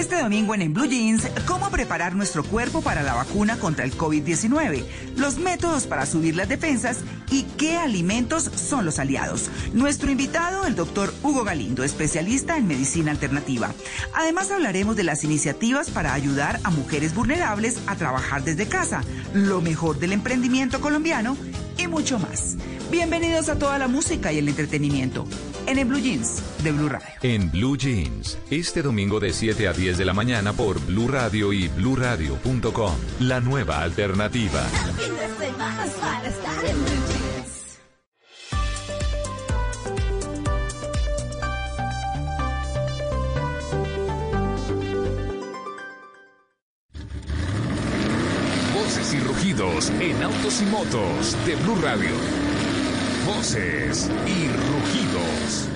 Este 0.00 0.18
domingo 0.18 0.54
en, 0.54 0.62
en 0.62 0.72
Blue 0.72 0.86
Jeans, 0.86 1.28
cómo 1.46 1.70
preparar 1.70 2.14
nuestro 2.14 2.42
cuerpo 2.42 2.80
para 2.80 3.02
la 3.02 3.12
vacuna 3.12 3.58
contra 3.58 3.84
el 3.84 3.94
COVID-19, 3.94 4.82
los 5.16 5.36
métodos 5.36 5.86
para 5.86 6.06
subir 6.06 6.36
las 6.36 6.48
defensas 6.48 7.00
y 7.30 7.42
qué 7.58 7.76
alimentos 7.76 8.44
son 8.44 8.86
los 8.86 8.98
aliados. 8.98 9.50
Nuestro 9.74 10.10
invitado, 10.10 10.64
el 10.64 10.74
doctor 10.74 11.12
Hugo 11.22 11.44
Galindo, 11.44 11.84
especialista 11.84 12.56
en 12.56 12.66
medicina 12.66 13.10
alternativa. 13.10 13.74
Además 14.14 14.50
hablaremos 14.50 14.96
de 14.96 15.04
las 15.04 15.22
iniciativas 15.22 15.90
para 15.90 16.14
ayudar 16.14 16.60
a 16.64 16.70
mujeres 16.70 17.14
vulnerables 17.14 17.78
a 17.86 17.94
trabajar 17.94 18.42
desde 18.42 18.66
casa, 18.66 19.02
lo 19.34 19.60
mejor 19.60 19.98
del 19.98 20.12
emprendimiento 20.12 20.80
colombiano 20.80 21.36
y 21.76 21.88
mucho 21.88 22.18
más. 22.18 22.56
Bienvenidos 22.90 23.50
a 23.50 23.58
toda 23.58 23.78
la 23.78 23.86
música 23.86 24.32
y 24.32 24.38
el 24.38 24.48
entretenimiento 24.48 25.26
en 25.66 25.78
el 25.78 25.84
Blue 25.84 26.00
Jeans 26.00 26.42
de 26.62 26.72
Blue 26.72 26.88
Radio. 26.88 27.08
En 27.22 27.50
Blue 27.50 27.76
Jeans, 27.76 28.38
este 28.50 28.82
domingo 28.82 29.20
de 29.20 29.32
7 29.32 29.68
a 29.68 29.72
10 29.72 29.98
de 29.98 30.04
la 30.04 30.12
mañana 30.12 30.52
por 30.52 30.80
Blue 30.84 31.08
Radio 31.08 31.52
y 31.52 31.68
bluradio.com. 31.68 32.94
La 33.20 33.40
nueva 33.40 33.82
alternativa. 33.82 34.62
Voces 48.74 49.14
y 49.14 49.20
rugidos 49.20 49.90
en 50.00 50.22
autos 50.22 50.62
y 50.62 50.64
motos 50.66 51.36
de 51.46 51.56
Blue 51.56 51.76
Radio. 51.82 52.39
Voces 53.36 54.10
y 54.26 54.48
rugidos. 54.48 55.68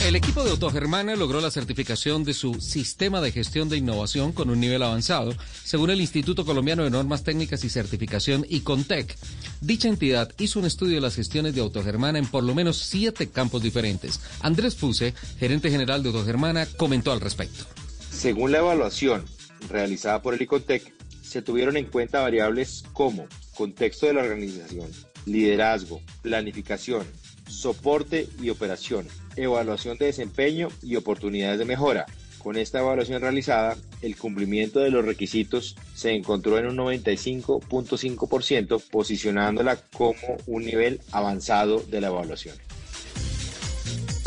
El 0.00 0.16
equipo 0.16 0.42
de 0.42 0.50
Autogermana 0.50 1.14
logró 1.14 1.40
la 1.40 1.52
certificación 1.52 2.24
de 2.24 2.34
su 2.34 2.54
sistema 2.54 3.20
de 3.20 3.30
gestión 3.30 3.68
de 3.68 3.76
innovación 3.76 4.32
con 4.32 4.50
un 4.50 4.58
nivel 4.58 4.82
avanzado, 4.82 5.34
según 5.62 5.90
el 5.90 6.00
Instituto 6.00 6.44
Colombiano 6.44 6.82
de 6.82 6.90
Normas 6.90 7.22
Técnicas 7.22 7.62
y 7.62 7.68
Certificación 7.68 8.44
ICONTEC. 8.48 9.16
Dicha 9.60 9.88
entidad 9.88 10.32
hizo 10.38 10.58
un 10.58 10.66
estudio 10.66 10.96
de 10.96 11.02
las 11.02 11.14
gestiones 11.14 11.54
de 11.54 11.60
Autogermana 11.60 12.18
en 12.18 12.26
por 12.26 12.42
lo 12.42 12.56
menos 12.56 12.78
siete 12.78 13.28
campos 13.28 13.62
diferentes. 13.62 14.20
Andrés 14.40 14.74
Fuse, 14.74 15.14
gerente 15.38 15.70
general 15.70 16.02
de 16.02 16.08
Autogermana, 16.08 16.66
comentó 16.66 17.12
al 17.12 17.20
respecto. 17.20 17.66
Según 18.10 18.50
la 18.50 18.58
evaluación 18.58 19.24
realizada 19.70 20.22
por 20.22 20.34
el 20.34 20.42
ICONTEC, 20.42 20.92
se 21.22 21.40
tuvieron 21.40 21.76
en 21.76 21.84
cuenta 21.84 22.20
variables 22.20 22.82
como 22.92 23.28
contexto 23.58 24.06
de 24.06 24.14
la 24.14 24.22
organización, 24.22 24.88
liderazgo, 25.26 26.00
planificación, 26.22 27.04
soporte 27.48 28.28
y 28.40 28.50
operación, 28.50 29.08
evaluación 29.34 29.98
de 29.98 30.06
desempeño 30.06 30.68
y 30.80 30.94
oportunidades 30.94 31.58
de 31.58 31.64
mejora. 31.64 32.06
Con 32.38 32.56
esta 32.56 32.78
evaluación 32.78 33.20
realizada, 33.20 33.76
el 34.00 34.16
cumplimiento 34.16 34.78
de 34.78 34.92
los 34.92 35.04
requisitos 35.04 35.74
se 35.92 36.12
encontró 36.12 36.56
en 36.56 36.68
un 36.68 36.76
95.5%, 36.76 38.80
posicionándola 38.92 39.74
como 39.92 40.36
un 40.46 40.64
nivel 40.64 41.00
avanzado 41.10 41.80
de 41.80 42.00
la 42.00 42.06
evaluación. 42.06 42.56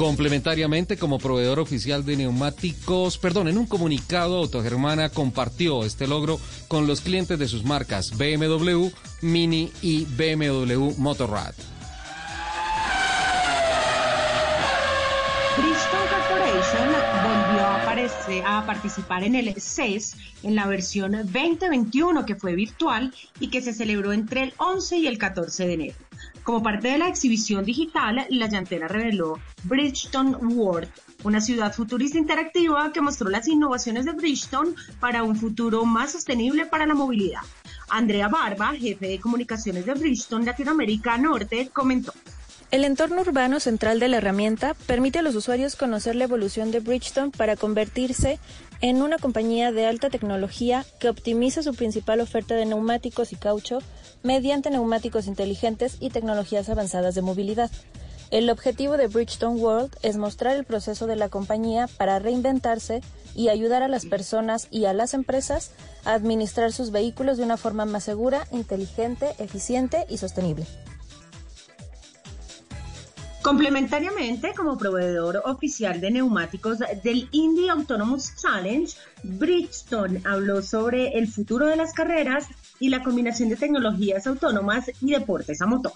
Complementariamente, 0.01 0.97
como 0.97 1.19
proveedor 1.19 1.59
oficial 1.59 2.03
de 2.03 2.17
neumáticos, 2.17 3.19
perdón, 3.19 3.49
en 3.49 3.59
un 3.59 3.67
comunicado, 3.67 4.37
Autogermana 4.37 5.09
compartió 5.09 5.85
este 5.85 6.07
logro 6.07 6.39
con 6.67 6.87
los 6.87 7.01
clientes 7.01 7.37
de 7.37 7.47
sus 7.47 7.63
marcas 7.63 8.17
BMW, 8.17 8.87
Mini 9.21 9.71
y 9.83 10.05
BMW 10.05 10.93
Motorrad. 10.97 11.53
Bridgestone 15.55 16.07
Corporation 16.09 16.87
volvió 17.23 17.61
a, 17.63 17.83
aparecer, 17.83 18.43
a 18.43 18.65
participar 18.65 19.23
en 19.23 19.35
el 19.35 19.53
CES 19.61 20.15
en 20.41 20.55
la 20.55 20.65
versión 20.65 21.11
2021 21.11 22.25
que 22.25 22.33
fue 22.33 22.55
virtual 22.55 23.13
y 23.39 23.51
que 23.51 23.61
se 23.61 23.71
celebró 23.71 24.13
entre 24.13 24.45
el 24.45 24.53
11 24.57 24.97
y 24.97 25.05
el 25.05 25.19
14 25.19 25.67
de 25.67 25.73
enero. 25.73 25.95
Como 26.43 26.63
parte 26.63 26.87
de 26.87 26.97
la 26.97 27.07
exhibición 27.07 27.63
digital, 27.63 28.25
la 28.29 28.47
llantera 28.47 28.87
reveló 28.87 29.39
Bridgestone 29.63 30.35
World, 30.37 30.89
una 31.23 31.39
ciudad 31.39 31.71
futurista 31.71 32.17
interactiva 32.17 32.91
que 32.91 33.01
mostró 33.01 33.29
las 33.29 33.47
innovaciones 33.47 34.05
de 34.05 34.13
Bridgestone 34.13 34.73
para 34.99 35.21
un 35.21 35.35
futuro 35.35 35.85
más 35.85 36.13
sostenible 36.13 36.65
para 36.65 36.87
la 36.87 36.95
movilidad. 36.95 37.41
Andrea 37.89 38.27
Barba, 38.27 38.73
jefe 38.73 39.07
de 39.07 39.19
comunicaciones 39.19 39.85
de 39.85 39.93
Bridgestone 39.93 40.45
Latinoamérica 40.45 41.17
Norte, 41.17 41.69
comentó. 41.71 42.13
El 42.71 42.85
entorno 42.85 43.21
urbano 43.21 43.59
central 43.59 43.99
de 43.99 44.07
la 44.07 44.17
herramienta 44.17 44.75
permite 44.87 45.19
a 45.19 45.21
los 45.21 45.35
usuarios 45.35 45.75
conocer 45.75 46.15
la 46.15 46.23
evolución 46.23 46.71
de 46.71 46.79
Bridgestone 46.79 47.31
para 47.31 47.57
convertirse 47.57 48.39
en 48.79 49.01
una 49.01 49.17
compañía 49.17 49.73
de 49.73 49.85
alta 49.85 50.09
tecnología 50.09 50.85
que 50.99 51.09
optimiza 51.09 51.61
su 51.63 51.75
principal 51.75 52.21
oferta 52.21 52.55
de 52.55 52.65
neumáticos 52.65 53.33
y 53.33 53.35
caucho 53.35 53.79
mediante 54.23 54.69
neumáticos 54.69 55.27
inteligentes 55.27 55.97
y 55.99 56.09
tecnologías 56.09 56.69
avanzadas 56.69 57.15
de 57.15 57.21
movilidad. 57.21 57.71
El 58.31 58.49
objetivo 58.49 58.95
de 58.95 59.07
Bridgestone 59.07 59.59
World 59.59 59.95
es 60.03 60.15
mostrar 60.15 60.55
el 60.55 60.63
proceso 60.63 61.05
de 61.05 61.17
la 61.17 61.27
compañía 61.27 61.87
para 61.97 62.17
reinventarse 62.17 63.01
y 63.35 63.49
ayudar 63.49 63.83
a 63.83 63.89
las 63.89 64.05
personas 64.05 64.67
y 64.71 64.85
a 64.85 64.93
las 64.93 65.13
empresas 65.13 65.71
a 66.05 66.13
administrar 66.13 66.71
sus 66.71 66.91
vehículos 66.91 67.37
de 67.37 67.43
una 67.43 67.57
forma 67.57 67.85
más 67.85 68.05
segura, 68.05 68.47
inteligente, 68.51 69.35
eficiente 69.39 70.05
y 70.07 70.17
sostenible. 70.17 70.65
Complementariamente, 73.41 74.53
como 74.55 74.77
proveedor 74.77 75.41
oficial 75.45 75.99
de 75.99 76.11
neumáticos 76.11 76.77
del 77.03 77.27
Indy 77.31 77.69
Autonomous 77.69 78.33
Challenge, 78.39 78.95
Bridgestone 79.23 80.21
habló 80.25 80.61
sobre 80.61 81.17
el 81.17 81.27
futuro 81.27 81.65
de 81.65 81.75
las 81.75 81.91
carreras 81.91 82.45
y 82.81 82.89
la 82.89 83.03
combinación 83.03 83.47
de 83.47 83.55
tecnologías 83.55 84.27
autónomas 84.27 84.91
y 85.01 85.11
deportes 85.11 85.61
a 85.61 85.67
motor. 85.67 85.93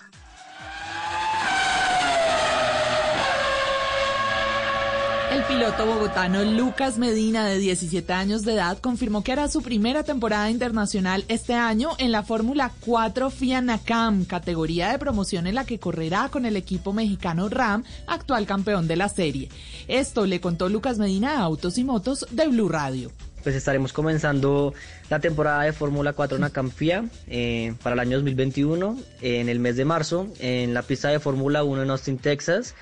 El 5.34 5.44
piloto 5.44 5.86
bogotano 5.86 6.45
Lucas 6.45 6.98
Medina, 6.98 7.45
de 7.45 7.57
17 7.57 8.14
años 8.14 8.44
de 8.44 8.53
edad, 8.53 8.78
confirmó 8.78 9.24
que 9.24 9.34
hará 9.34 9.48
su 9.49 9.62
primera 9.64 10.03
temporada 10.03 10.49
internacional 10.49 11.26
este 11.28 11.56
año 11.56 11.90
en 11.98 12.12
la 12.12 12.24
Fórmula 12.24 12.72
4 12.86 13.32
FIA 13.32 13.62
NACAM, 13.62 14.26
categoría 14.26 14.91
de 14.91 14.99
promoción 14.99 15.48
en 15.48 15.56
la 15.56 15.66
que 15.66 15.80
correrá 15.80 16.30
con 16.30 16.45
el 16.45 16.56
equipo 16.56 16.94
mexicano 16.94 17.49
RAM, 17.49 17.84
actual 18.07 18.45
campeón 18.45 18.88
de 18.88 18.95
la 18.95 19.10
serie. 19.10 19.49
Esto 19.88 20.26
le 20.26 20.40
contó 20.40 20.70
Lucas 20.70 20.99
Medina 20.99 21.40
a 21.40 21.41
Autos 21.41 21.80
y 21.80 21.84
Motos 21.84 22.28
de 22.32 22.48
Blue 22.48 22.70
Radio 22.70 23.12
pues 23.45 23.55
estaremos 23.55 23.93
comenzando 23.93 24.73
la 25.07 25.19
temporada 25.19 25.61
de 25.61 25.72
Fórmula 25.72 26.13
4 26.13 26.39
NACAM 26.39 26.72
FIA 26.72 27.05
eh, 27.27 27.76
para 27.84 27.93
el 27.93 27.99
año 27.99 28.17
2021 28.17 28.97
en 29.22 29.49
el 29.49 29.59
mes 29.59 29.76
de 29.76 29.85
marzo 29.85 30.34
en 30.39 30.73
la 30.73 30.81
pista 30.81 31.09
de 31.09 31.19
Fórmula 31.19 31.63
1 31.63 31.84
en 31.84 31.91
Austin, 31.91 32.17
Texas. 32.17 32.73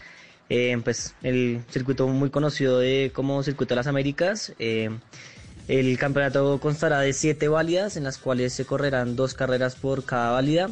Eh, 0.48 0.80
pues 0.82 1.16
el 1.22 1.66
circuito 1.70 2.08
muy 2.08 2.30
conocido 2.30 2.80
de 2.80 3.12
como 3.14 3.44
Circuito 3.44 3.74
de 3.74 3.76
las 3.76 3.88
Américas. 3.88 4.54
Eh, 4.58 4.90
el 5.68 5.98
campeonato 5.98 6.58
constará 6.62 7.02
de 7.02 7.12
siete 7.12 7.50
válidas 7.50 7.98
en 7.98 8.06
las 8.06 8.18
cuales 8.18 8.54
se 8.54 8.64
correrán 8.64 9.18
dos 9.18 9.34
carreras 9.34 9.76
por 9.76 10.06
cada 10.06 10.32
válida. 10.32 10.70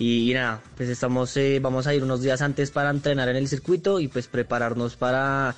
Y, 0.00 0.32
nada, 0.34 0.62
pues 0.76 0.88
estamos, 0.88 1.36
eh, 1.36 1.60
vamos 1.62 1.86
a 1.86 1.94
ir 1.94 2.02
unos 2.02 2.22
días 2.22 2.42
antes 2.42 2.72
para 2.72 2.90
entrenar 2.90 3.28
en 3.28 3.36
el 3.36 3.46
circuito 3.46 4.00
y 4.00 4.08
pues 4.08 4.26
prepararnos 4.26 4.96
para 4.96 5.54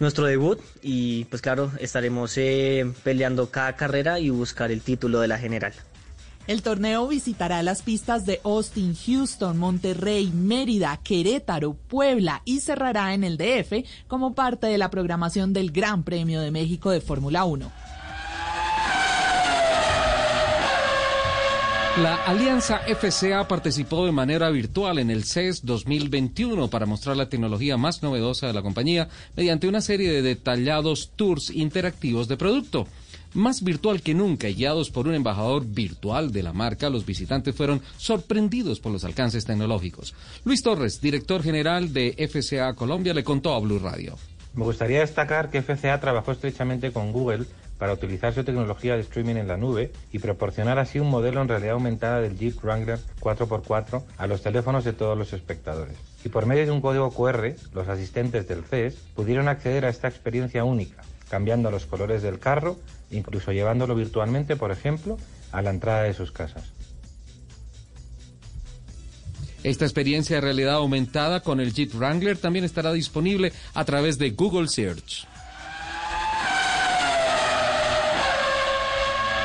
nuestro 0.00 0.26
debut 0.26 0.60
y 0.82 1.24
pues 1.26 1.42
claro, 1.42 1.72
estaremos 1.80 2.34
peleando 3.02 3.50
cada 3.50 3.76
carrera 3.76 4.18
y 4.20 4.30
buscar 4.30 4.70
el 4.70 4.80
título 4.80 5.20
de 5.20 5.28
la 5.28 5.38
general. 5.38 5.72
El 6.48 6.62
torneo 6.62 7.06
visitará 7.06 7.62
las 7.62 7.82
pistas 7.82 8.24
de 8.24 8.40
Austin, 8.42 8.94
Houston, 8.94 9.58
Monterrey, 9.58 10.30
Mérida, 10.32 10.98
Querétaro, 11.04 11.74
Puebla 11.74 12.40
y 12.46 12.60
cerrará 12.60 13.12
en 13.12 13.22
el 13.22 13.36
DF 13.36 13.86
como 14.06 14.34
parte 14.34 14.66
de 14.66 14.78
la 14.78 14.90
programación 14.90 15.52
del 15.52 15.72
Gran 15.72 16.04
Premio 16.04 16.40
de 16.40 16.50
México 16.50 16.90
de 16.90 17.02
Fórmula 17.02 17.44
1. 17.44 17.70
La 22.02 22.14
Alianza 22.14 22.78
FCA 22.86 23.48
participó 23.48 24.06
de 24.06 24.12
manera 24.12 24.50
virtual 24.50 25.00
en 25.00 25.10
el 25.10 25.24
CES 25.24 25.66
2021 25.66 26.70
para 26.70 26.86
mostrar 26.86 27.16
la 27.16 27.28
tecnología 27.28 27.76
más 27.76 28.04
novedosa 28.04 28.46
de 28.46 28.52
la 28.52 28.62
compañía 28.62 29.08
mediante 29.34 29.66
una 29.66 29.80
serie 29.80 30.12
de 30.12 30.22
detallados 30.22 31.10
tours 31.16 31.50
interactivos 31.50 32.28
de 32.28 32.36
producto. 32.36 32.86
Más 33.34 33.64
virtual 33.64 34.00
que 34.00 34.14
nunca, 34.14 34.46
guiados 34.46 34.90
por 34.90 35.08
un 35.08 35.14
embajador 35.14 35.66
virtual 35.66 36.30
de 36.30 36.44
la 36.44 36.52
marca, 36.52 36.88
los 36.88 37.04
visitantes 37.04 37.56
fueron 37.56 37.82
sorprendidos 37.96 38.78
por 38.78 38.92
los 38.92 39.02
alcances 39.02 39.44
tecnológicos. 39.44 40.14
Luis 40.44 40.62
Torres, 40.62 41.00
director 41.00 41.42
general 41.42 41.92
de 41.92 42.14
FCA 42.30 42.74
Colombia, 42.74 43.12
le 43.12 43.24
contó 43.24 43.54
a 43.54 43.58
Blue 43.58 43.80
Radio. 43.80 44.16
Me 44.54 44.62
gustaría 44.62 45.00
destacar 45.00 45.50
que 45.50 45.62
FCA 45.62 45.98
trabajó 45.98 46.30
estrechamente 46.30 46.92
con 46.92 47.10
Google 47.10 47.46
para 47.78 47.92
utilizar 47.92 48.34
su 48.34 48.44
tecnología 48.44 48.94
de 48.94 49.02
streaming 49.02 49.36
en 49.36 49.48
la 49.48 49.56
nube 49.56 49.92
y 50.12 50.18
proporcionar 50.18 50.78
así 50.78 50.98
un 50.98 51.10
modelo 51.10 51.40
en 51.40 51.48
realidad 51.48 51.74
aumentada 51.74 52.20
del 52.20 52.36
Jeep 52.36 52.62
Wrangler 52.62 52.98
4x4 53.20 54.02
a 54.16 54.26
los 54.26 54.42
teléfonos 54.42 54.84
de 54.84 54.92
todos 54.92 55.16
los 55.16 55.32
espectadores. 55.32 55.96
Y 56.24 56.28
por 56.28 56.46
medio 56.46 56.66
de 56.66 56.72
un 56.72 56.80
código 56.80 57.10
QR, 57.10 57.54
los 57.72 57.88
asistentes 57.88 58.48
del 58.48 58.64
CES 58.64 58.94
pudieron 59.14 59.48
acceder 59.48 59.84
a 59.84 59.88
esta 59.88 60.08
experiencia 60.08 60.64
única, 60.64 61.02
cambiando 61.30 61.70
los 61.70 61.86
colores 61.86 62.22
del 62.22 62.38
carro, 62.38 62.76
incluso 63.10 63.52
llevándolo 63.52 63.94
virtualmente, 63.94 64.56
por 64.56 64.72
ejemplo, 64.72 65.16
a 65.52 65.62
la 65.62 65.70
entrada 65.70 66.02
de 66.02 66.14
sus 66.14 66.32
casas. 66.32 66.72
Esta 69.64 69.84
experiencia 69.84 70.36
de 70.36 70.40
realidad 70.40 70.74
aumentada 70.74 71.40
con 71.40 71.60
el 71.60 71.74
Jeep 71.74 71.92
Wrangler 71.94 72.38
también 72.38 72.64
estará 72.64 72.92
disponible 72.92 73.52
a 73.74 73.84
través 73.84 74.16
de 74.16 74.30
Google 74.30 74.68
Search. 74.68 75.26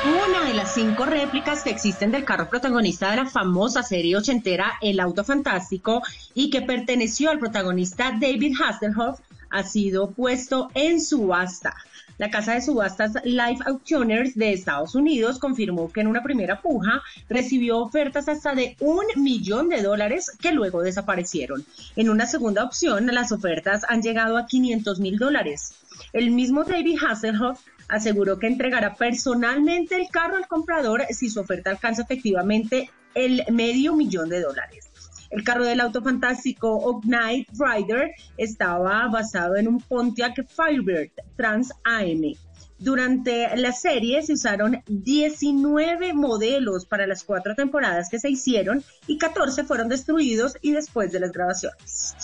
Una 0.04 0.40
las 0.54 0.74
cinco 0.74 1.04
réplicas 1.04 1.64
que 1.64 1.70
existen 1.70 2.12
del 2.12 2.24
carro 2.24 2.48
protagonista 2.48 3.10
de 3.10 3.16
la 3.16 3.26
famosa 3.26 3.82
serie 3.82 4.16
ochentera 4.16 4.74
El 4.80 5.00
Auto 5.00 5.24
Fantástico 5.24 6.00
y 6.32 6.48
que 6.50 6.62
perteneció 6.62 7.30
al 7.30 7.40
protagonista 7.40 8.12
David 8.20 8.54
Hasselhoff 8.62 9.18
ha 9.50 9.62
sido 9.64 10.12
puesto 10.12 10.70
en 10.74 11.00
subasta. 11.00 11.74
La 12.18 12.30
casa 12.30 12.54
de 12.54 12.60
subastas 12.60 13.14
Life 13.24 13.64
Auctioners 13.66 14.36
de 14.36 14.52
Estados 14.52 14.94
Unidos 14.94 15.40
confirmó 15.40 15.90
que 15.90 16.02
en 16.02 16.06
una 16.06 16.22
primera 16.22 16.62
puja 16.62 17.02
recibió 17.28 17.78
ofertas 17.78 18.28
hasta 18.28 18.54
de 18.54 18.76
un 18.78 19.04
millón 19.16 19.68
de 19.68 19.82
dólares 19.82 20.30
que 20.40 20.52
luego 20.52 20.82
desaparecieron. 20.82 21.64
En 21.96 22.10
una 22.10 22.26
segunda 22.26 22.62
opción, 22.62 23.06
las 23.06 23.32
ofertas 23.32 23.82
han 23.88 24.02
llegado 24.02 24.36
a 24.36 24.46
500 24.46 25.00
mil 25.00 25.18
dólares. 25.18 25.74
El 26.12 26.30
mismo 26.30 26.62
David 26.62 26.98
Hasselhoff 27.04 27.60
aseguró 27.88 28.38
que 28.38 28.46
entregará 28.46 28.94
personalmente 28.94 29.96
el 29.96 30.08
carro 30.08 30.36
al 30.36 30.46
comprador 30.46 31.04
si 31.10 31.28
su 31.28 31.40
oferta 31.40 31.70
alcanza 31.70 32.02
efectivamente 32.02 32.90
el 33.14 33.44
medio 33.50 33.94
millón 33.94 34.28
de 34.28 34.40
dólares. 34.40 34.90
El 35.30 35.42
carro 35.42 35.64
del 35.64 35.80
auto 35.80 36.02
fantástico 36.02 37.00
Knight 37.00 37.48
Rider 37.58 38.12
estaba 38.36 39.08
basado 39.08 39.56
en 39.56 39.66
un 39.66 39.80
Pontiac 39.80 40.46
Firebird 40.48 41.10
Trans 41.36 41.72
AM. 41.84 42.34
Durante 42.78 43.56
la 43.56 43.72
serie 43.72 44.22
se 44.22 44.34
usaron 44.34 44.82
19 44.86 46.12
modelos 46.12 46.86
para 46.86 47.06
las 47.06 47.24
cuatro 47.24 47.54
temporadas 47.54 48.08
que 48.10 48.18
se 48.18 48.30
hicieron 48.30 48.84
y 49.06 49.18
14 49.18 49.64
fueron 49.64 49.88
destruidos 49.88 50.56
y 50.60 50.72
después 50.72 51.10
de 51.10 51.20
las 51.20 51.32
grabaciones. 51.32 52.14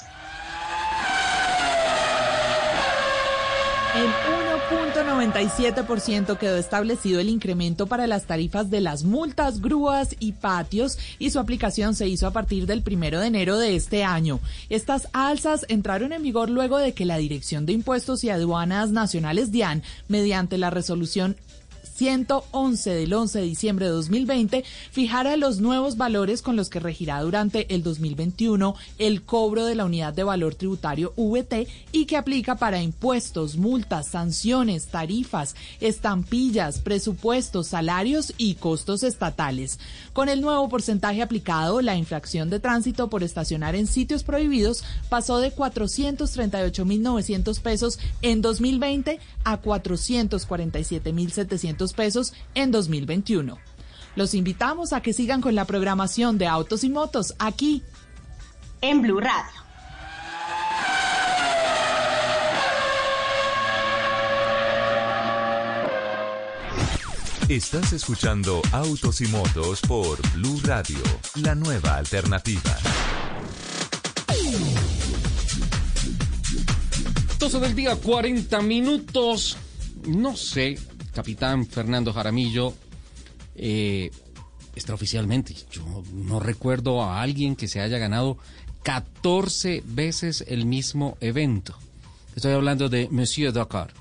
En 5.20 5.34
1.97% 5.34 6.38
quedó 6.38 6.56
establecido 6.56 7.20
el 7.20 7.28
incremento 7.28 7.86
para 7.86 8.06
las 8.06 8.24
tarifas 8.24 8.70
de 8.70 8.80
las 8.80 9.04
multas, 9.04 9.60
grúas 9.60 10.16
y 10.18 10.32
patios 10.32 10.98
y 11.18 11.28
su 11.28 11.38
aplicación 11.38 11.94
se 11.94 12.08
hizo 12.08 12.26
a 12.26 12.30
partir 12.30 12.64
del 12.66 12.80
primero 12.80 13.20
de 13.20 13.26
enero 13.26 13.58
de 13.58 13.76
este 13.76 14.02
año. 14.02 14.40
Estas 14.70 15.08
alzas 15.12 15.66
entraron 15.68 16.14
en 16.14 16.22
vigor 16.22 16.48
luego 16.48 16.78
de 16.78 16.94
que 16.94 17.04
la 17.04 17.18
Dirección 17.18 17.66
de 17.66 17.74
Impuestos 17.74 18.24
y 18.24 18.30
Aduanas 18.30 18.92
Nacionales 18.92 19.52
DIAN, 19.52 19.82
mediante 20.08 20.56
la 20.56 20.70
resolución 20.70 21.36
111 22.00 22.94
del 22.94 23.12
11 23.12 23.40
de 23.40 23.44
diciembre 23.44 23.84
de 23.84 23.92
2020 23.92 24.64
fijara 24.90 25.36
los 25.36 25.60
nuevos 25.60 25.98
valores 25.98 26.40
con 26.40 26.56
los 26.56 26.70
que 26.70 26.80
regirá 26.80 27.20
durante 27.20 27.74
el 27.74 27.82
2021 27.82 28.74
el 28.96 29.22
cobro 29.22 29.66
de 29.66 29.74
la 29.74 29.84
unidad 29.84 30.14
de 30.14 30.24
valor 30.24 30.54
tributario 30.54 31.12
VT 31.18 31.68
y 31.92 32.06
que 32.06 32.16
aplica 32.16 32.56
para 32.56 32.80
impuestos, 32.80 33.58
multas, 33.58 34.06
sanciones, 34.06 34.86
tarifas, 34.86 35.54
estampillas, 35.82 36.78
presupuestos, 36.78 37.66
salarios 37.66 38.32
y 38.38 38.54
costos 38.54 39.02
estatales. 39.02 39.78
Con 40.14 40.30
el 40.30 40.40
nuevo 40.40 40.70
porcentaje 40.70 41.20
aplicado, 41.20 41.82
la 41.82 41.96
infracción 41.96 42.48
de 42.48 42.60
tránsito 42.60 43.10
por 43.10 43.22
estacionar 43.22 43.76
en 43.76 43.86
sitios 43.86 44.24
prohibidos 44.24 44.84
pasó 45.10 45.38
de 45.38 45.54
438.900 45.54 47.60
pesos 47.60 47.98
en 48.22 48.40
2020 48.40 49.20
a 49.44 49.60
447.700 49.60 51.89
pesos 51.92 52.32
en 52.54 52.70
2021. 52.70 53.58
Los 54.16 54.34
invitamos 54.34 54.92
a 54.92 55.02
que 55.02 55.12
sigan 55.12 55.40
con 55.40 55.54
la 55.54 55.64
programación 55.64 56.38
de 56.38 56.46
Autos 56.46 56.84
y 56.84 56.88
Motos 56.90 57.34
aquí 57.38 57.82
en 58.80 59.02
Blue 59.02 59.20
Radio. 59.20 59.60
Estás 67.48 67.92
escuchando 67.92 68.62
Autos 68.70 69.20
y 69.20 69.26
Motos 69.26 69.80
por 69.80 70.20
Blue 70.34 70.60
Radio, 70.62 70.98
la 71.34 71.56
nueva 71.56 71.96
alternativa. 71.96 72.76
12 77.40 77.58
del 77.58 77.74
día, 77.74 77.96
40 77.96 78.60
minutos. 78.62 79.56
No 80.06 80.36
sé 80.36 80.78
capitán 81.12 81.66
Fernando 81.66 82.12
Jaramillo, 82.12 82.74
eh, 83.56 84.10
extraoficialmente, 84.74 85.54
yo 85.70 85.82
no 86.12 86.40
recuerdo 86.40 87.02
a 87.02 87.20
alguien 87.20 87.56
que 87.56 87.68
se 87.68 87.80
haya 87.80 87.98
ganado 87.98 88.38
14 88.82 89.82
veces 89.84 90.44
el 90.48 90.66
mismo 90.66 91.16
evento. 91.20 91.74
Estoy 92.34 92.52
hablando 92.52 92.88
de 92.88 93.08
Monsieur 93.10 93.52
Dakar. 93.52 93.92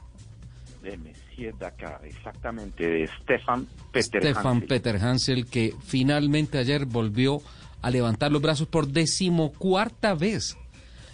De 0.81 0.97
Monsieur 0.97 1.57
Dakar, 1.57 2.01
exactamente, 2.05 2.87
de 2.87 3.09
Stefan 3.21 3.67
Peter 3.91 4.21
Stefan 4.21 4.61
Peter 4.61 4.95
Hansel, 4.97 5.47
que 5.47 5.73
finalmente 5.83 6.57
ayer 6.57 6.85
volvió 6.85 7.41
a 7.81 7.89
levantar 7.89 8.31
los 8.31 8.41
brazos 8.41 8.67
por 8.67 8.87
decimocuarta 8.87 10.13
vez 10.13 10.57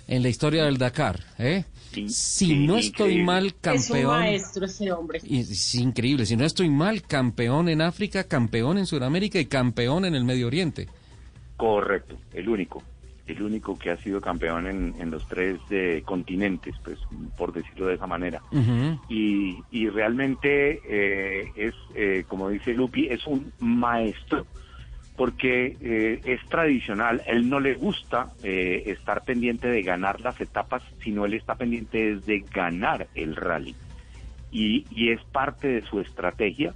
en 0.08 0.24
la 0.24 0.30
historia 0.30 0.66
del 0.66 0.78
Dakar. 0.78 1.22
¿eh? 1.38 1.66
Si 2.08 2.66
no 2.66 2.78
estoy 2.78 3.24
mal, 3.24 3.54
campeón. 3.56 3.78
Es 3.80 3.90
un 3.90 4.06
maestro 4.06 4.66
ese 4.66 4.92
hombre. 4.92 5.20
Es 5.30 5.76
increíble. 5.76 6.26
Si 6.26 6.36
no 6.36 6.46
estoy 6.46 6.70
mal, 6.70 7.02
campeón 7.02 7.70
en 7.70 7.82
África, 7.82 8.24
campeón 8.26 8.78
en 8.78 8.86
Sudamérica 8.86 9.40
y 9.40 9.46
campeón 9.46 10.06
en 10.06 10.16
el 10.16 10.24
Medio 10.24 10.48
Oriente. 10.48 10.88
Correcto, 11.58 12.18
el 12.34 12.50
único. 12.50 12.84
El 13.28 13.42
único 13.42 13.78
que 13.80 13.90
ha 13.90 13.98
sido 13.98 14.22
campeón 14.22 14.68
en, 14.68 15.10
los 15.10 15.28
tres 15.28 15.58
de 15.68 16.04
continentes, 16.06 16.76
pues 16.84 17.00
por 17.36 17.54
decirlo 17.54 17.88
de 17.88 17.96
esa 17.96 18.06
manera. 18.06 18.42
y, 19.10 19.58
y, 19.72 19.90
realmente 19.90 20.80
eh, 20.88 21.52
es, 21.56 21.74
eh, 21.96 22.24
como 22.28 22.50
dice 22.50 22.74
Lupi, 22.74 23.08
es 23.08 23.26
un 23.26 23.52
maestro 23.60 24.46
porque 25.16 25.78
eh, 25.80 26.22
es 26.26 26.44
tradicional, 26.50 27.22
él 27.26 27.50
no 27.50 27.60
le 27.60 27.76
gusta 27.76 28.34
eh, 28.44 28.84
estar 28.88 29.24
pendiente 29.24 29.68
de 29.68 29.82
ganar 29.82 30.20
las 30.22 30.40
etapas, 30.42 30.84
sino 31.04 31.26
él 31.26 31.34
está 31.34 31.56
pendiente 31.56 32.18
de 32.18 32.40
ganar 32.52 33.08
el 33.16 33.36
rally. 33.36 33.76
Y, 34.52 34.86
y 34.90 35.12
es 35.12 35.24
parte 35.26 35.68
de 35.68 35.82
su 35.84 36.00
estrategia 36.00 36.74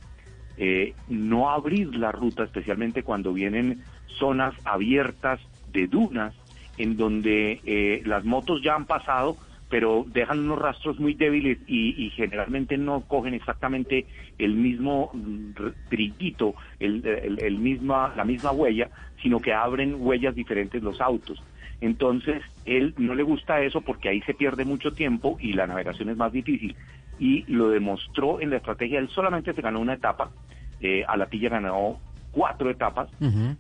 eh, 0.58 0.94
no 1.08 1.50
abrir 1.50 1.96
la 1.96 2.12
ruta, 2.12 2.44
especialmente 2.44 3.04
cuando 3.04 3.34
vienen 3.34 3.84
zonas 4.18 4.54
abiertas 4.66 5.40
de 5.72 5.88
dunas, 5.88 6.34
en 6.78 6.96
donde 6.96 8.02
las 8.06 8.24
motos 8.24 8.62
ya 8.64 8.74
han 8.74 8.86
pasado, 8.86 9.36
pero 9.70 10.04
dejan 10.08 10.40
unos 10.40 10.60
rastros 10.60 11.00
muy 11.00 11.14
débiles 11.14 11.60
y, 11.68 12.10
generalmente 12.16 12.78
no 12.78 13.02
cogen 13.02 13.36
exactamente 13.36 14.08
el 14.40 14.56
mismo 14.56 15.12
brillito, 15.90 16.56
el, 16.80 17.06
el, 17.06 17.60
misma, 17.60 18.14
la 18.16 18.26
misma 18.26 18.52
huella, 18.52 18.90
sino 19.22 19.40
que 19.40 19.54
abren 19.54 19.96
huellas 20.00 20.34
diferentes 20.34 20.82
los 20.82 21.00
autos. 21.00 21.42
Entonces, 21.82 22.42
él 22.66 22.94
no 22.98 23.14
le 23.14 23.24
gusta 23.24 23.62
eso 23.62 23.82
porque 23.82 24.10
ahí 24.10 24.22
se 24.22 24.34
pierde 24.34 24.66
mucho 24.66 24.92
tiempo 24.92 25.38
y 25.40 25.54
la 25.54 25.68
navegación 25.68 26.10
es 26.10 26.18
más 26.18 26.32
difícil. 26.32 26.76
Y 27.20 27.46
lo 27.52 27.70
demostró 27.70 28.42
en 28.42 28.50
la 28.50 28.58
estrategia, 28.58 29.00
él 29.00 29.10
solamente 29.10 29.54
se 29.54 29.62
ganó 29.62 29.80
una 29.80 29.94
etapa, 29.94 30.32
eh, 30.82 31.06
a 31.08 31.16
la 31.16 31.28
tilla 31.28 31.50
ganó 31.50 32.00
cuatro 32.32 32.70
etapas, 32.70 33.10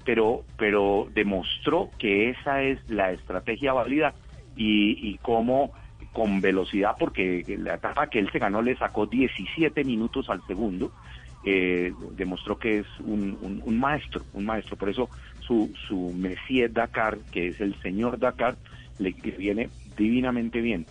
pero, 0.05 0.43
pero 0.57 1.07
demostró 1.13 1.89
que 1.97 2.29
esa 2.29 2.61
es 2.61 2.79
la 2.89 3.11
estrategia 3.11 3.73
válida 3.73 4.13
y, 4.55 5.09
y 5.09 5.17
cómo 5.21 5.71
con 6.19 6.41
velocidad 6.41 6.97
porque 6.99 7.45
la 7.59 7.75
etapa 7.75 8.07
que 8.07 8.19
él 8.19 8.29
se 8.29 8.39
ganó 8.39 8.61
le 8.61 8.75
sacó 8.75 9.05
17 9.05 9.85
minutos 9.85 10.29
al 10.29 10.45
segundo. 10.47 10.91
Eh, 11.45 11.93
demostró 12.17 12.59
que 12.59 12.79
es 12.79 12.85
un, 12.99 13.79
maestro, 13.79 14.25
un 14.33 14.45
maestro. 14.45 14.75
Por 14.75 14.89
eso 14.89 15.09
su, 15.39 15.71
su 15.87 16.11
Messier 16.13 16.73
Dakar, 16.73 17.19
que 17.31 17.47
es 17.47 17.61
el 17.61 17.73
señor 17.81 18.19
Dakar, 18.19 18.57
le, 18.97 19.11
viene 19.11 19.69
divinamente 19.95 20.59
bien. 20.59 20.85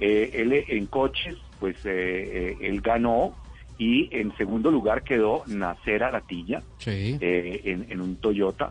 Eh, 0.00 0.32
él 0.34 0.52
en 0.52 0.84
coches, 0.84 1.36
pues 1.58 1.76
eh, 1.86 2.54
él 2.60 2.82
ganó 2.82 3.34
y 3.78 4.14
en 4.14 4.36
segundo 4.36 4.70
lugar 4.70 5.02
quedó 5.02 5.44
Nacer 5.46 6.02
Aratilla 6.02 6.62
en, 6.84 7.86
en, 7.88 8.00
un 8.02 8.16
Toyota. 8.16 8.70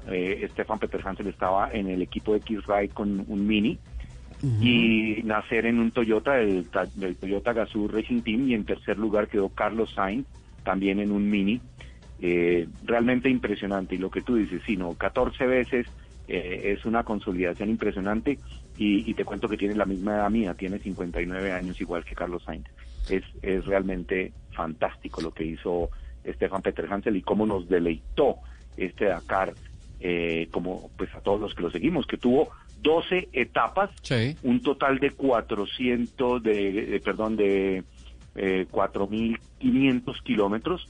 Stefan 0.52 0.78
Peter 0.78 1.02
Hansel 1.04 1.26
estaba 1.26 1.72
en 1.72 1.88
el 1.88 2.04
equipo 2.04 2.34
de 2.34 2.38
X-Ride 2.38 2.90
con 2.90 3.26
un 3.28 3.48
Mini 3.48 3.80
y 4.44 5.22
nacer 5.24 5.66
en 5.66 5.80
un 5.80 5.92
Toyota, 5.92 6.34
del, 6.34 6.68
del 6.96 7.16
Toyota 7.16 7.54
Gazoo 7.54 7.88
Racing 7.88 8.22
Team, 8.22 8.50
y 8.50 8.54
en 8.54 8.66
tercer 8.66 8.98
lugar 8.98 9.28
quedó 9.28 9.50
Carlos 9.50 9.92
Sainz, 9.96 10.28
también 10.64 11.00
en 11.00 11.12
un 11.12 11.30
Mini. 11.30 11.62
Eh, 12.20 12.68
realmente 12.84 13.30
impresionante, 13.30 13.96
y 13.96 13.98
lo 13.98 14.12
que 14.12 14.22
tú 14.22 14.36
dices, 14.36 14.62
sino 14.66 14.94
14 14.94 15.46
veces 15.48 15.88
eh, 16.28 16.76
es 16.78 16.86
una 16.86 17.04
consolidación 17.04 17.70
impresionante, 17.70 18.40
y, 18.80 19.12
te 19.16 19.26
cuento 19.26 19.50
que 19.50 19.58
tiene 19.58 19.74
la 19.74 19.86
misma 19.86 20.16
edad 20.16 20.30
mía, 20.30 20.54
tiene 20.54 20.78
59 20.78 21.52
años 21.52 21.82
igual 21.82 22.06
que 22.06 22.14
Carlos 22.14 22.44
Sainz. 22.44 22.68
Es, 23.10 23.24
es 23.42 23.66
realmente 23.66 24.34
fantástico 24.52 25.22
lo 25.22 25.32
que 25.32 25.46
hizo 25.46 25.90
Stefan 26.24 26.62
Peter 26.62 26.86
Hansel 26.92 27.16
y 27.16 27.24
cómo 27.24 27.48
nos 27.48 27.68
deleitó 27.68 28.36
este 28.76 29.06
Dakar, 29.06 29.54
eh, 30.00 30.48
como 30.52 30.92
pues 30.96 31.14
a 31.16 31.22
todos 31.22 31.42
los 31.42 31.56
que 31.56 31.64
lo 31.64 31.72
seguimos, 31.72 32.06
que 32.06 32.18
tuvo 32.18 32.50
12 32.82 33.30
etapas, 33.34 33.90
un 34.44 34.62
total 34.62 35.00
de 35.00 35.12
400, 35.12 36.44
de, 36.44 37.02
perdón, 37.04 37.36
de 37.36 37.84
eh, 38.36 38.68
4.500 38.72 40.24
kilómetros, 40.24 40.88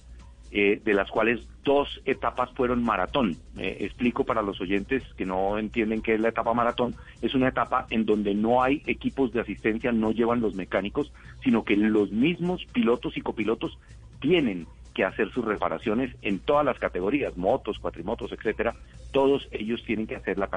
eh, 0.52 0.82
de 0.84 0.94
las 0.94 1.10
cuales 1.12 1.48
dos 1.64 2.02
etapas 2.06 2.50
fueron 2.52 2.84
maratón. 2.84 3.36
explico 3.58 4.24
para 4.24 4.42
los 4.42 4.62
oyentes 4.62 5.04
que 5.18 5.26
no 5.26 5.58
entienden 5.58 6.02
qué 6.02 6.16
es 6.16 6.20
la 6.20 6.30
etapa 6.30 6.54
maratón. 6.54 6.96
Es 7.22 7.34
una 7.36 7.50
etapa 7.50 7.88
en 7.90 8.06
donde 8.06 8.34
no 8.34 8.62
hay 8.62 8.82
equipos 8.86 9.34
de 9.34 9.42
asistencia, 9.42 9.92
no 9.92 10.12
llevan 10.12 10.42
los 10.42 10.56
mecánicos, 10.56 11.12
sino 11.44 11.64
que 11.64 11.76
los 11.76 12.12
mismos 12.12 12.66
pilotos 12.72 13.18
y 13.18 13.22
copilotos 13.22 13.78
tienen 14.20 14.68
que 14.98 15.06
hacer 15.06 15.32
sus 15.32 15.46
reparaciones 15.46 16.16
en 16.24 16.40
todas 16.40 16.66
las 16.66 16.80
categorías, 16.80 17.38
motos, 17.38 17.78
cuatrimotos, 17.78 18.32
etcétera. 18.32 18.74
Todos 19.12 19.48
ellos 19.52 19.84
tienen 19.86 20.08
que 20.08 20.16
hacer 20.16 20.40
la 20.40 20.50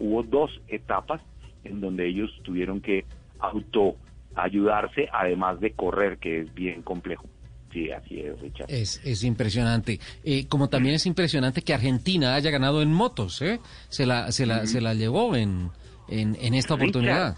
hubo 0.00 0.24
dos 0.24 0.60
etapas 0.66 1.22
en 1.62 1.80
donde 1.80 2.08
ellos 2.08 2.30
tuvieron 2.42 2.80
que 2.80 3.04
auto 3.38 3.94
ayudarse 4.34 5.08
además 5.12 5.60
de 5.60 5.70
correr, 5.70 6.18
que 6.18 6.40
es 6.40 6.52
bien 6.52 6.82
complejo. 6.82 7.26
Sí, 7.72 7.92
así 7.92 8.18
es, 8.20 8.40
Richard. 8.40 8.66
Es, 8.68 9.00
es 9.04 9.22
impresionante. 9.22 10.00
Eh, 10.24 10.48
como 10.48 10.68
también 10.68 10.96
es 10.96 11.06
impresionante 11.06 11.62
que 11.62 11.72
Argentina 11.72 12.34
haya 12.34 12.50
ganado 12.50 12.82
en 12.82 12.92
motos, 12.92 13.40
¿eh? 13.40 13.60
Se 13.88 14.04
la, 14.04 14.32
se 14.32 14.46
la, 14.46 14.66
se 14.66 14.80
la 14.80 14.94
llevó 14.94 15.36
en, 15.36 15.70
en, 16.08 16.36
en 16.40 16.54
esta 16.54 16.74
oportunidad. 16.74 17.36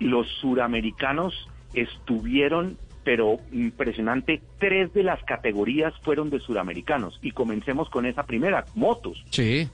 Los 0.00 0.28
suramericanos 0.40 1.48
estuvieron 1.72 2.76
pero 3.04 3.38
impresionante, 3.52 4.42
tres 4.58 4.92
de 4.92 5.02
las 5.02 5.22
categorías 5.24 5.94
fueron 6.02 6.30
de 6.30 6.40
suramericanos. 6.40 7.18
Y 7.22 7.32
comencemos 7.32 7.88
con 7.88 8.06
esa 8.06 8.24
primera, 8.24 8.64
motos. 8.74 9.24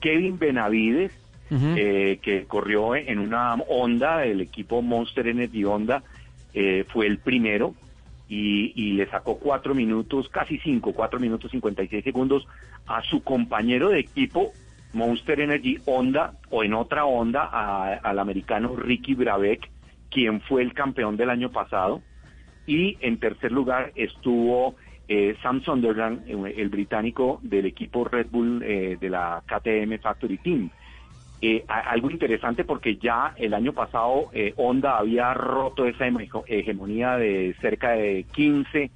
Kevin 0.01 0.39
Benavides, 0.39 1.13
eh, 1.51 2.19
que 2.23 2.45
corrió 2.45 2.95
en 2.95 3.19
una 3.19 3.55
Honda, 3.69 4.25
el 4.25 4.41
equipo 4.41 4.83
Monster 4.83 5.29
Energy 5.29 5.65
Honda, 5.65 6.03
eh, 6.55 6.85
fue 6.89 7.07
el 7.07 7.19
primero 7.19 7.75
y, 8.29 8.73
y, 8.75 8.93
le 8.93 9.07
sacó 9.09 9.39
cuatro 9.39 9.75
minutos, 9.75 10.29
casi 10.29 10.59
cinco, 10.59 10.93
cuatro 10.93 11.21
minutos 11.21 11.51
cincuenta 11.51 11.83
y 11.83 11.89
seis 11.89 12.03
segundos 12.03 12.47
a 12.87 13.03
su 13.03 13.23
compañero 13.23 13.91
de 13.91 14.01
equipo 14.01 14.53
Monster 14.93 15.41
Energy 15.41 15.79
Honda 15.85 16.33
o 16.51 16.65
en 16.65 16.75
otra 16.75 17.05
Honda 17.05 17.45
al 17.45 18.19
americano 18.19 18.75
Ricky 18.75 19.15
Brabeck, 19.15 19.69
quien 20.11 20.41
fue 20.41 20.63
el 20.63 20.73
campeón 20.73 21.17
del 21.17 21.31
año 21.31 21.51
pasado 21.51 22.03
y 22.67 22.97
en 23.01 23.19
tercer 23.19 23.53
lugar 23.53 23.93
estuvo 23.95 24.77
eh, 25.09 25.37
Sam 25.41 25.63
Sunderland, 25.63 26.29
eh, 26.29 26.55
el 26.57 26.69
británico 26.69 27.39
del 27.43 27.67
equipo 27.67 28.05
Red 28.05 28.27
Bull 28.31 28.63
eh, 28.65 28.97
de 29.01 29.09
la 29.09 29.41
KTM 29.47 30.01
Factory 30.01 30.39
Team. 30.39 30.71
algo 31.69 32.11
interesante 32.11 32.65
porque 32.65 32.97
ya 32.97 33.33
el 33.37 33.55
año 33.55 33.73
pasado 33.73 34.31
Honda 34.57 34.99
había 34.99 35.33
roto 35.35 35.87
esa 35.87 36.07
hegemonía 36.49 37.17
de 37.19 37.55
cerca 37.61 37.91
de 37.91 38.25
15 38.33 38.91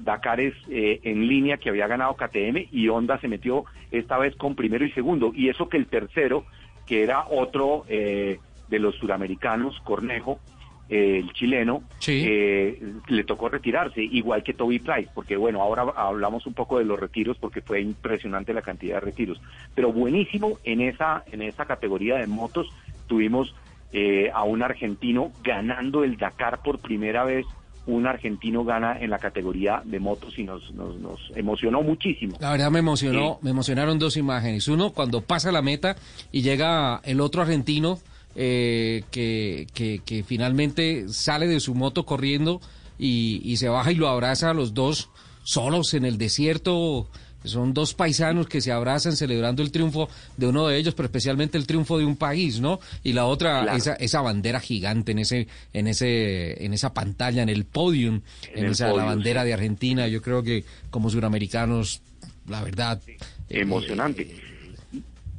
Dakares 0.00 0.54
en 0.68 1.28
línea 1.28 1.56
que 1.56 1.68
había 1.70 1.86
ganado 1.86 2.14
KTM 2.14 2.66
y 2.72 2.88
Honda 2.88 3.18
se 3.20 3.28
metió 3.28 3.64
esta 3.92 4.18
vez 4.18 4.34
con 4.36 4.56
primero 4.56 4.84
y 4.84 4.90
segundo. 4.90 5.30
Y 5.32 5.48
eso 5.48 5.68
que 5.68 5.76
el 5.76 5.86
tercero, 5.86 6.44
que 6.84 7.04
era 7.04 7.24
otro 7.30 7.84
de 7.86 8.78
los 8.78 8.96
suramericanos, 8.96 9.78
Cornejo, 9.84 10.40
el 10.88 11.32
chileno, 11.34 11.82
eh, 12.06 12.82
le 13.08 13.24
tocó 13.24 13.48
retirarse, 13.48 14.02
igual 14.02 14.42
que 14.42 14.54
Toby 14.54 14.78
Price, 14.78 15.10
porque 15.14 15.36
bueno, 15.36 15.60
ahora 15.60 15.82
hablamos 15.96 16.46
un 16.46 16.54
poco 16.54 16.78
de 16.78 16.84
los 16.84 16.98
retiros 16.98 17.36
porque 17.38 17.60
fue 17.60 17.80
impresionante 17.80 18.54
la 18.54 18.62
cantidad 18.62 18.96
de 18.96 19.00
retiros, 19.00 19.40
pero 19.74 19.92
buenísimo 19.92 20.58
en 20.64 20.80
esa, 20.80 21.24
en 21.30 21.42
esa 21.42 21.66
categoría 21.66 22.16
de 22.16 22.26
motos 22.26 22.68
tuvimos 23.06 23.54
eh, 23.92 24.30
a 24.32 24.44
un 24.44 24.62
argentino 24.62 25.32
ganando 25.42 26.04
el 26.04 26.16
Dakar 26.16 26.62
por 26.62 26.78
primera 26.78 27.24
vez, 27.24 27.46
un 27.86 28.06
argentino 28.06 28.64
gana 28.64 28.98
en 29.00 29.08
la 29.08 29.18
categoría 29.18 29.80
de 29.84 29.98
motos 29.98 30.38
y 30.38 30.44
nos, 30.44 30.72
nos, 30.74 30.96
nos 30.96 31.32
emocionó 31.34 31.82
muchísimo. 31.82 32.36
La 32.38 32.50
verdad 32.52 32.70
me 32.70 32.80
emocionó, 32.80 33.38
me 33.40 33.50
emocionaron 33.50 33.98
dos 33.98 34.18
imágenes, 34.18 34.68
uno 34.68 34.92
cuando 34.92 35.22
pasa 35.22 35.50
la 35.52 35.62
meta 35.62 35.96
y 36.30 36.42
llega 36.42 37.00
el 37.04 37.20
otro 37.20 37.40
argentino, 37.40 37.98
eh, 38.34 39.04
que, 39.10 39.66
que, 39.74 40.24
finalmente 40.24 41.06
sale 41.08 41.46
de 41.46 41.60
su 41.60 41.74
moto 41.74 42.04
corriendo 42.06 42.60
y, 42.98 43.40
y, 43.44 43.56
se 43.56 43.68
baja 43.68 43.92
y 43.92 43.96
lo 43.96 44.08
abraza 44.08 44.50
a 44.50 44.54
los 44.54 44.74
dos 44.74 45.10
solos 45.44 45.94
en 45.94 46.04
el 46.04 46.18
desierto. 46.18 47.08
Son 47.44 47.72
dos 47.72 47.94
paisanos 47.94 48.48
que 48.48 48.60
se 48.60 48.72
abrazan 48.72 49.16
celebrando 49.16 49.62
el 49.62 49.70
triunfo 49.70 50.08
de 50.36 50.48
uno 50.48 50.66
de 50.66 50.76
ellos, 50.76 50.94
pero 50.94 51.06
especialmente 51.06 51.56
el 51.56 51.66
triunfo 51.66 51.96
de 51.96 52.04
un 52.04 52.16
país, 52.16 52.60
¿no? 52.60 52.80
Y 53.04 53.12
la 53.12 53.26
otra, 53.26 53.76
esa, 53.76 53.94
esa 53.94 54.20
bandera 54.20 54.60
gigante 54.60 55.12
en 55.12 55.20
ese, 55.20 55.46
en 55.72 55.86
ese, 55.86 56.64
en 56.64 56.74
esa 56.74 56.92
pantalla, 56.92 57.42
en 57.42 57.48
el 57.48 57.64
podium, 57.64 58.22
en, 58.54 58.66
esa 58.66 58.92
la 58.92 59.04
bandera 59.04 59.44
de 59.44 59.54
Argentina. 59.54 60.08
Yo 60.08 60.20
creo 60.20 60.42
que 60.42 60.64
como 60.90 61.10
suramericanos, 61.10 62.02
la 62.48 62.62
verdad. 62.62 63.00
Emocionante. 63.48 64.47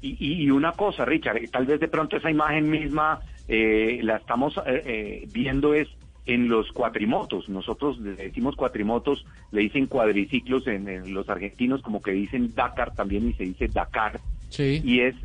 Y, 0.01 0.43
y, 0.43 0.49
una 0.49 0.71
cosa, 0.71 1.03
Richard, 1.03 1.39
tal 1.51 1.65
vez 1.65 1.80
de 1.80 1.88
pronto 1.88 2.15
esa 2.15 2.31
imagen 2.31 2.69
misma 2.69 3.19
eh, 3.49 3.99
la 4.03 4.17
estamos 4.17 4.55
eh, 4.57 4.84
eh, 4.85 5.27
viendo 5.34 5.73
es 5.73 5.88
en 6.27 6.47
los 6.47 6.71
cuatrimotos. 6.71 7.49
Nosotros 7.49 7.99
le 7.99 8.13
decimos 8.13 8.55
cuatrimotos, 8.55 9.26
le 9.51 9.61
dicen 9.61 9.88
cuadriciclos 9.88 10.67
en, 10.67 11.13
los 11.13 11.27
argentinos, 11.27 11.81
como 11.81 12.01
que 12.01 12.11
dicen 12.11 12.53
Dakar 12.53 12.93
también 12.93 13.27
y 13.27 13.34
se 13.34 13.45
dice 13.45 13.67
Dakar. 13.67 14.19
Sí. 14.49 14.81
Y 14.84 15.01
es 15.01 15.15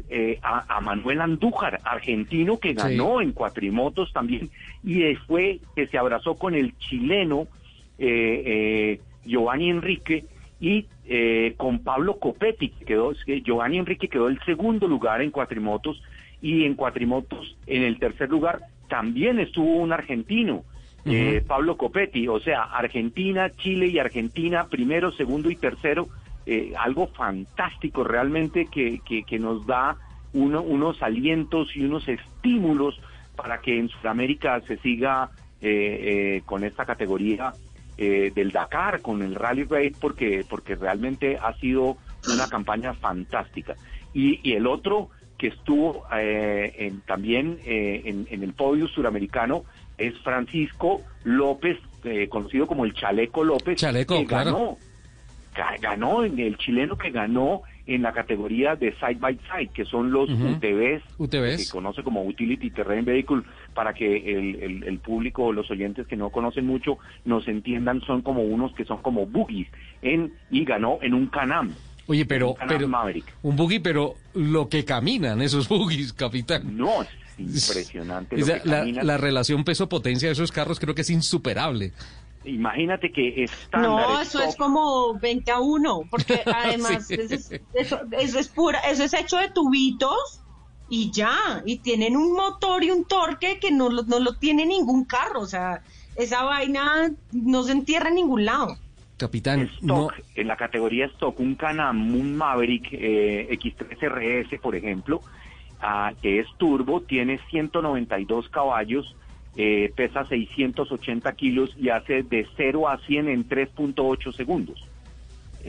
a, 0.43 0.81
Manuel 0.81 1.21
Andújar, 1.21 1.81
argentino 1.85 2.59
que 2.59 2.73
ganó 2.73 3.21
en 3.21 3.33
cuatrimotos 3.33 4.13
también. 4.13 4.51
Y 4.83 5.15
fue 5.27 5.61
que 5.77 5.87
se 5.87 5.99
abrazó 5.99 6.35
con 6.35 6.55
el 6.55 6.77
chileno 6.79 7.47
Giovanni 7.99 9.71
Enrique 9.71 10.25
y 10.61 10.87
eh, 11.07 11.55
con 11.57 11.81
Pablo 11.81 12.19
Copetti, 12.19 12.71
que 12.71 12.85
quedó, 12.85 13.13
Giovanni 13.13 13.79
Enrique 13.79 14.09
quedó 14.09 14.29
el 14.29 14.41
segundo 14.45 14.89
lugar 14.89 15.21
en 15.21 15.31
cuatrimotos 15.31 16.03
y 16.41 16.65
en 16.65 16.75
cuatrimotos 16.75 17.57
en 17.67 17.83
el 17.83 17.99
tercer 17.99 18.31
lugar 18.31 18.61
también 18.89 19.39
estuvo 19.39 19.77
un 19.77 19.93
argentino, 19.93 20.65
eh, 21.05 21.43
Pablo 21.47 21.77
Copetti, 21.77 22.29
o 22.29 22.41
sea, 22.41 22.63
Argentina, 22.63 23.51
Chile 23.51 23.89
y 23.89 23.99
Argentina, 23.99 24.67
primero, 24.69 25.13
segundo 25.13 25.51
y 25.51 25.57
tercero, 25.57 26.09
eh, 26.47 26.73
algo 26.79 27.09
fantástico 27.09 28.05
realmente 28.05 28.67
que, 28.67 29.01
que, 29.05 29.39
nos 29.39 29.67
da 29.67 29.97
uno, 30.33 30.63
unos 30.63 31.03
alientos 31.03 31.77
y 31.77 31.85
unos 31.85 32.09
estímulos 32.09 32.99
para 33.37 33.61
que 33.61 33.79
en 33.79 33.89
Sudamérica 33.89 34.61
se 34.63 34.79
siga 34.79 35.31
con 36.45 36.63
esta 36.63 36.85
categoría 36.85 37.55
eh, 37.97 38.33
del 38.35 38.51
Dakar, 38.51 39.03
con 39.03 39.23
el 39.23 39.35
Rally 39.35 39.65
Raid, 39.65 39.95
porque, 40.01 40.45
porque 40.49 40.75
realmente 40.75 41.39
ha 41.41 41.55
sido 41.55 41.97
una 42.33 42.49
campaña 42.49 42.95
fantástica. 42.95 43.75
Y, 44.13 44.53
el 44.53 44.67
otro 44.67 45.11
que 45.39 45.49
estuvo 45.49 46.05
eh, 46.17 46.93
también 47.07 47.59
eh, 47.65 48.03
en, 48.05 48.43
el 48.43 48.53
podio 48.53 48.89
suramericano 48.89 49.65
es 49.99 50.17
Francisco 50.21 51.03
López, 51.25 51.79
conocido 52.29 52.67
como 52.67 52.85
el 52.85 52.95
Chaleco 52.95 53.45
López, 53.45 53.79
Chaleco, 53.79 54.19
que 54.19 54.25
ganó, 54.25 54.77
ganó 55.81 56.25
en 56.25 56.39
el 56.39 56.59
chileno 56.59 56.99
que 56.99 57.11
ganó 57.11 57.63
en 57.87 58.03
la 58.03 58.13
categoría 58.13 58.77
de 58.77 58.95
side 58.95 59.19
by 59.19 59.39
side, 59.53 59.71
que 59.75 59.85
son 59.85 60.11
los 60.11 60.31
UTVs, 60.31 61.03
que 61.31 61.59
se 61.59 61.73
conoce 61.73 62.03
como 62.03 62.25
Utility 62.25 62.71
Terrain 62.71 63.05
Vehicle, 63.05 63.43
para 63.75 63.93
que 63.93 64.17
el, 64.17 64.85
el, 64.85 64.99
público, 64.99 65.53
los 65.53 65.71
oyentes 65.71 66.07
que 66.07 66.17
no 66.17 66.31
conocen 66.31 66.67
mucho, 66.67 66.99
nos 67.25 67.47
entiendan, 67.47 68.01
son 68.03 68.23
como 68.23 68.43
unos 68.43 68.75
que 68.75 68.85
son 68.85 69.03
como 69.03 69.27
boogies, 69.27 69.69
en, 70.03 70.33
y 70.51 70.65
ganó 70.65 70.99
en 71.03 71.15
un 71.15 71.27
Canam. 71.27 71.75
Oye, 72.07 72.27
pero, 72.27 72.51
un 72.51 72.69
pero 72.69 72.89
un 73.43 73.57
buggy, 73.57 73.79
pero 73.79 74.15
lo 74.35 74.69
que 74.69 74.85
caminan 74.85 75.41
esos 75.43 75.69
buggies, 75.71 76.13
capitán. 76.13 76.77
No, 76.77 77.03
es 77.03 77.09
impresionante. 77.39 78.37
la, 78.65 78.85
la 78.85 79.17
relación 79.17 79.65
peso-potencia 79.65 80.29
de 80.29 80.33
esos 80.33 80.53
carros 80.53 80.79
creo 80.81 80.95
que 80.95 81.03
es 81.03 81.11
insuperable. 81.11 81.93
Imagínate 82.45 83.11
que 83.11 83.45
estándar 83.45 83.91
No, 83.91 84.21
eso 84.21 84.41
es 84.43 84.57
como 84.57 85.15
20 85.19 85.51
a 85.51 85.61
1, 85.61 86.03
porque 86.11 86.43
además 86.47 87.11
eso, 87.11 88.01
es, 88.13 88.49
pura, 88.49 88.81
eso 88.81 89.05
es 89.05 89.15
hecho 89.15 89.39
de 89.39 89.49
tubitos 89.51 90.41
y 90.89 91.11
ya, 91.11 91.63
y 91.65 91.79
tienen 91.79 92.17
un 92.17 92.35
motor 92.35 92.85
y 92.85 92.91
un 92.91 93.05
torque 93.05 93.59
que 93.59 93.71
no 93.71 93.89
lo, 93.89 94.03
no 94.03 94.21
lo 94.21 94.35
tiene 94.35 94.67
ningún 94.67 95.05
carro, 95.05 95.41
o 95.41 95.47
sea, 95.47 95.83
esa 96.17 96.45
vaina 96.45 97.11
no 97.33 97.63
se 97.63 97.73
entierra 97.73 98.09
en 98.09 98.17
ningún 98.17 98.45
lado. 98.45 98.77
Capitán, 99.17 99.71
stock, 99.81 100.13
en 100.35 100.49
la 100.49 100.57
categoría 100.57 101.07
stock, 101.07 101.39
un 101.39 101.55
Canam, 101.55 102.15
un 102.15 102.37
Maverick 102.37 102.89
eh, 102.93 103.49
X3 103.53 104.09
RS, 104.09 104.61
por 104.61 104.75
ejemplo, 104.75 105.21
ah, 105.81 106.13
que 106.21 106.41
es 106.41 106.49
turbo, 106.59 107.01
tiene 107.01 107.39
192 107.49 108.49
caballos, 108.49 109.15
eh, 109.57 109.93
pesa 109.95 110.25
680 110.25 111.33
kilos 111.33 111.75
y 111.79 111.89
hace 111.89 112.23
de 112.23 112.47
0 112.57 112.89
a 112.89 112.99
100 112.99 113.29
en 113.29 113.49
3.8 113.49 114.33
segundos. 114.33 114.89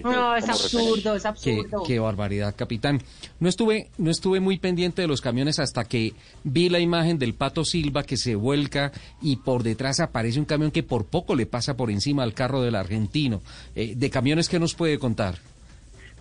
No, 0.03 0.35
es 0.35 0.49
absurdo, 0.49 1.15
es 1.15 1.25
absurdo. 1.25 1.83
Qué, 1.85 1.99
barbaridad, 1.99 2.55
capitán. 2.55 2.99
No 3.39 3.47
estuve, 3.47 3.89
no 3.97 4.11
estuve 4.11 4.39
muy 4.39 4.57
pendiente 4.57 5.01
de 5.01 5.07
los 5.07 5.21
camiones 5.21 5.59
hasta 5.59 5.85
que 5.85 6.13
vi 6.43 6.69
la 6.69 6.79
imagen 6.79 7.17
del 7.17 7.33
Pato 7.33 7.63
Silva 7.63 8.03
que 8.03 8.17
se 8.17 8.35
vuelca 8.35 8.91
y 9.21 9.37
por 9.37 9.63
detrás 9.63 9.99
aparece 9.99 10.39
un 10.39 10.45
camión 10.45 10.71
que 10.71 10.83
por 10.83 11.05
poco 11.05 11.35
le 11.35 11.45
pasa 11.45 11.77
por 11.77 11.91
encima 11.91 12.23
al 12.23 12.33
carro 12.33 12.61
del 12.61 12.75
argentino. 12.75 13.41
Eh, 13.75 13.93
¿De 13.95 14.09
camiones 14.09 14.49
qué 14.49 14.59
nos 14.59 14.75
puede 14.75 14.99
contar? 14.99 15.35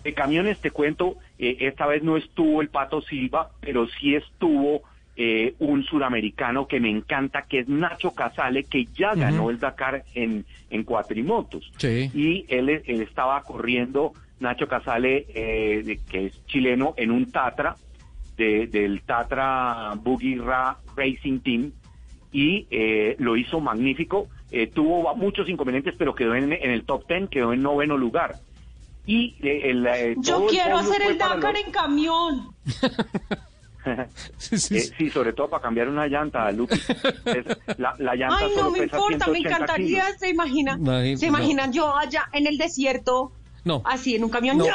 De 0.03 0.13
camiones 0.13 0.59
te 0.59 0.71
cuento, 0.71 1.17
eh, 1.39 1.57
esta 1.61 1.87
vez 1.87 2.03
no 2.03 2.15
estuvo 2.15 2.61
el 2.61 2.69
Pato 2.69 3.01
Silva, 3.01 3.49
pero 3.59 3.87
sí 3.87 4.15
estuvo 4.15 4.83
eh, 5.17 5.55
un 5.59 5.81
suramericano 5.85 6.67
que 6.67 6.81
me 6.81 6.89
encanta, 6.89 7.43
que 7.43 7.59
es 7.59 7.69
Nacho 7.69 8.11
Casale, 8.11 8.65
que 8.65 8.85
ya 8.93 9.15
ganó 9.15 9.49
el 9.49 9.59
Dakar 9.59 10.03
en, 10.13 10.45
en 10.69 10.83
cuatrimotos. 10.83 11.71
Y 11.81 12.45
él, 12.49 12.69
él, 12.69 13.01
estaba 13.01 13.41
corriendo, 13.43 14.11
Nacho 14.41 14.67
Casale, 14.67 15.25
eh, 15.29 15.99
que 16.09 16.25
es 16.25 16.45
chileno, 16.47 16.95
en 16.97 17.11
un 17.11 17.31
Tatra, 17.31 17.77
de, 18.35 18.67
del 18.67 19.03
Tatra 19.03 19.93
Boogie 19.95 20.37
Racing 20.97 21.39
Team, 21.39 21.71
y 22.33 22.67
eh, 22.69 23.15
lo 23.19 23.37
hizo 23.37 23.61
magnífico. 23.61 24.27
tuvo 24.73 25.15
muchos 25.15 25.47
inconvenientes, 25.47 25.95
pero 25.97 26.13
quedó 26.13 26.35
en, 26.35 26.51
el 26.51 26.83
top 26.83 27.07
ten, 27.07 27.29
quedó 27.29 27.53
en 27.53 27.61
noveno 27.61 27.97
lugar. 27.97 28.35
Y 29.05 29.35
el, 29.41 30.17
Yo 30.17 30.45
quiero 30.47 30.77
hacer 30.77 31.03
el 31.03 31.17
Dakar 31.17 31.55
en 31.55 31.71
camión. 31.71 32.49
sí, 34.37 34.57
sí, 34.57 35.09
sobre 35.09 35.33
todo 35.33 35.49
para 35.49 35.63
cambiar 35.63 35.89
una 35.89 36.07
llanta, 36.07 36.51
Lupi. 36.51 36.75
la, 37.77 37.95
llanta 38.15 38.37
Ay, 38.39 38.51
no 38.55 38.71
me 38.71 38.79
importa, 38.79 39.27
me 39.27 39.39
encantaría, 39.39 40.05
se 40.17 40.29
imagina, 40.29 40.79
se 41.17 41.27
imaginan 41.27 41.71
yo 41.71 41.95
allá 41.95 42.25
en 42.33 42.47
el 42.47 42.57
desierto, 42.57 43.31
no. 43.63 43.81
así 43.85 44.15
en 44.15 44.23
un 44.23 44.29
camión, 44.29 44.57
no, 44.57 44.65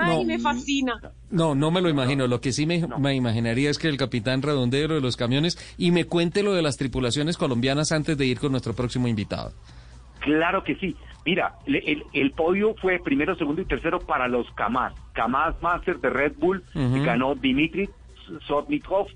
ay, 0.00 0.24
me 0.24 0.38
fascina. 0.38 1.00
No, 1.30 1.54
no 1.54 1.70
me 1.70 1.80
lo 1.80 1.88
imagino. 1.88 2.26
Lo 2.28 2.40
que 2.40 2.52
sí 2.52 2.64
me, 2.64 2.86
me, 2.98 3.14
imaginaría 3.14 3.70
es 3.70 3.78
que 3.78 3.88
el 3.88 3.96
capitán 3.96 4.42
redondero 4.42 4.94
de 4.94 5.00
los 5.00 5.16
camiones 5.16 5.58
y 5.78 5.90
me 5.90 6.04
cuente 6.04 6.42
lo 6.42 6.52
de 6.52 6.62
las 6.62 6.76
tripulaciones 6.76 7.36
colombianas 7.36 7.90
antes 7.90 8.16
de 8.16 8.26
ir 8.26 8.38
con 8.38 8.52
nuestro 8.52 8.74
próximo 8.74 9.08
invitado. 9.08 9.52
Claro 10.20 10.62
que 10.62 10.76
sí. 10.76 10.96
Mira, 11.26 11.54
el, 11.66 12.04
el, 12.12 12.30
podio 12.32 12.74
fue 12.74 12.98
primero, 13.02 13.34
segundo 13.34 13.62
y 13.62 13.64
tercero 13.64 13.98
para 13.98 14.28
los 14.28 14.50
Kamaz. 14.52 14.94
Kamaz 15.14 15.60
Master 15.62 15.98
de 15.98 16.10
Red 16.10 16.34
Bull, 16.38 16.62
ganó 16.74 17.34
Dimitri 17.34 17.88
Sotnikov, 18.46 19.08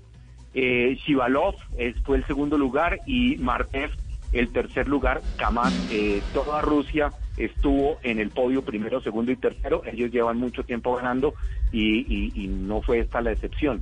eh, 0.53 0.97
Shivalov 1.05 1.55
fue 2.03 2.17
el 2.17 2.25
segundo 2.25 2.57
lugar 2.57 2.99
y 3.05 3.37
Martev 3.37 3.91
el 4.31 4.49
tercer 4.49 4.87
lugar. 4.87 5.21
Kamaz, 5.37 5.73
eh, 5.91 6.21
toda 6.33 6.61
Rusia 6.61 7.11
estuvo 7.37 7.97
en 8.03 8.19
el 8.19 8.29
podio 8.29 8.63
primero, 8.63 9.01
segundo 9.01 9.31
y 9.31 9.35
tercero. 9.35 9.81
Ellos 9.85 10.11
llevan 10.11 10.37
mucho 10.37 10.63
tiempo 10.63 10.95
ganando 10.95 11.33
y, 11.71 12.47
no 12.49 12.81
fue 12.81 12.99
esta 12.99 13.21
la 13.21 13.31
excepción. 13.31 13.81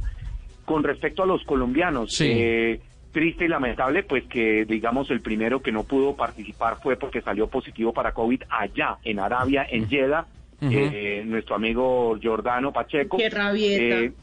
Con 0.66 0.84
respecto 0.84 1.24
a 1.24 1.26
los 1.26 1.44
colombianos, 1.44 2.20
eh, 2.22 2.80
triste 3.12 3.46
y 3.46 3.48
lamentable, 3.48 4.04
pues 4.04 4.26
que 4.26 4.66
digamos 4.66 5.10
el 5.12 5.22
primero 5.22 5.62
que 5.62 5.72
no 5.72 5.84
pudo 5.84 6.16
participar 6.16 6.78
fue 6.82 6.98
porque 6.98 7.22
salió 7.22 7.48
positivo 7.48 7.94
para 7.94 8.14
COVID 8.14 8.44
allá 8.50 8.98
en 9.04 9.20
Arabia, 9.20 9.66
en 9.70 9.90
Jeddah, 9.90 10.28
eh, 10.62 11.24
nuestro 11.26 11.56
amigo 11.56 12.18
Jordano 12.22 12.72
Pacheco. 12.72 13.18
Qué 13.18 13.30
rabieta. 13.30 14.14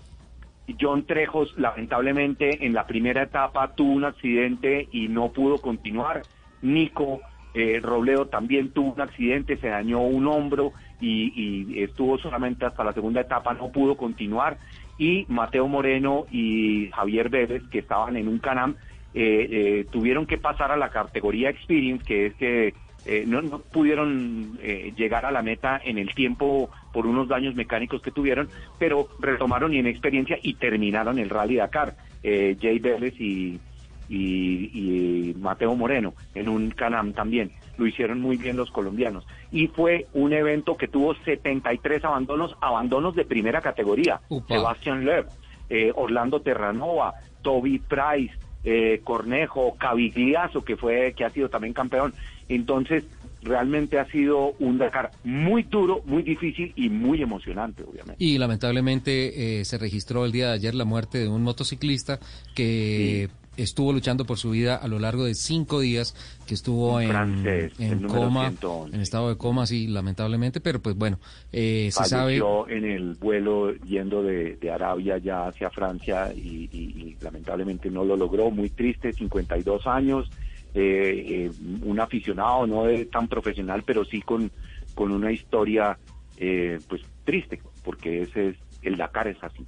John 0.81 1.05
Trejos, 1.07 1.55
lamentablemente, 1.59 2.67
en 2.67 2.73
la 2.73 2.87
primera 2.87 3.23
etapa 3.23 3.75
tuvo 3.75 3.93
un 3.93 4.05
accidente 4.05 4.89
y 4.91 5.09
no 5.09 5.31
pudo 5.33 5.59
continuar. 5.59 6.23
Nico 6.63 7.21
eh, 7.53 7.81
Robledo 7.83 8.27
también 8.27 8.71
tuvo 8.71 8.95
un 8.95 9.01
accidente, 9.01 9.57
se 9.59 9.69
dañó 9.69 10.01
un 10.01 10.27
hombro 10.27 10.73
y, 11.01 11.83
estuvo 11.83 12.19
solamente 12.19 12.65
hasta 12.65 12.83
la 12.83 12.93
segunda 12.93 13.21
etapa, 13.21 13.55
no 13.55 13.71
pudo 13.71 13.97
continuar. 13.97 14.59
Y 14.99 15.27
Mateo 15.29 15.69
Moreno 15.69 16.27
y 16.31 16.89
Javier 16.95 17.29
Vélez, 17.29 17.63
que 17.71 17.81
estaban 17.81 18.17
en 18.17 18.29
un 18.29 18.39
Canam, 18.39 18.77
eh, 19.13 19.49
eh, 19.51 19.87
tuvieron 19.91 20.27
que 20.27 20.39
pasar 20.39 20.73
a 20.73 20.77
la 20.77 20.91
categoría 20.91 21.51
Experience, 21.51 22.05
que 22.05 22.27
es 22.27 22.35
que 22.35 22.75
eh, 23.07 23.25
no, 23.27 23.43
no, 23.43 23.59
pudieron 23.59 24.59
eh, 24.63 24.93
llegar 24.97 25.27
a 25.27 25.31
la 25.31 25.43
meta 25.43 25.81
en 25.85 25.99
el 25.99 26.15
tiempo 26.15 26.71
por 26.93 27.07
unos 27.07 27.29
daños 27.29 27.55
mecánicos 27.55 28.01
que 28.01 28.11
tuvieron, 28.11 28.49
pero 28.79 29.09
retomaron 29.21 29.75
y 29.75 29.79
en 29.79 29.87
experiencia 29.87 30.39
y 30.43 30.55
terminaron 30.55 31.19
el 31.19 31.31
Rally 31.31 31.57
Dakar. 31.57 31.95
Eh, 32.23 32.57
Jay 32.59 32.79
Vélez 32.79 33.21
y, 33.21 33.61
y, 34.09 35.35
Mateo 35.39 35.75
Moreno 35.75 36.15
en 36.35 36.49
un 36.49 36.71
Canam 36.71 37.13
también. 37.13 37.51
Lo 37.77 37.87
hicieron 37.87 38.21
muy 38.21 38.39
bien 38.39 38.57
los 38.57 38.71
colombianos. 38.71 39.27
Y 39.53 39.67
fue 39.67 40.07
un 40.15 40.33
evento 40.33 40.77
que 40.77 40.89
tuvo 40.89 41.15
73 41.15 42.05
abandonos, 42.05 42.57
abandonos 42.61 43.15
de 43.15 43.27
primera 43.27 43.61
categoría. 43.61 44.21
Sebastián 44.49 45.05
Loeb, 45.05 45.27
eh, 45.69 45.93
Orlando 45.95 46.41
Terranova, 46.41 47.15
Toby 47.43 47.79
Price, 47.79 48.35
eh, 48.65 49.01
Cornejo, 49.05 49.77
Cavigliazo, 49.77 50.65
que 50.65 50.77
fue, 50.77 51.15
que 51.17 51.25
ha 51.25 51.31
sido 51.31 51.49
también 51.49 51.75
campeón. 51.75 52.15
Entonces, 52.49 53.05
realmente 53.43 53.99
ha 53.99 54.07
sido 54.07 54.55
un 54.59 54.79
Dakar 54.79 55.11
muy 55.23 55.63
duro, 55.65 56.03
muy 56.07 56.23
difícil 56.23 56.73
y 56.77 56.89
muy 56.89 57.23
emocionante, 57.23 57.83
obviamente. 57.83 58.17
Y 58.19 58.39
lamentablemente 58.39 59.61
eh, 59.61 59.65
se 59.65 59.79
registró 59.79 60.25
el 60.25 60.33
día 60.33 60.49
de 60.49 60.55
ayer 60.55 60.75
la 60.75 60.85
muerte 60.85 61.19
de 61.19 61.29
un 61.29 61.43
motociclista 61.43 62.19
que 62.55 63.29
estuvo 63.57 63.93
luchando 63.93 64.25
por 64.25 64.39
su 64.39 64.51
vida 64.51 64.77
a 64.77 64.89
lo 64.89 64.99
largo 64.99 65.25
de 65.25 65.35
cinco 65.35 65.81
días, 65.81 66.15
que 66.47 66.55
estuvo 66.55 67.01
en, 67.01 67.47
en 67.79 68.03
coma, 68.03 68.53
en 68.93 69.01
estado 69.01 69.29
de 69.29 69.37
coma, 69.37 69.67
sí, 69.67 69.87
lamentablemente, 69.87 70.61
pero 70.61 70.81
pues 70.81 70.97
bueno, 70.97 71.19
eh, 71.53 71.91
se 71.93 72.05
sabe... 72.05 72.41
en 72.69 72.85
el 72.85 73.15
vuelo 73.15 73.75
yendo 73.75 74.23
de, 74.23 74.59
Arabia 74.75 75.19
ya 75.19 75.47
hacia 75.47 75.71
Francia 75.71 76.33
y, 76.35 76.69
y, 76.73 77.17
lamentablemente 77.21 77.91
no 77.91 78.05
lo 78.05 78.17
logró, 78.17 78.51
muy 78.51 78.71
triste, 78.71 79.13
52 79.13 79.87
años, 79.87 80.29
eh, 80.75 81.25
eh, 81.29 81.51
un 81.85 82.01
aficionado 82.01 82.67
no 82.67 82.85
tan 83.13 83.29
profesional, 83.29 83.85
pero 83.87 84.05
sí 84.05 84.21
con, 84.23 84.51
con 84.95 85.13
una 85.13 85.31
historia 85.31 85.97
eh, 86.37 86.81
pues 86.89 87.03
triste, 87.25 87.61
porque 87.85 88.23
ese 88.23 88.49
es 88.49 88.57
el 88.83 88.97
Dakar 88.97 89.29
es 89.29 89.43
así. 89.43 89.65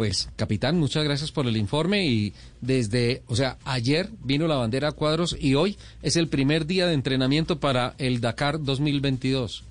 Pues, 0.00 0.32
capitán, 0.34 0.78
muchas 0.78 1.04
gracias 1.04 1.30
por 1.30 1.46
el 1.46 1.58
informe 1.58 2.06
y 2.06 2.32
desde, 2.62 3.20
o 3.26 3.36
sea, 3.36 3.58
ayer 3.66 4.06
vino 4.24 4.48
la 4.48 4.56
bandera 4.56 4.88
a 4.88 4.92
cuadros 4.92 5.36
y 5.38 5.56
hoy 5.56 5.76
es 6.00 6.16
el 6.16 6.26
primer 6.28 6.64
día 6.64 6.86
de 6.86 6.94
entrenamiento 6.94 7.60
para 7.60 7.92
el 7.98 8.22
Dakar 8.22 8.64
2022. 8.64 9.62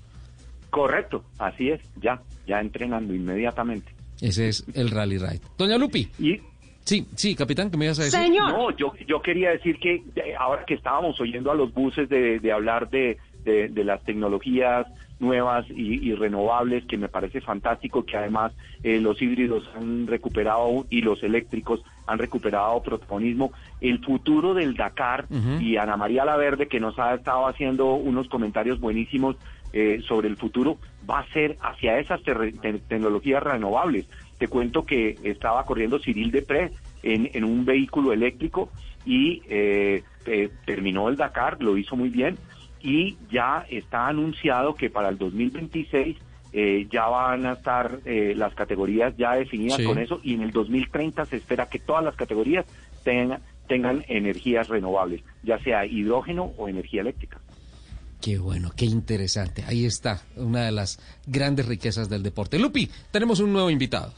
Correcto, 0.70 1.24
así 1.36 1.70
es, 1.70 1.80
ya, 2.00 2.22
ya 2.46 2.60
entrenando 2.60 3.12
inmediatamente. 3.12 3.90
Ese 4.20 4.50
es 4.50 4.64
el 4.74 4.90
Rally 4.90 5.18
Ride. 5.18 5.40
Doña 5.58 5.76
Lupi. 5.76 6.08
Y, 6.20 6.40
sí, 6.84 7.08
sí, 7.16 7.34
capitán, 7.34 7.68
¿qué 7.68 7.76
me 7.76 7.86
ibas 7.86 7.98
a 7.98 8.04
decir? 8.04 8.20
Señor. 8.20 8.52
No, 8.52 8.70
yo, 8.76 8.92
yo 9.08 9.20
quería 9.20 9.50
decir 9.50 9.80
que 9.80 10.04
ahora 10.38 10.64
que 10.64 10.74
estábamos 10.74 11.20
oyendo 11.20 11.50
a 11.50 11.56
los 11.56 11.74
buses 11.74 12.08
de, 12.08 12.38
de 12.38 12.52
hablar 12.52 12.88
de, 12.88 13.18
de, 13.42 13.66
de 13.68 13.82
las 13.82 14.00
tecnologías 14.04 14.86
nuevas 15.20 15.66
y, 15.70 16.14
renovables, 16.14 16.84
que 16.86 16.96
me 16.96 17.08
parece 17.08 17.40
fantástico, 17.40 18.04
que 18.04 18.16
además 18.16 18.52
eh, 18.82 19.00
los 19.00 19.20
híbridos 19.20 19.68
han 19.76 20.06
recuperado 20.06 20.86
y 20.90 21.02
los 21.02 21.22
eléctricos 21.22 21.82
han 22.06 22.18
recuperado 22.18 22.82
protagonismo. 22.82 23.52
El 23.80 24.04
futuro 24.04 24.54
del 24.54 24.74
Dakar 24.74 25.26
y 25.60 25.76
Ana 25.76 25.96
María 25.96 26.24
Laverde, 26.24 26.66
que 26.66 26.80
nos 26.80 26.98
ha 26.98 27.14
estado 27.14 27.46
haciendo 27.46 27.94
unos 27.94 28.28
comentarios 28.28 28.80
buenísimos 28.80 29.36
eh, 29.72 30.02
sobre 30.08 30.28
el 30.28 30.36
futuro, 30.36 30.78
va 31.08 31.20
a 31.20 31.26
ser 31.28 31.56
hacia 31.60 31.98
esas 31.98 32.20
tecnologías 32.22 33.42
renovables. 33.42 34.06
Te 34.38 34.48
cuento 34.48 34.84
que 34.84 35.18
estaba 35.22 35.64
corriendo 35.64 36.00
Cyril 36.00 36.30
Depré 36.30 36.72
en, 37.02 37.30
en 37.34 37.44
un 37.44 37.64
vehículo 37.64 38.12
eléctrico 38.12 38.70
y 39.04 39.42
eh, 39.48 40.02
terminó 40.64 41.08
el 41.08 41.16
Dakar, 41.16 41.62
lo 41.62 41.76
hizo 41.76 41.96
muy 41.96 42.08
bien 42.08 42.36
y 42.82 43.16
ya 43.30 43.66
está 43.68 44.08
anunciado 44.08 44.74
que 44.74 44.90
para 44.90 45.08
el 45.08 45.18
2026 45.18 46.16
eh, 46.52 46.88
ya 46.90 47.06
van 47.06 47.46
a 47.46 47.52
estar 47.52 48.00
eh, 48.04 48.34
las 48.36 48.54
categorías 48.54 49.14
ya 49.16 49.34
definidas 49.34 49.80
con 49.82 49.98
eso 49.98 50.20
y 50.22 50.34
en 50.34 50.42
el 50.42 50.50
2030 50.50 51.24
se 51.26 51.36
espera 51.36 51.68
que 51.68 51.78
todas 51.78 52.04
las 52.04 52.16
categorías 52.16 52.66
tengan, 53.04 53.40
tengan 53.68 54.04
energías 54.08 54.68
renovables, 54.68 55.22
ya 55.42 55.58
sea 55.60 55.86
hidrógeno 55.86 56.52
o 56.56 56.68
energía 56.68 57.02
eléctrica. 57.02 57.40
Qué 58.20 58.38
bueno, 58.38 58.70
qué 58.76 58.84
interesante. 58.84 59.64
Ahí 59.66 59.86
está 59.86 60.22
una 60.36 60.64
de 60.64 60.72
las 60.72 60.98
grandes 61.26 61.66
riquezas 61.66 62.10
del 62.10 62.22
deporte. 62.22 62.58
Lupi, 62.58 62.90
tenemos 63.10 63.40
un 63.40 63.52
nuevo 63.52 63.70
invitado. 63.70 64.12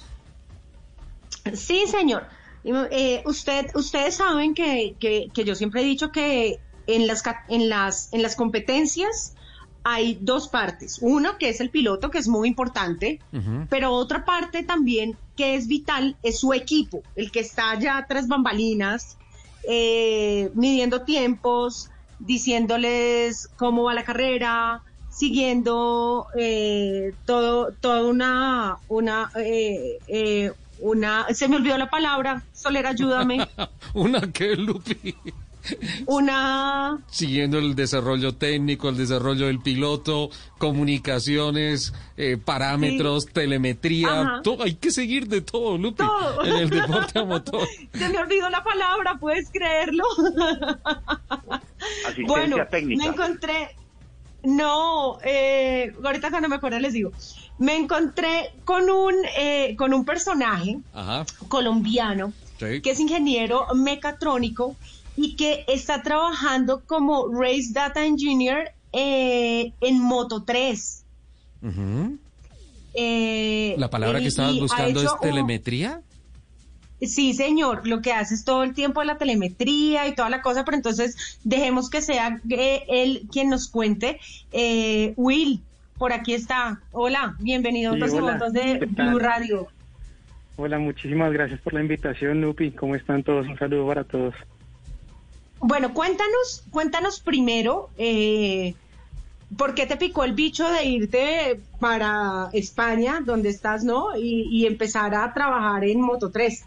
Sí, 1.55 1.85
señor. 1.87 2.25
Eh, 2.65 3.23
usted, 3.27 3.67
ustedes 3.75 4.17
saben 4.17 4.55
que, 4.55 4.95
que, 4.99 5.29
que, 5.33 5.45
yo 5.45 5.55
siempre 5.55 5.83
he 5.83 5.85
dicho 5.85 6.11
que 6.11 6.59
en 6.87 7.07
las, 7.07 7.23
en 7.49 7.69
las, 7.69 8.13
en 8.13 8.23
las 8.23 8.37
competencias 8.37 9.35
hay 9.85 10.19
dos 10.21 10.49
partes. 10.49 10.99
Uno 11.01 11.39
que 11.39 11.49
es 11.49 11.61
el 11.61 11.71
piloto, 11.71 12.11
que 12.11 12.19
es 12.19 12.29
muy 12.29 12.49
importante, 12.49 13.21
pero 13.69 13.93
otra 13.93 14.25
parte 14.25 14.63
también 14.63 15.17
que 15.37 15.55
es 15.57 15.67
vital 15.67 16.17
es 16.23 16.39
su 16.39 16.53
equipo, 16.53 17.03
el 17.17 17.33
que 17.33 17.41
está 17.41 17.71
allá 17.71 18.05
tras 18.09 18.29
bambalinas, 18.29 19.17
eh, 19.69 20.51
midiendo 20.55 21.03
tiempos, 21.03 21.91
diciéndoles 22.21 23.49
cómo 23.57 23.85
va 23.85 23.95
la 23.95 24.05
carrera, 24.05 24.83
siguiendo 25.13 26.27
eh, 26.37 27.13
todo, 27.27 27.73
toda 27.81 28.05
una, 28.05 28.79
una, 28.89 29.31
eh, 29.37 29.99
eh, 30.09 30.53
una, 30.81 31.27
se 31.33 31.49
me 31.49 31.57
olvidó 31.57 31.77
la 31.79 31.91
palabra, 31.91 32.43
Soler, 32.53 32.87
ayúdame. 32.87 33.47
una 33.95 34.21
que, 34.33 34.57
Lupi. 34.57 35.15
Una. 36.07 36.99
Siguiendo 37.11 37.59
el 37.59 37.75
desarrollo 37.75 38.35
técnico, 38.35 38.89
el 38.89 38.97
desarrollo 38.97 39.47
del 39.47 39.61
piloto, 39.61 40.31
comunicaciones, 40.59 41.93
eh, 42.17 42.37
parámetros, 42.37 43.27
telemetría, 43.27 44.41
todo, 44.43 44.65
hay 44.65 44.75
que 44.75 44.91
seguir 44.91 45.29
de 45.29 45.41
todo, 45.41 45.79
Lupi, 45.79 46.05
en 46.45 46.57
el 46.57 46.71
deporte 46.71 47.19
a 47.19 47.25
motor. 47.25 47.67
Se 47.93 48.09
me 48.09 48.19
olvidó 48.19 48.51
la 48.51 48.63
palabra, 48.63 49.19
¿puedes 49.19 49.51
creerlo? 49.51 50.05
Asistencia 52.07 52.27
bueno, 52.27 52.57
técnica. 52.71 53.05
me 53.05 53.11
encontré, 53.11 53.77
no, 54.43 55.19
eh, 55.25 55.93
ahorita 56.05 56.31
cuando 56.31 56.49
me 56.49 56.57
acuerdo 56.57 56.79
les 56.81 56.93
digo, 56.93 57.13
me 57.59 57.77
encontré 57.77 58.53
con 58.65 58.91
un, 58.91 59.15
eh, 59.37 59.77
con 59.77 59.95
un 59.95 60.05
personaje 60.05 60.79
colombiano 61.49 62.33
que 62.59 62.91
es 62.91 63.01
ingeniero 63.01 63.67
mecatrónico 63.75 64.77
y 65.17 65.37
que 65.37 65.65
está 65.69 66.03
trabajando 66.03 66.83
como 66.87 67.29
Race 67.33 67.69
Data 67.73 68.05
Engineer 68.05 68.73
eh, 68.93 69.73
en 69.81 69.99
Moto 70.01 70.43
3. 70.45 71.05
Eh, 72.95 73.75
¿La 73.79 73.91
palabra 73.91 74.21
que 74.21 74.27
estabas 74.29 74.59
buscando 74.59 75.03
es 75.03 75.11
un- 75.13 75.21
telemetría? 75.21 76.01
Sí, 77.01 77.35
señor, 77.35 77.87
lo 77.89 78.01
que 78.01 78.13
hace 78.13 78.35
es 78.35 78.45
todo 78.45 78.63
el 78.63 78.75
tiempo 78.75 79.03
la 79.03 79.19
telemetría 79.19 80.07
y 80.07 80.15
toda 80.15 80.31
la 80.31 80.41
cosa, 80.41 80.65
pero 80.65 80.77
entonces 80.77 81.41
dejemos 81.43 81.91
que 81.91 82.01
sea 82.01 82.41
eh, 82.49 82.85
él 82.89 83.27
quien 83.33 83.49
nos 83.49 83.69
cuente. 83.69 84.21
Eh, 84.53 85.13
Will, 85.17 85.61
por 85.99 86.13
aquí 86.13 86.33
está. 86.35 86.81
Hola, 86.93 87.35
bienvenido 87.41 87.91
a 87.93 87.95
Sí, 87.97 88.03
otros 88.03 88.13
hola, 88.15 88.21
momentos 88.23 88.53
de. 88.53 88.87
Blue 88.87 89.19
Radio. 89.19 89.67
Hola, 90.57 90.79
muchísimas 90.79 91.33
gracias 91.33 91.61
por 91.63 91.73
la 91.75 91.81
invitación, 91.81 92.41
Lupi. 92.41 92.71
¿Cómo 92.71 92.95
están 92.95 93.25
todos? 93.25 93.49
Un 93.49 93.59
saludo 93.59 93.87
para 93.89 94.05
todos. 94.05 94.35
Bueno, 95.63 95.95
cuéntanos, 95.95 96.65
cuéntanos 96.73 97.21
primero, 97.21 97.89
eh, 97.97 98.75
¿por 99.57 99.75
qué 99.75 99.87
te 99.87 99.97
picó 99.97 100.25
el 100.25 100.33
bicho 100.33 100.69
de 100.69 100.85
irte 100.85 101.61
para 101.79 102.49
España, 102.53 103.21
donde 103.25 103.51
estás, 103.51 103.85
no? 103.85 104.17
Y, 104.17 104.49
y 104.51 104.67
empezar 104.67 105.15
a 105.15 105.33
trabajar 105.33 105.85
en 105.85 106.01
Moto 106.01 106.33
3. 106.33 106.67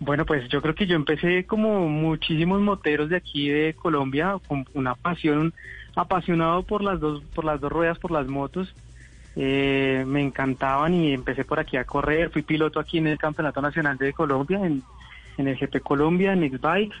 Bueno, 0.00 0.24
pues 0.24 0.48
yo 0.48 0.62
creo 0.62 0.74
que 0.74 0.86
yo 0.86 0.96
empecé 0.96 1.44
como 1.44 1.86
muchísimos 1.88 2.58
moteros 2.62 3.10
de 3.10 3.16
aquí 3.16 3.50
de 3.50 3.74
Colombia 3.74 4.36
con 4.48 4.66
una 4.72 4.94
pasión, 4.94 5.52
apasionado 5.94 6.62
por 6.62 6.82
las 6.82 6.98
dos, 7.00 7.22
por 7.34 7.44
las 7.44 7.60
dos 7.60 7.70
ruedas, 7.70 7.98
por 7.98 8.12
las 8.12 8.26
motos. 8.28 8.74
Eh, 9.36 10.04
me 10.06 10.22
encantaban 10.22 10.94
y 10.94 11.12
empecé 11.12 11.44
por 11.44 11.60
aquí 11.60 11.76
a 11.76 11.84
correr. 11.84 12.30
Fui 12.30 12.40
piloto 12.40 12.80
aquí 12.80 12.96
en 12.96 13.08
el 13.08 13.18
Campeonato 13.18 13.60
Nacional 13.60 13.98
de 13.98 14.14
Colombia, 14.14 14.64
en, 14.64 14.82
en 15.36 15.48
el 15.48 15.58
GP 15.58 15.82
Colombia, 15.82 16.32
en 16.32 16.44
X-Bikes. 16.44 16.96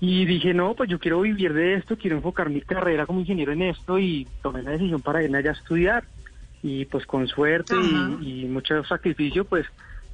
Y 0.00 0.26
dije, 0.26 0.52
no, 0.52 0.74
pues 0.74 0.90
yo 0.90 0.98
quiero 0.98 1.20
vivir 1.22 1.52
de 1.54 1.74
esto, 1.74 1.96
quiero 1.96 2.16
enfocar 2.16 2.50
mi 2.50 2.60
carrera 2.60 3.06
como 3.06 3.20
ingeniero 3.20 3.52
en 3.52 3.62
esto 3.62 3.98
y 3.98 4.26
tomé 4.42 4.62
la 4.62 4.72
decisión 4.72 5.00
para 5.00 5.22
irme 5.22 5.38
allá 5.38 5.50
a 5.50 5.54
estudiar. 5.54 6.04
Y 6.62 6.84
pues 6.86 7.06
con 7.06 7.26
suerte 7.28 7.74
y, 8.20 8.42
y 8.42 8.44
mucho 8.46 8.84
sacrificio, 8.84 9.44
pues 9.44 9.66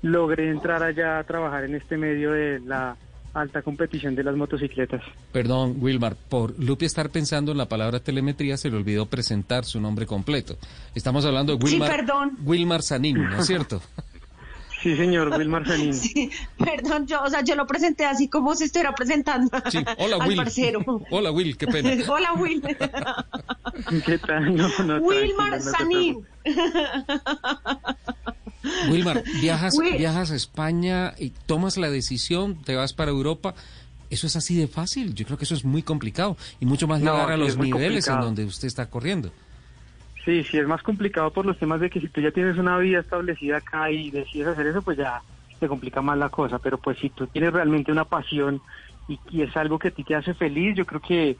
logré 0.03 0.51
entrar 0.51 0.83
allá 0.83 1.19
a 1.19 1.25
trabajar 1.25 1.65
en 1.65 1.75
este 1.75 1.97
medio 1.97 2.33
de 2.33 2.61
la 2.61 2.97
alta 3.35 3.63
competición 3.63 4.15
de 4.15 4.23
las 4.25 4.37
motocicletas. 4.37 5.03
Perdón, 5.33 5.77
Wilmar, 5.81 6.17
por 6.29 6.59
Lupi 6.63 6.85
estar 6.85 7.11
pensando 7.11 7.53
en 7.53 7.59
la 7.59 7.69
palabra 7.69 8.01
telemetría 8.01 8.57
se 8.57 8.71
le 8.71 8.77
olvidó 8.77 9.07
presentar 9.07 9.65
su 9.65 9.81
nombre 9.81 10.07
completo. 10.07 10.59
Estamos 10.95 11.25
hablando 11.25 11.57
de 11.57 11.67
Sí, 11.67 11.75
Wilmar, 11.75 11.97
perdón. 11.97 12.37
Wilmar 12.45 12.83
Sanín, 12.83 13.23
¿no 13.23 13.39
es 13.39 13.47
cierto? 13.47 13.81
Sí, 14.83 14.97
señor, 14.97 15.29
Wilmar 15.39 15.67
Sanín. 15.67 15.93
Sí, 15.95 16.31
perdón, 16.59 17.07
yo, 17.07 17.23
o 17.23 17.29
sea, 17.31 17.43
yo 17.43 17.55
lo 17.55 17.67
presenté 17.67 18.05
así 18.05 18.29
como 18.29 18.55
si 18.55 18.65
estuviera 18.65 18.93
presentando 18.95 19.51
Sí, 19.71 19.79
hola 19.99 20.17
al 20.21 20.29
Will. 20.29 20.37
parcero. 20.37 20.81
Hola 21.11 21.31
Will, 21.31 21.57
qué 21.57 21.67
pena. 21.67 21.91
Hola, 22.09 22.33
Will. 22.35 22.63
¿Qué 24.05 24.19
tal? 24.19 24.57
No, 24.57 24.69
no, 24.85 24.97
Wilmar 24.99 25.61
Sanín. 25.61 26.27
Wilmar, 28.91 29.23
viajas, 29.41 29.75
Will. 29.77 29.97
viajas 29.99 30.31
a 30.31 30.37
España 30.37 31.15
y 31.19 31.31
tomas 31.31 31.77
la 31.77 31.91
decisión, 31.91 32.63
te 32.63 32.75
vas 32.75 32.93
para 32.93 33.11
Europa. 33.11 33.55
Eso 34.11 34.27
es 34.27 34.37
así 34.37 34.57
de 34.57 34.69
fácil. 34.69 35.15
Yo 35.15 35.25
creo 35.25 35.39
que 35.39 35.45
eso 35.45 35.55
es 35.55 35.65
muy 35.65 35.83
complicado 35.83 36.37
y 36.61 36.67
mucho 36.67 36.87
más 36.87 37.01
No, 37.01 37.13
llegar 37.13 37.33
a 37.33 37.37
los 37.37 37.57
niveles 37.57 38.07
en 38.09 38.21
donde 38.21 38.45
usted 38.45 38.69
está 38.69 38.87
corriendo. 38.87 39.33
Sí, 40.24 40.44
sí, 40.44 40.59
es 40.59 40.66
más 40.66 40.82
complicado 40.82 41.32
por 41.32 41.44
los 41.44 41.59
temas 41.59 41.81
de 41.81 41.90
que 41.90 42.01
si 42.01 42.09
tú 42.09 42.20
ya 42.20 42.31
tienes 42.31 42.57
una 42.57 42.78
vida 42.78 43.01
establecida 43.01 43.57
acá 43.57 43.90
y 43.90 44.11
decides 44.11 44.49
hacer 44.49 44.69
eso, 44.69 44.82
pues 44.82 44.97
ya 44.97 45.20
te 45.59 45.69
complica 45.69 46.01
más 46.01 46.16
la 46.16 46.28
cosa. 46.28 46.59
Pero 46.59 46.78
pues 46.78 46.99
si 46.99 47.11
tú 47.11 47.27
tienes 47.27 47.53
realmente 47.53 47.90
una 47.90 48.05
pasión 48.05 48.61
y, 49.09 49.19
y 49.31 49.43
es 49.43 49.57
algo 49.57 49.78
que 49.78 49.89
a 49.89 49.90
ti 49.90 50.05
te 50.05 50.15
hace 50.15 50.35
feliz, 50.35 50.77
yo 50.77 50.86
creo 50.86 51.01
que 51.01 51.36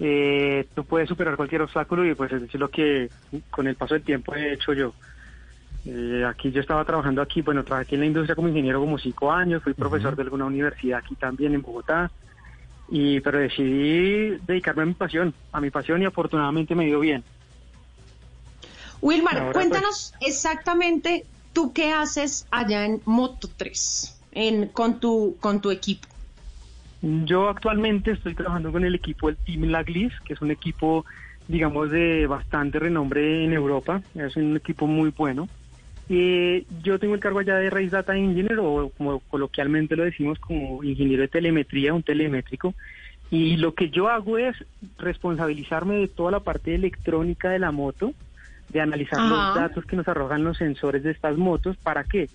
eh, 0.00 0.66
tú 0.74 0.84
puedes 0.84 1.08
superar 1.08 1.36
cualquier 1.36 1.62
obstáculo 1.62 2.04
y 2.04 2.14
pues 2.14 2.32
es 2.32 2.54
lo 2.54 2.70
que 2.70 3.10
con 3.50 3.66
el 3.66 3.76
paso 3.76 3.94
del 3.94 4.02
tiempo 4.02 4.34
he 4.34 4.54
hecho 4.54 4.72
yo. 4.72 4.92
Eh, 5.84 6.24
aquí 6.26 6.50
yo 6.50 6.60
estaba 6.60 6.84
trabajando 6.84 7.22
aquí, 7.22 7.40
bueno, 7.40 7.64
trabajé 7.64 7.82
aquí 7.84 7.94
en 7.94 8.00
la 8.02 8.06
industria 8.06 8.34
como 8.34 8.48
ingeniero 8.48 8.80
como 8.80 8.98
cinco 8.98 9.32
años, 9.32 9.62
fui 9.62 9.72
profesor 9.72 10.14
de 10.14 10.22
alguna 10.22 10.44
universidad 10.44 10.98
aquí 10.98 11.16
también 11.16 11.54
en 11.54 11.62
Bogotá, 11.62 12.10
y 12.88 13.20
pero 13.20 13.38
decidí 13.38 14.36
dedicarme 14.46 14.82
a 14.82 14.86
mi 14.86 14.94
pasión, 14.94 15.34
a 15.52 15.60
mi 15.60 15.70
pasión 15.70 16.02
y 16.02 16.04
afortunadamente 16.04 16.74
me 16.74 16.84
dio 16.84 17.00
bien. 17.00 17.24
Wilmar, 19.02 19.38
Ahora, 19.38 19.52
cuéntanos 19.52 20.14
exactamente 20.20 21.24
tú 21.52 21.72
qué 21.72 21.92
haces 21.92 22.46
allá 22.50 22.84
en 22.84 23.00
Moto 23.04 23.48
3 23.56 24.20
en, 24.32 24.68
con, 24.68 25.00
tu, 25.00 25.36
con 25.40 25.60
tu 25.60 25.70
equipo. 25.70 26.08
Yo 27.02 27.48
actualmente 27.48 28.12
estoy 28.12 28.34
trabajando 28.34 28.72
con 28.72 28.84
el 28.84 28.94
equipo 28.94 29.28
del 29.28 29.36
Team 29.38 29.64
Laglis, 29.64 30.12
que 30.24 30.34
es 30.34 30.42
un 30.42 30.50
equipo, 30.50 31.06
digamos, 31.48 31.90
de 31.90 32.26
bastante 32.26 32.78
renombre 32.78 33.44
en 33.44 33.52
Europa. 33.52 34.02
Es 34.14 34.36
un 34.36 34.56
equipo 34.56 34.86
muy 34.86 35.10
bueno. 35.16 35.48
Eh, 36.10 36.66
yo 36.82 36.98
tengo 36.98 37.14
el 37.14 37.20
cargo 37.20 37.38
allá 37.38 37.56
de 37.56 37.70
Race 37.70 37.88
Data 37.88 38.16
Engineer, 38.16 38.58
o 38.58 38.90
como 38.98 39.20
coloquialmente 39.20 39.96
lo 39.96 40.04
decimos, 40.04 40.38
como 40.38 40.84
ingeniero 40.84 41.22
de 41.22 41.28
telemetría, 41.28 41.94
un 41.94 42.02
telemétrico. 42.02 42.74
Y 43.30 43.56
lo 43.56 43.74
que 43.74 43.90
yo 43.90 44.08
hago 44.08 44.36
es 44.36 44.56
responsabilizarme 44.98 45.94
de 45.94 46.08
toda 46.08 46.32
la 46.32 46.40
parte 46.40 46.74
electrónica 46.74 47.50
de 47.50 47.60
la 47.60 47.70
moto, 47.70 48.12
de 48.72 48.80
analizar 48.80 49.20
Ajá. 49.20 49.28
los 49.28 49.54
datos 49.54 49.84
que 49.84 49.96
nos 49.96 50.08
arrojan 50.08 50.44
los 50.44 50.56
sensores 50.56 51.02
de 51.02 51.10
estas 51.10 51.36
motos. 51.36 51.76
¿Para 51.76 52.04
qué? 52.04 52.28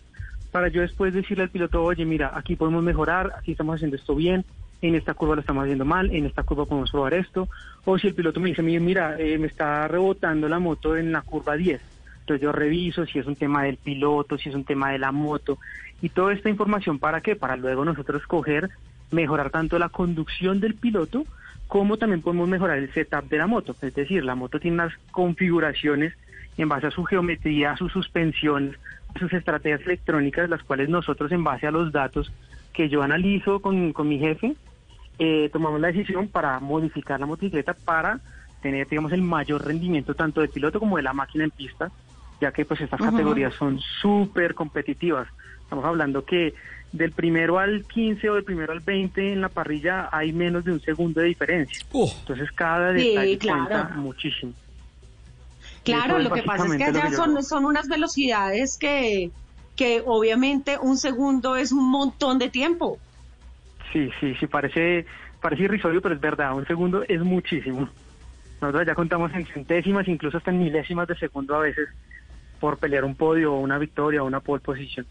Para 0.52 0.68
yo 0.70 0.82
después 0.82 1.14
decirle 1.14 1.44
al 1.44 1.50
piloto, 1.50 1.84
oye, 1.84 2.06
mira, 2.06 2.32
aquí 2.34 2.56
podemos 2.56 2.84
mejorar, 2.84 3.34
aquí 3.38 3.52
estamos 3.52 3.76
haciendo 3.76 3.96
esto 3.98 4.16
bien, 4.16 4.46
en 4.82 4.96
esta 4.96 5.14
curva 5.14 5.36
lo 5.36 5.42
estamos 5.42 5.64
haciendo 5.64 5.86
mal, 5.86 6.12
en 6.12 6.26
esta 6.26 6.44
curva 6.44 6.66
podemos 6.66 6.92
probar 6.92 7.14
esto. 7.14 7.48
O 7.86 7.98
si 7.98 8.08
el 8.08 8.14
piloto 8.14 8.40
me 8.40 8.50
dice, 8.50 8.62
"Mire, 8.62 8.80
mira, 8.80 9.16
eh, 9.20 9.38
me 9.38 9.48
está 9.48 9.88
rebotando 9.88 10.48
la 10.48 10.60
moto 10.60 10.96
en 10.96 11.12
la 11.12 11.22
curva 11.22 11.56
10. 11.56 11.82
Entonces 12.22 12.42
yo 12.42 12.52
reviso 12.52 13.06
si 13.06 13.20
es 13.20 13.28
un 13.28 13.36
tema 13.36 13.64
del 13.64 13.78
piloto, 13.78 14.38
si 14.38 14.50
es 14.50 14.56
un 14.56 14.64
tema 14.64 14.92
de 14.92 15.00
la 15.00 15.12
moto. 15.12 15.60
Y 16.02 16.10
toda 16.10 16.34
esta 16.34 16.50
información, 16.50 17.00
¿para 17.00 17.22
qué? 17.22 17.36
Para 17.36 17.56
luego 17.56 17.86
nosotros 17.86 18.26
coger, 18.26 18.70
mejorar 19.12 19.50
tanto 19.52 19.78
la 19.78 19.90
conducción 19.90 20.60
del 20.60 20.74
piloto, 20.74 21.24
como 21.68 21.98
también 21.98 22.22
podemos 22.22 22.48
mejorar 22.48 22.78
el 22.78 22.92
setup 22.94 23.30
de 23.30 23.38
la 23.38 23.48
moto. 23.48 23.76
Es 23.82 23.94
decir, 23.94 24.24
la 24.24 24.36
moto 24.36 24.60
tiene 24.60 24.76
unas 24.76 24.94
configuraciones 25.12 26.14
en 26.58 26.70
base 26.70 26.88
a 26.88 26.92
su 26.92 27.04
geometría, 27.04 27.72
a 27.72 27.78
sus 27.78 27.92
suspensiones, 27.92 28.76
a 29.14 29.20
sus 29.20 29.32
estrategias 29.34 29.82
electrónicas, 29.82 30.50
las 30.50 30.64
cuales 30.64 30.90
nosotros 30.90 31.32
en 31.32 31.44
base 31.44 31.68
a 31.68 31.72
los 31.72 31.92
datos 31.92 32.32
que 32.74 32.90
yo 32.90 33.02
analizo 33.04 33.60
con, 33.62 33.94
con 33.94 34.08
mi 34.08 34.20
jefe, 34.20 34.56
eh, 35.20 35.50
tomamos 35.54 35.80
la 35.80 35.88
decisión 35.88 36.28
para 36.28 36.60
modificar 36.60 37.20
la 37.20 37.26
motocicleta 37.26 37.74
para 37.74 38.20
tener, 38.62 38.88
digamos, 38.88 39.12
el 39.14 39.22
mayor 39.22 39.66
rendimiento 39.66 40.14
tanto 40.16 40.42
del 40.42 40.50
piloto 40.50 40.80
como 40.80 40.98
de 40.98 41.04
la 41.04 41.14
máquina 41.14 41.44
en 41.46 41.52
pista, 41.52 41.92
ya 42.42 42.52
que 42.52 42.66
pues 42.66 42.82
estas 42.82 43.00
categorías 43.00 43.54
son 43.54 43.80
súper 43.80 44.54
competitivas. 44.56 45.28
Estamos 45.62 45.86
hablando 45.86 46.26
que 46.26 46.54
del 46.92 47.12
primero 47.12 47.60
al 47.60 47.86
15 47.86 48.30
o 48.30 48.36
del 48.36 48.44
primero 48.44 48.72
al 48.74 48.80
20 48.80 49.34
en 49.34 49.42
la 49.42 49.50
parrilla 49.50 50.10
hay 50.12 50.32
menos 50.34 50.64
de 50.66 50.72
un 50.72 50.80
segundo 50.82 51.22
de 51.22 51.28
diferencia. 51.28 51.86
Entonces 52.20 52.52
cada 52.54 52.94
Sí, 52.98 53.10
detalle 53.10 53.38
claro. 53.38 53.66
cuenta 53.68 53.90
muchísimo. 53.96 54.54
Claro, 55.86 56.20
lo 56.20 56.32
que 56.32 56.44
pasa 56.44 56.66
es 56.66 56.78
que 56.78 56.84
allá 56.84 57.10
que 57.10 57.16
son, 57.16 57.44
son 57.44 57.66
unas 57.66 57.88
velocidades 57.88 58.78
que, 58.80 59.32
que 59.76 60.02
obviamente 60.06 60.78
un 60.82 60.98
segundo 60.98 61.56
es 61.56 61.72
un 61.72 61.90
montón 61.90 62.40
de 62.40 62.50
tiempo. 62.50 63.00
Sí, 63.94 64.10
sí, 64.20 64.34
sí, 64.40 64.48
parece, 64.48 65.06
parece 65.40 65.64
irrisorio, 65.64 66.02
pero 66.02 66.16
es 66.16 66.22
verdad, 66.22 66.56
un 66.56 66.66
segundo 66.66 67.04
es 67.08 67.22
muchísimo. 67.22 67.90
Nosotros 68.60 68.88
ya 68.88 68.96
contamos 68.96 69.32
en 69.34 69.46
centésimas, 69.48 70.08
incluso 70.08 70.38
hasta 70.38 70.52
en 70.52 70.60
milésimas 70.60 71.08
de 71.08 71.16
segundo 71.18 71.56
a 71.56 71.60
veces, 71.60 71.88
por 72.60 72.78
pelear 72.80 73.06
un 73.06 73.16
podio 73.16 73.54
o 73.54 73.60
una 73.60 73.78
victoria 73.78 74.24
o 74.24 74.26
una 74.26 74.40
pole 74.40 74.62
position. 74.62 75.06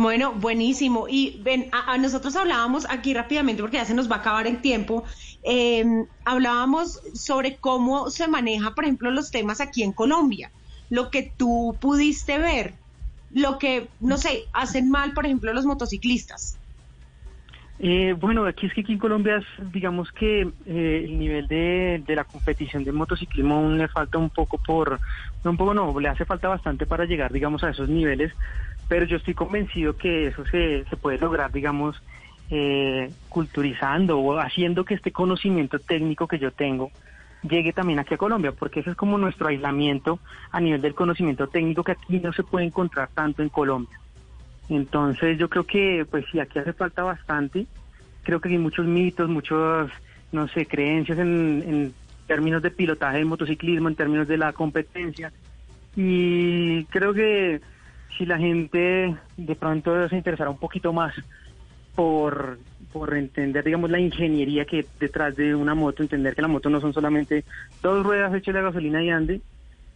Bueno, 0.00 0.32
buenísimo. 0.32 1.06
Y 1.08 1.40
ven, 1.42 1.70
a, 1.72 1.98
nosotros 1.98 2.36
hablábamos 2.36 2.86
aquí 2.88 3.14
rápidamente 3.14 3.62
porque 3.62 3.78
ya 3.78 3.84
se 3.84 3.94
nos 3.94 4.08
va 4.08 4.14
a 4.14 4.18
acabar 4.20 4.46
el 4.46 4.60
tiempo. 4.60 5.02
Em, 5.42 6.06
hablábamos 6.24 7.00
sobre 7.14 7.56
cómo 7.56 8.08
se 8.08 8.28
maneja, 8.28 8.76
por 8.76 8.84
ejemplo, 8.84 9.10
los 9.10 9.32
temas 9.32 9.60
aquí 9.60 9.82
en 9.82 9.92
Colombia. 9.92 10.52
Lo 10.88 11.10
que 11.10 11.32
tú 11.36 11.76
pudiste 11.80 12.38
ver, 12.38 12.74
lo 13.32 13.58
que, 13.58 13.88
no 13.98 14.18
sé, 14.18 14.44
hacen 14.52 14.88
mal, 14.88 15.14
por 15.14 15.26
ejemplo, 15.26 15.52
los 15.52 15.66
motociclistas. 15.66 16.56
Eh, 17.80 18.14
bueno, 18.20 18.46
aquí 18.46 18.66
es 18.66 18.74
que 18.74 18.82
aquí 18.82 18.92
en 18.92 18.98
Colombia, 19.00 19.42
digamos 19.72 20.12
que 20.12 20.42
eh, 20.66 21.02
el 21.06 21.18
nivel 21.18 21.48
de, 21.48 22.04
de, 22.06 22.14
la 22.14 22.22
competición 22.22 22.84
de 22.84 22.92
motociclismo 22.92 23.56
aún 23.56 23.78
le 23.78 23.88
falta 23.88 24.18
un 24.18 24.30
poco 24.30 24.58
por, 24.58 25.00
un 25.42 25.56
poco 25.56 25.74
no, 25.74 25.98
le 25.98 26.08
hace 26.08 26.24
falta 26.24 26.46
bastante 26.46 26.86
para 26.86 27.04
llegar, 27.04 27.32
digamos, 27.32 27.64
a 27.64 27.70
esos 27.70 27.88
niveles 27.88 28.32
pero 28.88 29.04
yo 29.04 29.18
estoy 29.18 29.34
convencido 29.34 29.96
que 29.96 30.28
eso 30.28 30.44
se, 30.46 30.84
se 30.88 30.96
puede 30.96 31.18
lograr, 31.18 31.52
digamos, 31.52 32.02
eh, 32.50 33.10
culturizando 33.28 34.18
o 34.18 34.38
haciendo 34.38 34.84
que 34.84 34.94
este 34.94 35.12
conocimiento 35.12 35.78
técnico 35.78 36.26
que 36.26 36.38
yo 36.38 36.50
tengo 36.50 36.90
llegue 37.42 37.72
también 37.72 37.98
aquí 37.98 38.14
a 38.14 38.18
Colombia, 38.18 38.52
porque 38.52 38.80
ese 38.80 38.90
es 38.90 38.96
como 38.96 39.18
nuestro 39.18 39.48
aislamiento 39.48 40.18
a 40.50 40.60
nivel 40.60 40.80
del 40.80 40.94
conocimiento 40.94 41.46
técnico 41.48 41.84
que 41.84 41.92
aquí 41.92 42.18
no 42.18 42.32
se 42.32 42.42
puede 42.42 42.66
encontrar 42.66 43.10
tanto 43.14 43.42
en 43.42 43.50
Colombia. 43.50 44.00
Entonces 44.68 45.38
yo 45.38 45.48
creo 45.48 45.64
que, 45.64 46.06
pues 46.10 46.24
sí, 46.32 46.40
aquí 46.40 46.58
hace 46.58 46.72
falta 46.72 47.02
bastante. 47.02 47.66
Creo 48.22 48.40
que 48.40 48.48
hay 48.48 48.58
muchos 48.58 48.86
mitos, 48.86 49.28
muchos, 49.28 49.90
no 50.32 50.48
sé, 50.48 50.66
creencias 50.66 51.18
en, 51.18 51.64
en 51.66 51.94
términos 52.26 52.62
de 52.62 52.70
pilotaje 52.70 53.18
del 53.18 53.26
motociclismo, 53.26 53.88
en 53.88 53.94
términos 53.94 54.26
de 54.26 54.36
la 54.36 54.52
competencia. 54.52 55.32
Y 55.96 56.84
creo 56.86 57.14
que 57.14 57.60
si 58.18 58.26
la 58.26 58.36
gente 58.36 59.16
de 59.36 59.54
pronto 59.54 60.08
se 60.08 60.16
interesara 60.16 60.50
un 60.50 60.58
poquito 60.58 60.92
más 60.92 61.14
por, 61.94 62.58
por 62.92 63.16
entender, 63.16 63.64
digamos, 63.64 63.90
la 63.90 64.00
ingeniería 64.00 64.64
que 64.64 64.84
detrás 64.98 65.36
de 65.36 65.54
una 65.54 65.74
moto, 65.74 66.02
entender 66.02 66.34
que 66.34 66.42
la 66.42 66.48
moto 66.48 66.68
no 66.68 66.80
son 66.80 66.92
solamente 66.92 67.44
dos 67.80 68.04
ruedas 68.04 68.34
hechas 68.34 68.54
de 68.54 68.62
gasolina 68.62 69.02
y 69.02 69.10
ande, 69.10 69.40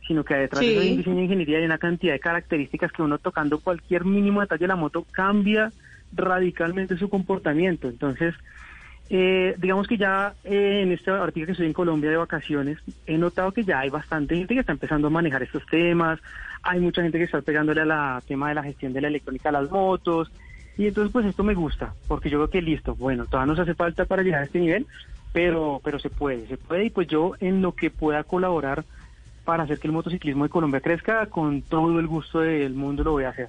sino 0.07 0.25
que 0.25 0.35
detrás 0.35 0.61
de 0.61 0.79
un 0.79 0.97
diseño 0.97 1.17
de 1.17 1.23
ingeniería 1.23 1.59
hay 1.59 1.65
una 1.65 1.79
cantidad 1.79 2.13
de 2.13 2.21
características 2.21 2.93
que 2.93 3.03
uno 3.03 3.19
tocando 3.19 3.61
cualquier 3.61 4.05
mínimo 4.05 4.41
detalle 4.41 4.63
de 4.63 4.69
la 4.69 4.77
moto 4.77 5.05
cambia 5.11 5.73
radicalmente 6.13 6.97
su 6.97 7.09
comportamiento. 7.09 7.89
Entonces, 7.89 8.35
eh, 9.11 9.55
digamos 9.59 9.87
que 9.87 9.97
ya 9.97 10.35
eh, 10.45 10.81
en 10.83 10.93
este 10.93 11.11
artículo 11.11 11.47
que 11.47 11.53
estoy 11.53 11.67
en 11.67 11.73
Colombia 11.73 12.11
de 12.11 12.17
vacaciones, 12.17 12.79
he 13.07 13.19
notado 13.19 13.53
que 13.53 13.65
ya 13.65 13.81
hay 13.81 13.91
bastante 13.91 14.37
gente 14.37 14.55
que 14.55 14.61
está 14.61 14.73
empezando 14.73 15.09
a 15.09 15.11
manejar 15.11 15.43
estos 15.43 15.65
temas, 15.67 16.19
hay 16.63 16.81
mucha 16.81 17.03
gente 17.03 17.19
que 17.19 17.25
está 17.25 17.41
pegándole 17.41 17.81
al 17.83 18.23
tema 18.23 18.49
de 18.49 18.55
la 18.55 18.63
gestión 18.63 18.93
de 18.93 19.01
la 19.01 19.09
electrónica 19.09 19.49
a 19.49 19.53
las 19.53 19.71
motos, 19.71 20.31
y 20.79 20.87
entonces 20.87 21.13
pues 21.13 21.27
esto 21.27 21.43
me 21.45 21.55
gusta, 21.55 21.95
porque 22.09 22.31
yo 22.31 22.39
creo 22.39 22.51
que 22.51 22.63
listo, 22.63 22.95
bueno, 22.95 23.27
todavía 23.27 23.53
nos 23.53 23.61
hace 23.61 23.75
falta 23.75 24.05
para 24.05 24.23
llegar 24.23 24.43
a 24.43 24.45
este 24.45 24.61
nivel, 24.61 24.87
pero, 25.33 25.81
pero 25.83 25.99
se 25.99 26.11
puede, 26.11 26.47
se 26.47 26.57
puede, 26.57 26.87
y 26.87 26.91
pues 26.91 27.09
yo 27.09 27.33
en 27.41 27.63
lo 27.63 27.73
que 27.73 27.91
pueda 27.91 28.25
colaborar 28.25 28.85
para 29.45 29.65
hacer 29.65 29.79
que 29.79 29.89
el 29.89 29.93
motociclismo 29.93 30.45
de 30.45 30.51
Colombia 30.51 30.81
crezca, 30.81 31.27
con 31.27 31.63
todo 31.63 31.99
el 31.99 32.07
gusto 32.07 32.41
del 32.41 32.75
mundo 32.75 33.03
lo 33.03 33.13
voy 33.13 33.25
a 33.25 33.31
hacer. 33.31 33.49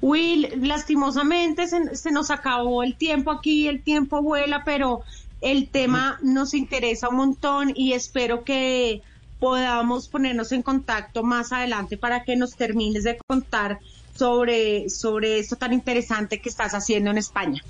Will, 0.00 0.48
lastimosamente 0.60 1.66
se, 1.66 2.10
nos 2.10 2.30
acabó 2.30 2.82
el 2.82 2.96
tiempo 2.96 3.30
aquí, 3.30 3.68
el 3.68 3.82
tiempo 3.82 4.22
vuela, 4.22 4.62
pero 4.64 5.02
el 5.40 5.68
tema 5.68 6.18
nos 6.22 6.54
interesa 6.54 7.08
un 7.08 7.16
montón 7.16 7.72
y 7.74 7.92
espero 7.92 8.44
que 8.44 9.02
podamos 9.46 10.08
ponernos 10.08 10.50
en 10.50 10.62
contacto 10.62 11.22
más 11.22 11.52
adelante 11.52 11.96
para 11.96 12.24
que 12.24 12.34
nos 12.34 12.56
termines 12.56 13.04
de 13.04 13.16
contar 13.28 13.78
sobre, 14.12 14.90
sobre 14.90 15.38
esto 15.38 15.54
tan 15.54 15.72
interesante 15.72 16.40
que 16.40 16.48
estás 16.48 16.74
haciendo 16.74 17.12
en 17.12 17.18
España. 17.18 17.62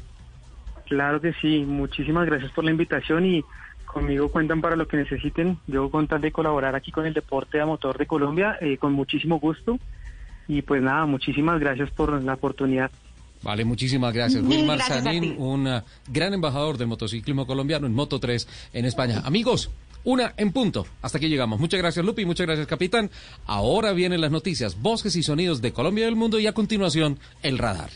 Claro 0.86 1.20
que 1.20 1.34
sí, 1.34 1.66
muchísimas 1.66 2.24
gracias 2.24 2.50
por 2.52 2.64
la 2.64 2.70
invitación 2.70 3.26
y 3.26 3.44
conmigo 3.84 4.30
cuentan 4.30 4.62
para 4.62 4.74
lo 4.74 4.88
que 4.88 4.96
necesiten. 4.96 5.58
Yo 5.66 5.90
con 5.90 6.08
tal 6.08 6.22
de 6.22 6.32
colaborar 6.32 6.74
aquí 6.74 6.90
con 6.90 7.04
el 7.04 7.12
deporte 7.12 7.60
a 7.60 7.66
motor 7.66 7.98
de 7.98 8.06
Colombia, 8.06 8.56
eh, 8.62 8.78
con 8.78 8.94
muchísimo 8.94 9.38
gusto. 9.38 9.78
Y 10.48 10.62
pues 10.62 10.80
nada, 10.80 11.04
muchísimas 11.04 11.60
gracias 11.60 11.90
por 11.90 12.22
la 12.22 12.32
oportunidad. 12.32 12.90
Vale, 13.42 13.66
muchísimas 13.66 14.14
gracias. 14.14 14.42
Wilmar 14.42 14.80
Sanín, 14.80 15.34
un 15.36 15.66
uh, 15.66 15.82
gran 16.08 16.32
embajador 16.32 16.78
del 16.78 16.88
motociclismo 16.88 17.46
colombiano 17.46 17.86
en 17.86 17.92
Moto 17.92 18.18
3 18.18 18.48
en 18.72 18.86
España. 18.86 19.20
Amigos, 19.26 19.70
una 20.06 20.34
en 20.36 20.52
punto. 20.52 20.86
Hasta 21.02 21.18
aquí 21.18 21.28
llegamos. 21.28 21.60
Muchas 21.60 21.78
gracias, 21.78 22.04
Lupi. 22.06 22.24
Muchas 22.24 22.46
gracias, 22.46 22.66
capitán. 22.66 23.10
Ahora 23.44 23.92
vienen 23.92 24.20
las 24.20 24.30
noticias, 24.30 24.80
voces 24.80 25.16
y 25.16 25.22
sonidos 25.22 25.60
de 25.60 25.72
Colombia 25.72 26.02
y 26.02 26.04
del 26.06 26.16
mundo 26.16 26.38
y 26.38 26.46
a 26.46 26.52
continuación, 26.52 27.18
el 27.42 27.58
radar. 27.58 27.90